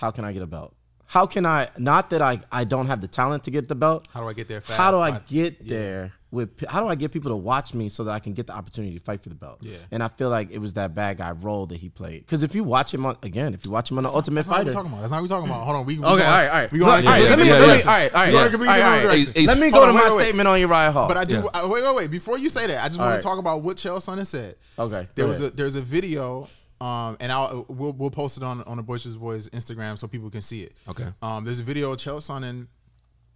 How 0.00 0.10
can 0.10 0.24
I 0.24 0.32
get 0.32 0.42
a 0.42 0.46
belt? 0.46 0.74
How 1.06 1.26
can 1.26 1.44
I? 1.44 1.68
Not 1.76 2.08
that 2.10 2.22
I 2.22 2.40
I 2.50 2.64
don't 2.64 2.86
have 2.86 3.00
the 3.02 3.08
talent 3.08 3.44
to 3.44 3.50
get 3.50 3.68
the 3.68 3.74
belt. 3.74 4.08
how 4.14 4.20
do 4.22 4.28
I 4.28 4.32
get 4.32 4.48
there 4.48 4.62
fast? 4.62 4.78
How 4.78 4.90
do 4.92 4.96
I 4.98 5.10
Like, 5.10 5.26
get 5.26 5.66
there 5.68 6.12
with? 6.32 6.64
How 6.66 6.82
do 6.82 6.88
I 6.88 6.96
get 6.96 7.12
people 7.12 7.30
to 7.30 7.36
watch 7.36 7.74
me 7.74 7.88
so 7.88 8.02
that 8.04 8.10
I 8.10 8.18
can 8.18 8.32
get 8.32 8.48
the 8.48 8.54
opportunity 8.54 8.94
to 8.94 9.00
fight 9.04 9.22
for 9.22 9.28
the 9.28 9.34
belt? 9.36 9.58
Yeah. 9.60 9.76
And 9.92 10.02
I 10.02 10.08
feel 10.08 10.30
like 10.30 10.50
it 10.50 10.58
was 10.58 10.74
that 10.74 10.94
bad 10.94 11.18
guy 11.18 11.30
role 11.32 11.66
that 11.66 11.76
he 11.76 11.88
played. 11.88 12.20
Because 12.26 12.42
if 12.42 12.54
you 12.54 12.64
watch 12.64 12.92
him 12.92 13.06
on 13.06 13.16
again, 13.22 13.54
if 13.54 13.64
you 13.64 13.70
watch 13.70 13.90
him 13.90 13.98
on 13.98 14.04
the 14.04 14.10
Ultimate 14.10 14.36
That's 14.40 14.48
not 14.48 14.52
what 14.52 14.58
Fighter, 14.64 14.68
we're 14.70 14.72
talking 14.72 14.92
about. 14.92 15.00
That's 15.02 15.10
not 15.12 15.16
what 15.18 15.22
we're 15.22 15.28
talking 15.36 15.50
about. 15.50 15.64
Hold 15.64 15.76
on. 15.76 15.86
We, 15.86 15.98
we 15.98 16.04
Okay, 16.04 16.10
all 16.10 16.16
going- 16.16 16.28
right, 16.28 16.48
all 16.48 16.54
right. 16.54 16.72
We 16.72 16.78
No, 16.80 16.84
going 16.86 17.06
all 17.06 17.12
right, 17.12 17.22
yeah, 17.22 17.28
let 17.28 17.38
me, 17.38 17.46
yeah, 17.46 17.52
let 17.52 17.60
me, 17.60 17.66
yeah. 17.66 17.72
all 17.72 17.86
right, 17.86 18.14
all 18.14 18.20
right, 18.20 18.26
You 18.26 18.32
yeah. 18.32 18.38
wanna 18.40 18.50
completely 18.50 18.68
all 18.68 18.80
right, 18.80 18.82
all 18.82 18.92
different 18.92 19.08
right. 19.08 19.14
direction. 19.24 19.32
Hey, 19.42 19.46
Let 19.46 19.58
me 19.58 19.70
go 19.70 19.86
to 19.86 19.92
my 19.92 20.00
wait, 20.00 20.16
wait. 20.16 20.22
statement 20.24 20.48
on 20.48 20.60
Uriah 20.60 20.90
Hall. 20.92 21.08
But 21.08 21.16
I 21.18 21.24
do. 21.24 21.48
I, 21.54 21.66
wait, 21.66 21.84
wait, 21.84 21.94
wait. 21.94 22.10
Before 22.10 22.38
you 22.38 22.48
say 22.48 22.66
that, 22.66 22.82
I 22.82 22.88
just 22.88 22.98
want 22.98 23.20
to 23.20 23.22
talk 23.26 23.38
about 23.38 23.62
what 23.62 23.76
Chael 23.76 23.98
Sonnen 23.98 24.26
said. 24.26 24.56
Okay, 24.78 25.06
There 25.14 25.26
was 25.26 25.40
a 25.40 25.50
there's 25.50 25.76
a 25.76 25.82
video, 25.82 26.48
um, 26.80 27.16
and 27.20 27.30
I'll 27.30 27.66
we'll 27.68 27.92
we'll 27.92 28.10
post 28.10 28.36
it 28.38 28.42
on 28.42 28.62
on 28.62 28.76
the 28.78 28.82
Boisterous 28.82 29.16
Boys 29.16 29.48
Instagram 29.50 29.98
so 29.98 30.08
people 30.08 30.30
can 30.30 30.42
see 30.42 30.62
it. 30.62 30.72
Okay. 30.88 31.06
Um, 31.20 31.44
there's 31.44 31.60
a 31.60 31.62
video 31.62 31.92
of 31.92 31.98
Chael 31.98 32.18
Sonnen 32.18 32.66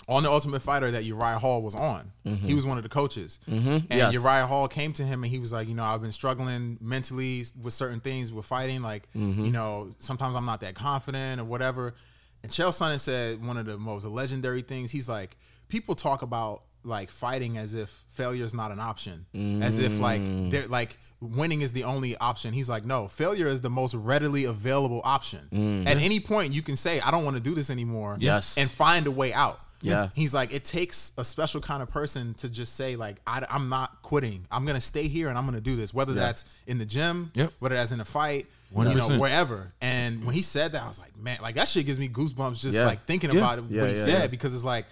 on 0.08 0.22
the 0.22 0.30
Ultimate 0.30 0.60
Fighter 0.60 0.90
that 0.92 1.04
Uriah 1.04 1.38
Hall 1.38 1.62
was 1.62 1.74
on. 1.74 2.12
He 2.24 2.54
was 2.54 2.64
one 2.64 2.76
of 2.76 2.82
the 2.84 2.88
coaches, 2.88 3.38
and 3.46 3.64
Mm-hmm. 3.64 3.92
Yes. 3.92 4.12
Uriah 4.12 4.46
Hall 4.46 4.68
came 4.68 4.92
to 4.94 5.02
him 5.04 5.24
and 5.24 5.32
he 5.32 5.38
was 5.38 5.52
like, 5.52 5.66
you 5.68 5.74
know, 5.74 5.84
I've 5.84 6.00
been 6.02 6.12
struggling 6.12 6.78
mentally 6.80 7.44
with 7.60 7.74
certain 7.74 8.00
things 8.00 8.32
with 8.32 8.46
fighting. 8.46 8.82
Like, 8.82 9.08
Mm-hmm. 9.16 9.44
you 9.44 9.50
know, 9.50 9.90
sometimes 9.98 10.36
I'm 10.36 10.44
not 10.46 10.60
that 10.60 10.74
confident 10.74 11.40
or 11.40 11.44
whatever. 11.44 11.94
And 12.42 12.52
Chael 12.52 12.68
Sonnen 12.68 13.00
said 13.00 13.44
one 13.44 13.56
of 13.56 13.66
the 13.66 13.78
most 13.78 14.04
legendary 14.04 14.62
things. 14.62 14.90
He's 14.92 15.08
like, 15.08 15.36
people 15.68 15.94
talk 15.96 16.22
about 16.22 16.62
like 16.84 17.10
fighting 17.10 17.58
as 17.58 17.74
if 17.74 18.04
failure 18.10 18.44
is 18.44 18.54
not 18.54 18.70
an 18.70 18.78
option, 18.78 19.26
as 19.62 19.80
if 19.80 19.98
like 19.98 20.20
Mm. 20.20 20.50
they're 20.52 20.68
like 20.68 20.98
winning 21.20 21.62
is 21.62 21.72
the 21.72 21.82
only 21.82 22.16
option. 22.18 22.52
He's 22.52 22.68
like, 22.68 22.84
no, 22.84 23.08
failure 23.08 23.48
is 23.48 23.60
the 23.62 23.70
most 23.70 23.94
readily 23.96 24.44
available 24.44 25.00
option. 25.02 25.84
At 25.88 25.96
any 25.96 26.20
point, 26.20 26.52
you 26.52 26.62
can 26.62 26.76
say, 26.76 27.00
I 27.00 27.10
don't 27.10 27.24
want 27.24 27.36
to 27.36 27.42
do 27.42 27.54
this 27.56 27.70
anymore. 27.70 28.14
Mm. 28.14 28.22
Yes. 28.22 28.56
and 28.56 28.70
find 28.70 29.08
a 29.08 29.10
way 29.10 29.32
out. 29.32 29.58
Yeah. 29.82 30.08
He's 30.14 30.32
like, 30.34 30.52
it 30.52 30.64
takes 30.64 31.12
a 31.18 31.24
special 31.24 31.60
kind 31.60 31.82
of 31.82 31.90
person 31.90 32.34
to 32.34 32.48
just 32.48 32.74
say, 32.76 32.96
like, 32.96 33.16
I, 33.26 33.44
am 33.50 33.68
not 33.68 34.02
quitting. 34.02 34.46
I'm 34.50 34.64
gonna 34.64 34.80
stay 34.80 35.06
here 35.08 35.28
and 35.28 35.36
I'm 35.38 35.44
gonna 35.44 35.60
do 35.60 35.76
this. 35.76 35.92
Whether 35.94 36.14
that's 36.14 36.44
in 36.66 36.78
the 36.78 36.86
gym, 36.86 37.30
Yep. 37.34 37.52
whether 37.58 37.74
that's 37.74 37.92
in 37.92 38.00
a 38.00 38.04
fight, 38.04 38.46
you 38.76 38.82
know, 38.84 39.18
wherever. 39.18 39.72
And 39.80 40.24
when 40.24 40.34
he 40.34 40.42
said 40.42 40.72
that, 40.72 40.82
I 40.82 40.88
was 40.88 40.98
like, 40.98 41.16
man, 41.16 41.38
like 41.42 41.54
that 41.56 41.68
shit 41.68 41.86
gives 41.86 41.98
me 41.98 42.08
goosebumps 42.08 42.60
just 42.60 42.74
Yeah. 42.76 42.86
like 42.86 43.04
thinking 43.06 43.30
Yeah. 43.30 43.38
about 43.38 43.70
Yeah, 43.70 43.82
what 43.82 43.90
he 43.90 43.96
yeah, 43.96 44.04
said 44.04 44.20
yeah. 44.22 44.26
because 44.26 44.54
it's 44.54 44.64
like, 44.64 44.86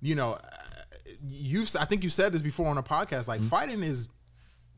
you 0.00 0.14
know, 0.14 0.38
you've, 1.26 1.74
I 1.78 1.84
think 1.84 2.02
you 2.04 2.10
said 2.10 2.32
this 2.32 2.42
before 2.42 2.66
on 2.66 2.78
a 2.78 2.82
podcast. 2.82 3.28
Like, 3.28 3.40
fighting 3.42 3.82
is 3.82 4.08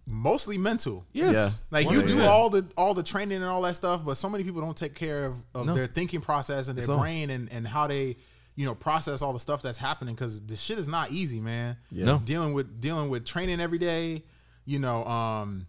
mostly 0.06 0.58
mental. 0.58 1.04
Yes. 1.12 1.32
Yeah. 1.34 1.48
Like 1.70 1.90
you 1.90 2.02
do 2.02 2.22
all 2.22 2.50
the 2.50 2.66
all 2.76 2.92
the 2.92 3.02
training 3.02 3.36
and 3.38 3.46
all 3.46 3.62
that 3.62 3.74
stuff, 3.76 4.04
but 4.04 4.16
so 4.16 4.28
many 4.28 4.44
people 4.44 4.60
don't 4.60 4.76
take 4.76 4.94
care 4.94 5.24
of, 5.24 5.36
of 5.54 5.66
No. 5.66 5.74
their 5.74 5.86
thinking 5.86 6.20
process 6.20 6.68
and 6.68 6.76
their 6.76 6.84
So- 6.84 6.98
brain 6.98 7.30
and, 7.30 7.50
and 7.50 7.66
how 7.66 7.86
they, 7.86 8.16
you 8.56 8.64
know, 8.66 8.74
process 8.74 9.20
all 9.22 9.32
the 9.32 9.40
stuff 9.40 9.62
that's 9.62 9.78
happening 9.78 10.14
because 10.14 10.40
the 10.46 10.56
shit 10.56 10.78
is 10.78 10.86
not 10.88 11.10
easy, 11.10 11.40
man. 11.40 11.76
Yeah. 11.90 12.04
No. 12.04 12.18
Dealing 12.18 12.54
with 12.54 12.80
dealing 12.80 13.08
with 13.10 13.24
training 13.24 13.60
every 13.60 13.78
day, 13.78 14.22
you 14.64 14.78
know, 14.78 15.04
um, 15.06 15.66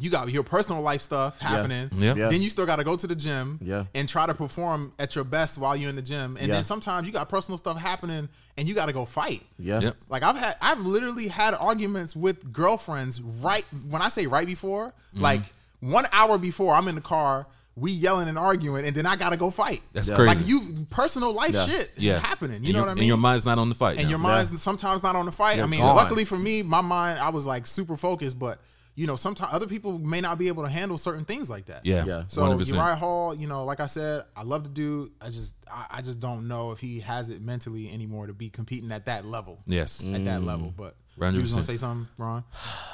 you 0.00 0.08
got 0.08 0.30
your 0.30 0.42
personal 0.42 0.80
life 0.80 1.02
stuff 1.02 1.38
happening. 1.38 1.90
Yeah. 1.94 2.14
Yeah. 2.14 2.28
Then 2.30 2.40
you 2.40 2.48
still 2.48 2.64
got 2.64 2.76
to 2.76 2.84
go 2.84 2.96
to 2.96 3.06
the 3.06 3.14
gym 3.14 3.58
Yeah. 3.62 3.84
and 3.94 4.08
try 4.08 4.24
to 4.26 4.32
perform 4.32 4.94
at 4.98 5.14
your 5.14 5.24
best 5.24 5.58
while 5.58 5.76
you're 5.76 5.90
in 5.90 5.96
the 5.96 6.00
gym. 6.02 6.38
And 6.38 6.48
Yeah. 6.48 6.54
then 6.54 6.64
sometimes 6.64 7.06
you 7.06 7.12
got 7.12 7.28
personal 7.28 7.58
stuff 7.58 7.76
happening 7.78 8.30
and 8.56 8.66
you 8.66 8.74
got 8.74 8.86
to 8.86 8.94
go 8.94 9.04
fight. 9.04 9.42
Yeah. 9.58 9.80
Yep. 9.80 9.96
Like 10.08 10.22
I've 10.22 10.36
had, 10.36 10.56
I've 10.62 10.80
literally 10.80 11.28
had 11.28 11.52
arguments 11.52 12.16
with 12.16 12.54
girlfriends 12.54 13.20
right 13.20 13.66
when 13.86 14.00
I 14.00 14.08
say 14.08 14.26
right 14.26 14.46
before, 14.46 14.94
Mm-hmm. 15.12 15.20
like 15.20 15.42
one 15.80 16.06
hour 16.10 16.38
before 16.38 16.74
I'm 16.74 16.88
in 16.88 16.94
the 16.94 17.00
car, 17.02 17.46
we 17.74 17.90
yelling 17.90 18.28
and 18.28 18.38
arguing, 18.38 18.84
and 18.84 18.94
then 18.94 19.06
I 19.06 19.16
gotta 19.16 19.36
go 19.36 19.50
fight. 19.50 19.82
That's 19.92 20.08
Yeah. 20.08 20.16
crazy. 20.16 20.34
Like 20.34 20.46
you, 20.46 20.86
personal 20.90 21.32
life 21.32 21.54
Yeah. 21.54 21.66
shit 21.66 21.90
is 21.96 22.02
yeah. 22.02 22.18
happening. 22.18 22.62
You 22.62 22.68
And 22.68 22.72
know 22.74 22.78
your- 22.80 22.80
what 22.82 22.90
I 22.90 22.94
mean? 22.94 23.02
And 23.02 23.08
your 23.08 23.16
mind's 23.16 23.46
not 23.46 23.58
on 23.58 23.68
the 23.68 23.74
fight. 23.74 23.96
and 23.96 24.04
now. 24.04 24.10
your 24.10 24.18
mind's 24.18 24.62
sometimes 24.62 25.02
not 25.02 25.16
on 25.16 25.24
the 25.26 25.32
fight. 25.32 25.54
I 25.54 25.56
You're 25.58 25.68
mean, 25.68 25.80
gone. 25.80 25.96
luckily 25.96 26.24
for 26.24 26.38
me, 26.38 26.62
my 26.62 26.82
mind, 26.82 27.18
I 27.18 27.30
was 27.30 27.46
like 27.46 27.66
super 27.66 27.96
focused, 27.96 28.38
but 28.38 28.60
you 28.94 29.06
know, 29.06 29.16
sometimes 29.16 29.54
other 29.54 29.66
people 29.66 29.98
may 29.98 30.20
not 30.20 30.36
be 30.36 30.48
able 30.48 30.62
to 30.64 30.68
handle 30.68 30.98
certain 30.98 31.24
things 31.24 31.48
like 31.48 31.64
that. 31.66 31.86
Yeah. 31.86 32.04
Yeah. 32.04 32.24
So 32.28 32.42
100%. 32.42 32.74
Uriah 32.76 32.94
Hall, 32.96 33.34
you 33.34 33.46
know, 33.46 33.64
like 33.64 33.80
I 33.80 33.86
said, 33.86 34.24
I 34.36 34.42
love 34.42 34.64
the 34.64 34.68
dude. 34.68 35.12
I 35.18 35.30
just, 35.30 35.56
I, 35.66 35.86
I 35.92 36.02
just 36.02 36.20
don't 36.20 36.46
know 36.46 36.72
if 36.72 36.78
he 36.78 37.00
has 37.00 37.30
it 37.30 37.40
mentally 37.40 37.90
anymore 37.90 38.26
to 38.26 38.34
be 38.34 38.50
competing 38.50 38.92
at 38.92 39.06
that 39.06 39.24
level. 39.24 39.62
Yes. 39.66 40.04
At 40.04 40.24
that 40.26 40.42
mm. 40.42 40.44
level, 40.44 40.74
but 40.76 40.96
you 41.16 41.22
100%. 41.22 41.40
was 41.40 41.52
gonna 41.52 41.62
say 41.62 41.78
something, 41.78 42.06
Ron? 42.18 42.44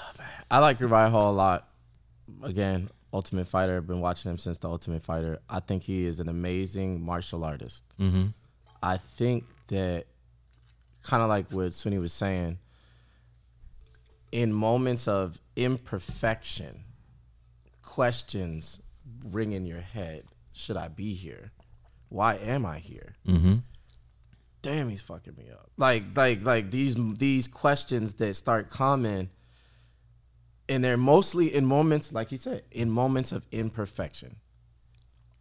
I 0.51 0.61
like 0.61 0.79
Uriah 0.79 1.11
Hall 1.11 1.33
a 1.33 1.35
lot. 1.35 1.69
Again, 2.45 2.91
Ultimate 3.13 3.47
Fighter. 3.47 3.77
I've 3.77 3.87
Been 3.87 4.01
watching 4.01 4.31
him 4.31 4.39
since 4.39 4.59
the 4.59 4.69
Ultimate 4.69 5.03
Fighter. 5.03 5.41
I 5.49 5.61
think 5.61 5.83
he 5.83 6.05
is 6.05 6.21
an 6.21 6.29
amazing 6.29 7.01
martial 7.01 7.45
artist. 7.45 7.85
Mm-hmm. 8.01 8.29
I 8.83 8.97
think 8.97 9.45
that 9.69 10.07
kind 11.03 11.23
of 11.23 11.29
like 11.29 11.51
what 11.51 11.73
Sunni 11.73 11.99
was 11.99 12.13
saying, 12.13 12.59
in 14.31 14.53
moments 14.53 15.09
of 15.09 15.41
imperfection, 15.57 16.85
questions 17.83 18.81
ring 19.25 19.53
in 19.53 19.65
your 19.67 19.81
head. 19.81 20.25
Should 20.53 20.77
I 20.77 20.89
be 20.89 21.15
here? 21.15 21.53
Why 22.09 22.37
am 22.37 22.67
I 22.67 22.79
here? 22.79 23.17
Mm-hmm. 23.27 23.57
Damn, 24.61 24.89
he's 24.91 25.03
fucking 25.03 25.35
me 25.37 25.45
up. 25.53 25.71
Like, 25.77 26.03
like, 26.17 26.45
like 26.45 26.71
these 26.71 26.97
these 27.17 27.49
questions 27.49 28.15
that 28.15 28.35
start 28.35 28.71
coming, 28.71 29.31
and 30.69 30.85
they're 30.85 30.97
mostly 30.97 31.55
in 31.55 31.65
moments, 31.67 32.13
like 32.13 32.29
he 32.29 32.37
said, 32.37 32.63
in 32.71 32.91
moments 32.91 33.33
of 33.33 33.47
imperfection. 33.51 34.37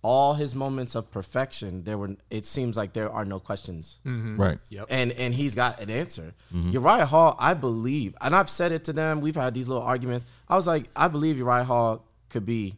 All 0.03 0.35
his 0.35 0.55
moments 0.55 0.95
of 0.95 1.11
perfection, 1.11 1.83
there 1.83 1.97
were. 1.97 2.15
It 2.29 2.45
seems 2.45 2.77
like 2.77 2.93
there 2.93 3.09
are 3.09 3.25
no 3.25 3.39
questions 3.39 3.97
mm-hmm. 4.05 4.39
Right. 4.39 4.59
Yep. 4.69 4.85
and 4.89 5.11
and 5.13 5.33
he's 5.33 5.55
got 5.55 5.81
an 5.81 5.89
answer. 5.89 6.33
Mm-hmm. 6.53 6.71
Uriah 6.71 7.05
Hall, 7.05 7.35
I 7.39 7.55
believe, 7.55 8.15
and 8.21 8.35
I've 8.35 8.49
said 8.49 8.71
it 8.71 8.83
to 8.85 8.93
them. 8.93 9.21
We've 9.21 9.35
had 9.35 9.53
these 9.53 9.67
little 9.67 9.83
arguments. 9.83 10.25
I 10.47 10.55
was 10.55 10.67
like, 10.67 10.89
I 10.95 11.07
believe 11.07 11.37
Uriah 11.37 11.63
Hall 11.63 12.05
could 12.29 12.45
be 12.45 12.75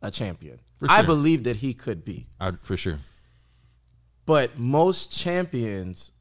a 0.00 0.10
champion. 0.10 0.60
For 0.78 0.90
I 0.90 1.02
believe 1.02 1.44
that 1.44 1.56
he 1.56 1.74
could 1.74 2.04
be. 2.04 2.28
I, 2.40 2.52
for 2.62 2.76
sure. 2.76 3.00
But 4.26 4.58
most 4.58 5.12
champions, 5.12 6.12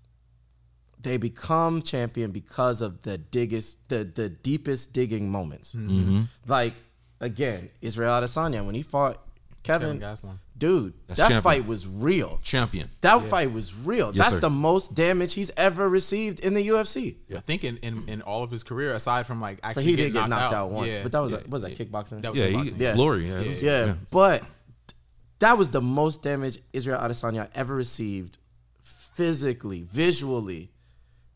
they 1.04 1.18
become 1.18 1.82
champion 1.82 2.32
because 2.32 2.82
of 2.82 3.02
the 3.04 3.18
diggest, 3.18 3.78
the 3.90 4.04
the 4.04 4.30
deepest 4.30 4.94
digging 4.94 5.30
moments. 5.30 5.76
Mm-hmm. 5.76 5.90
Mm-hmm. 6.00 6.22
Like 6.48 6.74
again, 7.22 7.70
Israel 7.82 8.12
Adesanya 8.22 8.66
when 8.66 8.76
he 8.76 8.82
fought 8.84 9.20
Kevin, 9.64 10.00
Kevin 10.00 10.02
Gastelum. 10.02 10.38
dude, 10.58 10.94
That's 11.08 11.18
that 11.20 11.24
champion. 11.30 11.42
fight 11.42 11.66
was 11.68 11.88
real. 11.88 12.40
Champion. 12.44 12.90
That 13.00 13.24
fight 13.30 13.54
was 13.54 13.74
real. 13.74 14.08
Yes, 14.14 14.18
That's 14.26 14.34
sir. 14.36 14.40
the 14.42 14.50
most 14.50 14.94
damage 14.94 15.34
he's 15.36 15.52
ever 15.56 15.88
received 15.88 16.42
in 16.42 16.54
the 16.54 16.68
UFC. 16.68 17.16
I 17.34 17.40
think 17.40 17.64
in, 17.64 17.78
in, 17.78 18.04
in 18.10 18.22
all 18.24 18.44
of 18.44 18.52
his 18.52 18.62
career, 18.64 18.92
aside 18.94 19.26
from 19.26 19.40
like 19.40 19.62
But 19.62 19.70
actually 19.70 19.86
he 19.86 19.96
getting 19.96 20.14
did 20.14 20.20
get 20.20 20.30
knocked 20.30 20.54
out, 20.54 20.66
out, 20.66 20.72
once. 20.72 20.90
yeah, 20.92 21.04
but 21.04 21.12
that 21.14 21.20
was 21.20 21.32
yeah, 21.32 21.38
a, 21.46 21.50
was 21.50 21.62
that 21.62 21.72
yeah. 21.72 21.86
kickboxing? 21.86 22.22
That 22.24 22.32
was 22.32 22.40
Yeah, 22.40 22.48
he. 22.48 22.70
Yeah. 22.72 22.94
glory. 22.96 23.30
Yeah, 23.30 23.40
Yeah. 23.40 23.52
yeah, 23.62 23.86
yeah. 23.86 23.96
but 24.10 24.44
that 25.40 25.58
was 25.58 25.70
the 25.70 25.82
most 25.82 26.22
damage 26.24 26.60
Israel 26.74 27.00
Adesanya 27.00 27.50
ever 27.56 27.74
received 27.74 28.38
physically, 28.82 29.84
visually. 29.84 30.72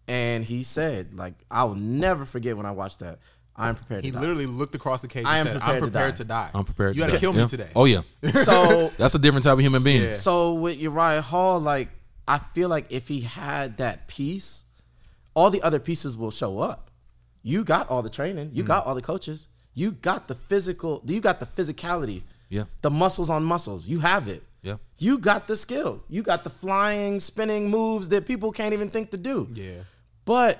And 0.07 0.43
he 0.43 0.63
said, 0.63 1.15
like, 1.15 1.33
I'll 1.51 1.75
never 1.75 2.23
forget 2.25 2.55
when 2.55 2.65
I 2.65 2.71
watched 2.71 2.99
that. 2.99 3.19
I'm 3.55 3.75
prepared 3.75 4.05
He 4.05 4.11
to 4.11 4.15
die. 4.15 4.19
He 4.21 4.27
literally 4.27 4.45
looked 4.45 4.75
across 4.75 5.01
the 5.01 5.07
cage 5.07 5.21
and 5.25 5.27
I 5.27 5.39
am 5.39 5.45
said, 5.45 5.53
prepared 5.53 5.75
"I'm 5.75 5.81
to 5.81 5.87
prepared 5.91 6.13
die. 6.13 6.17
to 6.17 6.23
die. 6.23 6.51
I'm 6.53 6.63
prepared. 6.63 6.95
You 6.95 7.01
to 7.01 7.07
got 7.07 7.13
to 7.13 7.17
die. 7.17 7.19
kill 7.19 7.33
me 7.33 7.39
Yeah. 7.39 7.47
today." 7.47 7.69
Oh 7.75 7.85
yeah, 7.85 8.01
So 8.43 8.89
that's 8.97 9.15
a 9.15 9.19
different 9.19 9.43
type 9.45 9.53
of 9.53 9.59
human 9.61 9.83
being. 9.83 10.03
Yeah. 10.03 10.13
So 10.13 10.53
with 10.53 10.77
Uriah 10.77 11.21
Hall, 11.21 11.59
like 11.59 11.89
I 12.27 12.37
feel 12.53 12.69
like 12.69 12.85
if 12.91 13.07
he 13.07 13.21
had 13.21 13.77
that 13.77 14.07
piece, 14.07 14.63
all 15.33 15.49
the 15.49 15.61
other 15.63 15.79
pieces 15.79 16.15
will 16.15 16.29
show 16.31 16.59
up. 16.59 16.91
You 17.41 17.63
got 17.63 17.89
all 17.89 18.01
the 18.03 18.09
training, 18.11 18.51
you 18.53 18.63
mm. 18.63 18.67
got 18.67 18.85
all 18.85 18.93
the 18.93 19.01
coaches, 19.01 19.47
you 19.73 19.91
got 19.91 20.27
the 20.27 20.35
physical, 20.35 21.01
you 21.05 21.19
got 21.19 21.39
the 21.39 21.45
physicality, 21.47 22.23
Yeah. 22.49 22.65
the 22.81 22.91
muscles 22.91 23.29
on 23.29 23.43
muscles. 23.43 23.87
You 23.87 23.99
have 24.01 24.27
it. 24.27 24.43
Yeah. 24.61 24.75
You 24.99 25.17
got 25.17 25.47
the 25.47 25.55
skill. 25.55 26.03
You 26.09 26.21
got 26.23 26.43
the 26.43 26.49
flying, 26.49 27.19
spinning 27.21 27.69
moves 27.69 28.09
that 28.09 28.25
people 28.27 28.51
can't 28.51 28.73
even 28.73 28.89
think 28.89 29.11
to 29.11 29.17
do. 29.17 29.47
Yeah. 29.53 29.81
But 30.27 30.59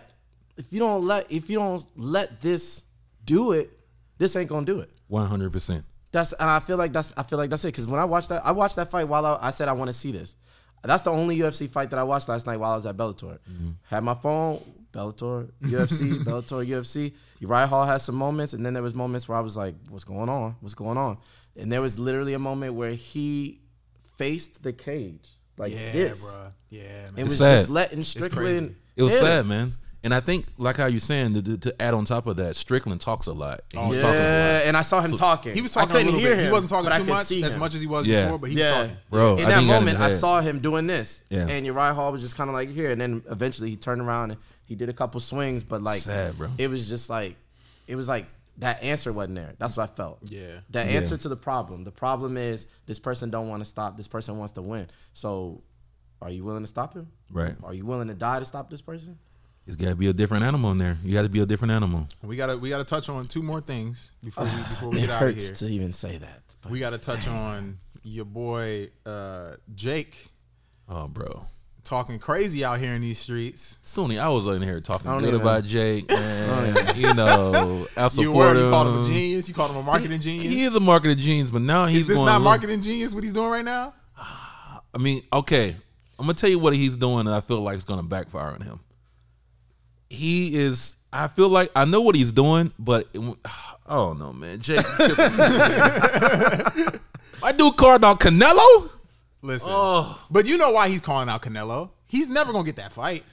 if 0.56 0.72
you 0.72 0.80
don't 0.80 1.04
let 1.04 1.30
if 1.30 1.50
you 1.50 1.60
don't 1.60 1.86
let 1.98 2.42
this 2.42 2.86
do 3.26 3.52
it, 3.52 3.70
this 4.18 4.36
ain't 4.38 4.50
gonna 4.50 4.66
do 4.66 4.80
it. 4.80 4.90
One 5.08 5.28
hundred 5.28 5.52
percent. 5.52 5.84
That's 6.14 6.32
and 6.34 6.50
I 6.50 6.62
feel 6.62 6.78
like 6.78 6.94
that's 6.94 7.14
I 7.18 7.24
feel 7.24 7.38
like 7.38 7.50
that's 7.50 7.66
it 7.66 7.74
because 7.74 7.86
when 7.86 8.00
I 8.00 8.06
watched 8.06 8.30
that 8.30 8.46
I 8.46 8.54
watched 8.54 8.78
that 8.78 8.90
fight 8.90 9.10
while 9.10 9.26
I, 9.26 9.38
I 9.42 9.50
said 9.52 9.68
I 9.68 9.74
want 9.74 9.90
to 9.90 9.94
see 9.94 10.14
this. 10.14 10.36
That's 10.84 11.04
the 11.04 11.12
only 11.12 11.38
UFC 11.38 11.70
fight 11.70 11.90
that 11.90 12.00
I 12.00 12.04
watched 12.04 12.30
last 12.30 12.48
night 12.48 12.58
while 12.58 12.72
I 12.72 12.76
was 12.78 12.86
at 12.86 12.96
Bellator. 12.96 13.40
Mm-hmm. 13.40 13.72
Had 13.90 14.06
my 14.06 14.14
phone, 14.14 14.64
Bellator, 14.94 15.52
UFC, 15.62 16.14
Bellator, 16.24 16.66
UFC. 16.66 17.14
Uriah 17.40 17.68
Hall 17.68 17.86
had 17.86 17.98
some 17.98 18.16
moments, 18.16 18.54
and 18.54 18.66
then 18.66 18.74
there 18.74 18.84
was 18.84 18.96
moments 18.96 19.28
where 19.28 19.38
I 19.38 19.42
was 19.42 19.58
like, 19.58 19.76
"What's 19.90 20.06
going 20.06 20.30
on? 20.30 20.56
What's 20.62 20.76
going 20.76 20.98
on?" 20.98 21.18
And 21.58 21.70
there 21.74 21.82
was 21.82 22.00
literally 22.00 22.36
a 22.36 22.40
moment 22.40 22.76
where 22.76 22.92
he 22.92 23.60
faced 24.18 24.64
the 24.64 24.72
cage 24.72 25.32
like 25.58 25.74
Yeah, 25.74 25.92
this. 25.92 26.22
bro. 26.24 26.48
Yeah, 26.70 26.82
man. 26.84 27.14
and 27.18 27.24
was 27.30 27.38
sad. 27.38 27.58
just 27.60 27.70
letting 27.70 28.04
Strickland. 28.04 28.76
It 28.96 29.04
was 29.04 29.14
hit 29.14 29.22
him. 29.22 29.26
sad, 29.28 29.46
man. 29.46 29.74
And 30.04 30.14
I 30.14 30.20
think, 30.22 30.46
like 30.58 30.78
how 30.78 30.86
you're 30.86 31.00
saying, 31.00 31.34
to, 31.34 31.42
to, 31.42 31.58
to 31.58 31.82
add 31.82 31.94
on 31.94 32.06
top 32.06 32.28
of 32.28 32.38
that, 32.38 32.56
Strickland 32.56 33.02
talks 33.02 33.28
a 33.28 33.34
lot. 33.34 33.62
And 33.74 33.88
he's 33.88 33.96
Yeah, 33.98 34.02
talking 34.04 34.16
a 34.20 34.24
lot. 34.24 34.62
and 34.68 34.78
I 34.78 34.82
saw 34.82 35.02
him 35.02 35.12
talking. 35.14 35.54
he 35.54 35.62
was 35.62 35.76
I 35.76 35.82
talking 35.82 35.96
a 35.96 36.00
couldn't 36.00 36.14
little 36.14 36.20
hear 36.22 36.36
bit. 36.36 36.46
He 36.46 36.52
wasn't 36.52 36.70
talking 36.70 36.92
too 36.92 37.04
much 37.12 37.32
as 37.32 37.54
him. 37.54 37.60
much 37.60 37.76
as 37.76 37.82
he 37.82 37.88
was 37.88 38.06
Yeah. 38.06 38.26
before, 38.26 38.40
but 38.40 38.52
he 38.52 38.58
Yeah. 38.60 38.66
was 38.80 38.88
talking. 38.88 38.98
Bro, 39.10 39.34
in 39.38 39.46
I 39.46 39.50
that 39.50 39.50
think 39.56 39.62
he 39.62 39.68
got 39.68 39.78
in 39.80 39.86
moment, 39.86 40.00
I 40.00 40.10
saw 40.10 40.40
him 40.42 40.60
doing 40.60 40.88
this, 40.88 41.22
Yeah. 41.30 41.48
and 41.48 41.66
Uriah 41.66 41.94
Hall 41.94 42.12
was 42.12 42.22
just 42.22 42.36
kind 42.38 42.50
of 42.50 42.54
like 42.54 42.70
here, 42.72 42.92
and 42.92 43.02
then 43.02 43.22
eventually 43.30 43.70
he 43.72 43.76
turned 43.76 44.02
around 44.02 44.32
and 44.32 44.40
he 44.66 44.76
did 44.76 44.88
a 44.88 44.94
couple 44.94 45.20
swings, 45.20 45.64
but 45.64 45.82
like, 45.82 46.02
Sad, 46.02 46.38
bro. 46.38 46.52
it 46.58 46.70
was 46.70 46.88
just 46.88 47.10
like, 47.10 47.36
it 47.88 47.96
was 47.96 48.08
like 48.08 48.28
that 48.60 48.82
answer 48.84 49.14
wasn't 49.14 49.36
there. 49.36 49.54
That's 49.60 49.78
what 49.78 49.90
I 49.92 49.94
felt. 49.96 50.20
Yeah. 50.24 50.60
that 50.72 50.88
Yeah. 50.88 50.98
answer 51.00 51.18
to 51.18 51.30
the 51.30 51.36
problem. 51.36 51.84
The 51.84 51.92
problem 51.92 52.38
is 52.38 52.66
this 52.86 53.00
person 53.00 53.30
don't 53.30 53.48
want 53.50 53.62
to 53.64 53.70
stop. 53.70 53.98
This 53.98 54.08
person 54.08 54.38
wants 54.38 54.54
to 54.54 54.62
win. 54.62 54.88
So, 55.14 55.62
are 56.22 56.32
you 56.32 56.44
willing 56.44 56.64
to 56.64 56.68
stop 56.68 56.94
him? 56.96 57.08
Right. 57.32 57.56
Are 57.64 57.74
you 57.74 57.86
willing 57.86 58.08
to 58.08 58.14
die 58.16 58.40
to 58.40 58.46
stop 58.46 58.70
this 58.70 58.82
person? 58.82 59.20
It's 59.68 59.76
got 59.76 59.90
to 59.90 59.96
be 59.96 60.08
a 60.08 60.14
different 60.14 60.44
animal 60.46 60.72
in 60.72 60.78
there. 60.78 60.98
You 61.04 61.14
got 61.14 61.24
to 61.24 61.30
be 61.30 61.42
a 61.42 61.46
different 61.46 61.74
animal. 61.74 62.08
We 62.24 62.38
gotta 62.38 62.58
we 62.58 62.70
gotta 62.70 62.86
touch 62.86 63.10
on 63.10 63.26
two 63.26 63.44
more 63.44 63.60
things 63.62 64.12
before 64.24 64.46
we 64.46 64.52
before 64.70 64.90
we 64.90 65.02
get 65.02 65.10
out 65.10 65.24
of 65.24 65.34
hurts 65.36 65.60
here. 65.60 65.68
to 65.70 65.74
even 65.76 65.92
say 65.92 66.18
that. 66.18 66.56
We 66.70 66.80
gotta 66.80 66.98
touch 66.98 67.28
on 67.28 67.78
your 68.02 68.24
boy 68.26 68.90
uh, 69.06 69.56
Jake 69.76 70.30
Oh, 70.90 71.10
bro. 71.10 71.46
Talking 71.88 72.20
crazy 72.20 72.64
out 72.66 72.80
here 72.80 72.94
in 72.94 73.02
these 73.02 73.18
streets. 73.20 73.78
Sunni, 73.82 74.20
I 74.20 74.28
was 74.30 74.46
in 74.48 74.62
here 74.62 74.80
talking 74.82 75.10
good 75.20 75.30
even- 75.30 75.42
about 75.42 75.64
Jake, 75.64 76.10
man. 76.10 76.96
you 76.96 77.14
know, 77.14 77.86
I 77.98 78.04
You 78.04 78.10
support 78.10 78.56
were 78.56 78.64
you 78.64 78.70
called 78.70 78.88
him 78.88 79.00
a 79.04 79.08
genius. 79.08 79.48
You 79.48 79.54
called 79.56 79.72
him 79.72 79.78
a 79.78 79.84
marketing 79.84 80.20
genius. 80.20 80.52
He 80.54 80.64
is 80.64 80.76
a 80.76 80.80
marketing 80.80 81.18
genius, 81.20 81.50
but 81.50 81.62
now 81.62 81.86
he's 81.86 82.02
is 82.02 82.08
this 82.10 82.16
going. 82.18 82.26
not 82.26 82.34
a 82.34 82.38
little- 82.40 82.44
marketing 82.52 82.82
genius? 82.82 83.14
What 83.14 83.24
he's 83.24 83.34
doing 83.34 83.50
right 83.50 83.66
now? 83.66 83.94
I 84.18 84.98
mean, 85.00 85.22
okay, 85.32 85.76
I'm 86.20 86.26
gonna 86.26 86.34
tell 86.34 86.50
you 86.50 86.60
what 86.60 86.74
he's 86.74 86.98
doing, 86.98 87.22
and 87.28 87.30
I 87.36 87.42
feel 87.42 87.62
like 87.62 87.76
it's 87.76 87.86
gonna 87.86 88.04
backfire 88.04 88.52
on 88.52 88.62
him. 88.62 88.80
He 90.10 90.56
is. 90.56 90.96
I 91.14 91.28
feel 91.30 91.48
like 91.50 91.70
I 91.76 91.86
know 91.86 92.02
what 92.02 92.16
he's 92.16 92.32
doing, 92.32 92.72
but 92.78 93.08
it, 93.14 93.22
I 93.90 93.96
don't 93.96 94.20
man. 94.34 94.60
Jake, 94.60 94.84
I 97.44 97.52
do 97.56 97.72
card 97.72 98.04
out 98.04 98.20
Canelo. 98.20 98.90
Listen, 99.42 99.70
Oh. 99.72 100.20
but 100.32 100.46
you 100.46 100.58
know 100.58 100.72
why 100.72 100.90
he's 100.90 101.02
calling 101.02 101.30
out 101.30 101.42
Canelo? 101.42 101.92
He's 102.08 102.28
never 102.28 102.52
gonna 102.52 102.64
get 102.66 102.78
that 102.78 102.94
fight. 102.94 103.24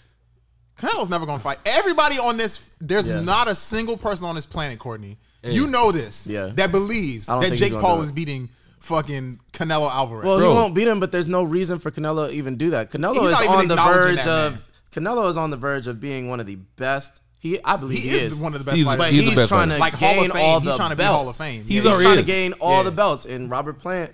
Canelo's 0.78 1.08
never 1.08 1.24
gonna 1.26 1.38
fight. 1.38 1.58
Everybody 1.64 2.18
on 2.18 2.36
this, 2.36 2.60
there's 2.80 3.08
Yeah. 3.08 3.20
not 3.20 3.48
a 3.48 3.54
single 3.54 3.96
person 3.96 4.26
on 4.26 4.34
this 4.34 4.46
planet, 4.46 4.78
Courtney. 4.78 5.18
You 5.42 5.66
know 5.66 5.92
this. 5.92 6.26
Yeah. 6.26 6.46
That 6.54 6.72
believes 6.72 7.26
that 7.26 7.52
Jake 7.54 7.72
Paul 7.72 8.00
is 8.02 8.10
beating 8.10 8.48
fucking 8.80 9.40
Canelo 9.52 9.90
Alvarez. 9.90 10.24
Well, 10.26 10.38
Bro. 10.38 10.48
he 10.50 10.54
won't 10.54 10.74
beat 10.74 10.88
him, 10.88 11.00
but 11.00 11.12
there's 11.12 11.28
no 11.28 11.42
reason 11.42 11.78
for 11.78 11.90
Canelo 11.90 12.28
to 12.28 12.34
even 12.34 12.56
do 12.56 12.70
that. 12.70 12.90
Canelo 12.90 13.14
He's 13.14 13.22
is 13.24 13.30
not 13.30 13.44
even 13.44 13.56
on 13.56 13.68
the 13.68 13.76
verge 13.76 14.26
of 14.26 14.52
man. 14.54 14.62
Canelo 14.92 15.28
is 15.28 15.36
on 15.36 15.50
the 15.50 15.56
verge 15.56 15.86
of 15.86 16.00
being 16.00 16.28
one 16.28 16.40
of 16.40 16.46
the 16.46 16.54
best. 16.56 17.20
He, 17.40 17.62
I 17.62 17.76
believe 17.76 17.98
he, 18.02 18.08
he, 18.08 18.16
is, 18.16 18.36
one 18.36 18.54
of 18.54 18.58
the 18.58 18.64
best 18.64 18.76
He's- 18.78 18.96
But 18.96 19.10
he's 19.10 19.20
he's, 19.20 19.30
the 19.30 19.36
best 19.36 19.48
trying 19.50 19.68
fighter. 19.68 19.74
to 19.74 19.80
Like 19.80 19.94
Hall 19.94 20.08
of 20.10 20.16
gain 20.16 20.30
Fame. 20.30 20.42
all 20.42 20.60
He's 20.60 20.70
the 20.70 20.76
trying 20.76 20.90
to 20.90 20.96
be 20.96 21.00
belts. 21.02 21.16
Hall 21.18 21.28
of 21.28 21.36
Fame. 21.36 21.64
He's 21.68 21.84
Yeah. 21.84 21.90
already 21.90 22.04
trying 22.04 22.16
to 22.16 22.22
gain 22.22 22.52
all 22.54 22.76
Yeah. 22.78 22.82
the 22.84 22.90
belts. 22.90 23.24
And 23.26 23.50
Robert 23.50 23.78
Plant, 23.80 24.12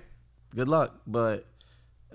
good 0.54 0.66
luck, 0.68 0.94
but 1.06 1.46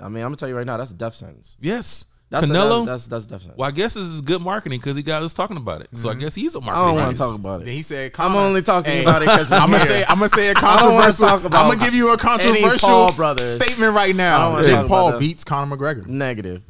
I 0.02 0.10
mean, 0.10 0.18
I'm 0.24 0.28
gonna 0.28 0.36
tell 0.36 0.50
you 0.50 0.58
right 0.58 0.66
now, 0.66 0.78
that's 0.78 0.92
a 0.92 0.96
death 0.96 1.16
sentence. 1.16 1.56
Yes, 1.62 2.06
That's 2.30 2.48
Canelo. 2.48 2.84
A, 2.84 2.86
that's 2.86 3.08
that's 3.08 3.26
death 3.26 3.42
sentence. 3.42 3.58
well, 3.58 3.68
I 3.68 3.72
guess 3.72 3.94
this 3.94 4.04
is 4.04 4.22
good 4.22 4.42
marketing 4.42 4.80
because 4.80 4.96
he 4.96 5.04
got 5.04 5.24
us 5.24 5.34
talking 5.34 5.58
about 5.58 5.82
it. 5.82 5.90
So 5.94 6.10
I 6.10 6.12
mm-hmm. 6.14 6.22
guess 6.22 6.36
he's 6.36 6.56
a 6.56 6.60
I 6.60 6.66
marketing. 6.66 6.84
I 6.84 6.86
don't 6.88 6.96
want 7.06 7.18
to 7.18 7.24
talk 7.24 7.36
about 7.40 7.60
Then 7.62 7.70
it. 7.70 7.74
he 7.74 7.82
said, 7.82 8.12
I'm 8.18 8.36
only 8.36 8.62
talking 8.62 8.92
Hey, 8.92 9.02
about 9.04 9.22
it 9.22 9.26
because 9.26 9.52
I'm 9.52 9.72
gonna 9.72 9.86
say 9.86 10.04
I'm 10.08 10.18
gonna 10.20 10.30
say 10.30 10.50
a 10.50 10.54
don't 10.56 10.64
wanna 10.64 10.80
controversial. 11.14 11.28
talk 11.28 11.44
about 11.46 11.64
I'm 11.66 11.72
gonna 11.72 11.86
give 11.86 11.94
you 11.94 12.12
a 12.12 12.18
controversial 12.18 13.10
statement 13.10 13.94
right 13.94 14.16
now. 14.16 14.52
wanna 14.52 14.64
Jake 14.64 14.88
Paul 14.88 15.20
beats 15.20 15.44
Conor 15.44 15.76
McGregor. 15.78 16.08
negative. 16.08 16.62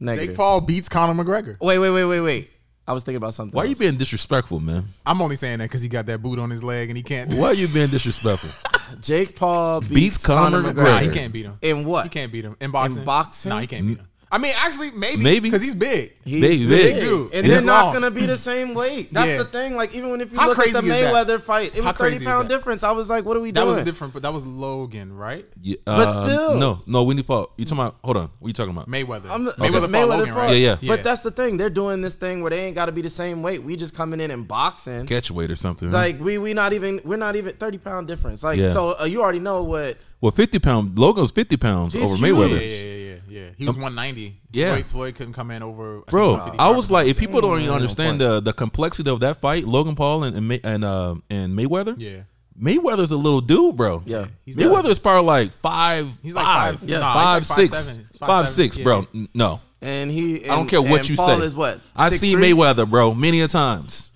Negative. 0.00 0.28
Jake 0.28 0.36
Paul 0.36 0.60
beats 0.60 0.88
Conor 0.88 1.22
McGregor. 1.22 1.56
Wait, 1.60 1.78
wait, 1.78 1.90
wait, 1.90 2.04
wait, 2.04 2.20
wait. 2.20 2.50
I 2.88 2.92
was 2.94 3.04
thinking 3.04 3.18
about 3.18 3.34
something. 3.34 3.54
Why 3.54 3.64
are 3.64 3.66
you 3.66 3.76
being 3.76 3.98
disrespectful, 3.98 4.60
man? 4.60 4.86
I'm 5.04 5.20
only 5.20 5.36
saying 5.36 5.58
that 5.58 5.66
because 5.66 5.82
he 5.82 5.90
got 5.90 6.06
that 6.06 6.22
boot 6.22 6.38
on 6.38 6.48
his 6.48 6.64
leg 6.64 6.88
and 6.88 6.96
he 6.96 7.02
can't. 7.02 7.34
Why 7.34 7.48
are 7.48 7.54
you 7.54 7.68
being 7.68 7.88
disrespectful? 7.88 8.70
Jake 9.02 9.36
Paul 9.36 9.82
beats, 9.82 9.92
Beats 9.92 10.26
Conor 10.26 10.62
Conor 10.62 10.72
McGregor. 10.72 10.84
Nah, 10.84 10.98
he 11.00 11.10
can't 11.10 11.30
beat 11.30 11.44
him. 11.44 11.58
In 11.60 11.84
what? 11.84 12.04
He 12.04 12.08
can't 12.08 12.32
beat 12.32 12.46
him 12.46 12.56
in 12.62 12.70
boxing. 12.70 13.00
In 13.00 13.04
boxing? 13.04 13.50
No, 13.50 13.58
he 13.58 13.66
can't 13.66 13.86
beat 13.86 13.98
him. 13.98 14.07
I 14.30 14.36
mean, 14.38 14.52
actually, 14.58 14.90
maybe, 14.90 15.22
Maybe. 15.22 15.40
because 15.40 15.62
he's 15.62 15.74
big. 15.74 16.12
He's 16.22 16.40
Big, 16.40 16.58
big, 16.60 16.68
big. 16.68 16.94
Big 16.96 17.02
dude. 17.02 17.26
and 17.26 17.34
And 17.34 17.46
they're 17.46 17.56
he's 17.56 17.64
not 17.64 17.84
long. 17.86 17.94
gonna 17.94 18.10
be 18.10 18.26
the 18.26 18.36
same 18.50 18.74
weight. 18.74 19.10
That's 19.12 19.28
Yeah. 19.28 19.38
the 19.38 19.44
thing. 19.46 19.74
Like 19.74 19.94
even 19.94 20.10
when 20.10 20.20
if 20.20 20.30
you 20.32 20.38
How 20.38 20.48
look 20.48 20.58
at 20.58 20.66
the 20.66 20.72
crazy 20.80 20.86
is 20.86 21.00
that? 21.02 21.14
Mayweather 21.14 21.40
fight, 21.42 21.74
it 21.74 21.82
How 21.82 21.88
was 21.90 21.96
crazy 21.96 22.14
thirty 22.16 22.24
is 22.24 22.28
pound 22.30 22.50
that? 22.50 22.54
difference. 22.54 22.82
I 22.84 22.92
was 22.92 23.08
like, 23.08 23.24
what 23.24 23.36
are 23.38 23.40
we 23.40 23.52
doing? 23.52 23.54
That 23.54 23.60
doing? 23.72 23.76
was 23.76 23.84
different, 23.86 24.12
but 24.12 24.22
that 24.24 24.32
was 24.34 24.44
Logan, 24.44 25.14
right? 25.16 25.46
Yeah, 25.62 25.76
But 25.86 25.98
uh, 26.08 26.22
still. 26.24 26.54
no, 26.56 26.82
no. 26.86 27.04
When 27.04 27.16
he 27.16 27.22
fought, 27.22 27.52
you 27.56 27.64
talking 27.64 27.78
about? 27.82 27.96
Hold 28.04 28.16
on. 28.18 28.30
What 28.38 28.46
are 28.46 28.48
you 28.50 28.52
talking 28.52 28.72
about? 28.72 28.88
Mayweather. 28.88 29.30
I'm 29.30 29.44
the, 29.44 29.52
Mayweather, 29.52 29.66
because 29.66 29.80
fought 29.80 29.90
Mayweather 29.90 30.08
Logan, 30.08 30.34
fought- 30.34 30.36
right? 30.40 30.56
Yeah, 30.58 30.76
yeah. 30.82 30.88
But 30.94 31.02
that's 31.04 31.22
the 31.22 31.30
thing. 31.30 31.56
They're 31.56 31.70
doing 31.70 32.02
this 32.02 32.14
thing 32.14 32.42
where 32.42 32.50
they 32.50 32.66
ain't 32.66 32.74
got 32.74 32.86
to 32.86 32.92
be 32.92 33.00
the 33.00 33.08
same 33.10 33.42
weight. 33.42 33.62
We 33.62 33.76
just 33.76 33.94
coming 33.94 34.20
in 34.20 34.30
and 34.30 34.46
boxing. 34.46 35.06
Catch 35.06 35.30
weight 35.30 35.50
or 35.50 35.56
something? 35.56 35.90
Like 35.90 36.20
we 36.20 36.36
we 36.36 36.52
not 36.52 36.74
even 36.74 37.00
we're 37.02 37.16
not 37.16 37.36
even 37.36 37.54
thirty 37.54 37.78
pound 37.78 38.06
difference. 38.08 38.42
Like 38.42 38.58
Yeah. 38.58 38.72
so 38.74 38.94
uh, 39.00 39.04
you 39.04 39.22
already 39.22 39.38
know 39.40 39.62
what 39.62 39.96
well, 40.20 40.32
fifty 40.32 40.58
pound. 40.58 40.98
Logan 40.98 41.22
was 41.22 41.30
fifty 41.32 41.56
pounds 41.56 41.94
He's 41.94 42.02
over 42.02 42.16
huge. 42.16 42.30
Mayweather. 42.36 42.60
Yeah, 42.60 42.66
yeah, 42.66 42.84
yeah, 42.84 43.14
yeah, 43.28 43.40
yeah. 43.44 43.50
He 43.56 43.64
was 43.66 43.76
190. 43.76 44.40
Yeah. 44.52 44.72
Floyd, 44.74 44.86
Floyd 44.86 45.14
couldn't 45.16 45.32
come 45.34 45.50
in 45.50 45.62
over. 45.62 45.92
I 45.92 45.94
think, 45.98 46.06
Bro, 46.08 46.30
155 46.32 46.60
I 46.72 46.76
was 46.76 46.90
like, 46.90 47.06
if 47.08 47.16
people 47.16 47.40
don't 47.40 47.60
even 47.60 47.72
understand 47.74 48.20
the 48.20 48.40
the 48.40 48.52
complexity 48.52 49.10
of 49.10 49.20
that 49.20 49.36
fight, 49.38 49.64
Logan 49.64 49.94
Paul 49.94 50.24
and 50.24 50.36
and, 50.36 50.48
May, 50.48 50.60
and, 50.64 50.84
uh, 50.84 51.14
and 51.30 51.56
Mayweather. 51.58 51.94
yeah, 51.98 52.22
Mayweather's 52.60 53.10
a 53.12 53.16
little 53.16 53.40
dude, 53.40 53.76
bro. 53.76 54.02
yeah. 54.06 54.26
He's 54.44 54.56
Mayweather 54.56 54.84
not- 54.88 55.02
probably 55.02 55.26
like 55.26 55.52
five. 55.52 56.06
He's 56.22 56.34
like 56.34 56.44
five, 56.44 56.78
five- 56.80 56.88
yeah, 56.88 56.98
nah, 56.98 57.14
five, 57.14 57.38
he's 57.42 57.50
like 57.50 57.58
six, 57.58 57.70
five, 57.72 57.82
seven. 57.84 58.06
He's 58.10 58.18
five, 58.18 58.28
five, 58.28 58.48
seven, 58.48 58.54
six, 58.64 58.76
yeah. 58.78 58.84
bro. 58.84 59.06
N- 59.14 59.28
No, 59.34 59.60
And 59.82 60.10
he 60.10 60.44
I 60.48 60.56
don't 60.56 60.68
care 60.68 60.82
what 60.82 61.00
and 61.00 61.08
you 61.10 61.16
Paul 61.16 61.38
say. 61.38 61.44
Is 61.46 61.54
what 61.54 61.80
I 61.94 62.08
see 62.10 62.34
6'3"? 62.34 62.52
Mayweather, 62.54 62.88
bro, 62.90 63.14
many 63.14 63.40
a 63.42 63.48
times. 63.48 64.10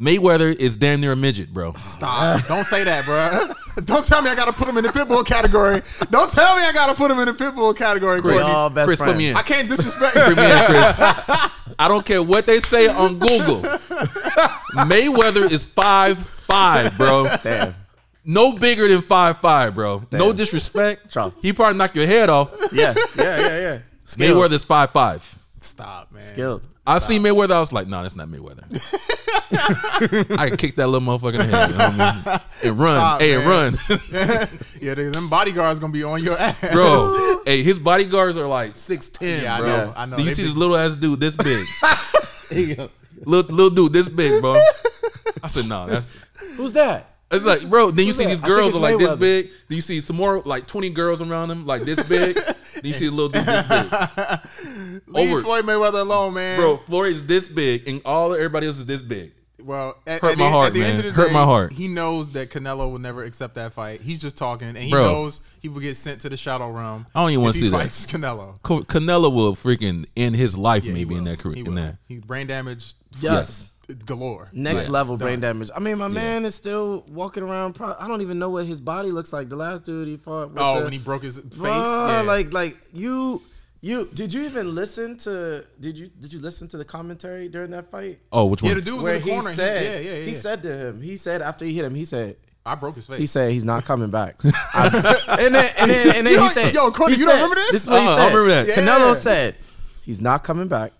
Mayweather 0.00 0.54
is 0.54 0.76
damn 0.76 1.00
near 1.00 1.12
a 1.12 1.16
midget, 1.16 1.52
bro. 1.52 1.72
Stop. 1.80 2.46
Don't 2.46 2.64
say 2.64 2.84
that, 2.84 3.04
bro. 3.04 3.52
Don't 3.84 4.06
tell 4.06 4.22
me 4.22 4.30
I 4.30 4.36
got 4.36 4.46
to 4.46 4.52
put 4.52 4.68
him 4.68 4.78
in 4.78 4.84
the 4.84 4.90
pitbull 4.90 5.26
category. 5.26 5.82
Don't 6.10 6.30
tell 6.30 6.56
me 6.56 6.62
I 6.62 6.72
got 6.72 6.88
to 6.90 6.94
put 6.94 7.10
him 7.10 7.18
in 7.18 7.26
the 7.26 7.32
pitbull 7.32 7.76
category, 7.76 8.16
We 8.20 8.30
Courtney. 8.30 8.42
all 8.42 8.70
best 8.70 8.86
Chris, 8.86 9.00
put 9.00 9.16
me 9.16 9.30
in. 9.30 9.36
I 9.36 9.42
can't 9.42 9.68
disrespect 9.68 10.14
Put 10.14 10.36
me 10.36 10.44
in, 10.44 10.64
Chris. 10.66 11.00
I 11.80 11.88
don't 11.88 12.04
care 12.06 12.22
what 12.22 12.46
they 12.46 12.60
say 12.60 12.86
on 12.88 13.18
Google. 13.18 13.60
Mayweather 14.76 15.50
is 15.50 15.64
five 15.64 16.18
five, 16.18 16.96
bro. 16.96 17.28
Damn. 17.42 17.74
No 18.24 18.52
bigger 18.52 18.88
than 18.88 19.02
five 19.02 19.38
five, 19.38 19.74
bro. 19.74 20.02
No 20.12 20.32
disrespect. 20.32 21.10
Trump. 21.12 21.34
He 21.42 21.52
probably 21.52 21.78
knock 21.78 21.94
your 21.94 22.06
head 22.06 22.28
off. 22.30 22.52
Yeah, 22.72 22.94
yeah, 23.16 23.38
yeah, 23.40 23.58
yeah. 23.58 23.78
Skill. 24.04 24.36
Mayweather's 24.36 24.64
five 24.64 24.90
five. 24.90 25.37
Stop, 25.60 26.12
man. 26.12 26.22
Skilled. 26.22 26.62
I 26.86 26.98
see 26.98 27.18
Mayweather. 27.18 27.50
I 27.52 27.60
was 27.60 27.72
like, 27.72 27.86
nah, 27.88 28.02
that's 28.02 28.16
not 28.16 28.28
Mayweather. 28.28 28.64
I 30.38 30.50
could 30.50 30.58
kick 30.58 30.76
that 30.76 30.86
little 30.88 31.06
motherfucker 31.06 31.32
in 31.40 31.50
the 31.50 31.56
head. 31.56 31.70
You 31.70 31.76
know 31.76 31.84
what 31.88 32.00
I 32.00 32.40
mean? 32.62 32.70
And 32.70 32.80
run. 32.80 32.96
Stop, 32.96 33.20
hey, 33.20 33.34
and 33.34 33.44
man. 33.44 33.78
run. 33.90 34.48
Yeah, 34.80 34.94
they- 34.94 35.08
them 35.08 35.28
bodyguards 35.28 35.78
are 35.78 35.80
gonna 35.80 35.92
be 35.92 36.04
on 36.04 36.22
your 36.22 36.38
ass, 36.38 36.60
bro. 36.72 37.40
hey, 37.44 37.62
his 37.62 37.78
bodyguards 37.78 38.36
are 38.38 38.46
like 38.46 38.70
6'10, 38.70 39.42
Yeah, 39.42 39.54
I 39.56 39.58
bro. 39.58 39.66
know, 39.68 39.92
I 39.96 40.06
know. 40.06 40.16
Do 40.16 40.22
you 40.22 40.28
They 40.30 40.34
see 40.34 40.42
big. 40.42 40.48
this 40.50 40.56
little 40.56 40.76
ass 40.76 40.96
dude 40.96 41.20
this 41.20 41.36
big? 41.36 41.66
little, 43.26 43.54
little 43.54 43.70
dude 43.70 43.92
this 43.92 44.08
big, 44.08 44.40
bro. 44.40 44.54
I 45.42 45.48
said, 45.48 45.66
no, 45.66 45.86
that's 45.86 46.08
Who's 46.56 46.72
that? 46.74 47.17
It's 47.30 47.44
like, 47.44 47.68
bro. 47.68 47.90
Then 47.90 48.06
you 48.06 48.12
see 48.14 48.24
these 48.26 48.40
girls 48.40 48.74
are 48.74 48.80
like 48.80 48.98
this 48.98 49.14
big. 49.16 49.50
Then 49.68 49.76
you 49.76 49.82
see 49.82 50.00
some 50.00 50.16
more 50.16 50.40
like 50.40 50.66
twenty 50.66 50.88
girls 50.90 51.20
around 51.20 51.48
them 51.48 51.66
like 51.66 51.82
this 51.82 52.08
big. 52.08 52.36
then 52.36 52.84
you 52.84 52.92
see 52.94 53.06
a 53.06 53.10
little 53.10 53.28
dude 53.28 53.44
this 53.44 53.68
big. 53.68 55.00
Leave 55.06 55.32
Over- 55.32 55.42
Floyd 55.42 55.64
Mayweather 55.64 56.00
alone, 56.00 56.34
man. 56.34 56.58
Bro, 56.58 56.78
Floyd 56.78 57.12
is 57.12 57.26
this 57.26 57.48
big, 57.48 57.86
and 57.88 58.00
all 58.04 58.34
everybody 58.34 58.66
else 58.66 58.78
is 58.78 58.86
this 58.86 59.02
big. 59.02 59.32
Well, 59.62 59.96
at, 60.06 60.22
Hurt 60.22 60.32
at 60.32 60.38
my 60.38 60.44
the, 60.44 60.50
heart, 60.50 60.66
at 60.68 60.72
the 60.74 60.80
man. 60.80 60.90
end 60.90 60.98
of 61.00 61.04
the 61.06 61.12
Hurt 61.12 61.26
day, 61.28 61.34
my 61.34 61.44
heart. 61.44 61.72
He 61.74 61.88
knows 61.88 62.30
that 62.30 62.48
Canelo 62.50 62.90
will 62.90 62.98
never 63.00 63.24
accept 63.24 63.56
that 63.56 63.72
fight. 63.74 64.00
He's 64.00 64.20
just 64.20 64.38
talking, 64.38 64.68
and 64.68 64.78
he 64.78 64.90
Bro. 64.90 65.02
knows 65.02 65.40
he 65.60 65.68
will 65.68 65.80
get 65.80 65.96
sent 65.96 66.22
to 66.22 66.30
the 66.30 66.36
shadow 66.38 66.70
realm. 66.70 67.06
I 67.14 67.20
don't 67.20 67.30
even 67.32 67.42
wanna 67.42 67.52
he 67.54 67.60
see 67.60 67.68
that. 67.68 67.76
fights 67.78 68.06
Canelo. 68.06 68.62
Co- 68.62 68.80
Canelo 68.84 69.30
will 69.30 69.54
freaking 69.54 70.06
end 70.16 70.36
his 70.36 70.56
life 70.56 70.84
Yeah, 70.84 70.94
maybe 70.94 71.16
in 71.16 71.24
that 71.24 71.40
career. 71.40 71.56
He 71.56 71.60
In 71.60 71.66
will. 71.66 71.74
that, 71.74 71.96
He 72.06 72.16
brain 72.18 72.46
damage. 72.46 72.94
Yes. 73.20 73.70
Galore. 74.06 74.48
Next 74.52 74.84
Yeah. 74.86 74.92
level 74.92 75.16
brain 75.16 75.40
damage. 75.40 75.70
I 75.74 75.80
mean, 75.80 75.98
my 75.98 76.08
man 76.08 76.44
is 76.44 76.54
still 76.54 77.04
walking 77.10 77.42
around. 77.42 77.74
Pro- 77.74 77.96
I 77.98 78.06
don't 78.08 78.20
even 78.22 78.38
know 78.38 78.50
what 78.50 78.66
his 78.66 78.80
body 78.80 79.10
looks 79.10 79.32
like. 79.32 79.48
The 79.48 79.56
last 79.56 79.84
dude 79.84 80.08
he 80.08 80.16
fought. 80.16 80.50
With 80.50 80.58
Oh, 80.62 80.78
the, 80.78 80.84
when 80.84 80.92
he 80.92 80.98
broke 80.98 81.22
his 81.22 81.36
face. 81.38 81.44
Bruh, 81.46 82.08
yeah. 82.08 82.20
like 82.22 82.52
like 82.52 82.78
you 82.92 83.42
you 83.80 84.08
did 84.12 84.32
you 84.32 84.42
even 84.44 84.74
listen 84.74 85.16
to 85.18 85.64
did 85.80 85.96
you 85.96 86.08
did 86.18 86.32
you 86.32 86.40
listen 86.40 86.68
to 86.68 86.76
the 86.76 86.84
commentary 86.84 87.48
during 87.48 87.70
that 87.70 87.90
fight? 87.90 88.18
oh, 88.32 88.46
which 88.46 88.62
yeah, 88.62 88.70
one? 88.70 88.76
the 88.78 88.82
dude 88.82 88.94
was 88.96 89.04
Where 89.04 89.14
in 89.14 89.22
the 89.22 89.28
corner. 89.30 89.50
He- 89.50 89.54
said 89.56 89.82
yeah, 90.04 90.10
yeah, 90.12 90.18
yeah. 90.18 90.24
he 90.26 90.34
said 90.34 90.62
to 90.64 90.76
him 90.76 91.00
he 91.00 91.16
said 91.16 91.42
after 91.42 91.64
he 91.64 91.72
hit 91.74 91.84
him 91.84 91.94
he 91.94 92.04
said 92.04 92.36
I 92.66 92.74
broke 92.74 92.96
his 92.96 93.06
face. 93.06 93.18
he 93.18 93.26
said 93.26 93.52
he's 93.52 93.64
not 93.64 93.84
coming 93.84 94.10
back. 94.10 94.34
I- 94.44 95.36
and 95.40 95.54
then 95.54 95.72
and 95.78 95.90
then, 95.90 96.16
and 96.16 96.26
then 96.26 96.34
Yo, 96.34 96.42
he 96.42 96.48
said 96.50 96.74
yo, 96.74 96.90
Courtney, 96.90 97.14
he 97.14 97.20
you 97.22 97.26
don't 97.26 97.36
remember 97.36 97.54
this? 97.54 97.70
This 97.70 97.82
is 97.84 97.88
what 97.88 98.02
he 98.02 98.06
Uh-uh, 98.08 98.14
I 98.14 98.18
said. 98.28 98.34
remember 98.34 98.48
that. 98.54 98.68
Yeah. 98.68 98.74
Canelo 98.74 99.14
said 99.14 99.54
he's 100.02 100.20
not 100.20 100.42
coming 100.44 100.68
back. 100.68 100.92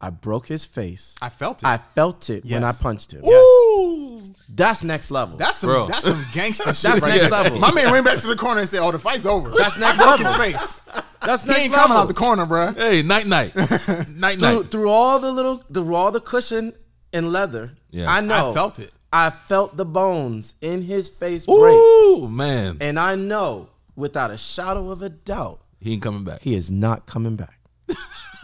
I 0.00 0.10
broke 0.10 0.46
his 0.46 0.64
face. 0.64 1.14
I 1.22 1.28
felt 1.30 1.62
it. 1.62 1.66
I 1.66 1.78
felt 1.78 2.28
it 2.28 2.44
when 2.44 2.62
I 2.64 2.68
Yes. 2.68 2.80
punched 2.82 3.12
him. 3.12 3.24
Ooh, 3.24 4.34
That's 4.48 4.82
next 4.84 5.10
level. 5.10 5.36
that's 5.38 5.58
some 5.58 5.70
Bro. 5.70 5.86
that's 5.88 6.04
some 6.06 6.24
gangster 6.32 6.74
shit. 6.74 6.82
That's 6.82 7.00
right 7.02 7.08
next 7.12 7.22
there. 7.22 7.30
level. 7.30 7.58
My 7.58 7.72
man 7.72 7.92
ran 7.92 8.04
back 8.04 8.18
to 8.18 8.26
the 8.26 8.36
corner 8.36 8.60
and 8.60 8.68
said, 8.68 8.80
"Oh, 8.82 8.92
the 8.92 8.98
fight's 8.98 9.24
over." 9.26 9.50
That's 9.50 9.78
next 9.78 9.98
I 10.00 10.04
broke 10.16 10.20
level. 10.20 10.42
his 10.42 10.54
face. 10.54 10.80
That's 11.24 11.42
He 11.44 11.48
next 11.48 11.60
ain't 11.62 11.72
level. 11.72 11.86
coming 11.88 11.98
out 12.02 12.08
the 12.08 12.14
corner, 12.14 12.46
bruh. 12.46 12.76
hey, 12.76 13.02
night 13.02 13.26
night, 13.26 13.56
night 13.56 14.34
through, 14.34 14.40
night. 14.62 14.70
through 14.70 14.90
all 14.90 15.18
the 15.18 15.32
little 15.32 15.62
through 15.72 15.94
all 15.94 16.12
the 16.12 16.20
cushion 16.20 16.74
and 17.12 17.32
leather. 17.32 17.72
Yeah. 17.90 18.10
I 18.10 18.20
know. 18.20 18.50
I 18.50 18.54
felt 18.54 18.78
it. 18.78 18.92
I 19.12 19.30
felt 19.30 19.76
the 19.78 19.86
bones 19.86 20.56
in 20.60 20.82
his 20.82 21.08
face 21.08 21.46
break, 21.46 21.74
Ooh, 21.74 22.28
man, 22.28 22.76
and 22.82 22.98
I 23.00 23.14
know 23.14 23.70
without 23.94 24.30
a 24.30 24.36
shadow 24.36 24.90
of 24.90 25.00
a 25.00 25.08
doubt 25.08 25.60
he 25.80 25.94
ain't 25.94 26.02
coming 26.02 26.22
back. 26.24 26.42
he 26.42 26.54
is 26.54 26.70
not 26.70 27.06
coming 27.06 27.34
back. 27.36 27.55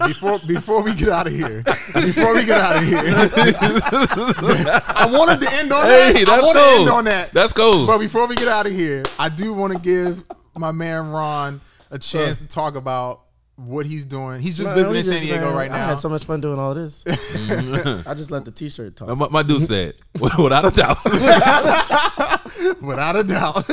Before 0.06 0.38
before 0.46 0.82
we 0.82 0.94
get 0.94 1.08
out 1.10 1.26
of 1.26 1.32
here, 1.32 1.62
before 1.94 2.34
we 2.34 2.44
get 2.44 2.60
out 2.60 2.76
of 2.76 2.84
here, 2.84 3.02
I 3.04 5.08
wanted 5.12 5.40
to 5.42 5.52
end 5.54 5.72
on 5.72 5.84
that. 5.84 6.16
Hey, 6.16 6.22
I 6.22 6.24
that's 6.24 6.42
wanted 6.42 6.60
to 6.60 6.80
end 6.80 6.90
on 6.90 7.04
that. 7.04 7.32
That's 7.32 7.52
cool. 7.52 7.86
But 7.86 7.98
before 7.98 8.26
we 8.26 8.34
get 8.34 8.48
out 8.48 8.66
of 8.66 8.72
here, 8.72 9.02
I 9.18 9.28
do 9.28 9.52
want 9.52 9.74
to 9.74 9.78
give 9.78 10.24
my 10.56 10.72
man 10.72 11.10
Ron 11.10 11.60
a 11.90 11.98
chance 11.98 12.38
to 12.38 12.48
talk 12.48 12.74
about 12.74 13.20
what 13.56 13.86
he's 13.86 14.04
doing. 14.04 14.40
He's 14.40 14.56
just 14.56 14.74
Man, 14.74 14.78
visiting 14.78 14.96
we 14.96 15.02
San 15.02 15.20
Diego 15.22 15.46
man, 15.46 15.54
right 15.54 15.70
I 15.70 15.78
had 15.78 15.98
so 15.98 16.08
much 16.08 16.24
fun 16.24 16.40
doing 16.40 16.58
all 16.58 16.74
this. 16.74 17.02
Mm-hmm. 17.42 18.08
I 18.08 18.14
just 18.14 18.30
let 18.30 18.44
the 18.44 18.50
T-shirt 18.50 18.96
talk. 18.96 19.16
my, 19.16 19.28
my 19.28 19.42
dude 19.42 19.62
said, 19.62 19.94
without 20.18 20.64
a 20.64 20.70
doubt. 20.70 21.04
without 22.82 23.16
a 23.16 23.24
doubt. 23.24 23.68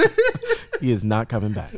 He 0.80 0.92
is 0.92 1.04
not 1.04 1.28
coming 1.30 1.52
back. 1.54 1.72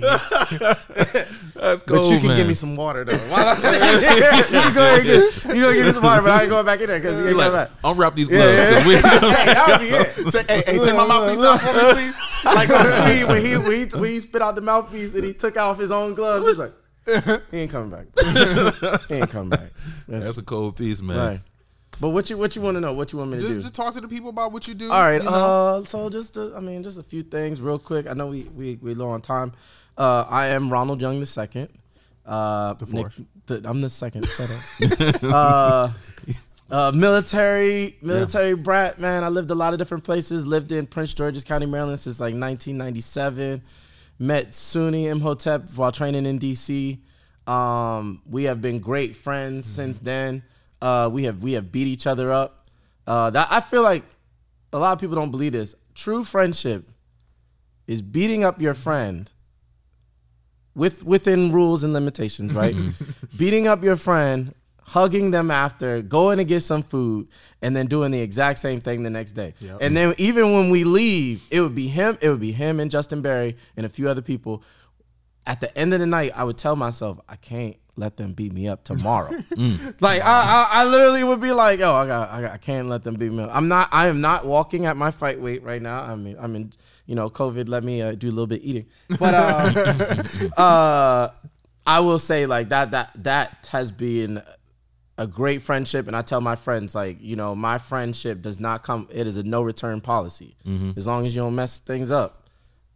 That's 0.62 1.84
cool, 1.84 1.98
But 1.98 2.06
you 2.10 2.18
can 2.20 2.28
man. 2.28 2.38
give 2.38 2.48
me 2.48 2.54
some 2.54 2.76
water 2.76 3.04
though. 3.06 3.18
While 3.30 3.48
I'm 3.48 3.58
you 3.58 4.60
can 4.62 4.74
go 4.74 4.82
ahead 4.82 4.98
and 5.00 5.06
get, 5.06 5.46
you 5.56 5.62
gonna 5.62 5.74
give 5.76 5.86
me 5.86 5.92
some 5.92 6.04
water, 6.04 6.22
but 6.22 6.32
I 6.32 6.42
ain't 6.42 6.50
going 6.50 6.66
back 6.66 6.82
in 6.82 6.88
there 6.88 7.00
because 7.00 7.20
you 7.20 7.28
ain't 7.28 7.38
Like, 7.38 7.52
going 7.52 7.66
back. 7.66 7.72
unwrap 7.84 8.16
these 8.16 8.28
gloves. 8.28 8.44
yeah. 8.58 8.88
we- 8.88 8.96
Hey, 8.96 9.02
that 9.02 9.66
would 9.68 9.80
be 9.80 9.96
it. 9.96 10.32
Say, 10.32 10.44
hey, 10.48 10.64
hey, 10.66 10.80
take 10.80 10.96
my 10.96 11.08
mouthpiece 11.08 11.40
off 11.40 11.62
for 11.62 11.74
me, 11.74 11.94
please. 11.94 12.18
Like 12.46 12.70
when 12.70 13.18
he, 13.18 13.24
when 13.26 13.46
he 13.46 13.58
when 13.58 13.72
he 13.76 13.98
when 13.98 14.10
he 14.12 14.20
spit 14.20 14.42
out 14.42 14.56
the 14.56 14.62
mouthpiece 14.62 15.14
and 15.16 15.24
he 15.24 15.34
took 15.34 15.58
off 15.58 15.78
his 15.80 15.92
own 15.92 16.14
gloves, 16.16 16.46
he's 16.48 16.58
like, 16.58 16.74
he 17.52 17.58
ain't 17.60 17.72
coming 17.72 17.90
back. 17.90 18.06
he 19.08 19.16
ain't 19.16 19.30
coming 19.30 19.50
back. 19.50 19.72
That's 20.08 20.26
That's 20.26 20.38
a 20.38 20.44
cold 20.44 20.76
piece, 20.76 21.02
man. 21.02 21.18
right. 21.18 21.40
But 22.02 22.10
what 22.10 22.32
you 22.32 22.38
what 22.38 22.56
you 22.56 22.64
want 22.64 22.76
to 22.76 22.82
know? 22.82 22.94
What 22.94 23.14
you 23.14 23.20
want 23.20 23.32
me 23.32 23.38
to 23.38 23.44
Just, 23.44 23.58
do? 23.58 23.62
just 23.62 23.76
talk 23.76 23.94
to 23.94 24.02
the 24.02 24.08
people 24.08 24.30
about 24.30 24.52
what 24.52 24.68
you 24.68 24.74
do. 24.74 24.92
All 24.92 25.02
right. 25.04 25.22
you 25.22 25.30
know? 25.30 25.36
Uh, 25.36 25.86
so 25.86 26.10
just 26.10 26.36
uh, 26.36 26.56
I 26.56 26.60
mean, 26.60 26.82
just 26.82 26.98
a 26.98 27.04
few 27.04 27.22
things 27.22 27.62
real 27.62 27.78
quick. 27.78 28.10
I 28.10 28.14
know 28.14 28.28
we 28.28 28.42
we 28.56 28.80
we 28.82 28.96
low 28.96 29.10
on 29.10 29.22
time. 29.22 29.54
Uh, 29.96 30.26
I 30.28 30.48
am 30.48 30.72
Ronald 30.72 31.00
Young 31.00 31.20
the 31.20 31.28
second. 31.28 31.70
Uh, 32.26 32.74
the 32.74 32.88
fourth. 32.88 33.20
the, 33.46 33.62
I'm 33.66 33.82
the 33.82 33.90
second. 33.90 34.26
Shut 34.26 34.50
up. 34.50 35.24
uh, 35.24 35.92
uh, 36.72 36.92
military 36.92 37.98
military 38.02 38.56
brat 38.56 39.00
man. 39.00 39.24
I 39.24 39.30
lived 39.30 39.52
a 39.52 39.56
lot 39.56 39.74
of 39.74 39.80
different 39.80 40.04
places. 40.04 40.48
Lived 40.48 40.72
in 40.72 40.88
Prince 40.88 41.14
George's 41.14 41.44
County, 41.44 41.68
Maryland 41.68 42.00
since 42.00 42.20
like 42.20 42.34
1997. 42.34 43.62
Met 44.18 44.54
Sunni 44.54 45.08
Imhotep 45.08 45.72
while 45.76 45.92
training 45.92 46.26
in 46.26 46.40
DC. 46.40 46.98
Um, 47.48 48.22
we 48.30 48.46
have 48.46 48.60
been 48.60 48.80
great 48.80 49.16
friends 49.16 49.66
since 49.68 50.00
then. 50.00 50.44
Uh, 50.82 51.10
we 51.12 51.24
have 51.24 51.42
we 51.44 51.54
have 51.54 51.72
beat 51.72 51.88
each 51.88 52.08
other 52.08 52.32
up. 52.32 52.70
Uh, 53.08 53.30
that 53.30 53.48
I 53.52 53.62
feel 53.62 53.84
like 53.84 54.04
a 54.74 54.80
lot 54.80 54.94
of 54.94 55.00
people 55.00 55.16
don't 55.16 55.32
believe 55.32 55.54
this. 55.54 55.76
True 55.94 56.24
friendship 56.24 56.90
is 57.88 58.02
beating 58.02 58.44
up 58.44 58.62
your 58.62 58.74
friend 58.74 59.32
with 60.76 61.04
within 61.04 61.52
rules 61.52 61.84
and 61.84 61.94
limitations, 61.94 62.54
right? 62.54 62.76
beating 63.38 63.68
up 63.68 63.84
your 63.84 63.96
friend, 63.98 64.56
hugging 64.84 65.32
them 65.32 65.52
after, 65.52 66.02
going 66.02 66.38
to 66.38 66.44
get 66.44 66.62
some 66.62 66.84
food, 66.84 67.28
and 67.62 67.76
then 67.76 67.88
doing 67.88 68.12
the 68.12 68.22
exact 68.22 68.60
same 68.60 68.82
thing 68.82 69.04
the 69.04 69.10
next 69.10 69.34
day. 69.34 69.54
And 69.80 69.96
then 69.96 70.14
even 70.18 70.54
when 70.54 70.70
we 70.70 70.84
leave, 70.84 71.44
it 71.52 71.62
would 71.62 71.76
be 71.76 71.88
him, 71.88 72.18
it 72.22 72.30
would 72.30 72.40
be 72.42 72.52
him 72.52 72.80
and 72.80 72.90
Justin 72.90 73.22
Berry 73.22 73.56
and 73.76 73.86
a 73.86 73.90
few 73.90 74.10
other 74.10 74.22
people. 74.22 74.64
At 75.46 75.60
the 75.60 75.76
end 75.78 75.94
of 75.94 76.00
the 76.00 76.06
night, 76.06 76.32
I 76.36 76.44
would 76.44 76.58
tell 76.58 76.76
myself, 76.76 77.20
I 77.28 77.36
can't 77.36 77.76
let 77.96 78.18
them 78.18 78.34
beat 78.34 78.54
me 78.54 78.68
up 78.68 78.84
tomorrow. 78.84 79.32
Like 80.00 80.22
I, 80.24 80.26
I, 80.26 80.68
I 80.82 80.86
literally 80.86 81.24
would 81.24 81.42
be 81.42 81.52
like, 81.52 81.80
oh, 81.82 81.94
I 81.94 82.08
got, 82.08 82.30
I, 82.32 82.42
got, 82.42 82.52
I 82.52 82.58
can't 82.58 82.88
let 82.90 83.04
them 83.04 83.16
beat 83.16 83.32
me 83.32 83.44
up. 83.44 83.50
I'm 83.54 83.68
not, 83.68 83.90
I 83.92 84.08
am 84.08 84.22
not 84.22 84.46
walking 84.46 84.86
at 84.86 84.98
my 84.98 85.12
fight 85.12 85.40
weight 85.40 85.64
right 85.64 85.82
now. 85.82 86.02
I 86.02 86.16
mean, 86.16 86.36
I'm 86.40 86.56
in, 86.56 86.74
you 87.06 87.16
know, 87.16 87.30
COVID 87.30 87.68
let 87.70 87.84
me 87.84 88.02
uh, 88.02 88.14
do 88.14 88.28
a 88.28 88.32
little 88.32 88.48
bit 88.48 88.62
eating, 88.64 88.88
but 89.20 89.34
um, 89.34 90.52
uh, 90.58 91.30
I 91.86 92.00
will 92.00 92.20
say 92.20 92.46
like 92.46 92.70
that, 92.70 92.92
that, 92.92 93.12
that 93.24 93.68
has 93.72 93.92
been 93.92 94.42
a 95.18 95.28
great 95.28 95.62
friendship, 95.62 96.08
and 96.08 96.16
I 96.16 96.24
tell 96.24 96.42
my 96.42 96.56
friends 96.56 96.96
like, 96.96 97.18
you 97.22 97.36
know, 97.36 97.54
my 97.54 97.78
friendship 97.78 98.42
does 98.42 98.60
not 98.60 98.82
come. 98.82 99.08
It 99.12 99.28
is 99.28 99.38
a 99.38 99.44
no 99.44 99.62
return 99.62 100.02
policy. 100.02 100.56
As 100.98 101.06
long 101.06 101.26
as 101.28 101.36
you 101.36 101.42
don't 101.44 101.56
mess 101.56 101.80
things 101.80 102.10
up. 102.10 102.48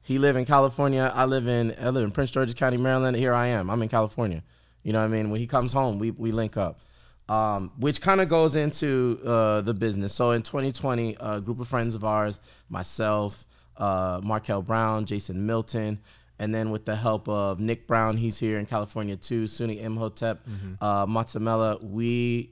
He 0.01 0.17
live 0.19 0.35
in 0.35 0.45
California. 0.45 1.11
I 1.13 1.25
live 1.25 1.47
in 1.47 1.73
I 1.79 1.89
live 1.89 2.03
in 2.03 2.11
Prince 2.11 2.31
George's 2.31 2.53
County, 2.53 2.77
Maryland. 2.77 3.17
Here 3.17 3.33
I 3.33 3.47
am. 3.47 3.69
I'm 3.71 3.81
in 3.81 3.89
California. 3.89 4.43
You 4.85 4.93
know 4.93 4.99
what 4.99 5.05
I 5.05 5.09
mean? 5.09 5.29
When 5.31 5.41
he 5.41 5.47
comes 5.47 5.73
home, 5.73 5.99
we 5.99 6.11
we 6.11 6.31
link 6.31 6.55
up. 6.55 6.79
Um, 7.27 7.71
which 7.79 8.01
kind 8.01 8.21
of 8.21 8.29
goes 8.29 8.55
into 8.55 9.19
uh, 9.25 9.61
the 9.61 9.73
business. 9.73 10.13
So 10.13 10.29
in 10.29 10.43
2020, 10.43 11.17
a 11.19 11.41
group 11.41 11.59
of 11.59 11.67
friends 11.67 11.95
of 11.95 12.05
ours, 12.05 12.39
myself, 12.69 13.47
uh, 13.77 14.21
Markel 14.23 14.61
Brown, 14.61 15.05
Jason 15.05 15.43
Milton, 15.47 16.01
and 16.37 16.53
then 16.53 16.69
with 16.69 16.85
the 16.85 16.95
help 16.95 17.27
of 17.27 17.59
Nick 17.59 17.87
Brown, 17.87 18.17
he's 18.17 18.37
here 18.37 18.59
in 18.59 18.67
California 18.67 19.15
too, 19.15 19.47
Sunni 19.47 19.79
Imhotep, 19.79 20.45
uh, 20.79 21.07
Matsamela, 21.07 21.83
we 21.83 22.51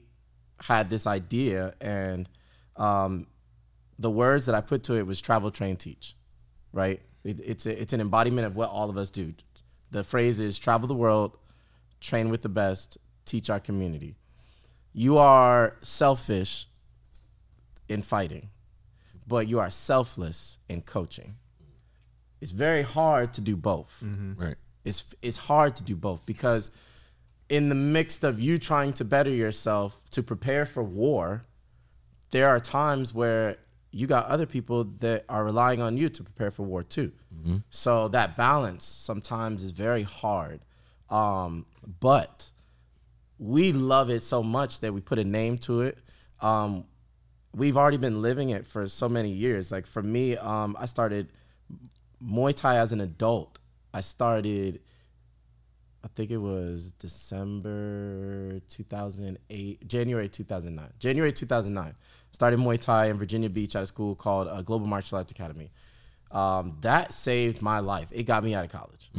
had 0.60 0.90
this 0.90 1.06
idea, 1.06 1.74
and 1.80 2.28
um, 2.76 3.28
the 3.96 4.10
words 4.10 4.46
that 4.46 4.56
I 4.56 4.60
put 4.60 4.82
to 4.84 4.94
it 4.94 5.06
was 5.06 5.20
travel, 5.20 5.52
train, 5.52 5.76
teach 5.76 6.16
right? 6.74 7.00
It, 7.22 7.40
it's 7.40 7.64
a, 7.64 7.80
it's 7.80 7.92
an 7.94 8.00
embodiment 8.00 8.46
of 8.46 8.56
what 8.56 8.68
all 8.68 8.90
of 8.90 8.98
us 8.98 9.10
do. 9.10 9.32
The 9.92 10.04
phrase 10.04 10.40
is 10.40 10.58
travel 10.58 10.88
the 10.88 10.94
world, 10.94 11.38
train 12.04 12.28
with 12.28 12.42
the 12.42 12.48
best, 12.48 12.98
teach 13.24 13.48
our 13.50 13.60
community. 13.60 14.16
You 14.92 15.18
are 15.18 15.76
selfish 15.82 16.66
in 17.88 18.02
fighting, 18.02 18.50
but 19.26 19.48
you 19.48 19.58
are 19.58 19.70
selfless 19.70 20.58
in 20.68 20.82
coaching. 20.82 21.36
It's 22.40 22.52
very 22.52 22.82
hard 22.82 23.32
to 23.34 23.40
do 23.40 23.56
both. 23.56 24.02
Mm-hmm. 24.04 24.42
Right. 24.42 24.56
It's 24.84 25.06
it's 25.22 25.38
hard 25.38 25.76
to 25.76 25.82
do 25.82 25.96
both 25.96 26.26
because 26.26 26.70
in 27.48 27.70
the 27.70 27.74
mix 27.74 28.22
of 28.22 28.40
you 28.40 28.58
trying 28.58 28.92
to 28.94 29.04
better 29.04 29.30
yourself 29.30 30.02
to 30.10 30.22
prepare 30.22 30.66
for 30.66 30.82
war, 30.82 31.44
there 32.30 32.48
are 32.48 32.60
times 32.60 33.14
where 33.14 33.56
you 33.90 34.06
got 34.06 34.26
other 34.26 34.44
people 34.44 34.84
that 34.84 35.24
are 35.28 35.44
relying 35.44 35.80
on 35.80 35.96
you 35.96 36.08
to 36.08 36.22
prepare 36.22 36.50
for 36.50 36.64
war 36.64 36.82
too. 36.82 37.12
Mm-hmm. 37.34 37.58
So 37.70 38.08
that 38.08 38.36
balance 38.36 38.84
sometimes 38.84 39.62
is 39.62 39.70
very 39.70 40.02
hard. 40.02 40.60
Um, 41.10 41.66
but 42.00 42.50
we 43.38 43.72
love 43.72 44.10
it 44.10 44.20
so 44.22 44.42
much 44.42 44.80
that 44.80 44.92
we 44.92 45.00
put 45.00 45.18
a 45.18 45.24
name 45.24 45.58
to 45.58 45.82
it. 45.82 45.98
Um, 46.40 46.84
we've 47.54 47.76
already 47.76 47.96
been 47.96 48.22
living 48.22 48.50
it 48.50 48.66
for 48.66 48.86
so 48.88 49.08
many 49.08 49.30
years. 49.30 49.70
Like 49.72 49.86
for 49.86 50.02
me, 50.02 50.36
um, 50.36 50.76
I 50.78 50.86
started 50.86 51.28
Muay 52.22 52.54
Thai 52.54 52.76
as 52.78 52.92
an 52.92 53.00
adult. 53.00 53.58
I 53.92 54.00
started, 54.00 54.80
I 56.02 56.08
think 56.08 56.30
it 56.30 56.38
was 56.38 56.92
December 56.92 58.60
2008, 58.68 59.86
January 59.86 60.28
2009. 60.28 60.92
January 60.98 61.32
2009. 61.32 61.94
Started 62.32 62.58
Muay 62.58 62.80
Thai 62.80 63.06
in 63.06 63.18
Virginia 63.18 63.48
Beach 63.48 63.76
at 63.76 63.84
a 63.84 63.86
school 63.86 64.14
called 64.16 64.48
uh, 64.48 64.62
Global 64.62 64.86
Martial 64.86 65.18
Arts 65.18 65.30
Academy. 65.30 65.70
Um, 66.32 66.78
that 66.80 67.12
saved 67.12 67.62
my 67.62 67.78
life. 67.78 68.08
It 68.12 68.24
got 68.24 68.42
me 68.42 68.54
out 68.54 68.64
of 68.64 68.72
college. 68.72 69.10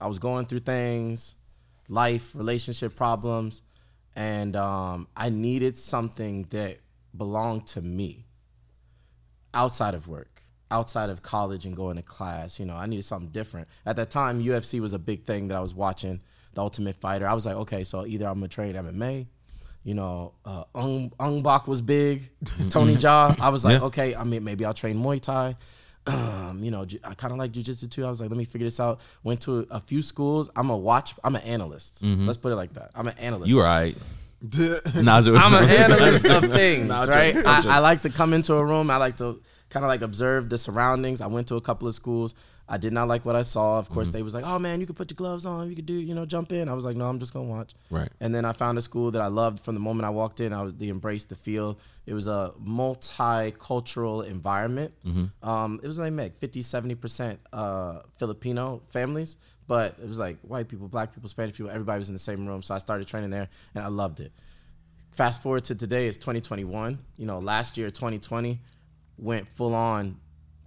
I 0.00 0.06
was 0.08 0.18
going 0.18 0.46
through 0.46 0.60
things, 0.60 1.34
life, 1.88 2.32
relationship 2.34 2.94
problems, 2.96 3.62
and 4.14 4.56
um, 4.56 5.08
I 5.16 5.28
needed 5.30 5.76
something 5.76 6.46
that 6.50 6.78
belonged 7.16 7.66
to 7.68 7.80
me 7.80 8.26
outside 9.54 9.94
of 9.94 10.06
work, 10.08 10.42
outside 10.70 11.10
of 11.10 11.22
college 11.22 11.64
and 11.64 11.74
going 11.76 11.96
to 11.96 12.02
class. 12.02 12.58
You 12.60 12.66
know, 12.66 12.74
I 12.74 12.86
needed 12.86 13.04
something 13.04 13.30
different. 13.30 13.68
At 13.84 13.96
that 13.96 14.10
time, 14.10 14.42
UFC 14.42 14.80
was 14.80 14.92
a 14.92 14.98
big 14.98 15.24
thing 15.24 15.48
that 15.48 15.56
I 15.56 15.60
was 15.60 15.74
watching, 15.74 16.20
The 16.54 16.60
Ultimate 16.60 16.96
Fighter. 16.96 17.26
I 17.26 17.34
was 17.34 17.46
like, 17.46 17.56
okay, 17.56 17.84
so 17.84 18.06
either 18.06 18.26
I'm 18.26 18.34
gonna 18.34 18.48
train 18.48 18.74
MMA, 18.74 19.26
you 19.82 19.94
know, 19.94 20.34
uh, 20.44 20.64
Ong, 20.74 21.12
Ong 21.20 21.42
Bak 21.42 21.68
was 21.68 21.80
big, 21.80 22.30
Tony 22.70 22.96
Jaa. 22.96 23.38
I 23.40 23.48
was 23.50 23.64
like, 23.64 23.80
Yeah. 23.80 23.86
okay, 23.86 24.14
I 24.14 24.24
mean, 24.24 24.44
maybe 24.44 24.64
I'll 24.64 24.74
train 24.74 24.96
Muay 25.02 25.20
Thai. 25.20 25.56
Um, 26.06 26.62
you 26.62 26.70
know, 26.70 26.84
ju- 26.84 27.00
I 27.02 27.14
kind 27.14 27.32
of 27.32 27.38
like 27.38 27.52
jujitsu 27.52 27.90
too. 27.90 28.04
I 28.06 28.08
was 28.08 28.20
like, 28.20 28.30
let 28.30 28.36
me 28.38 28.44
figure 28.44 28.66
this 28.66 28.78
out. 28.80 29.00
Went 29.24 29.40
to 29.42 29.66
a 29.70 29.80
few 29.80 30.02
schools. 30.02 30.48
I'm 30.54 30.70
a 30.70 30.76
watch. 30.76 31.14
I'm 31.24 31.34
an 31.34 31.42
analyst. 31.42 32.02
Let's 32.02 32.38
put 32.38 32.52
it 32.52 32.56
like 32.56 32.74
that. 32.74 32.90
I'm 32.94 33.08
an 33.08 33.18
analyst. 33.18 33.48
You 33.50 33.58
all 33.60 33.66
right? 33.66 33.96
Nah, 34.94 35.16
I'm 35.18 35.54
an 35.54 35.68
analyst 35.68 36.24
of 36.26 36.52
things, 36.52 36.88
Nah, 36.88 37.04
right? 37.04 37.34
I, 37.36 37.76
I 37.76 37.78
like 37.80 38.02
to 38.02 38.10
come 38.10 38.32
into 38.34 38.54
a 38.54 38.64
room. 38.64 38.90
I 38.90 38.98
like 38.98 39.16
to 39.16 39.40
kind 39.70 39.84
of 39.84 39.88
like 39.88 40.02
observe 40.02 40.48
the 40.48 40.58
surroundings. 40.58 41.20
I 41.20 41.26
went 41.26 41.48
to 41.48 41.56
a 41.56 41.60
couple 41.60 41.88
of 41.88 41.94
schools. 41.94 42.34
I 42.68 42.78
did 42.78 42.92
not 42.92 43.06
like 43.06 43.24
what 43.24 43.36
I 43.36 43.42
saw. 43.42 43.78
Of 43.78 43.84
Mm-hmm. 43.86 43.94
course, 43.94 44.08
they 44.10 44.22
was 44.22 44.34
like, 44.34 44.44
"Oh 44.46 44.58
man, 44.58 44.80
you 44.80 44.86
could 44.86 44.96
put 44.96 45.10
your 45.10 45.16
gloves 45.16 45.46
on. 45.46 45.68
You 45.70 45.76
could 45.76 45.86
do, 45.86 45.94
you 45.94 46.14
know, 46.14 46.26
jump 46.26 46.50
in." 46.52 46.68
I 46.68 46.72
was 46.74 46.84
like, 46.84 46.96
"No, 46.96 47.06
I'm 47.08 47.18
just 47.20 47.32
gonna 47.32 47.46
watch." 47.46 47.74
Right. 47.90 48.08
And 48.20 48.34
then 48.34 48.44
I 48.44 48.52
found 48.52 48.76
a 48.76 48.82
school 48.82 49.10
that 49.12 49.22
I 49.22 49.28
loved 49.28 49.60
from 49.60 49.74
the 49.74 49.80
moment 49.80 50.04
I 50.04 50.10
walked 50.10 50.40
in. 50.40 50.52
I 50.52 50.62
was 50.62 50.74
the 50.76 50.88
embrace 50.88 51.24
the 51.26 51.36
feel. 51.36 51.78
It 52.06 52.14
was 52.14 52.26
a 52.26 52.52
multicultural 52.60 54.26
environment. 54.26 54.94
Mm-hmm. 55.04 55.48
Um, 55.48 55.80
it 55.82 55.86
was 55.86 55.98
like 55.98 56.12
Meg, 56.12 56.34
50, 56.36 56.62
70 56.62 56.94
percent 56.96 57.40
uh, 57.52 58.00
Filipino 58.18 58.82
families, 58.90 59.36
but 59.66 59.96
it 60.02 60.06
was 60.06 60.18
like 60.18 60.38
white 60.42 60.68
people, 60.68 60.88
black 60.88 61.12
people, 61.14 61.28
Spanish 61.28 61.54
people. 61.56 61.70
Everybody 61.70 61.98
was 61.98 62.08
in 62.08 62.14
the 62.14 62.18
same 62.18 62.46
room. 62.46 62.62
So 62.62 62.74
I 62.74 62.78
started 62.78 63.06
training 63.06 63.30
there, 63.30 63.48
and 63.74 63.84
I 63.84 63.88
loved 63.88 64.20
it 64.20 64.32
fast 65.12 65.42
forward 65.42 65.64
to 65.64 65.74
today 65.74 66.08
is 66.08 66.18
2021 66.18 66.98
you 67.16 67.24
know 67.24 67.38
last 67.38 67.78
year 67.78 67.90
2020 67.90 68.60
went 69.16 69.48
full 69.48 69.74
on 69.74 70.18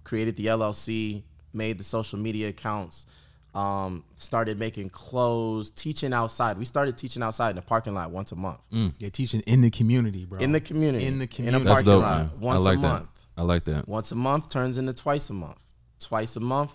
created 0.02 0.34
the 0.34 0.46
llc 0.46 1.22
made 1.52 1.78
the 1.78 1.84
social 1.84 2.18
media 2.18 2.48
accounts 2.48 3.06
um, 3.54 4.04
started 4.16 4.58
making 4.60 4.90
clothes 4.90 5.72
teaching 5.72 6.12
outside 6.12 6.56
we 6.56 6.64
started 6.64 6.96
teaching 6.96 7.22
outside 7.22 7.50
in 7.50 7.56
the 7.56 7.62
parking 7.62 7.94
lot 7.94 8.10
once 8.12 8.30
a 8.32 8.36
month 8.36 8.60
They're 9.00 9.10
teaching 9.10 9.40
in 9.40 9.60
the 9.60 9.70
community, 9.70 10.24
bro. 10.24 10.38
in 10.38 10.52
the 10.52 10.60
community 10.60 11.04
In 11.04 11.18
the 11.18 11.24
in 11.24 11.28
community. 11.28 11.62
a 11.62 11.64
That's 11.64 11.82
parking 11.82 11.86
dope, 11.92 12.02
lot 12.02 12.18
man. 12.18 12.40
once 12.40 12.60
I 12.60 12.62
like 12.62 12.78
a 12.78 12.82
that. 12.82 12.88
month 12.88 13.08
I 13.36 13.42
like 13.42 13.64
that. 13.64 13.88
once 13.88 14.12
a 14.12 14.14
month 14.14 14.48
turns 14.50 14.78
into 14.78 14.92
twice 14.92 15.30
a 15.30 15.32
month. 15.32 15.58
Twice 15.98 16.36
a 16.36 16.40
month 16.40 16.74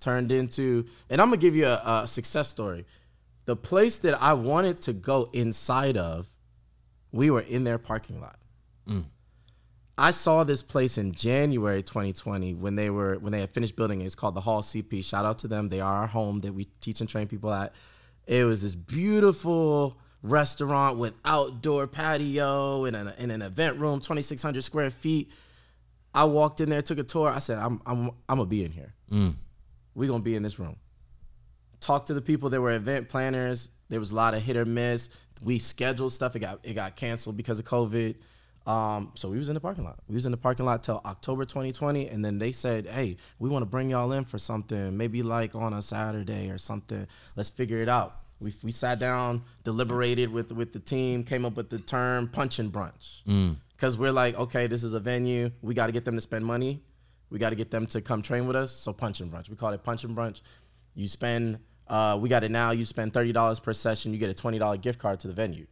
turned 0.00 0.30
into, 0.32 0.86
and 1.10 1.20
I'm 1.20 1.28
gonna 1.28 1.36
give 1.38 1.54
you 1.56 1.66
a, 1.66 2.02
a 2.02 2.06
success 2.06 2.48
story. 2.48 2.84
The 3.46 3.56
place 3.56 3.98
that 3.98 4.20
I 4.22 4.32
wanted 4.34 4.80
to 4.82 4.92
go 4.92 5.28
inside 5.32 5.96
of, 5.96 6.26
we 7.12 7.30
were 7.30 7.40
in 7.40 7.64
their 7.64 7.78
parking 7.78 8.20
lot. 8.20 8.38
I 9.98 10.12
saw 10.12 10.44
this 10.44 10.62
place 10.62 10.96
in 10.96 11.12
January 11.12 11.82
2020 11.82 12.54
when 12.54 12.76
they 12.76 12.88
were 12.88 13.18
when 13.18 13.32
they 13.32 13.40
had 13.40 13.50
finished 13.50 13.74
building 13.74 14.00
it. 14.00 14.04
It's 14.04 14.14
called 14.14 14.36
the 14.36 14.40
Hall 14.40 14.62
CP. 14.62 15.04
Shout 15.04 15.24
out 15.24 15.40
to 15.40 15.48
them. 15.48 15.68
They 15.68 15.80
are 15.80 15.92
our 15.92 16.06
home 16.06 16.38
that 16.40 16.54
we 16.54 16.66
teach 16.80 17.00
and 17.00 17.10
train 17.10 17.26
people 17.26 17.52
at. 17.52 17.74
It 18.24 18.44
was 18.44 18.62
this 18.62 18.76
beautiful 18.76 19.98
restaurant 20.22 20.98
with 20.98 21.14
outdoor 21.24 21.88
patio 21.88 22.84
and 22.84 22.94
an, 22.94 23.12
and 23.18 23.32
an 23.32 23.42
event 23.42 23.78
room, 23.78 24.00
2,600 24.00 24.62
square 24.62 24.90
feet. 24.90 25.32
I 26.14 26.24
walked 26.24 26.60
in 26.60 26.70
there, 26.70 26.80
took 26.80 26.98
a 26.98 27.02
tour. 27.02 27.28
I 27.28 27.40
said, 27.40 27.58
I'm 27.58 27.82
I'm 27.84 28.10
I'm 28.28 28.38
gonna 28.38 28.46
be 28.46 28.64
in 28.64 28.70
here. 28.70 28.94
Mm. 29.10 29.34
We're 29.96 30.08
gonna 30.08 30.22
be 30.22 30.36
in 30.36 30.44
this 30.44 30.60
room. 30.60 30.76
Talked 31.80 32.06
to 32.06 32.14
the 32.14 32.22
people 32.22 32.50
that 32.50 32.60
were 32.60 32.70
event 32.70 33.08
planners. 33.08 33.70
There 33.88 33.98
was 33.98 34.12
a 34.12 34.14
lot 34.14 34.34
of 34.34 34.42
hit 34.42 34.56
or 34.56 34.64
miss. 34.64 35.10
We 35.42 35.58
scheduled 35.58 36.12
stuff. 36.12 36.36
It 36.36 36.40
got 36.40 36.60
it 36.62 36.74
got 36.74 36.94
canceled 36.94 37.36
because 37.36 37.58
of 37.58 37.64
COVID. 37.64 38.14
Um, 38.68 39.12
so 39.14 39.30
we 39.30 39.38
was 39.38 39.48
in 39.48 39.54
the 39.54 39.60
parking 39.60 39.84
lot. 39.84 39.98
We 40.08 40.14
was 40.14 40.26
in 40.26 40.30
the 40.30 40.36
parking 40.36 40.66
lot 40.66 40.82
till 40.82 41.00
October 41.06 41.46
2020, 41.46 42.06
and 42.08 42.22
then 42.22 42.36
they 42.36 42.52
said, 42.52 42.86
"Hey, 42.86 43.16
we 43.38 43.48
want 43.48 43.62
to 43.62 43.66
bring 43.66 43.88
y'all 43.88 44.12
in 44.12 44.24
for 44.24 44.36
something, 44.38 44.94
maybe 44.94 45.22
like 45.22 45.54
on 45.54 45.72
a 45.72 45.80
Saturday 45.80 46.50
or 46.50 46.58
something. 46.58 47.06
Let's 47.34 47.48
figure 47.48 47.78
it 47.78 47.88
out." 47.88 48.20
We, 48.40 48.52
we 48.62 48.70
sat 48.70 48.98
down, 49.00 49.42
deliberated 49.64 50.30
with 50.30 50.52
with 50.52 50.74
the 50.74 50.80
team, 50.80 51.24
came 51.24 51.46
up 51.46 51.56
with 51.56 51.70
the 51.70 51.78
term 51.78 52.28
punch 52.28 52.58
and 52.58 52.70
brunch 52.70 53.22
because 53.74 53.96
we're 53.96 54.12
like, 54.12 54.38
okay, 54.38 54.66
this 54.66 54.84
is 54.84 54.92
a 54.92 55.00
venue. 55.00 55.50
We 55.62 55.72
got 55.74 55.86
to 55.86 55.92
get 55.92 56.04
them 56.04 56.14
to 56.14 56.20
spend 56.20 56.44
money. 56.44 56.82
We 57.30 57.38
got 57.38 57.50
to 57.50 57.56
get 57.56 57.70
them 57.70 57.86
to 57.86 58.00
come 58.02 58.22
train 58.22 58.46
with 58.46 58.54
us. 58.54 58.70
So 58.70 58.92
punch 58.92 59.20
and 59.20 59.32
brunch. 59.32 59.48
We 59.48 59.56
call 59.56 59.72
it 59.72 59.82
punch 59.82 60.04
and 60.04 60.14
brunch. 60.16 60.42
You 60.94 61.08
spend. 61.08 61.58
Uh, 61.88 62.18
we 62.20 62.28
got 62.28 62.44
it 62.44 62.50
now. 62.50 62.70
You 62.72 62.84
spend 62.84 63.14
thirty 63.14 63.32
dollars 63.32 63.60
per 63.60 63.72
session. 63.72 64.12
You 64.12 64.18
get 64.18 64.30
a 64.30 64.34
twenty 64.34 64.58
dollar 64.58 64.76
gift 64.76 64.98
card 64.98 65.20
to 65.20 65.26
the 65.28 65.34
venue. 65.34 65.66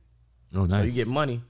Oh, 0.55 0.65
nice. 0.65 0.79
So 0.79 0.83
you 0.85 0.93
get 0.93 1.07
money 1.09 1.43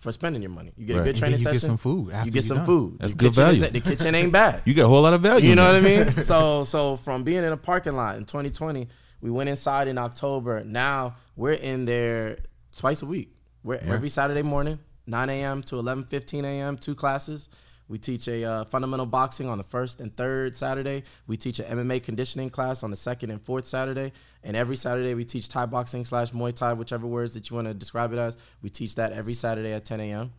for 0.00 0.10
spending 0.12 0.40
your 0.42 0.50
money. 0.50 0.72
You 0.76 0.86
get 0.86 0.94
Right. 0.96 1.02
a 1.02 1.04
good 1.04 1.16
training 1.16 1.32
then 1.36 1.40
you 1.40 1.44
get 1.52 1.60
session. 1.60 1.68
some 1.68 1.76
food 1.76 2.12
You 2.24 2.30
get 2.32 2.44
some 2.44 2.56
done. 2.58 2.66
food. 2.66 2.96
That's 3.00 3.12
the 3.12 3.18
good 3.18 3.30
is- 3.32 3.36
value. 3.36 3.66
the 3.66 3.80
kitchen 3.80 4.14
ain't 4.14 4.32
bad. 4.32 4.62
you 4.66 4.74
get 4.74 4.84
a 4.86 4.88
whole 4.88 5.02
lot 5.02 5.12
of 5.14 5.20
value. 5.20 5.48
You 5.50 5.54
know 5.56 5.64
what. 5.64 5.76
I 5.76 5.80
mean? 5.80 6.12
So 6.30 6.64
so 6.64 6.96
from 6.96 7.22
being 7.22 7.44
in 7.44 7.52
a 7.52 7.56
parking 7.56 7.94
lot 7.94 8.16
in 8.16 8.24
2020, 8.24 8.88
we 9.20 9.30
went 9.30 9.48
inside 9.50 9.86
in 9.88 9.98
October. 9.98 10.64
Now 10.64 11.16
we're 11.36 11.52
in 11.52 11.84
there 11.84 12.38
twice 12.76 13.02
a 13.02 13.06
week. 13.06 13.34
We're 13.62 13.76
every 13.76 14.08
Saturday 14.08 14.42
morning, 14.42 14.78
9 15.06 15.28
a.m. 15.28 15.62
to 15.64 15.74
11:15 15.76 16.44
a.m. 16.44 16.76
Two 16.78 16.94
classes. 16.94 17.48
We 17.90 17.98
teach 17.98 18.28
a 18.28 18.44
uh, 18.44 18.64
fundamental 18.66 19.04
boxing 19.04 19.48
on 19.48 19.58
the 19.58 19.64
first 19.64 20.00
and 20.00 20.16
third 20.16 20.54
Saturday. 20.54 21.02
We 21.26 21.36
teach 21.36 21.58
an 21.58 21.76
MMA 21.76 22.04
conditioning 22.04 22.48
class 22.48 22.84
on 22.84 22.90
the 22.92 22.96
second 22.96 23.30
and 23.30 23.42
fourth 23.42 23.66
Saturday. 23.66 24.12
And 24.44 24.56
every 24.56 24.76
Saturday 24.76 25.12
we 25.14 25.24
teach 25.24 25.48
Thai 25.48 25.66
boxing 25.66 26.04
slash 26.04 26.30
Muay 26.30 26.54
Thai, 26.54 26.74
whichever 26.74 27.08
words 27.08 27.34
that 27.34 27.50
you 27.50 27.56
want 27.56 27.66
to 27.66 27.74
describe 27.74 28.12
it 28.12 28.18
as. 28.20 28.36
We 28.62 28.70
teach 28.70 28.94
that 28.94 29.10
every 29.10 29.34
Saturday 29.34 29.72
at 29.72 29.84
10 29.84 29.98
a.m. 30.02 30.30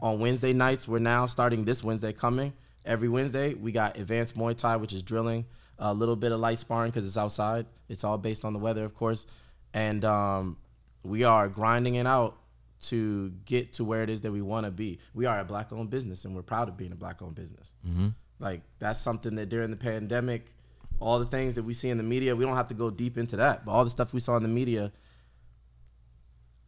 On 0.00 0.18
Wednesday 0.18 0.54
nights, 0.54 0.88
we're 0.88 0.98
now 0.98 1.26
starting 1.26 1.66
this 1.66 1.84
Wednesday 1.84 2.14
coming. 2.14 2.54
Every 2.86 3.10
Wednesday 3.10 3.52
we 3.52 3.70
got 3.70 3.98
advanced 3.98 4.34
Muay 4.34 4.56
Thai, 4.56 4.76
which 4.76 4.94
is 4.94 5.02
drilling, 5.02 5.44
a 5.78 5.92
little 5.92 6.16
bit 6.16 6.32
of 6.32 6.40
light 6.40 6.58
sparring 6.58 6.90
because 6.90 7.06
it's 7.06 7.18
outside. 7.18 7.66
It's 7.90 8.02
all 8.02 8.16
based 8.16 8.46
on 8.46 8.54
the 8.54 8.58
weather, 8.58 8.82
of 8.82 8.94
course. 8.94 9.26
And 9.74 10.06
um, 10.06 10.56
we 11.02 11.24
are 11.24 11.50
grinding 11.50 11.96
it 11.96 12.06
out 12.06 12.38
to 12.88 13.30
get 13.44 13.72
to 13.74 13.84
where 13.84 14.02
it 14.02 14.10
is 14.10 14.20
that 14.22 14.32
we 14.32 14.42
want 14.42 14.66
to 14.66 14.70
be. 14.70 14.98
We 15.12 15.26
are 15.26 15.38
a 15.40 15.44
black 15.44 15.72
owned 15.72 15.90
business 15.90 16.24
and 16.24 16.34
we're 16.34 16.42
proud 16.42 16.68
of 16.68 16.76
being 16.76 16.92
a 16.92 16.96
black 16.96 17.22
owned 17.22 17.34
business. 17.34 17.74
Mm-hmm. 17.86 18.08
Like 18.38 18.62
that's 18.78 19.00
something 19.00 19.34
that 19.36 19.48
during 19.48 19.70
the 19.70 19.76
pandemic, 19.76 20.54
all 21.00 21.18
the 21.18 21.26
things 21.26 21.54
that 21.56 21.62
we 21.62 21.74
see 21.74 21.90
in 21.90 21.96
the 21.96 22.04
media, 22.04 22.34
we 22.36 22.44
don't 22.44 22.56
have 22.56 22.68
to 22.68 22.74
go 22.74 22.90
deep 22.90 23.18
into 23.18 23.36
that, 23.36 23.64
but 23.64 23.72
all 23.72 23.84
the 23.84 23.90
stuff 23.90 24.12
we 24.12 24.20
saw 24.20 24.36
in 24.36 24.42
the 24.42 24.48
media, 24.48 24.92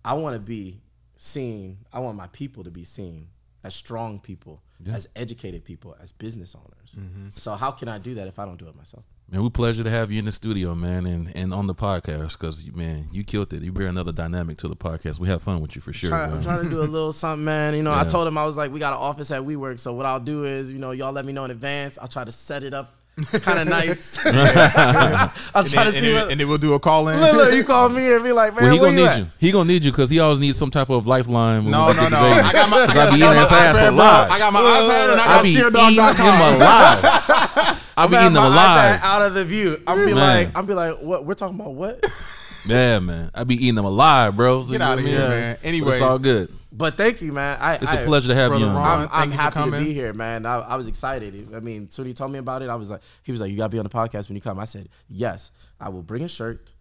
I 0.04 0.14
want 0.14 0.34
to 0.34 0.40
be 0.40 0.80
seen. 1.16 1.78
I 1.92 2.00
want 2.00 2.16
my 2.16 2.28
people 2.28 2.64
to 2.64 2.70
be 2.70 2.84
seen 2.84 3.28
as 3.64 3.74
strong 3.74 4.20
people, 4.20 4.62
as 4.92 5.08
educated 5.16 5.64
people, 5.64 5.96
as 6.00 6.12
business 6.12 6.54
owners. 6.54 6.94
Mm-hmm. 6.96 7.28
So 7.36 7.54
how 7.54 7.72
can 7.72 7.88
I 7.88 7.98
do 7.98 8.14
that 8.14 8.28
if 8.28 8.38
I 8.38 8.44
don't 8.44 8.58
do 8.58 8.68
it 8.68 8.76
myself? 8.76 9.04
Man, 9.28 9.42
we 9.42 9.50
pleasure 9.50 9.82
to 9.82 9.90
have 9.90 10.12
you 10.12 10.20
in 10.20 10.24
the 10.24 10.30
studio, 10.30 10.76
man, 10.76 11.04
and, 11.04 11.34
and 11.34 11.52
on 11.52 11.66
the 11.66 11.74
podcast 11.74 12.38
because 12.38 12.64
man, 12.72 13.08
you 13.10 13.24
killed 13.24 13.52
it. 13.52 13.60
You 13.62 13.72
bring 13.72 13.88
another 13.88 14.12
dynamic 14.12 14.56
to 14.58 14.68
the 14.68 14.76
podcast. 14.76 15.18
We 15.18 15.26
have 15.26 15.42
fun 15.42 15.60
with 15.60 15.74
you 15.74 15.82
for 15.82 15.92
sure. 15.92 16.10
Try- 16.10 16.26
I'm 16.26 16.40
trying 16.42 16.62
to 16.62 16.70
do 16.70 16.80
a 16.80 16.84
little 16.84 17.10
something, 17.10 17.44
man. 17.44 17.74
You 17.74 17.82
know, 17.82 17.92
I 17.92 18.04
told 18.04 18.28
him 18.28 18.38
I 18.38 18.44
was 18.44 18.56
like, 18.56 18.70
we 18.70 18.78
got 18.78 18.92
an 18.92 19.00
office 19.00 19.32
at 19.32 19.42
WeWork, 19.42 19.80
so 19.80 19.92
what 19.94 20.06
I'll 20.06 20.20
do 20.20 20.44
is, 20.44 20.70
you 20.70 20.78
know, 20.78 20.92
y'all 20.92 21.12
let 21.12 21.24
me 21.24 21.32
know 21.32 21.44
in 21.44 21.50
advance. 21.50 21.98
I'll 22.00 22.06
try 22.06 22.22
to 22.22 22.30
set 22.30 22.62
it 22.62 22.72
up 22.72 22.94
kind 23.40 23.58
of 23.60 23.68
nice. 23.68 24.18
I'll 24.26 24.32
And 24.34 25.70
try 25.70 25.84
then, 25.84 25.86
to 25.86 25.86
and 25.86 25.94
see 25.94 26.00
then- 26.00 26.14
what. 26.14 26.30
and 26.32 26.40
then 26.40 26.48
we'll 26.48 26.58
do 26.58 26.74
a 26.74 26.78
call 26.80 27.08
in. 27.08 27.18
Look, 27.18 27.32
look, 27.34 27.54
you 27.54 27.64
call 27.64 27.88
me 27.88 28.12
and 28.12 28.22
be 28.22 28.30
like, 28.32 28.54
man, 28.54 28.64
well, 28.64 28.72
he 28.72 28.78
gonna 28.78 28.92
need 28.96 29.06
at? 29.06 29.18
you. 29.20 29.26
He 29.38 29.52
gonna 29.52 29.68
need 29.72 29.84
you 29.84 29.90
because 29.90 30.10
he 30.10 30.20
always 30.20 30.38
needs 30.38 30.58
some 30.58 30.70
type 30.70 30.90
of 30.90 31.06
lifeline. 31.06 31.62
when 31.64 31.72
No, 31.72 31.88
no, 31.88 31.94
get 31.94 32.10
no. 32.12 32.18
to 32.18 32.34
Vegas. 32.34 32.44
I 32.44 32.52
got 32.52 32.68
my, 32.70 32.76
I 32.76 32.86
'Cause 32.86 32.94
got, 32.94 33.08
I 33.08 33.10
be 33.10 33.10
I 33.10 33.16
eating 33.16 33.20
got 33.20 33.36
his 33.42 33.50
my 33.50 33.58
ass 33.58 33.76
iPad, 33.76 33.80
bro. 33.80 33.90
alive. 33.96 34.30
I 34.30 34.38
got 34.38 34.52
my 34.52 34.60
iPad 34.60 35.12
and 35.12 35.20
I 35.20 35.24
I 35.24 35.26
got 35.28 35.42
be 35.42 35.48
eating 35.50 35.62
him 35.64 35.72
sherdog.com. 35.72 36.54
alive. 36.54 37.04
I 37.04 37.76
be 37.76 37.80
I'm 37.96 38.08
eating 38.08 38.18
having 38.18 38.34
them 38.34 38.42
my 38.42 38.48
alive. 38.48 39.00
iPad 39.00 39.04
out 39.04 39.22
of 39.22 39.34
the 39.34 39.44
view. 39.46 39.82
I'm 39.86 39.98
be 40.06 40.14
Man. 40.14 40.44
like, 40.44 40.56
I'm 40.58 40.66
be 40.66 40.74
like, 40.74 40.96
what? 40.98 41.24
We're 41.24 41.34
talking 41.34 41.58
about 41.58 41.72
what? 41.74 42.04
Yeah, 42.66 42.98
man. 42.98 43.30
I 43.34 43.44
be 43.44 43.54
eating 43.54 43.76
them 43.76 43.84
alive, 43.86 44.36
bro. 44.36 44.60
So 44.62 44.66
Get 44.66 44.72
you 44.74 44.78
know 44.80 44.84
out 44.84 44.90
what 44.90 44.98
of 44.98 45.04
I 45.06 45.08
here, 45.08 45.20
mean? 45.20 45.28
man. 45.30 45.56
But 45.62 45.68
Anyways, 45.68 45.94
it's 45.94 46.02
all 46.02 46.18
good. 46.18 46.52
But 46.76 46.96
thank 46.98 47.22
you, 47.22 47.32
man. 47.32 47.56
I, 47.60 47.74
It's 47.76 47.90
a 47.92 48.02
I- 48.02 48.04
pleasure 48.04 48.28
to 48.28 48.34
have 48.34 48.52
you 48.52 48.58
Brother 48.66 48.66
on. 48.66 48.74
Ron. 48.76 49.00
I'm, 49.04 49.08
I'm 49.12 49.30
you 49.30 49.36
happy 49.36 49.70
to 49.70 49.78
be 49.78 49.92
here, 49.94 50.12
man. 50.12 50.44
I, 50.44 50.56
I 50.58 50.76
was 50.76 50.88
excited. 50.88 51.54
I 51.54 51.60
mean, 51.60 51.88
soon 51.88 52.06
he 52.06 52.12
told 52.12 52.32
me 52.32 52.38
about 52.38 52.60
it. 52.62 52.68
I 52.68 52.74
was 52.76 52.90
like, 52.90 53.00
he 53.22 53.32
was 53.32 53.40
like, 53.40 53.50
you 53.50 53.56
gotta 53.56 53.70
be 53.70 53.78
on 53.78 53.84
the 53.84 53.88
podcast 53.90 54.28
when 54.28 54.36
you 54.36 54.42
come. 54.42 54.58
I 54.58 54.64
said, 54.66 54.88
yes, 55.08 55.50
I 55.80 55.88
will 55.88 56.02
bring 56.02 56.22
a 56.22 56.28
shirt. 56.28 56.72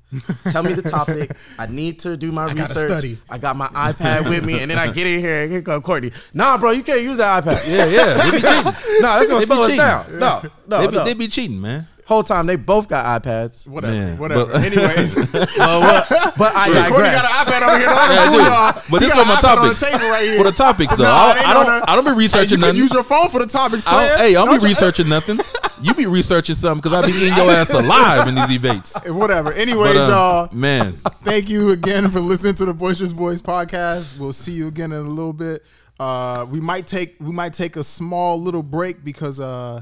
Tell 0.51 0.63
me 0.63 0.73
the 0.73 0.81
topic. 0.89 1.31
I 1.57 1.65
need 1.67 1.99
to 1.99 2.15
do 2.17 2.31
my 2.31 2.47
gotta 2.53 2.61
research. 2.61 2.91
study. 2.91 3.17
I 3.29 3.37
got 3.37 3.55
my 3.55 3.67
iPad 3.69 4.29
with 4.29 4.45
me, 4.45 4.59
and 4.59 4.69
then 4.69 4.77
I 4.77 4.91
get 4.91 5.07
in 5.07 5.19
here 5.19 5.43
and 5.43 5.51
here 5.51 5.61
come 5.61 5.81
Courtney. 5.81 6.11
Nah, 6.33 6.57
bro, 6.57 6.71
you 6.71 6.83
can't 6.83 7.01
use 7.01 7.17
that 7.17 7.43
iPad. 7.43 7.65
Yeah, 7.67 7.85
yeah. 7.87 8.23
They 8.23 8.31
be 8.31 8.41
cheating. 8.41 8.63
nah, 9.01 9.17
that's 9.19 9.27
gonna 9.29 9.39
They 9.39 9.39
be 9.39 9.45
slow 9.45 9.61
us 9.63 9.67
cheating. 9.67 9.77
down. 9.77 10.19
No, 10.19 10.41
no, 10.67 10.81
they, 10.81 10.87
be, 10.87 10.95
no. 10.97 11.03
they 11.05 11.13
be 11.15 11.27
cheating, 11.27 11.59
man. 11.61 11.87
Whole 12.05 12.23
time 12.23 12.45
they 12.45 12.55
both 12.55 12.87
got 12.87 13.21
iPads. 13.23 13.67
Whatever, 13.67 13.93
Man, 13.93 14.17
whatever. 14.19 14.45
but- 14.45 14.63
Anyways, 14.63 15.15
But 15.31 15.55
I 16.55 16.85
Courtney 16.87 17.09
got 17.09 17.25
an 17.25 17.31
iPad 17.41 17.61
over 17.67 17.77
here. 17.79 17.87
Yeah, 17.87 17.95
I 17.97 18.73
y'all. 18.73 18.81
But 18.91 18.99
this 19.01 19.11
got 19.13 19.21
is 19.21 19.27
my 19.27 19.33
an 19.33 19.39
iPad 19.39 19.57
on 19.57 19.57
topics. 19.57 19.79
the 19.79 20.05
right 20.09 20.23
here. 20.23 20.37
For 20.37 20.43
the 20.43 20.51
topics 20.51 20.95
though, 20.95 21.03
Nah, 21.05 21.09
I, 21.09 21.31
it 21.39 21.47
I 21.47 21.53
don't. 21.53 21.65
the- 21.65 21.89
I 21.91 21.95
don't 21.95 22.05
be 22.05 22.11
Hey, 22.11 22.17
researching 22.17 22.49
you 22.51 22.55
can 22.57 22.61
nothing. 22.61 22.77
use 22.77 22.93
your 22.93 23.03
phone 23.03 23.29
for 23.29 23.39
the 23.39 23.47
topics, 23.47 23.83
I 23.87 24.17
hey, 24.17 24.29
I 24.29 24.33
don't 24.33 24.49
Don't 24.49 24.61
be 24.61 24.67
researching 24.67 25.09
nothing. 25.09 25.39
You 25.81 25.93
be 25.95 26.05
researching 26.05 26.55
something 26.55 26.81
because 26.81 26.93
I 27.03 27.07
be 27.07 27.13
eating 27.17 27.35
your 27.35 27.49
ass 27.51 27.73
alive 27.73 28.27
in 28.27 28.35
these 28.35 28.47
debates. 28.47 28.95
Whatever. 29.07 29.51
Anyways, 29.53 29.95
But, 29.95 30.03
um, 30.03 30.09
y'all. 30.11 30.49
man, 30.53 30.93
Thank 31.23 31.49
you 31.49 31.71
again 31.71 32.09
for 32.11 32.19
listening 32.19 32.53
to 32.55 32.65
the 32.65 32.73
Boisterous 32.73 33.13
Boys 33.13 33.41
podcast. 33.41 34.17
We'll 34.19 34.31
see 34.33 34.53
you 34.53 34.67
again 34.67 34.91
in 34.91 34.99
a 34.99 35.09
little 35.09 35.33
bit. 35.33 35.65
Uh, 35.99 36.45
we 36.49 36.59
might 36.61 36.85
take 36.87 37.15
we 37.19 37.31
might 37.31 37.53
take 37.53 37.75
a 37.77 37.83
small 37.83 38.39
little 38.41 38.61
break 38.63 39.03
because 39.03 39.39
uh, 39.39 39.81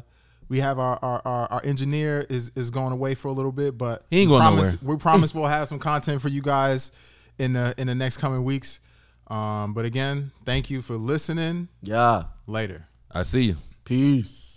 we 0.50 0.60
have 0.60 0.80
our, 0.80 1.00
our, 1.02 1.22
our, 1.26 1.52
our 1.52 1.62
engineer 1.64 2.26
is 2.30 2.52
is 2.56 2.70
going 2.72 2.94
away 2.94 3.16
for 3.16 3.28
a 3.28 3.32
little 3.32 3.52
bit, 3.52 3.78
but 3.78 4.06
He 4.10 4.22
ain't 4.22 4.30
going 4.30 4.42
promise, 4.42 4.82
nowhere. 4.82 4.96
We 4.96 5.00
promise 5.00 5.34
we'll 5.36 5.48
have 5.48 5.68
some 5.68 5.80
content 5.80 6.22
for 6.22 6.30
you 6.30 6.42
guys 6.42 6.92
in 7.40 7.54
the 7.54 7.74
in 7.78 7.88
the 7.88 7.96
next 7.96 8.18
coming 8.18 8.44
weeks. 8.44 8.80
Um, 9.28 9.74
but 9.74 9.86
again, 9.86 10.32
thank 10.46 10.70
you 10.70 10.82
for 10.82 10.96
listening. 10.96 11.70
Yeah. 11.82 12.24
Later. 12.46 12.88
I 13.12 13.24
see 13.24 13.44
you. 13.44 13.58
Peace. 13.86 14.53